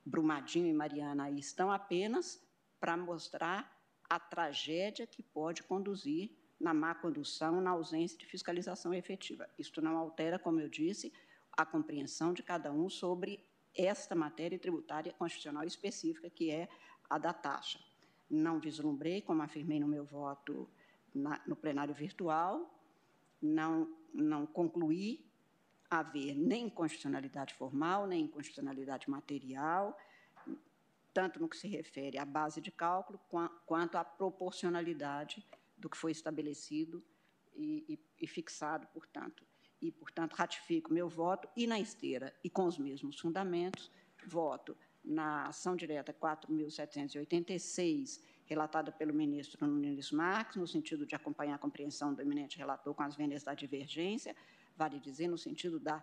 Brumadinho 0.05 0.67
e 0.67 0.73
Mariana 0.73 1.25
aí 1.25 1.39
estão 1.39 1.73
apenas 1.73 2.43
para 2.79 2.97
mostrar 2.97 3.75
a 4.09 4.21
tragédia 4.21 5.07
que 5.07 5.23
pode 5.23 5.63
conduzir 5.63 6.31
na 6.61 6.75
má 6.75 6.95
condução, 6.95 7.61
na 7.61 7.71
ausência 7.71 8.19
de 8.19 8.27
fiscalização 8.27 8.93
efetiva. 8.93 9.49
Isto 9.59 9.81
não 9.81 9.97
altera, 9.97 10.39
como 10.39 10.61
eu 10.61 10.69
disse, 10.69 11.13
a 11.53 11.65
compreensão 11.65 12.33
de 12.33 12.43
cada 12.43 12.71
um 12.71 12.89
sobre 12.89 13.45
esta 13.75 14.15
matéria 14.15 14.59
tributária 14.59 15.13
constitucional 15.13 15.65
específica, 15.65 16.29
que 16.31 16.51
é 16.51 16.69
a 17.09 17.19
da 17.19 17.33
taxa. 17.33 17.81
Não 18.31 18.61
vislumbrei, 18.61 19.21
como 19.23 19.43
afirmei 19.43 19.81
no 19.81 19.89
meu 19.89 20.05
voto 20.05 20.69
na, 21.15 21.41
no 21.47 21.57
plenário 21.57 21.95
virtual, 21.95 22.71
não, 23.41 23.89
não 24.13 24.47
concluí 24.47 25.25
haver 25.91 26.35
nem 26.35 26.69
constitucionalidade 26.69 27.55
formal, 27.55 28.07
nem 28.07 28.25
inconstitucionalidade 28.25 29.09
material, 29.09 29.97
tanto 31.13 31.41
no 31.41 31.49
que 31.49 31.57
se 31.57 31.69
refere 31.69 32.19
à 32.19 32.25
base 32.25 32.61
de 32.61 32.73
cálculo, 32.73 33.21
quanto 33.65 33.97
à 33.97 34.05
proporcionalidade 34.05 35.47
do 35.77 35.89
que 35.89 35.97
foi 35.97 36.11
estabelecido 36.11 37.05
e, 37.55 37.85
e, 37.89 38.25
e 38.25 38.27
fixado, 38.27 38.87
portanto. 38.89 39.47
E, 39.81 39.93
portanto, 39.93 40.35
ratifico 40.35 40.93
meu 40.93 41.09
voto 41.09 41.49
e 41.57 41.67
na 41.67 41.79
esteira 41.79 42.35
e 42.43 42.51
com 42.51 42.65
os 42.65 42.79
mesmos 42.79 43.21
fundamentos, 43.21 43.93
voto 44.27 44.77
na 45.05 45.49
ação 45.49 45.77
direta 45.77 46.13
4.786, 46.13 48.21
relatada 48.47 48.91
pelo 48.91 49.13
ministro 49.13 49.67
Nunes 49.67 50.11
Marques, 50.11 50.57
no 50.57 50.67
sentido 50.67 51.05
de 51.07 51.15
acompanhar 51.15 51.57
a 51.57 51.59
compreensão 51.59 52.15
do 52.15 52.23
eminente 52.23 52.57
relator 52.59 52.95
com 52.95 53.03
as 53.03 53.15
vendas 53.15 53.43
da 53.43 53.53
divergência, 53.55 54.35
vale 54.77 54.99
dizer, 55.01 55.29
no 55.29 55.39
sentido 55.39 55.79
da 55.79 56.03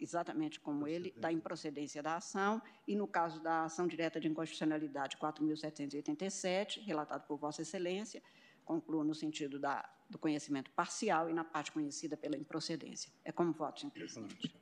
exatamente 0.00 0.60
como 0.60 0.86
ele, 0.86 1.12
da 1.16 1.32
improcedência 1.32 2.02
da 2.02 2.16
ação, 2.16 2.62
e 2.86 2.94
no 2.94 3.06
caso 3.06 3.40
da 3.40 3.64
ação 3.64 3.86
direta 3.86 4.20
de 4.20 4.28
inconstitucionalidade 4.28 5.16
4.787, 5.16 6.84
relatado 6.84 7.26
por 7.26 7.36
Vossa 7.36 7.62
Excelência, 7.62 8.22
concluo 8.64 9.02
no 9.02 9.14
sentido 9.14 9.58
da, 9.58 9.88
do 10.08 10.18
conhecimento 10.18 10.70
parcial 10.72 11.28
e 11.28 11.32
na 11.32 11.44
parte 11.44 11.72
conhecida 11.72 12.16
pela 12.16 12.36
improcedência. 12.36 13.10
É 13.24 13.32
como 13.32 13.52
voto, 13.52 13.80
senhor 13.80 13.92
presidente. 13.92 14.54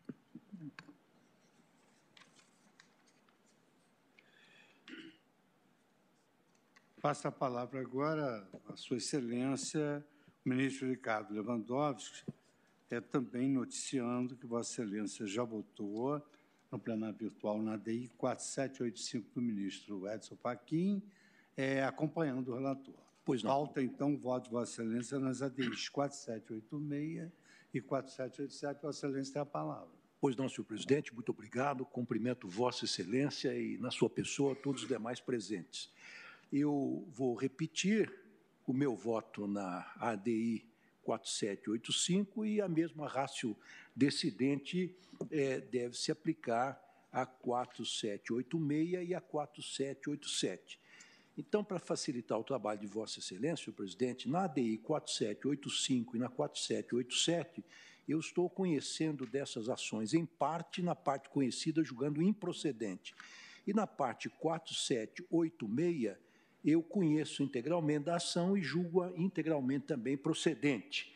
Passa 7.01 7.29
a 7.29 7.33
palavra 7.33 7.81
agora 7.81 8.49
a 8.69 8.77
Sua 8.77 8.97
Excelência, 8.97 10.05
o 10.45 10.49
ministro 10.49 10.89
Ricardo 10.89 11.33
Lewandowski, 11.33 12.25
é 12.91 13.01
também 13.01 13.49
noticiando 13.49 14.37
que 14.37 14.47
Vossa 14.47 14.83
Excelência 14.83 15.27
já 15.27 15.43
votou 15.43 16.23
no 16.71 16.79
plenário 16.79 17.17
virtual 17.17 17.61
na 17.61 17.77
DI 17.77 18.11
4785 18.17 19.31
do 19.35 19.43
ministro 19.43 20.09
Edson 20.09 20.37
Fachin, 20.37 21.03
é, 21.57 21.83
acompanhando 21.85 22.53
o 22.53 22.55
relator. 22.55 22.95
Pois 23.25 23.43
não. 23.43 23.51
Falta, 23.51 23.83
então, 23.83 24.15
o 24.15 24.17
voto 24.17 24.45
de 24.45 24.51
Vossa 24.51 24.83
Excelência 24.83 25.19
nas 25.19 25.43
ADIs 25.43 25.89
4786 25.89 27.33
e 27.75 27.81
4787. 27.81 28.83
Vossa 28.83 29.07
Excelência 29.07 29.33
tem 29.33 29.43
a 29.43 29.47
palavra. 29.47 29.97
Pois 30.21 30.37
não, 30.37 30.49
senhor 30.49 30.65
presidente, 30.65 31.13
muito 31.13 31.31
obrigado. 31.31 31.85
Cumprimento 31.85 32.49
Vossa 32.49 32.85
Excelência 32.85 33.55
e, 33.55 33.77
na 33.79 33.91
sua 33.91 34.09
pessoa, 34.09 34.55
todos 34.55 34.83
os 34.83 34.89
demais 34.89 35.21
presentes. 35.21 35.93
Eu 36.53 37.07
vou 37.11 37.35
repetir 37.35 38.13
o 38.67 38.73
meu 38.73 38.95
voto 38.95 39.47
na 39.47 39.91
ADI 39.99 40.65
4785 41.07 42.45
e 42.45 42.61
a 42.61 42.69
mesma 42.69 43.07
rácio 43.07 43.57
decidente 43.95 44.93
é, 45.31 45.61
deve 45.61 45.97
se 45.97 46.11
aplicar 46.11 46.83
a 47.13 47.25
4786 47.25 49.09
e 49.09 49.15
a 49.15 49.21
4787. 49.21 50.81
Então, 51.39 51.63
para 51.63 51.79
facilitar 51.79 52.39
o 52.39 52.45
trabalho 52.45 52.81
de 52.81 52.87
Vossa 52.87 53.21
Excelência, 53.21 53.67
senhor 53.67 53.77
presidente, 53.77 54.29
na 54.29 54.45
ADI 54.45 54.79
4785 54.79 56.17
e 56.17 56.19
na 56.19 56.29
4787, 56.29 57.65
eu 58.09 58.19
estou 58.19 58.51
conhecendo 58.51 59.27
dessas 59.27 59.69
ações, 59.69 60.15
em 60.15 60.25
parte, 60.25 60.83
na 60.83 60.95
parte 60.95 61.29
conhecida, 61.29 61.85
julgando 61.85 62.23
improcedente. 62.23 63.15
E 63.67 63.73
na 63.73 63.87
parte 63.87 64.29
4786, 64.29 66.17
eu 66.65 66.83
conheço 66.83 67.43
integralmente 67.43 68.11
a 68.11 68.17
ação 68.17 68.57
e 68.57 68.63
julgo-a 68.63 69.13
integralmente 69.17 69.87
também 69.87 70.17
procedente. 70.17 71.15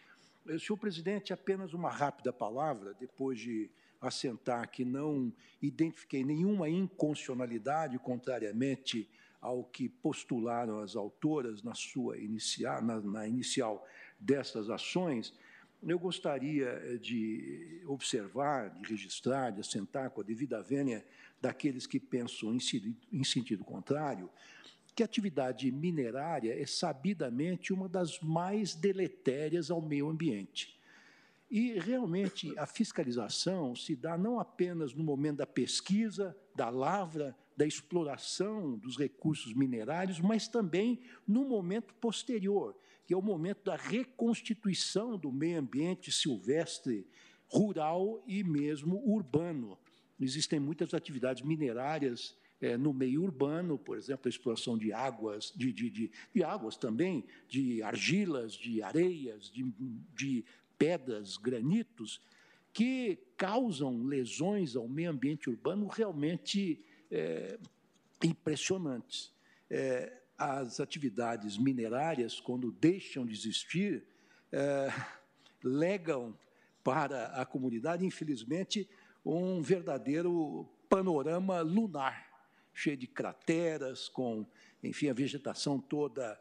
Eh, 0.49 0.59
senhor 0.59 0.77
presidente, 0.77 1.33
apenas 1.33 1.73
uma 1.73 1.91
rápida 1.91 2.33
palavra, 2.33 2.95
depois 2.95 3.39
de 3.39 3.71
assentar 4.01 4.71
que 4.71 4.85
não 4.85 5.33
identifiquei 5.61 6.25
nenhuma 6.25 6.69
inconstitucionalidade, 6.69 7.99
contrariamente 7.99 9.09
ao 9.41 9.65
que 9.65 9.89
postularam 9.89 10.81
as 10.81 10.97
autoras 10.97 11.63
na 11.63 11.75
sua 11.75 12.19
inicial, 12.19 12.83
na, 12.83 13.01
na 13.01 13.27
inicial 13.27 13.87
destas 14.19 14.69
ações, 14.69 15.35
eu 15.83 15.99
gostaria 15.99 16.69
eh, 16.69 16.97
de 16.99 17.83
observar, 17.87 18.71
de 18.71 18.91
registrar, 18.91 19.51
de 19.51 19.61
assentar 19.61 20.11
com 20.11 20.21
a 20.21 20.25
devida 20.25 20.63
vênia 20.63 21.05
daqueles 21.41 21.87
que 21.87 21.99
pensam 21.99 22.55
em 22.55 22.61
em 23.11 23.25
sentido 23.25 23.65
contrário, 23.65 24.29
que 25.01 25.03
a 25.03 25.07
atividade 25.07 25.73
minerária 25.73 26.53
é 26.61 26.67
sabidamente 26.67 27.73
uma 27.73 27.89
das 27.89 28.21
mais 28.21 28.75
deletérias 28.75 29.71
ao 29.71 29.81
meio 29.81 30.11
ambiente. 30.11 30.79
E, 31.51 31.79
realmente, 31.79 32.53
a 32.59 32.67
fiscalização 32.67 33.75
se 33.75 33.97
dá 33.97 34.19
não 34.19 34.39
apenas 34.39 34.93
no 34.93 35.03
momento 35.03 35.39
da 35.39 35.47
pesquisa, 35.47 36.37
da 36.55 36.69
lavra, 36.69 37.35
da 37.57 37.67
exploração 37.67 38.77
dos 38.77 38.99
recursos 38.99 39.55
minerários, 39.55 40.21
mas 40.21 40.47
também 40.47 41.01
no 41.27 41.47
momento 41.47 41.95
posterior, 41.95 42.77
que 43.07 43.15
é 43.15 43.17
o 43.17 43.23
momento 43.23 43.65
da 43.65 43.77
reconstituição 43.77 45.17
do 45.17 45.33
meio 45.33 45.61
ambiente 45.61 46.13
silvestre, 46.13 47.07
rural 47.49 48.23
e 48.27 48.45
mesmo 48.45 49.03
urbano. 49.03 49.79
Existem 50.21 50.61
muitas 50.61 50.93
atividades 50.93 51.43
minerárias 51.43 52.39
é, 52.61 52.77
no 52.77 52.93
meio 52.93 53.23
urbano, 53.23 53.79
por 53.79 53.97
exemplo, 53.97 54.23
a 54.27 54.29
exploração 54.29 54.77
de 54.77 54.93
águas, 54.93 55.53
de, 55.57 55.73
de, 55.73 55.91
de, 55.91 56.11
de 56.35 56.45
águas 56.45 56.77
também, 56.77 57.25
de 57.49 57.83
argilas, 57.83 58.53
de 58.53 58.83
areias, 58.83 59.51
de, 59.51 59.73
de 60.15 60.45
pedras, 60.79 61.37
granitos, 61.37 62.21
que 62.73 63.19
causam 63.37 64.05
lesões 64.05 64.77
ao 64.77 64.89
meio 64.89 65.11
ambiente 65.11 65.49
urbano 65.49 65.87
realmente 65.87 66.81
é, 67.11 67.59
impressionantes. 68.23 69.33
É, 69.69 70.21
as 70.39 70.81
atividades 70.81 71.59
minerárias, 71.59 72.41
quando 72.41 72.73
deixam 72.73 73.27
de 73.27 73.35
existir, 73.35 74.05
é, 74.53 74.89
legam 75.63 76.37
para 76.83 77.27
a 77.27 77.45
comunidade, 77.45 78.07
infelizmente, 78.07 78.89
um 79.25 79.61
verdadeiro 79.61 80.67
panorama 80.89 81.61
lunar, 81.61 82.30
cheio 82.73 82.97
de 82.97 83.07
crateras, 83.07 84.09
com, 84.09 84.47
enfim, 84.83 85.09
a 85.09 85.13
vegetação 85.13 85.79
toda, 85.79 86.41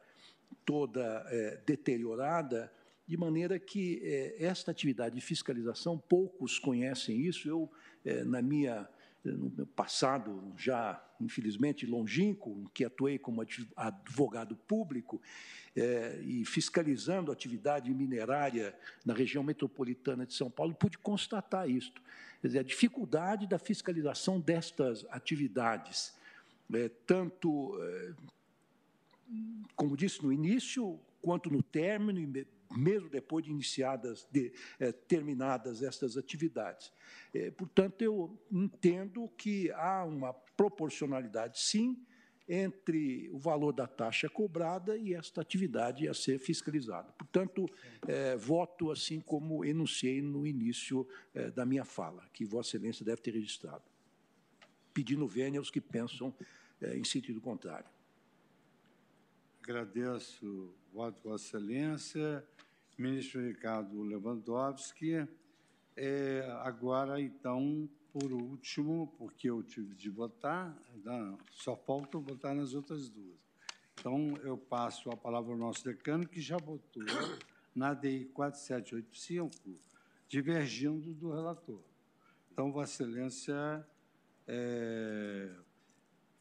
toda 0.66 1.26
é, 1.30 1.62
deteriorada, 1.66 2.72
de 3.08 3.18
maneira 3.18 3.58
que 3.58 4.00
é, 4.04 4.44
esta 4.44 4.72
atividade 4.72 5.16
de 5.16 5.22
fiscalização, 5.22 5.98
poucos 5.98 6.60
conhecem 6.60 7.20
isso. 7.20 7.50
Eu, 7.50 7.72
é, 8.06 8.24
na 8.24 8.42
minha 8.42 8.88
no 9.24 9.50
meu 9.50 9.66
passado 9.66 10.54
já, 10.58 11.04
infelizmente, 11.20 11.86
longínquo, 11.86 12.70
que 12.74 12.86
atuei 12.86 13.20
como 13.20 13.46
advogado 13.76 14.56
público 14.56 15.22
é, 15.76 16.20
e 16.24 16.46
fiscalizando 16.46 17.32
a 17.32 17.34
atividade 17.34 17.94
minerária 17.94 18.74
na 19.06 19.14
região 19.14 19.44
metropolitana 19.44 20.26
de 20.26 20.34
São 20.34 20.50
Paulo, 20.50 20.74
pude 20.74 20.98
constatar 20.98 21.70
isto. 21.70 22.02
Quer 22.42 22.48
dizer, 22.48 22.60
a 22.60 22.64
dificuldade 22.64 23.48
da 23.48 23.60
fiscalização 23.60 24.40
destas 24.40 25.06
atividades, 25.10 26.14
é, 26.74 26.90
tanto, 27.06 27.78
é, 27.82 28.14
como 29.76 29.98
disse 29.98 30.24
no 30.24 30.32
início, 30.32 31.00
quanto 31.22 31.50
no 31.50 31.62
término 31.62 32.20
mesmo 32.78 33.10
depois 33.10 33.44
de 33.44 33.52
iniciadas, 33.52 34.28
de, 34.32 34.54
é, 34.80 34.92
terminadas 34.92 35.82
estas 35.82 36.18
atividades. 36.18 36.92
É, 37.34 37.50
portanto, 37.52 38.02
eu 38.02 38.40
entendo 38.52 39.28
que 39.30 39.72
há 39.72 40.06
uma 40.06 40.34
proporcionalidade, 40.34 41.60
sim, 41.60 41.98
entre 42.48 43.30
o 43.30 43.38
valor 43.38 43.72
da 43.72 43.86
taxa 43.88 44.28
cobrada 44.28 44.98
e 44.98 45.14
esta 45.14 45.42
atividade 45.42 46.08
a 46.08 46.14
ser 46.16 46.40
fiscalizada. 46.40 47.12
Portanto, 47.14 47.68
voto 48.40 48.90
assim 48.90 49.20
como 49.20 49.64
enunciei 49.64 50.20
no 50.20 50.48
início 50.48 51.08
da 51.54 51.64
minha 51.64 51.86
fala, 51.86 52.28
que 52.34 52.44
Vossa 52.44 52.76
Excelência 52.76 53.06
deve 53.06 53.22
ter 53.22 53.36
registrado, 53.36 53.84
pedindo 54.94 55.28
vênia 55.28 55.60
aos 55.60 55.70
que 55.70 55.82
pensam 55.82 56.34
é, 56.82 56.98
em 56.98 57.04
sentido 57.04 57.40
contrário. 57.42 57.88
Agradeço 59.62 60.46
o 60.46 60.74
voto 60.94 61.22
Vossa 61.24 61.58
Excelência 61.58 62.44
ministro 63.00 63.42
Ricardo 63.42 64.04
Lewandowski. 64.04 65.26
É, 65.96 66.46
agora, 66.64 67.20
então, 67.20 67.90
por 68.12 68.32
último, 68.32 69.14
porque 69.18 69.50
eu 69.50 69.64
tive 69.64 69.96
de 69.96 70.10
votar, 70.10 70.78
só 71.52 71.76
falta 71.76 72.18
votar 72.18 72.54
nas 72.54 72.74
outras 72.74 73.10
duas. 73.10 73.40
Então, 73.98 74.34
eu 74.44 74.58
passo 74.58 75.10
a 75.10 75.18
palavra 75.18 75.52
ao 75.52 75.58
nosso 75.58 75.84
decano, 75.84 76.28
que 76.28 76.42
já 76.42 76.58
votou 76.58 77.04
na 77.74 77.94
DI 77.94 78.26
4785, 78.34 79.80
divergindo 80.28 81.14
do 81.14 81.32
relator. 81.32 81.82
Então, 82.52 82.72
Vossa 82.72 83.04
Excelência, 83.04 83.88
é, 84.52 85.48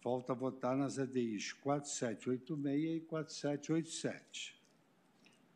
falta 0.01 0.33
votar 0.33 0.75
nas 0.75 0.99
ADIs 0.99 1.53
4786 1.53 2.97
e 2.97 3.01
4787. 3.01 4.59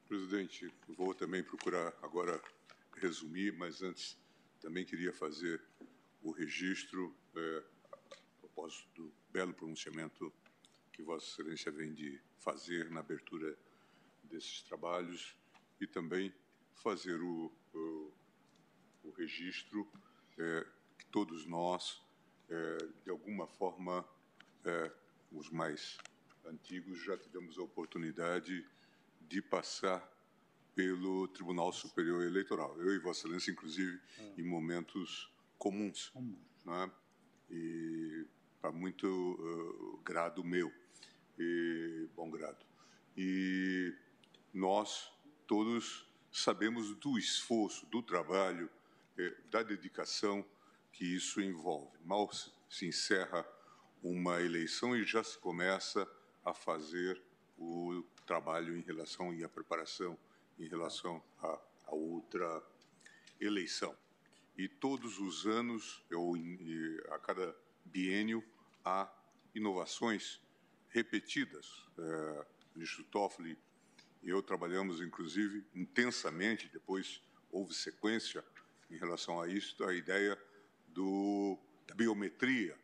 Presidente, 0.07 0.71
vou 0.87 1.15
também 1.15 1.43
procurar 1.43 1.95
agora 2.03 2.39
resumir, 2.97 3.55
mas 3.55 3.83
antes 3.83 4.19
também 4.61 4.85
queria 4.85 5.15
fazer 5.15 5.63
o 6.23 6.31
registro, 6.31 7.17
é, 7.35 7.65
a 8.03 8.41
propósito 8.41 8.87
do 8.95 9.13
belo 9.33 9.55
pronunciamento 9.55 10.31
que 10.93 11.03
Vossa 11.03 11.25
Excelência 11.25 11.73
vem 11.73 11.95
de 11.95 12.21
fazer 12.39 12.91
na 12.91 13.01
abertura 13.01 13.57
desses 14.25 14.61
trabalhos 14.63 15.35
e 15.81 15.87
também 15.87 16.31
fazer 16.75 17.19
o, 17.23 17.51
o, 17.73 18.13
o 19.05 19.11
registro 19.17 19.89
é, 20.39 20.67
que 20.99 21.07
todos 21.07 21.47
nós, 21.47 22.03
de 23.05 23.11
alguma 23.11 23.47
forma, 23.47 24.05
é, 24.65 24.93
os 25.33 25.51
mais 25.51 25.99
antigos, 26.47 27.03
já 27.03 27.17
tivemos 27.17 27.59
a 27.59 27.63
oportunidade 27.63 28.67
de 29.21 29.41
passar 29.43 30.11
pelo 30.75 31.29
Tribunal 31.29 31.73
Superior 31.73 32.23
Eleitoral. 32.23 32.79
Eu 32.81 32.95
e 32.95 32.99
Vossa 32.99 33.21
Excelência, 33.21 33.51
inclusive, 33.51 34.01
ah. 34.19 34.23
em 34.39 34.43
momentos 34.43 35.33
comuns, 35.59 36.13
né? 36.65 36.91
e 37.51 38.27
para 38.61 38.73
muito 38.73 39.07
uh, 39.07 40.01
grado 40.05 40.43
meu, 40.43 40.73
e 41.39 42.09
bom 42.15 42.31
grado. 42.31 42.65
E 43.17 43.95
nós 44.53 45.13
todos 45.47 46.07
sabemos 46.31 46.95
do 46.97 47.19
esforço, 47.19 47.85
do 47.87 48.03
trabalho, 48.03 48.71
eh, 49.19 49.35
da 49.51 49.63
dedicação 49.63 50.45
que 50.93 51.05
isso 51.05 51.41
envolve. 51.41 51.97
Mal 52.05 52.31
se 52.69 52.87
encerra 52.87 53.47
uma 54.03 54.41
eleição 54.41 54.97
e 54.97 55.05
já 55.05 55.23
se 55.23 55.39
começa 55.39 56.09
a 56.45 56.53
fazer 56.53 57.21
o 57.59 58.05
trabalho 58.27 58.77
em 58.77 58.83
relação 58.83 59.33
e 59.33 59.45
a 59.45 59.49
preparação 59.49 60.19
em 60.59 60.67
relação 60.69 61.23
a, 61.41 61.59
outra 61.89 62.63
eleição. 63.41 63.95
E 64.57 64.69
todos 64.69 65.19
os 65.19 65.47
anos, 65.47 66.03
eu, 66.11 66.33
a 67.11 67.19
cada 67.19 67.55
biênio, 67.85 68.43
há 68.85 69.13
inovações 69.55 70.41
repetidas. 70.89 71.87
É, 71.99 72.47
o 72.75 72.79
ministro 72.79 73.05
Toffoli 73.05 73.59
e 74.23 74.31
eu 74.31 74.43
trabalhamos, 74.43 75.01
inclusive, 75.01 75.65
intensamente, 75.75 76.69
depois 76.69 77.21
houve 77.51 77.75
sequência 77.75 78.45
em 78.91 78.97
relação 78.97 79.41
a 79.41 79.49
isso, 79.49 79.83
a 79.85 79.95
ideia 79.95 80.39
do, 80.95 81.59
da 81.87 81.95
biometria, 81.95 82.77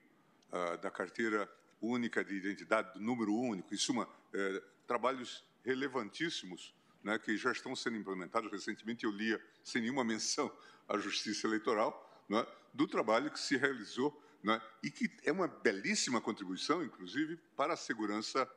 da 0.81 0.91
carteira 0.91 1.49
única 1.81 2.25
de 2.25 2.35
identidade, 2.35 2.95
do 2.95 3.01
número 3.01 3.35
único, 3.35 3.73
em 3.73 3.77
suma, 3.77 4.09
é, 4.33 4.63
trabalhos 4.87 5.45
relevantíssimos 5.65 6.75
né, 7.03 7.19
que 7.19 7.37
já 7.37 7.53
estão 7.53 7.75
sendo 7.77 7.97
implementados. 7.97 8.51
Recentemente 8.51 9.05
eu 9.05 9.11
lia, 9.11 9.41
sem 9.63 9.83
nenhuma 9.83 10.05
menção 10.05 10.51
à 10.89 10.99
Justiça 10.99 11.47
Eleitoral, 11.47 12.25
né, 12.29 12.47
do 12.73 12.87
trabalho 12.87 13.31
que 13.31 13.39
se 13.39 13.57
realizou 13.57 14.23
né, 14.43 14.61
e 14.83 14.91
que 14.91 15.11
é 15.25 15.33
uma 15.33 15.49
belíssima 15.49 16.21
contribuição, 16.21 16.83
inclusive, 16.83 17.37
para 17.57 17.75
a 17.75 17.77
segurança 17.77 18.49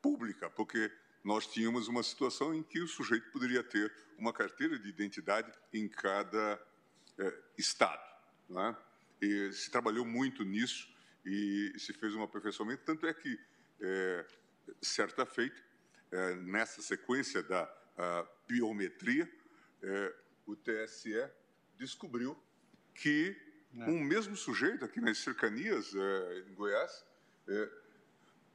pública, 0.00 0.48
porque 0.50 0.90
nós 1.22 1.46
tínhamos 1.46 1.88
uma 1.88 2.02
situação 2.02 2.54
em 2.54 2.62
que 2.62 2.80
o 2.80 2.88
sujeito 2.88 3.30
poderia 3.30 3.62
ter 3.62 3.92
uma 4.16 4.32
carteira 4.32 4.78
de 4.78 4.88
identidade 4.88 5.52
em 5.72 5.88
cada 5.88 6.60
é, 7.18 7.38
estado. 7.58 8.02
Né? 8.48 8.76
E 9.20 9.52
se 9.52 9.70
trabalhou 9.70 10.04
muito 10.04 10.44
nisso 10.44 10.88
e 11.24 11.74
se 11.78 11.92
fez 11.92 12.14
um 12.14 12.22
aperfeiçoamento, 12.22 12.82
tanto 12.84 13.06
é 13.06 13.12
que, 13.12 13.38
é, 13.80 14.26
certa 14.80 15.26
feita, 15.26 15.60
é, 16.10 16.34
nessa 16.36 16.80
sequência 16.82 17.42
da 17.42 17.76
biometria, 18.48 19.30
é, 19.82 20.14
o 20.46 20.56
TSE 20.56 21.30
descobriu 21.78 22.36
que 22.94 23.36
é. 23.76 23.84
um 23.84 24.00
mesmo 24.00 24.36
sujeito 24.36 24.84
aqui 24.84 25.00
nas 25.00 25.18
cercanias, 25.18 25.94
é, 25.94 26.44
em 26.48 26.54
Goiás, 26.54 27.04
é, 27.46 27.70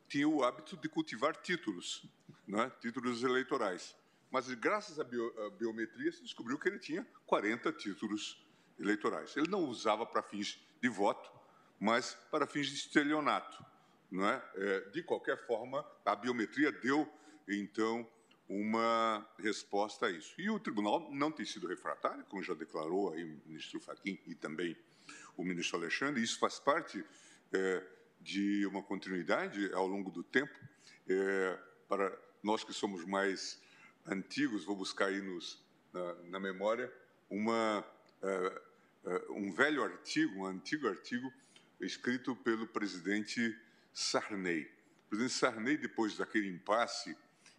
tinha 0.08 0.28
o 0.28 0.44
hábito 0.44 0.78
de 0.78 0.90
cultivar 0.90 1.36
títulos, 1.36 2.06
né? 2.48 2.72
títulos 2.80 3.24
eleitorais. 3.24 3.96
Mas, 4.30 4.52
graças 4.54 5.00
à, 5.00 5.04
bio, 5.04 5.34
à 5.46 5.50
biometria, 5.52 6.12
se 6.12 6.22
descobriu 6.22 6.60
que 6.60 6.68
ele 6.68 6.80
tinha 6.80 7.08
40 7.26 7.72
títulos 7.74 8.45
eleitorais. 8.80 9.36
Ele 9.36 9.50
não 9.50 9.66
usava 9.66 10.06
para 10.06 10.22
fins 10.22 10.60
de 10.82 10.90
voto, 10.90 11.32
mas 11.80 12.16
para 12.32 12.48
fins 12.48 12.68
de 12.68 12.76
estelionato. 12.76 13.64
Não 14.12 14.28
é? 14.28 14.44
é? 14.56 14.80
de 14.92 15.04
qualquer 15.04 15.46
forma, 15.46 15.86
a 16.06 16.16
biometria 16.16 16.72
deu, 16.72 17.12
então, 17.48 18.08
uma 18.48 19.28
resposta 19.40 20.06
a 20.08 20.12
isso. 20.12 20.40
E 20.40 20.50
o 20.50 20.60
tribunal 20.60 21.12
não 21.12 21.32
tem 21.32 21.46
sido 21.46 21.68
refratário, 21.68 22.24
como 22.26 22.44
já 22.44 22.54
declarou 22.54 23.14
aí 23.14 23.24
o 23.24 23.42
ministro 23.46 23.80
Fachin 23.80 24.20
e 24.26 24.36
também 24.36 24.78
o 25.36 25.44
ministro 25.44 25.78
Alexandre, 25.78 26.24
isso 26.24 26.40
faz 26.40 26.60
parte 26.60 27.04
é, 27.54 27.84
de 28.22 28.66
uma 28.68 28.82
continuidade 28.82 29.72
ao 29.74 29.88
longo 29.88 30.12
do 30.12 30.24
tempo. 30.24 30.58
É, 31.08 31.60
para 31.88 32.18
nós 32.42 32.64
que 32.64 32.74
somos 32.74 33.06
mais 33.06 33.62
antigos, 34.06 34.66
vou 34.66 34.76
buscar 34.76 35.08
aí 35.08 35.22
nos, 35.22 35.64
na, 35.92 36.14
na 36.26 36.40
memória, 36.40 36.92
uma, 37.30 37.86
um 39.30 39.52
velho 39.52 39.84
artigo, 39.84 40.42
um 40.42 40.46
antigo 40.46 40.88
artigo, 40.88 41.32
escrito 41.80 42.36
pelo 42.36 42.68
presidente 42.68 43.56
Sarney. 43.94 44.64
O 45.06 45.10
presidente 45.10 45.34
Sarney, 45.34 45.78
depois 45.78 46.18
daquele 46.18 46.48
impasse 46.48 47.16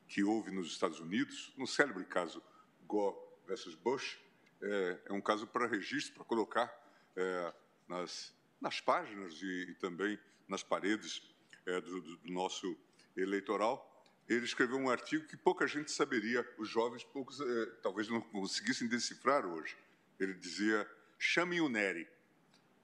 que 0.08 0.22
houve 0.22 0.50
nos 0.50 0.68
Estados 0.68 1.00
Unidos, 1.00 1.52
no 1.56 1.66
célebre 1.66 2.04
caso 2.04 2.42
Gore 2.86 3.16
versus 3.46 3.74
Bush, 3.74 4.18
é, 4.62 4.98
é 5.06 5.12
um 5.12 5.20
caso 5.20 5.46
para 5.46 5.66
registro, 5.66 6.14
para 6.14 6.24
colocar 6.24 6.72
é, 7.14 7.54
nas, 7.88 8.34
nas 8.60 8.80
páginas 8.80 9.34
e, 9.42 9.70
e, 9.70 9.74
também 9.74 10.18
nas 10.48 10.62
paredes 10.62 11.22
é, 11.66 11.80
do, 11.80 12.00
do, 12.00 12.32
nosso 12.32 12.76
eleitoral. 13.16 13.92
Ele 14.28 14.44
escreveu 14.44 14.76
um 14.76 14.90
artigo 14.90 15.26
que 15.26 15.36
pouca 15.36 15.66
gente 15.66 15.90
saberia, 15.90 16.46
os 16.58 16.68
jovens 16.68 17.04
poucos 17.04 17.38
talvez 17.80 18.08
não 18.08 18.20
conseguissem 18.20 18.88
decifrar 18.88 19.46
hoje. 19.46 19.76
Ele 20.18 20.34
dizia: 20.34 20.88
chamem 21.18 21.60
o 21.60 21.68
Neri, 21.68 22.08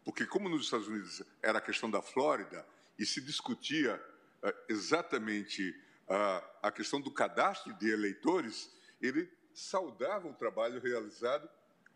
porque 0.04 0.26
como 0.26 0.48
nos 0.48 0.64
Estados 0.64 0.88
Unidos 0.88 1.22
era 1.42 1.58
a 1.58 1.62
questão 1.62 1.90
da 1.90 2.02
Flórida 2.02 2.66
e 2.98 3.06
se 3.06 3.20
discutia 3.20 4.02
é, 4.42 4.54
exatamente 4.68 5.74
a, 6.08 6.68
a 6.68 6.72
questão 6.72 7.00
do 7.00 7.10
cadastro 7.10 7.72
de 7.74 7.90
eleitores, 7.90 8.70
ele 9.00 9.30
saudava 9.54 10.28
o 10.28 10.34
trabalho 10.34 10.80
realizado 10.80 11.48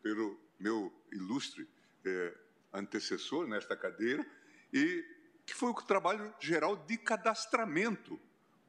pelo 0.03 0.41
meu 0.59 0.93
ilustre 1.13 1.69
é, 2.05 2.35
antecessor 2.73 3.47
nesta 3.47 3.77
cadeira, 3.77 4.25
e 4.73 5.05
que 5.45 5.55
foi 5.55 5.71
o 5.71 5.75
trabalho 5.75 6.35
geral 6.41 6.77
de 6.77 6.97
cadastramento, 6.97 8.21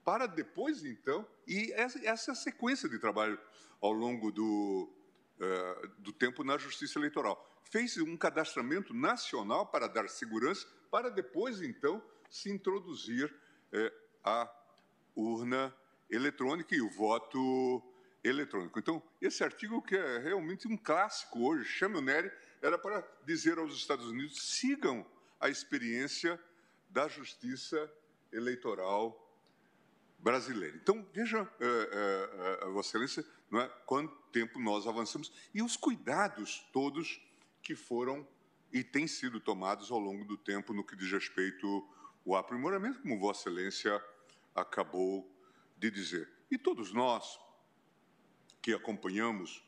para 0.03 0.25
depois, 0.25 0.85
então, 0.85 1.27
e 1.45 1.71
essa, 1.73 1.99
essa 2.07 2.35
sequência 2.35 2.87
de 2.87 2.97
trabalho 2.97 3.37
ao 3.81 3.91
longo 3.91 4.31
do, 4.31 4.89
do 5.99 6.11
tempo 6.11 6.43
na 6.43 6.57
Justiça 6.57 6.97
Eleitoral. 6.97 7.61
Fez 7.71 7.97
um 7.97 8.17
cadastramento 8.17 8.93
nacional 8.93 9.67
para 9.67 9.87
dar 9.87 10.07
segurança, 10.09 10.67
para 10.89 11.09
depois, 11.09 11.61
então, 11.61 12.01
se 12.29 12.49
introduzir 12.49 13.25
uh, 13.25 13.91
a 14.23 14.49
urna 15.15 15.73
eletrônica 16.09 16.75
e 16.75 16.81
o 16.81 16.89
voto 16.89 17.83
eletrônico. 18.23 18.79
Então, 18.79 19.01
esse 19.21 19.43
artigo 19.43 19.81
que 19.81 19.95
é 19.95 20.19
realmente 20.19 20.67
um 20.67 20.77
clássico 20.77 21.39
hoje, 21.39 21.65
chame 21.65 21.97
o 21.97 22.01
Nery, 22.01 22.31
era 22.61 22.77
para 22.77 23.05
dizer 23.25 23.57
aos 23.57 23.75
Estados 23.75 24.07
Unidos, 24.07 24.57
sigam 24.57 25.05
a 25.39 25.49
experiência 25.49 26.39
da 26.89 27.07
justiça 27.07 27.91
eleitoral 28.31 29.26
brasileira. 30.19 30.75
Então, 30.75 31.05
veja, 31.13 31.47
é, 31.59 32.59
é, 32.61 32.65
Vossa 32.69 32.89
Excelência, 32.89 33.25
não 33.49 33.61
é, 33.61 33.67
quanto 33.85 34.15
tempo 34.31 34.59
nós 34.59 34.87
avançamos 34.87 35.31
e 35.53 35.61
os 35.61 35.77
cuidados 35.77 36.67
todos 36.73 37.21
que 37.61 37.75
foram 37.75 38.27
e 38.71 38.83
têm 38.83 39.07
sido 39.07 39.39
tomados 39.39 39.91
ao 39.91 39.99
longo 39.99 40.25
do 40.25 40.37
tempo 40.37 40.73
no 40.73 40.83
que 40.83 40.95
diz 40.95 41.11
respeito 41.11 41.87
ao 42.25 42.35
aprimoramento, 42.35 43.01
como 43.01 43.19
Vossa 43.19 43.49
Excelência 43.49 44.03
acabou 44.53 45.29
de 45.77 45.89
dizer. 45.89 46.29
E 46.51 46.57
todos 46.57 46.91
nós 46.91 47.39
que 48.61 48.73
acompanhamos 48.73 49.63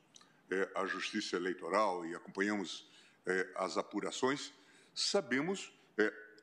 a 0.75 0.85
justiça 0.85 1.35
eleitoral 1.35 2.05
e 2.05 2.15
acompanhamos 2.15 2.89
as 3.55 3.77
apurações, 3.77 4.51
sabemos 4.93 5.71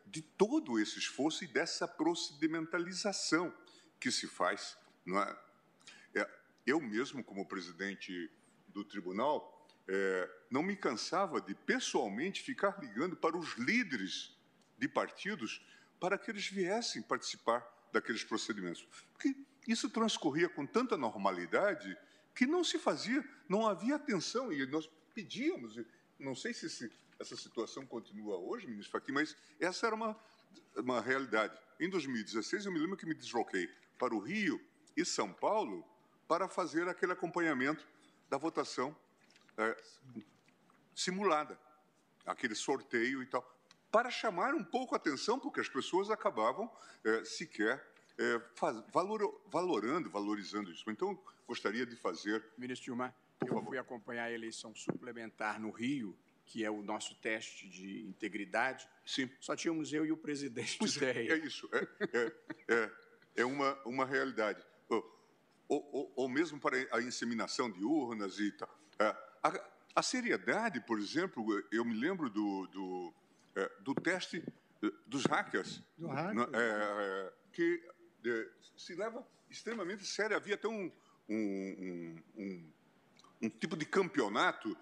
de 0.06 0.22
todo 0.22 0.78
esse 0.78 0.98
esforço 0.98 1.44
e 1.44 1.48
dessa 1.48 1.86
procedimentalização 1.86 3.52
que 4.00 4.10
se 4.10 4.26
faz. 4.26 4.76
Não 5.04 5.20
é? 5.20 5.38
é 6.14 6.30
eu 6.66 6.80
mesmo, 6.80 7.22
como 7.22 7.46
presidente 7.46 8.30
do 8.68 8.84
tribunal, 8.84 9.56
é, 9.88 10.30
não 10.50 10.62
me 10.62 10.76
cansava 10.76 11.40
de 11.40 11.54
pessoalmente 11.54 12.42
ficar 12.42 12.78
ligando 12.80 13.16
para 13.16 13.36
os 13.36 13.54
líderes 13.56 14.36
de 14.76 14.88
partidos 14.88 15.64
para 16.00 16.18
que 16.18 16.30
eles 16.30 16.48
viessem 16.48 17.02
participar 17.02 17.64
daqueles 17.92 18.24
procedimentos. 18.24 18.86
Porque 19.12 19.34
isso 19.66 19.88
transcorria 19.88 20.48
com 20.48 20.66
tanta 20.66 20.96
normalidade 20.96 21.96
que 22.34 22.46
não 22.46 22.62
se 22.62 22.78
fazia, 22.78 23.24
não 23.48 23.66
havia 23.66 23.96
atenção, 23.96 24.52
e 24.52 24.66
nós 24.66 24.90
pedíamos, 25.14 25.80
não 26.18 26.34
sei 26.34 26.52
se 26.52 26.66
esse, 26.66 26.92
essa 27.18 27.34
situação 27.34 27.86
continua 27.86 28.36
hoje, 28.36 28.66
ministro 28.66 28.92
Fachin, 29.00 29.12
mas 29.12 29.34
essa 29.58 29.86
era 29.86 29.96
uma, 29.96 30.14
uma 30.76 31.00
realidade. 31.00 31.58
Em 31.80 31.88
2016, 31.88 32.66
eu 32.66 32.72
me 32.72 32.78
lembro 32.78 32.96
que 32.96 33.06
me 33.06 33.14
desloquei 33.14 33.70
para 33.98 34.14
o 34.14 34.18
Rio 34.18 34.60
e 34.96 35.04
São 35.04 35.32
Paulo 35.32 35.84
para 36.28 36.48
fazer 36.48 36.88
aquele 36.88 37.12
acompanhamento 37.12 37.86
da 38.28 38.36
votação 38.36 38.96
é, 39.56 39.76
simulada, 40.94 41.58
aquele 42.24 42.54
sorteio 42.54 43.22
e 43.22 43.26
tal 43.26 43.56
para 43.96 44.10
chamar 44.10 44.54
um 44.54 44.62
pouco 44.62 44.94
a 44.94 44.98
atenção, 44.98 45.38
porque 45.38 45.58
as 45.58 45.70
pessoas 45.70 46.10
acabavam 46.10 46.70
é, 47.02 47.24
sequer 47.24 47.82
é, 48.18 48.40
faz, 48.54 48.82
valor, 48.92 49.40
valorando, 49.46 50.10
valorizando 50.10 50.70
isso. 50.70 50.90
Então, 50.90 51.18
gostaria 51.46 51.86
de 51.86 51.96
fazer. 51.96 52.44
Ministro 52.58 52.84
Gilmar, 52.84 53.14
eu 53.40 53.48
favor. 53.48 53.64
fui 53.64 53.78
acompanhar 53.78 54.24
a 54.24 54.32
eleição 54.32 54.74
suplementar 54.74 55.60
no 55.60 55.70
Rio, 55.70 56.14
que 56.44 56.64
é 56.64 56.70
o 56.70 56.82
nosso 56.82 57.14
teste 57.16 57.68
de 57.68 58.02
integridade. 58.02 58.86
Sim. 59.04 59.30
Só 59.40 59.56
tínhamos 59.56 59.92
eu 59.92 60.04
e 60.04 60.12
o 60.12 60.16
presidente 60.16 60.76
pois 60.78 61.00
é, 61.00 61.28
é 61.28 61.38
isso. 61.38 61.66
É, 61.72 62.32
é, 62.68 62.92
é, 63.36 63.42
é, 63.42 63.44
uma, 63.44 63.78
uma 63.84 64.04
realidade. 64.04 64.62
Ou, 64.88 65.04
ou, 65.68 66.12
ou, 66.14 66.28
mesmo 66.28 66.60
para 66.60 66.76
a 66.92 67.02
inseminação 67.02 67.70
de 67.70 67.82
urnas 67.82 68.38
e 68.38 68.52
tal. 68.52 68.68
É, 69.00 69.06
a, 69.42 69.70
a 69.96 70.02
seriedade, 70.02 70.80
por 70.80 70.98
exemplo, 70.98 71.44
eu 71.72 71.84
me 71.84 71.94
lembro 71.94 72.30
do, 72.30 72.66
do 72.68 73.14
é, 73.56 73.70
do 73.80 73.94
teste 73.94 74.44
é, 74.82 74.90
dos 75.06 75.24
hackers, 75.24 75.82
do 75.96 76.08
hacker. 76.08 76.48
É, 76.52 76.58
é, 76.60 77.32
que 77.52 77.82
se 78.76 78.94
leva 78.94 79.26
extremamente 79.48 80.04
sério. 80.04 80.36
Havia 80.36 80.54
até 80.54 80.68
um, 80.68 80.92
um, 81.26 82.16
um, 82.36 82.72
um 83.42 83.48
tipo 83.48 83.76
de 83.76 83.86
campeonato 83.86 84.76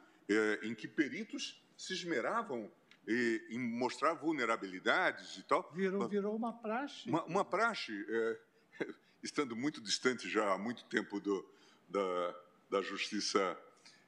em 0.63 0.75
que 0.75 0.89
peritos 0.89 1.63
se 1.77 1.93
esmeravam 1.93 2.71
em 3.07 3.59
mostrar 3.59 4.15
vulnerabilidades 4.15 5.37
e 5.37 5.43
tal. 5.43 5.71
Virou, 5.73 6.09
virou 6.09 6.35
uma 6.35 6.53
praxe. 6.53 7.09
Uma, 7.09 7.25
uma 7.25 7.45
praxe, 7.45 7.93
é, 8.09 8.41
estando 9.23 9.55
muito 9.55 9.81
distante 9.81 10.29
já 10.29 10.53
há 10.53 10.59
muito 10.59 10.85
tempo 10.85 11.21
do, 11.21 11.47
da, 11.89 12.35
da 12.71 12.83
justiça 12.83 13.59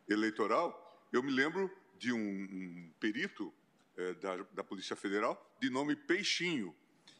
eleitoral, 0.08 0.82
eu 1.12 1.22
me 1.22 1.30
lembro 1.30 1.70
de 1.98 2.12
um, 2.12 2.18
um 2.18 2.92
perito 3.00 3.52
é, 3.96 4.14
da, 4.14 4.36
da 4.52 4.64
Polícia 4.64 4.94
Federal, 4.94 5.56
de 5.60 5.70
nome 5.70 5.96
Peixinho, 5.96 6.74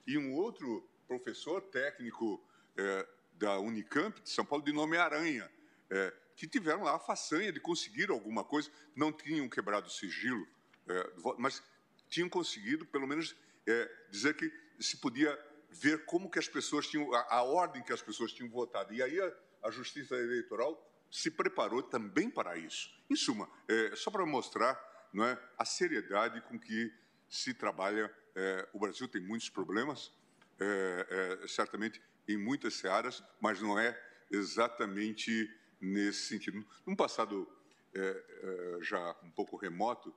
e 0.07 0.17
um 0.19 0.35
outro 0.35 0.89
professor 1.07 1.61
técnico 1.63 2.43
é, 2.77 3.09
da 3.33 3.59
Unicamp 3.59 4.21
de 4.21 4.31
São 4.31 4.45
Paulo, 4.45 4.65
de 4.65 4.73
nome 4.73 4.97
Aranha, 4.97 5.51
é, 5.91 6.13
que 6.37 6.47
tiveram 6.47 6.83
lá 6.83 6.97
a 6.97 6.99
façanha 6.99 7.53
de 7.53 7.61
conseguir 7.61 8.11
alguma 8.11 8.45
coisa, 8.45 8.71
não 8.95 9.13
tinham 9.13 9.49
quebrado 9.49 9.87
o 9.87 9.91
sigilo, 9.91 10.47
é, 10.89 11.13
mas 11.39 11.63
tinham 12.09 12.29
conseguido, 12.29 12.87
pelo 12.87 13.07
menos, 13.07 13.35
é, 13.67 13.91
dizer 14.11 14.35
que 14.35 14.51
se 14.79 14.99
podia 14.99 15.37
ver 15.71 16.05
como 16.05 16.31
que 16.31 16.39
as 16.39 16.49
pessoas 16.49 16.87
tinham, 16.87 17.13
a, 17.15 17.37
a 17.37 17.43
ordem 17.43 17.83
que 17.83 17.93
as 17.93 18.03
pessoas 18.03 18.33
tinham 18.33 18.51
votado. 18.51 18.95
E 18.95 19.03
aí 19.03 19.21
a, 19.21 19.33
a 19.65 19.71
Justiça 19.71 20.15
Eleitoral 20.15 20.83
se 21.11 21.31
preparou 21.31 21.83
também 21.83 22.31
para 22.31 22.57
isso. 22.57 22.91
Em 23.11 23.17
suma, 23.17 23.49
é, 23.69 23.95
só 23.97 24.11
para 24.11 24.25
mostrar 24.27 24.79
não 25.13 25.25
é, 25.25 25.39
a 25.59 25.65
seriedade 25.65 26.41
com 26.43 26.59
que 26.59 26.93
se 27.29 27.55
trabalha. 27.55 28.13
É, 28.35 28.69
o 28.73 28.79
Brasil 28.79 29.09
tem 29.09 29.21
muitos 29.21 29.49
problemas, 29.49 30.13
é, 30.61 31.47
certamente 31.49 32.03
em 32.29 32.37
muitas 32.37 32.75
searas, 32.75 33.23
mas 33.41 33.61
não 33.61 33.79
é 33.79 33.99
exatamente 34.31 35.49
nesse 35.81 36.27
sentido. 36.27 36.65
Num 36.85 36.97
passado 36.97 37.49
é, 37.95 38.01
é, 38.01 38.79
já 38.83 39.17
um 39.23 39.31
pouco 39.31 39.57
remoto, 39.57 40.15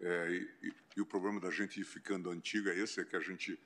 é, 0.00 0.30
e, 0.62 0.72
e, 0.96 1.00
o 1.00 1.06
problema 1.06 1.40
da 1.40 1.50
gente 1.50 1.80
ir 1.80 1.84
ficando 1.84 2.30
antigo 2.30 2.68
é 2.68 2.78
esse, 2.78 3.00
é 3.00 3.04
que 3.04 3.16
a 3.16 3.20
gente 3.20 3.58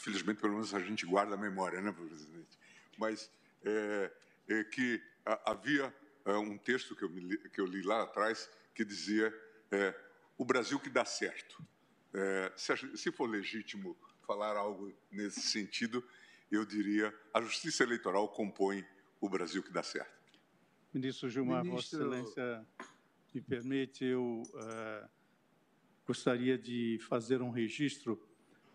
felizmente, 0.00 0.40
pelo 0.40 0.54
menos 0.54 0.74
a 0.74 0.80
gente 0.80 1.04
guarda 1.06 1.34
a 1.34 1.38
memória, 1.38 1.80
né, 1.80 1.92
presidente? 1.92 2.58
Mas 2.98 3.30
é, 3.62 4.12
é 4.48 4.64
que 4.64 5.00
a, 5.24 5.52
havia 5.52 5.94
é, 6.24 6.32
um 6.32 6.56
texto 6.56 6.96
que 6.96 7.04
eu, 7.04 7.10
me, 7.10 7.36
que 7.36 7.60
eu, 7.60 7.66
li 7.66 7.82
lá 7.82 8.02
atrás 8.02 8.50
que 8.74 8.84
dizia 8.84 9.32
é, 9.70 9.94
o 10.38 10.44
Brasil 10.44 10.80
que 10.80 10.88
dá 10.88 11.04
certo. 11.04 11.62
É, 12.12 12.52
se, 12.56 12.96
se 12.96 13.12
for 13.12 13.28
legítimo 13.28 13.96
falar 14.26 14.56
algo 14.56 14.92
nesse 15.10 15.40
sentido, 15.42 16.02
eu 16.50 16.64
diria 16.64 17.14
a 17.32 17.40
justiça 17.40 17.82
eleitoral 17.82 18.28
compõe 18.28 18.84
o 19.20 19.28
Brasil 19.28 19.62
que 19.62 19.72
dá 19.72 19.82
certo. 19.82 20.18
Ministro 20.92 21.28
Gilmar, 21.28 21.62
Ministro... 21.62 21.98
Vossa 21.98 22.18
Excelência 22.18 22.66
me 23.32 23.40
permite, 23.40 24.04
eu 24.04 24.42
uh, 24.42 25.08
gostaria 26.10 26.58
de 26.58 26.98
fazer 27.02 27.40
um 27.40 27.50
registro 27.50 28.20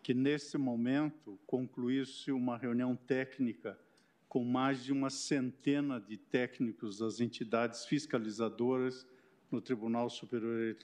que, 0.02 0.14
nesse 0.14 0.58
momento, 0.58 1.38
concluísse 1.46 2.32
uma 2.32 2.58
reunião 2.58 2.96
técnica 2.96 3.78
com 4.30 4.42
mais 4.46 4.82
de 4.86 4.94
uma 4.94 5.10
centena 5.10 6.00
de 6.00 6.16
técnicos 6.16 7.00
das 7.00 7.20
entidades 7.20 7.84
fiscalizadoras 7.84 9.06
no 9.52 9.60
Tribunal 9.60 10.10
Superior 10.10 10.78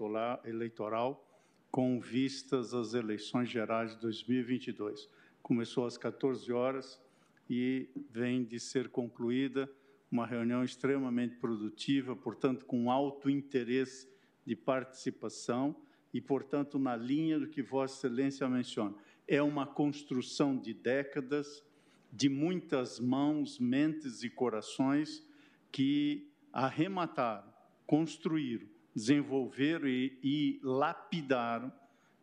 Eleitoral, 0.43 1.25
com 1.71 2.01
vistas 2.01 2.73
às 2.73 2.93
eleições 2.93 3.49
gerais 3.49 3.95
de 3.95 4.01
2022. 4.01 5.07
Começou 5.41 5.85
às 5.85 5.97
14 5.97 6.51
horas 6.51 7.01
e 7.49 7.87
vem 8.09 8.43
de 8.43 8.59
ser 8.59 8.89
concluída 8.89 9.71
uma 10.11 10.27
reunião 10.27 10.65
extremamente 10.65 11.37
produtiva, 11.37 12.13
portanto, 12.13 12.65
com 12.65 12.91
alto 12.91 13.29
interesse 13.29 14.09
de 14.45 14.53
participação 14.53 15.73
e, 16.13 16.19
portanto, 16.19 16.77
na 16.77 16.95
linha 16.95 17.39
do 17.39 17.47
que 17.47 17.61
Vossa 17.61 18.07
Excelência 18.07 18.47
menciona. 18.49 18.95
É 19.27 19.41
uma 19.41 19.65
construção 19.65 20.57
de 20.57 20.73
décadas, 20.73 21.63
de 22.11 22.27
muitas 22.27 22.99
mãos, 22.99 23.59
mentes 23.59 24.23
e 24.23 24.29
corações 24.29 25.25
que 25.71 26.29
arremataram, 26.51 27.51
construíram, 27.87 28.67
desenvolveram 28.93 29.87
e, 29.87 30.19
e 30.21 30.59
lapidaram 30.61 31.71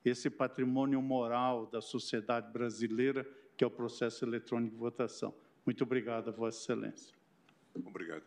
esse 0.05 0.29
patrimônio 0.29 1.01
moral 1.01 1.67
da 1.67 1.81
sociedade 1.81 2.53
brasileira, 2.53 3.27
que 3.57 3.65
é 3.65 3.67
o 3.67 3.71
processo 3.71 4.25
eletrônico 4.25 4.75
de 4.75 4.81
votação. 4.81 5.35
Muito 5.65 5.83
obrigado, 5.83 6.33
Vossa 6.33 6.59
Excelência. 6.59 7.15
Obrigado. 7.75 8.25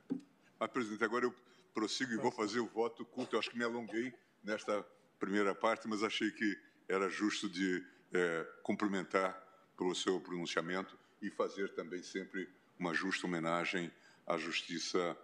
Mas, 0.60 0.70
presidente, 0.70 1.04
agora 1.04 1.26
eu 1.26 1.34
prossigo 1.74 2.14
e 2.14 2.18
vou 2.18 2.32
fazer 2.32 2.60
o 2.60 2.68
voto 2.68 3.06
curto. 3.06 3.36
Eu 3.36 3.40
acho 3.40 3.50
que 3.50 3.58
me 3.58 3.64
alonguei 3.64 4.14
nesta 4.44 4.86
primeira 5.22 5.54
parte, 5.54 5.88
mas 5.88 6.02
achei 6.02 6.32
que 6.32 6.60
era 6.90 7.08
justo 7.08 7.48
de 7.48 7.86
é, 8.12 8.44
cumprimentar 8.64 9.32
pelo 9.78 9.94
seu 9.94 10.20
pronunciamento 10.20 10.98
e 11.22 11.30
fazer 11.30 11.70
também 11.76 12.02
sempre 12.02 12.50
uma 12.80 12.92
justa 12.92 13.28
homenagem 13.28 13.92
à 14.26 14.36
justiça 14.36 15.16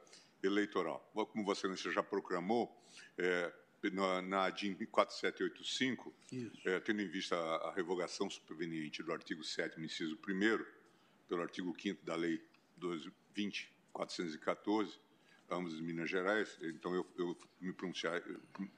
eleitoral. 0.43 0.99
Como 1.31 1.43
Vossa 1.43 1.61
Excelência 1.61 1.91
já 1.91 2.03
proclamou, 2.03 2.71
é, 3.17 3.51
na, 3.91 4.21
na 4.21 4.45
ADIM 4.45 4.75
4785, 4.85 6.13
é, 6.63 6.79
tendo 6.79 7.01
em 7.01 7.07
vista 7.07 7.35
a, 7.35 7.69
a 7.69 7.73
revogação 7.73 8.29
superveniente 8.29 9.01
do 9.01 9.11
artigo 9.11 9.43
7 9.43 9.81
inciso 9.81 10.15
1 10.15 10.63
pelo 11.27 11.41
artigo 11.41 11.75
5 11.75 12.05
da 12.05 12.15
Lei 12.15 12.39
20, 13.33 13.73
414, 13.91 14.99
ambos 15.49 15.75
de 15.75 15.81
Minas 15.81 16.09
Gerais, 16.09 16.55
então 16.61 16.93
eu, 16.93 17.05
eu 17.17 17.35
me, 17.59 17.73
pronunciei, 17.73 18.11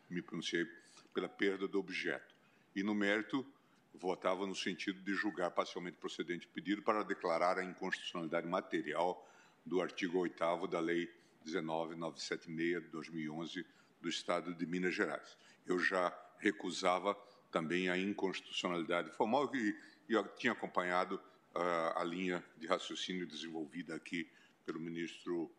me 0.09 0.21
pronunciei 0.21 0.65
pela 1.13 1.29
perda 1.29 1.67
do 1.67 1.79
objeto. 1.79 2.35
E 2.75 2.83
no 2.83 2.93
mérito, 2.93 3.45
votava 3.93 4.45
no 4.45 4.55
sentido 4.55 5.01
de 5.01 5.13
julgar 5.13 5.51
parcialmente 5.51 5.97
procedente 5.97 6.47
o 6.47 6.49
pedido 6.49 6.81
para 6.81 7.03
declarar 7.03 7.57
a 7.57 7.63
inconstitucionalidade 7.63 8.47
material 8.47 9.27
do 9.65 9.81
artigo 9.81 10.19
8 10.19 10.67
da 10.67 10.79
Lei 10.79 11.09
19976 11.43 12.83
de 12.83 12.89
2011 12.89 13.65
do 14.01 14.09
Estado 14.09 14.53
de 14.53 14.65
Minas 14.65 14.93
Gerais. 14.93 15.37
Eu 15.65 15.79
já 15.79 16.15
recusava 16.37 17.15
também 17.51 17.89
a 17.89 17.97
inconstitucionalidade 17.97 19.11
formal 19.11 19.53
e, 19.55 19.75
e 20.07 20.13
eu 20.13 20.27
tinha 20.35 20.53
acompanhado 20.53 21.15
uh, 21.55 21.99
a 21.99 22.03
linha 22.03 22.43
de 22.57 22.67
raciocínio 22.67 23.27
desenvolvida 23.27 23.95
aqui 23.95 24.29
pelo 24.65 24.79
ministro 24.79 25.51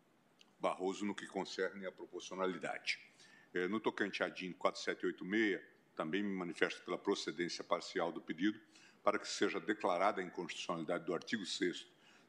Barroso 0.59 1.05
no 1.05 1.15
que 1.15 1.25
concerne 1.25 1.85
à 1.87 1.91
proporcionalidade. 1.91 2.99
É, 3.53 3.67
no 3.67 3.79
tocante 3.79 4.23
à 4.23 4.29
DIN 4.29 4.53
4786, 4.53 5.61
também 5.95 6.23
me 6.23 6.33
manifesto 6.33 6.81
pela 6.83 6.97
procedência 6.97 7.63
parcial 7.63 8.11
do 8.11 8.21
pedido 8.21 8.59
para 9.03 9.19
que 9.19 9.27
seja 9.27 9.59
declarada 9.59 10.21
a 10.21 10.23
inconstitucionalidade 10.23 11.05
do 11.05 11.13
artigo 11.13 11.45
6 11.45 11.85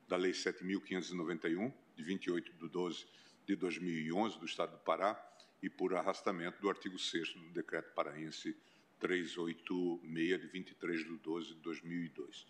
da 0.09 0.17
Lei 0.17 0.33
7.591, 0.33 1.73
de 1.95 2.03
28 2.03 2.53
de 2.53 2.69
12 2.69 3.07
de 3.47 3.57
2011, 3.57 4.39
do 4.39 4.47
Estado 4.47 4.73
do 4.73 4.79
Pará, 4.79 5.17
e 5.63 5.71
por 5.71 5.95
arrastamento 5.95 6.61
do 6.61 6.69
artigo 6.69 6.99
6 6.99 7.35
do 7.35 7.51
Decreto 7.51 7.93
Paraense 7.95 8.57
386, 8.99 10.41
de 10.41 10.47
23 10.49 11.05
de 11.05 11.17
12 11.19 11.49
de 11.49 11.55
2002. 11.61 12.47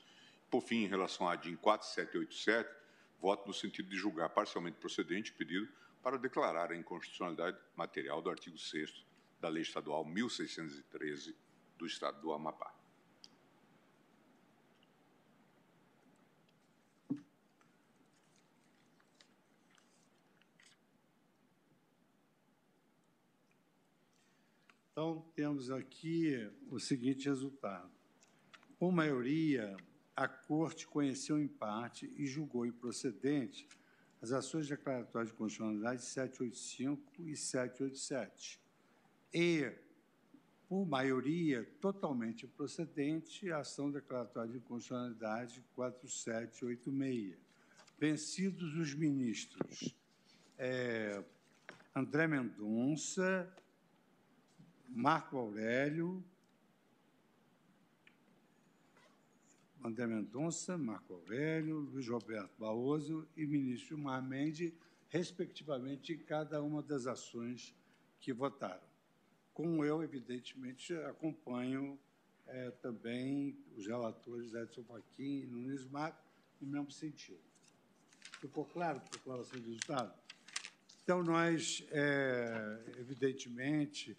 Por 0.51 0.63
fim, 0.63 0.85
em 0.85 0.87
relação 0.87 1.29
à 1.29 1.37
DIN 1.37 1.57
4787, 1.57 2.69
voto 3.21 3.47
no 3.47 3.53
sentido 3.55 3.91
de 3.91 3.97
julgar 3.97 4.31
parcialmente 4.31 4.79
procedente 4.79 5.31
o 5.31 5.35
pedido 5.35 5.69
para 6.03 6.19
declarar 6.19 6.73
a 6.73 6.77
inconstitucionalidade 6.77 7.59
material 7.77 8.21
do 8.21 8.29
artigo 8.29 8.59
6 8.59 9.07
da 9.41 9.49
Lei 9.49 9.63
Estadual 9.63 10.05
1613 10.05 11.37
do 11.79 11.87
Estado 11.87 12.21
do 12.21 12.33
Amapá. 12.33 12.75
Então, 24.93 25.25
temos 25.35 25.71
aqui 25.71 26.51
o 26.71 26.79
seguinte 26.79 27.29
resultado. 27.29 27.91
Com 28.79 28.93
maioria, 28.93 29.75
a 30.15 30.29
Corte 30.29 30.87
conheceu 30.87 31.41
em 31.41 31.49
parte 31.49 32.13
e 32.17 32.27
julgou 32.27 32.67
improcedente 32.67 33.67
as 34.23 34.31
ações 34.31 34.69
declaratórias 34.69 35.31
de 35.31 35.37
constitucionalidade 35.37 36.03
785 36.05 37.23
e 37.23 37.37
787. 37.37 38.61
E, 39.35 39.73
por 40.69 40.87
maioria 40.87 41.69
totalmente 41.81 42.47
procedente, 42.47 43.51
a 43.51 43.59
ação 43.59 43.91
declaratória 43.91 44.53
de 44.53 44.61
constitucionalidade 44.61 45.65
4786. 45.75 47.37
Vencidos 47.99 48.77
os 48.77 48.95
ministros 48.95 49.95
é, 50.57 51.23
André 51.95 52.29
Mendonça, 52.29 53.53
Marco 54.89 55.37
Aurélio, 55.37 56.25
André 59.85 60.07
Mendonça, 60.07 60.79
Marco 60.79 61.15
Aurélio, 61.15 61.81
Luiz 61.81 62.09
Roberto 62.09 62.53
Barroso 62.57 63.27
e 63.37 63.45
ministro 63.45 63.97
Gilmar 63.97 64.23
Mendes, 64.23 64.73
respectivamente, 65.09 66.13
em 66.13 66.19
cada 66.19 66.63
uma 66.63 66.83
das 66.83 67.07
ações 67.07 67.75
que 68.21 68.33
votaram. 68.33 68.87
Como 69.53 69.85
eu, 69.85 70.03
evidentemente, 70.03 70.95
acompanho 70.95 71.99
é, 72.47 72.71
também 72.71 73.59
os 73.77 73.87
relatores 73.87 74.55
Edson 74.55 74.85
Fachin 74.85 75.43
e 75.43 75.47
Nunes 75.47 75.85
Marco 75.87 76.23
no 76.61 76.69
mesmo 76.69 76.91
sentido. 76.93 77.41
Ficou 78.41 78.65
claro 78.65 78.99
a 78.99 79.11
declaração 79.11 79.59
de 79.59 79.67
resultado? 79.67 80.15
Então, 81.03 81.25
nós, 81.25 81.85
é, 81.91 82.85
evidentemente, 82.99 84.17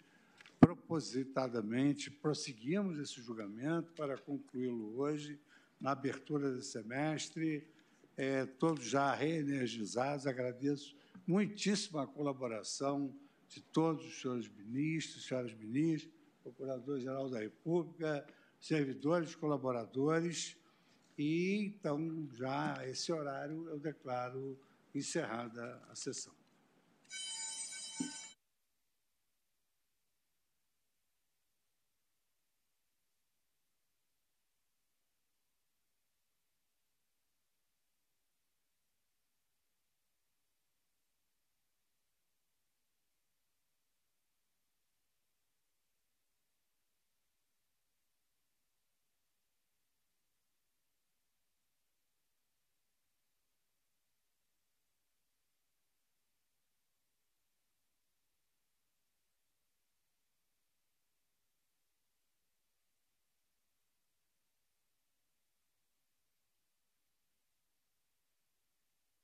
propositadamente, 0.60 2.10
prosseguimos 2.10 2.98
esse 2.98 3.20
julgamento 3.22 3.92
para 3.94 4.18
concluí-lo 4.18 4.98
hoje 4.98 5.40
na 5.84 5.90
abertura 5.90 6.50
do 6.50 6.62
semestre, 6.62 7.68
é, 8.16 8.46
todos 8.46 8.86
já 8.86 9.14
reenergizados. 9.14 10.26
Agradeço 10.26 10.96
muitíssimo 11.26 11.98
a 11.98 12.06
colaboração 12.06 13.14
de 13.50 13.60
todos 13.60 14.02
os 14.02 14.18
senhores 14.18 14.48
ministros, 14.48 15.26
senhoras 15.26 15.52
ministras, 15.52 16.10
Procurador-Geral 16.42 17.28
da 17.28 17.38
República, 17.38 18.26
servidores, 18.58 19.34
colaboradores. 19.34 20.56
E, 21.18 21.66
então, 21.66 22.30
já 22.32 22.78
esse 22.88 23.12
horário, 23.12 23.68
eu 23.68 23.78
declaro 23.78 24.58
encerrada 24.94 25.82
a 25.90 25.94
sessão. 25.94 26.32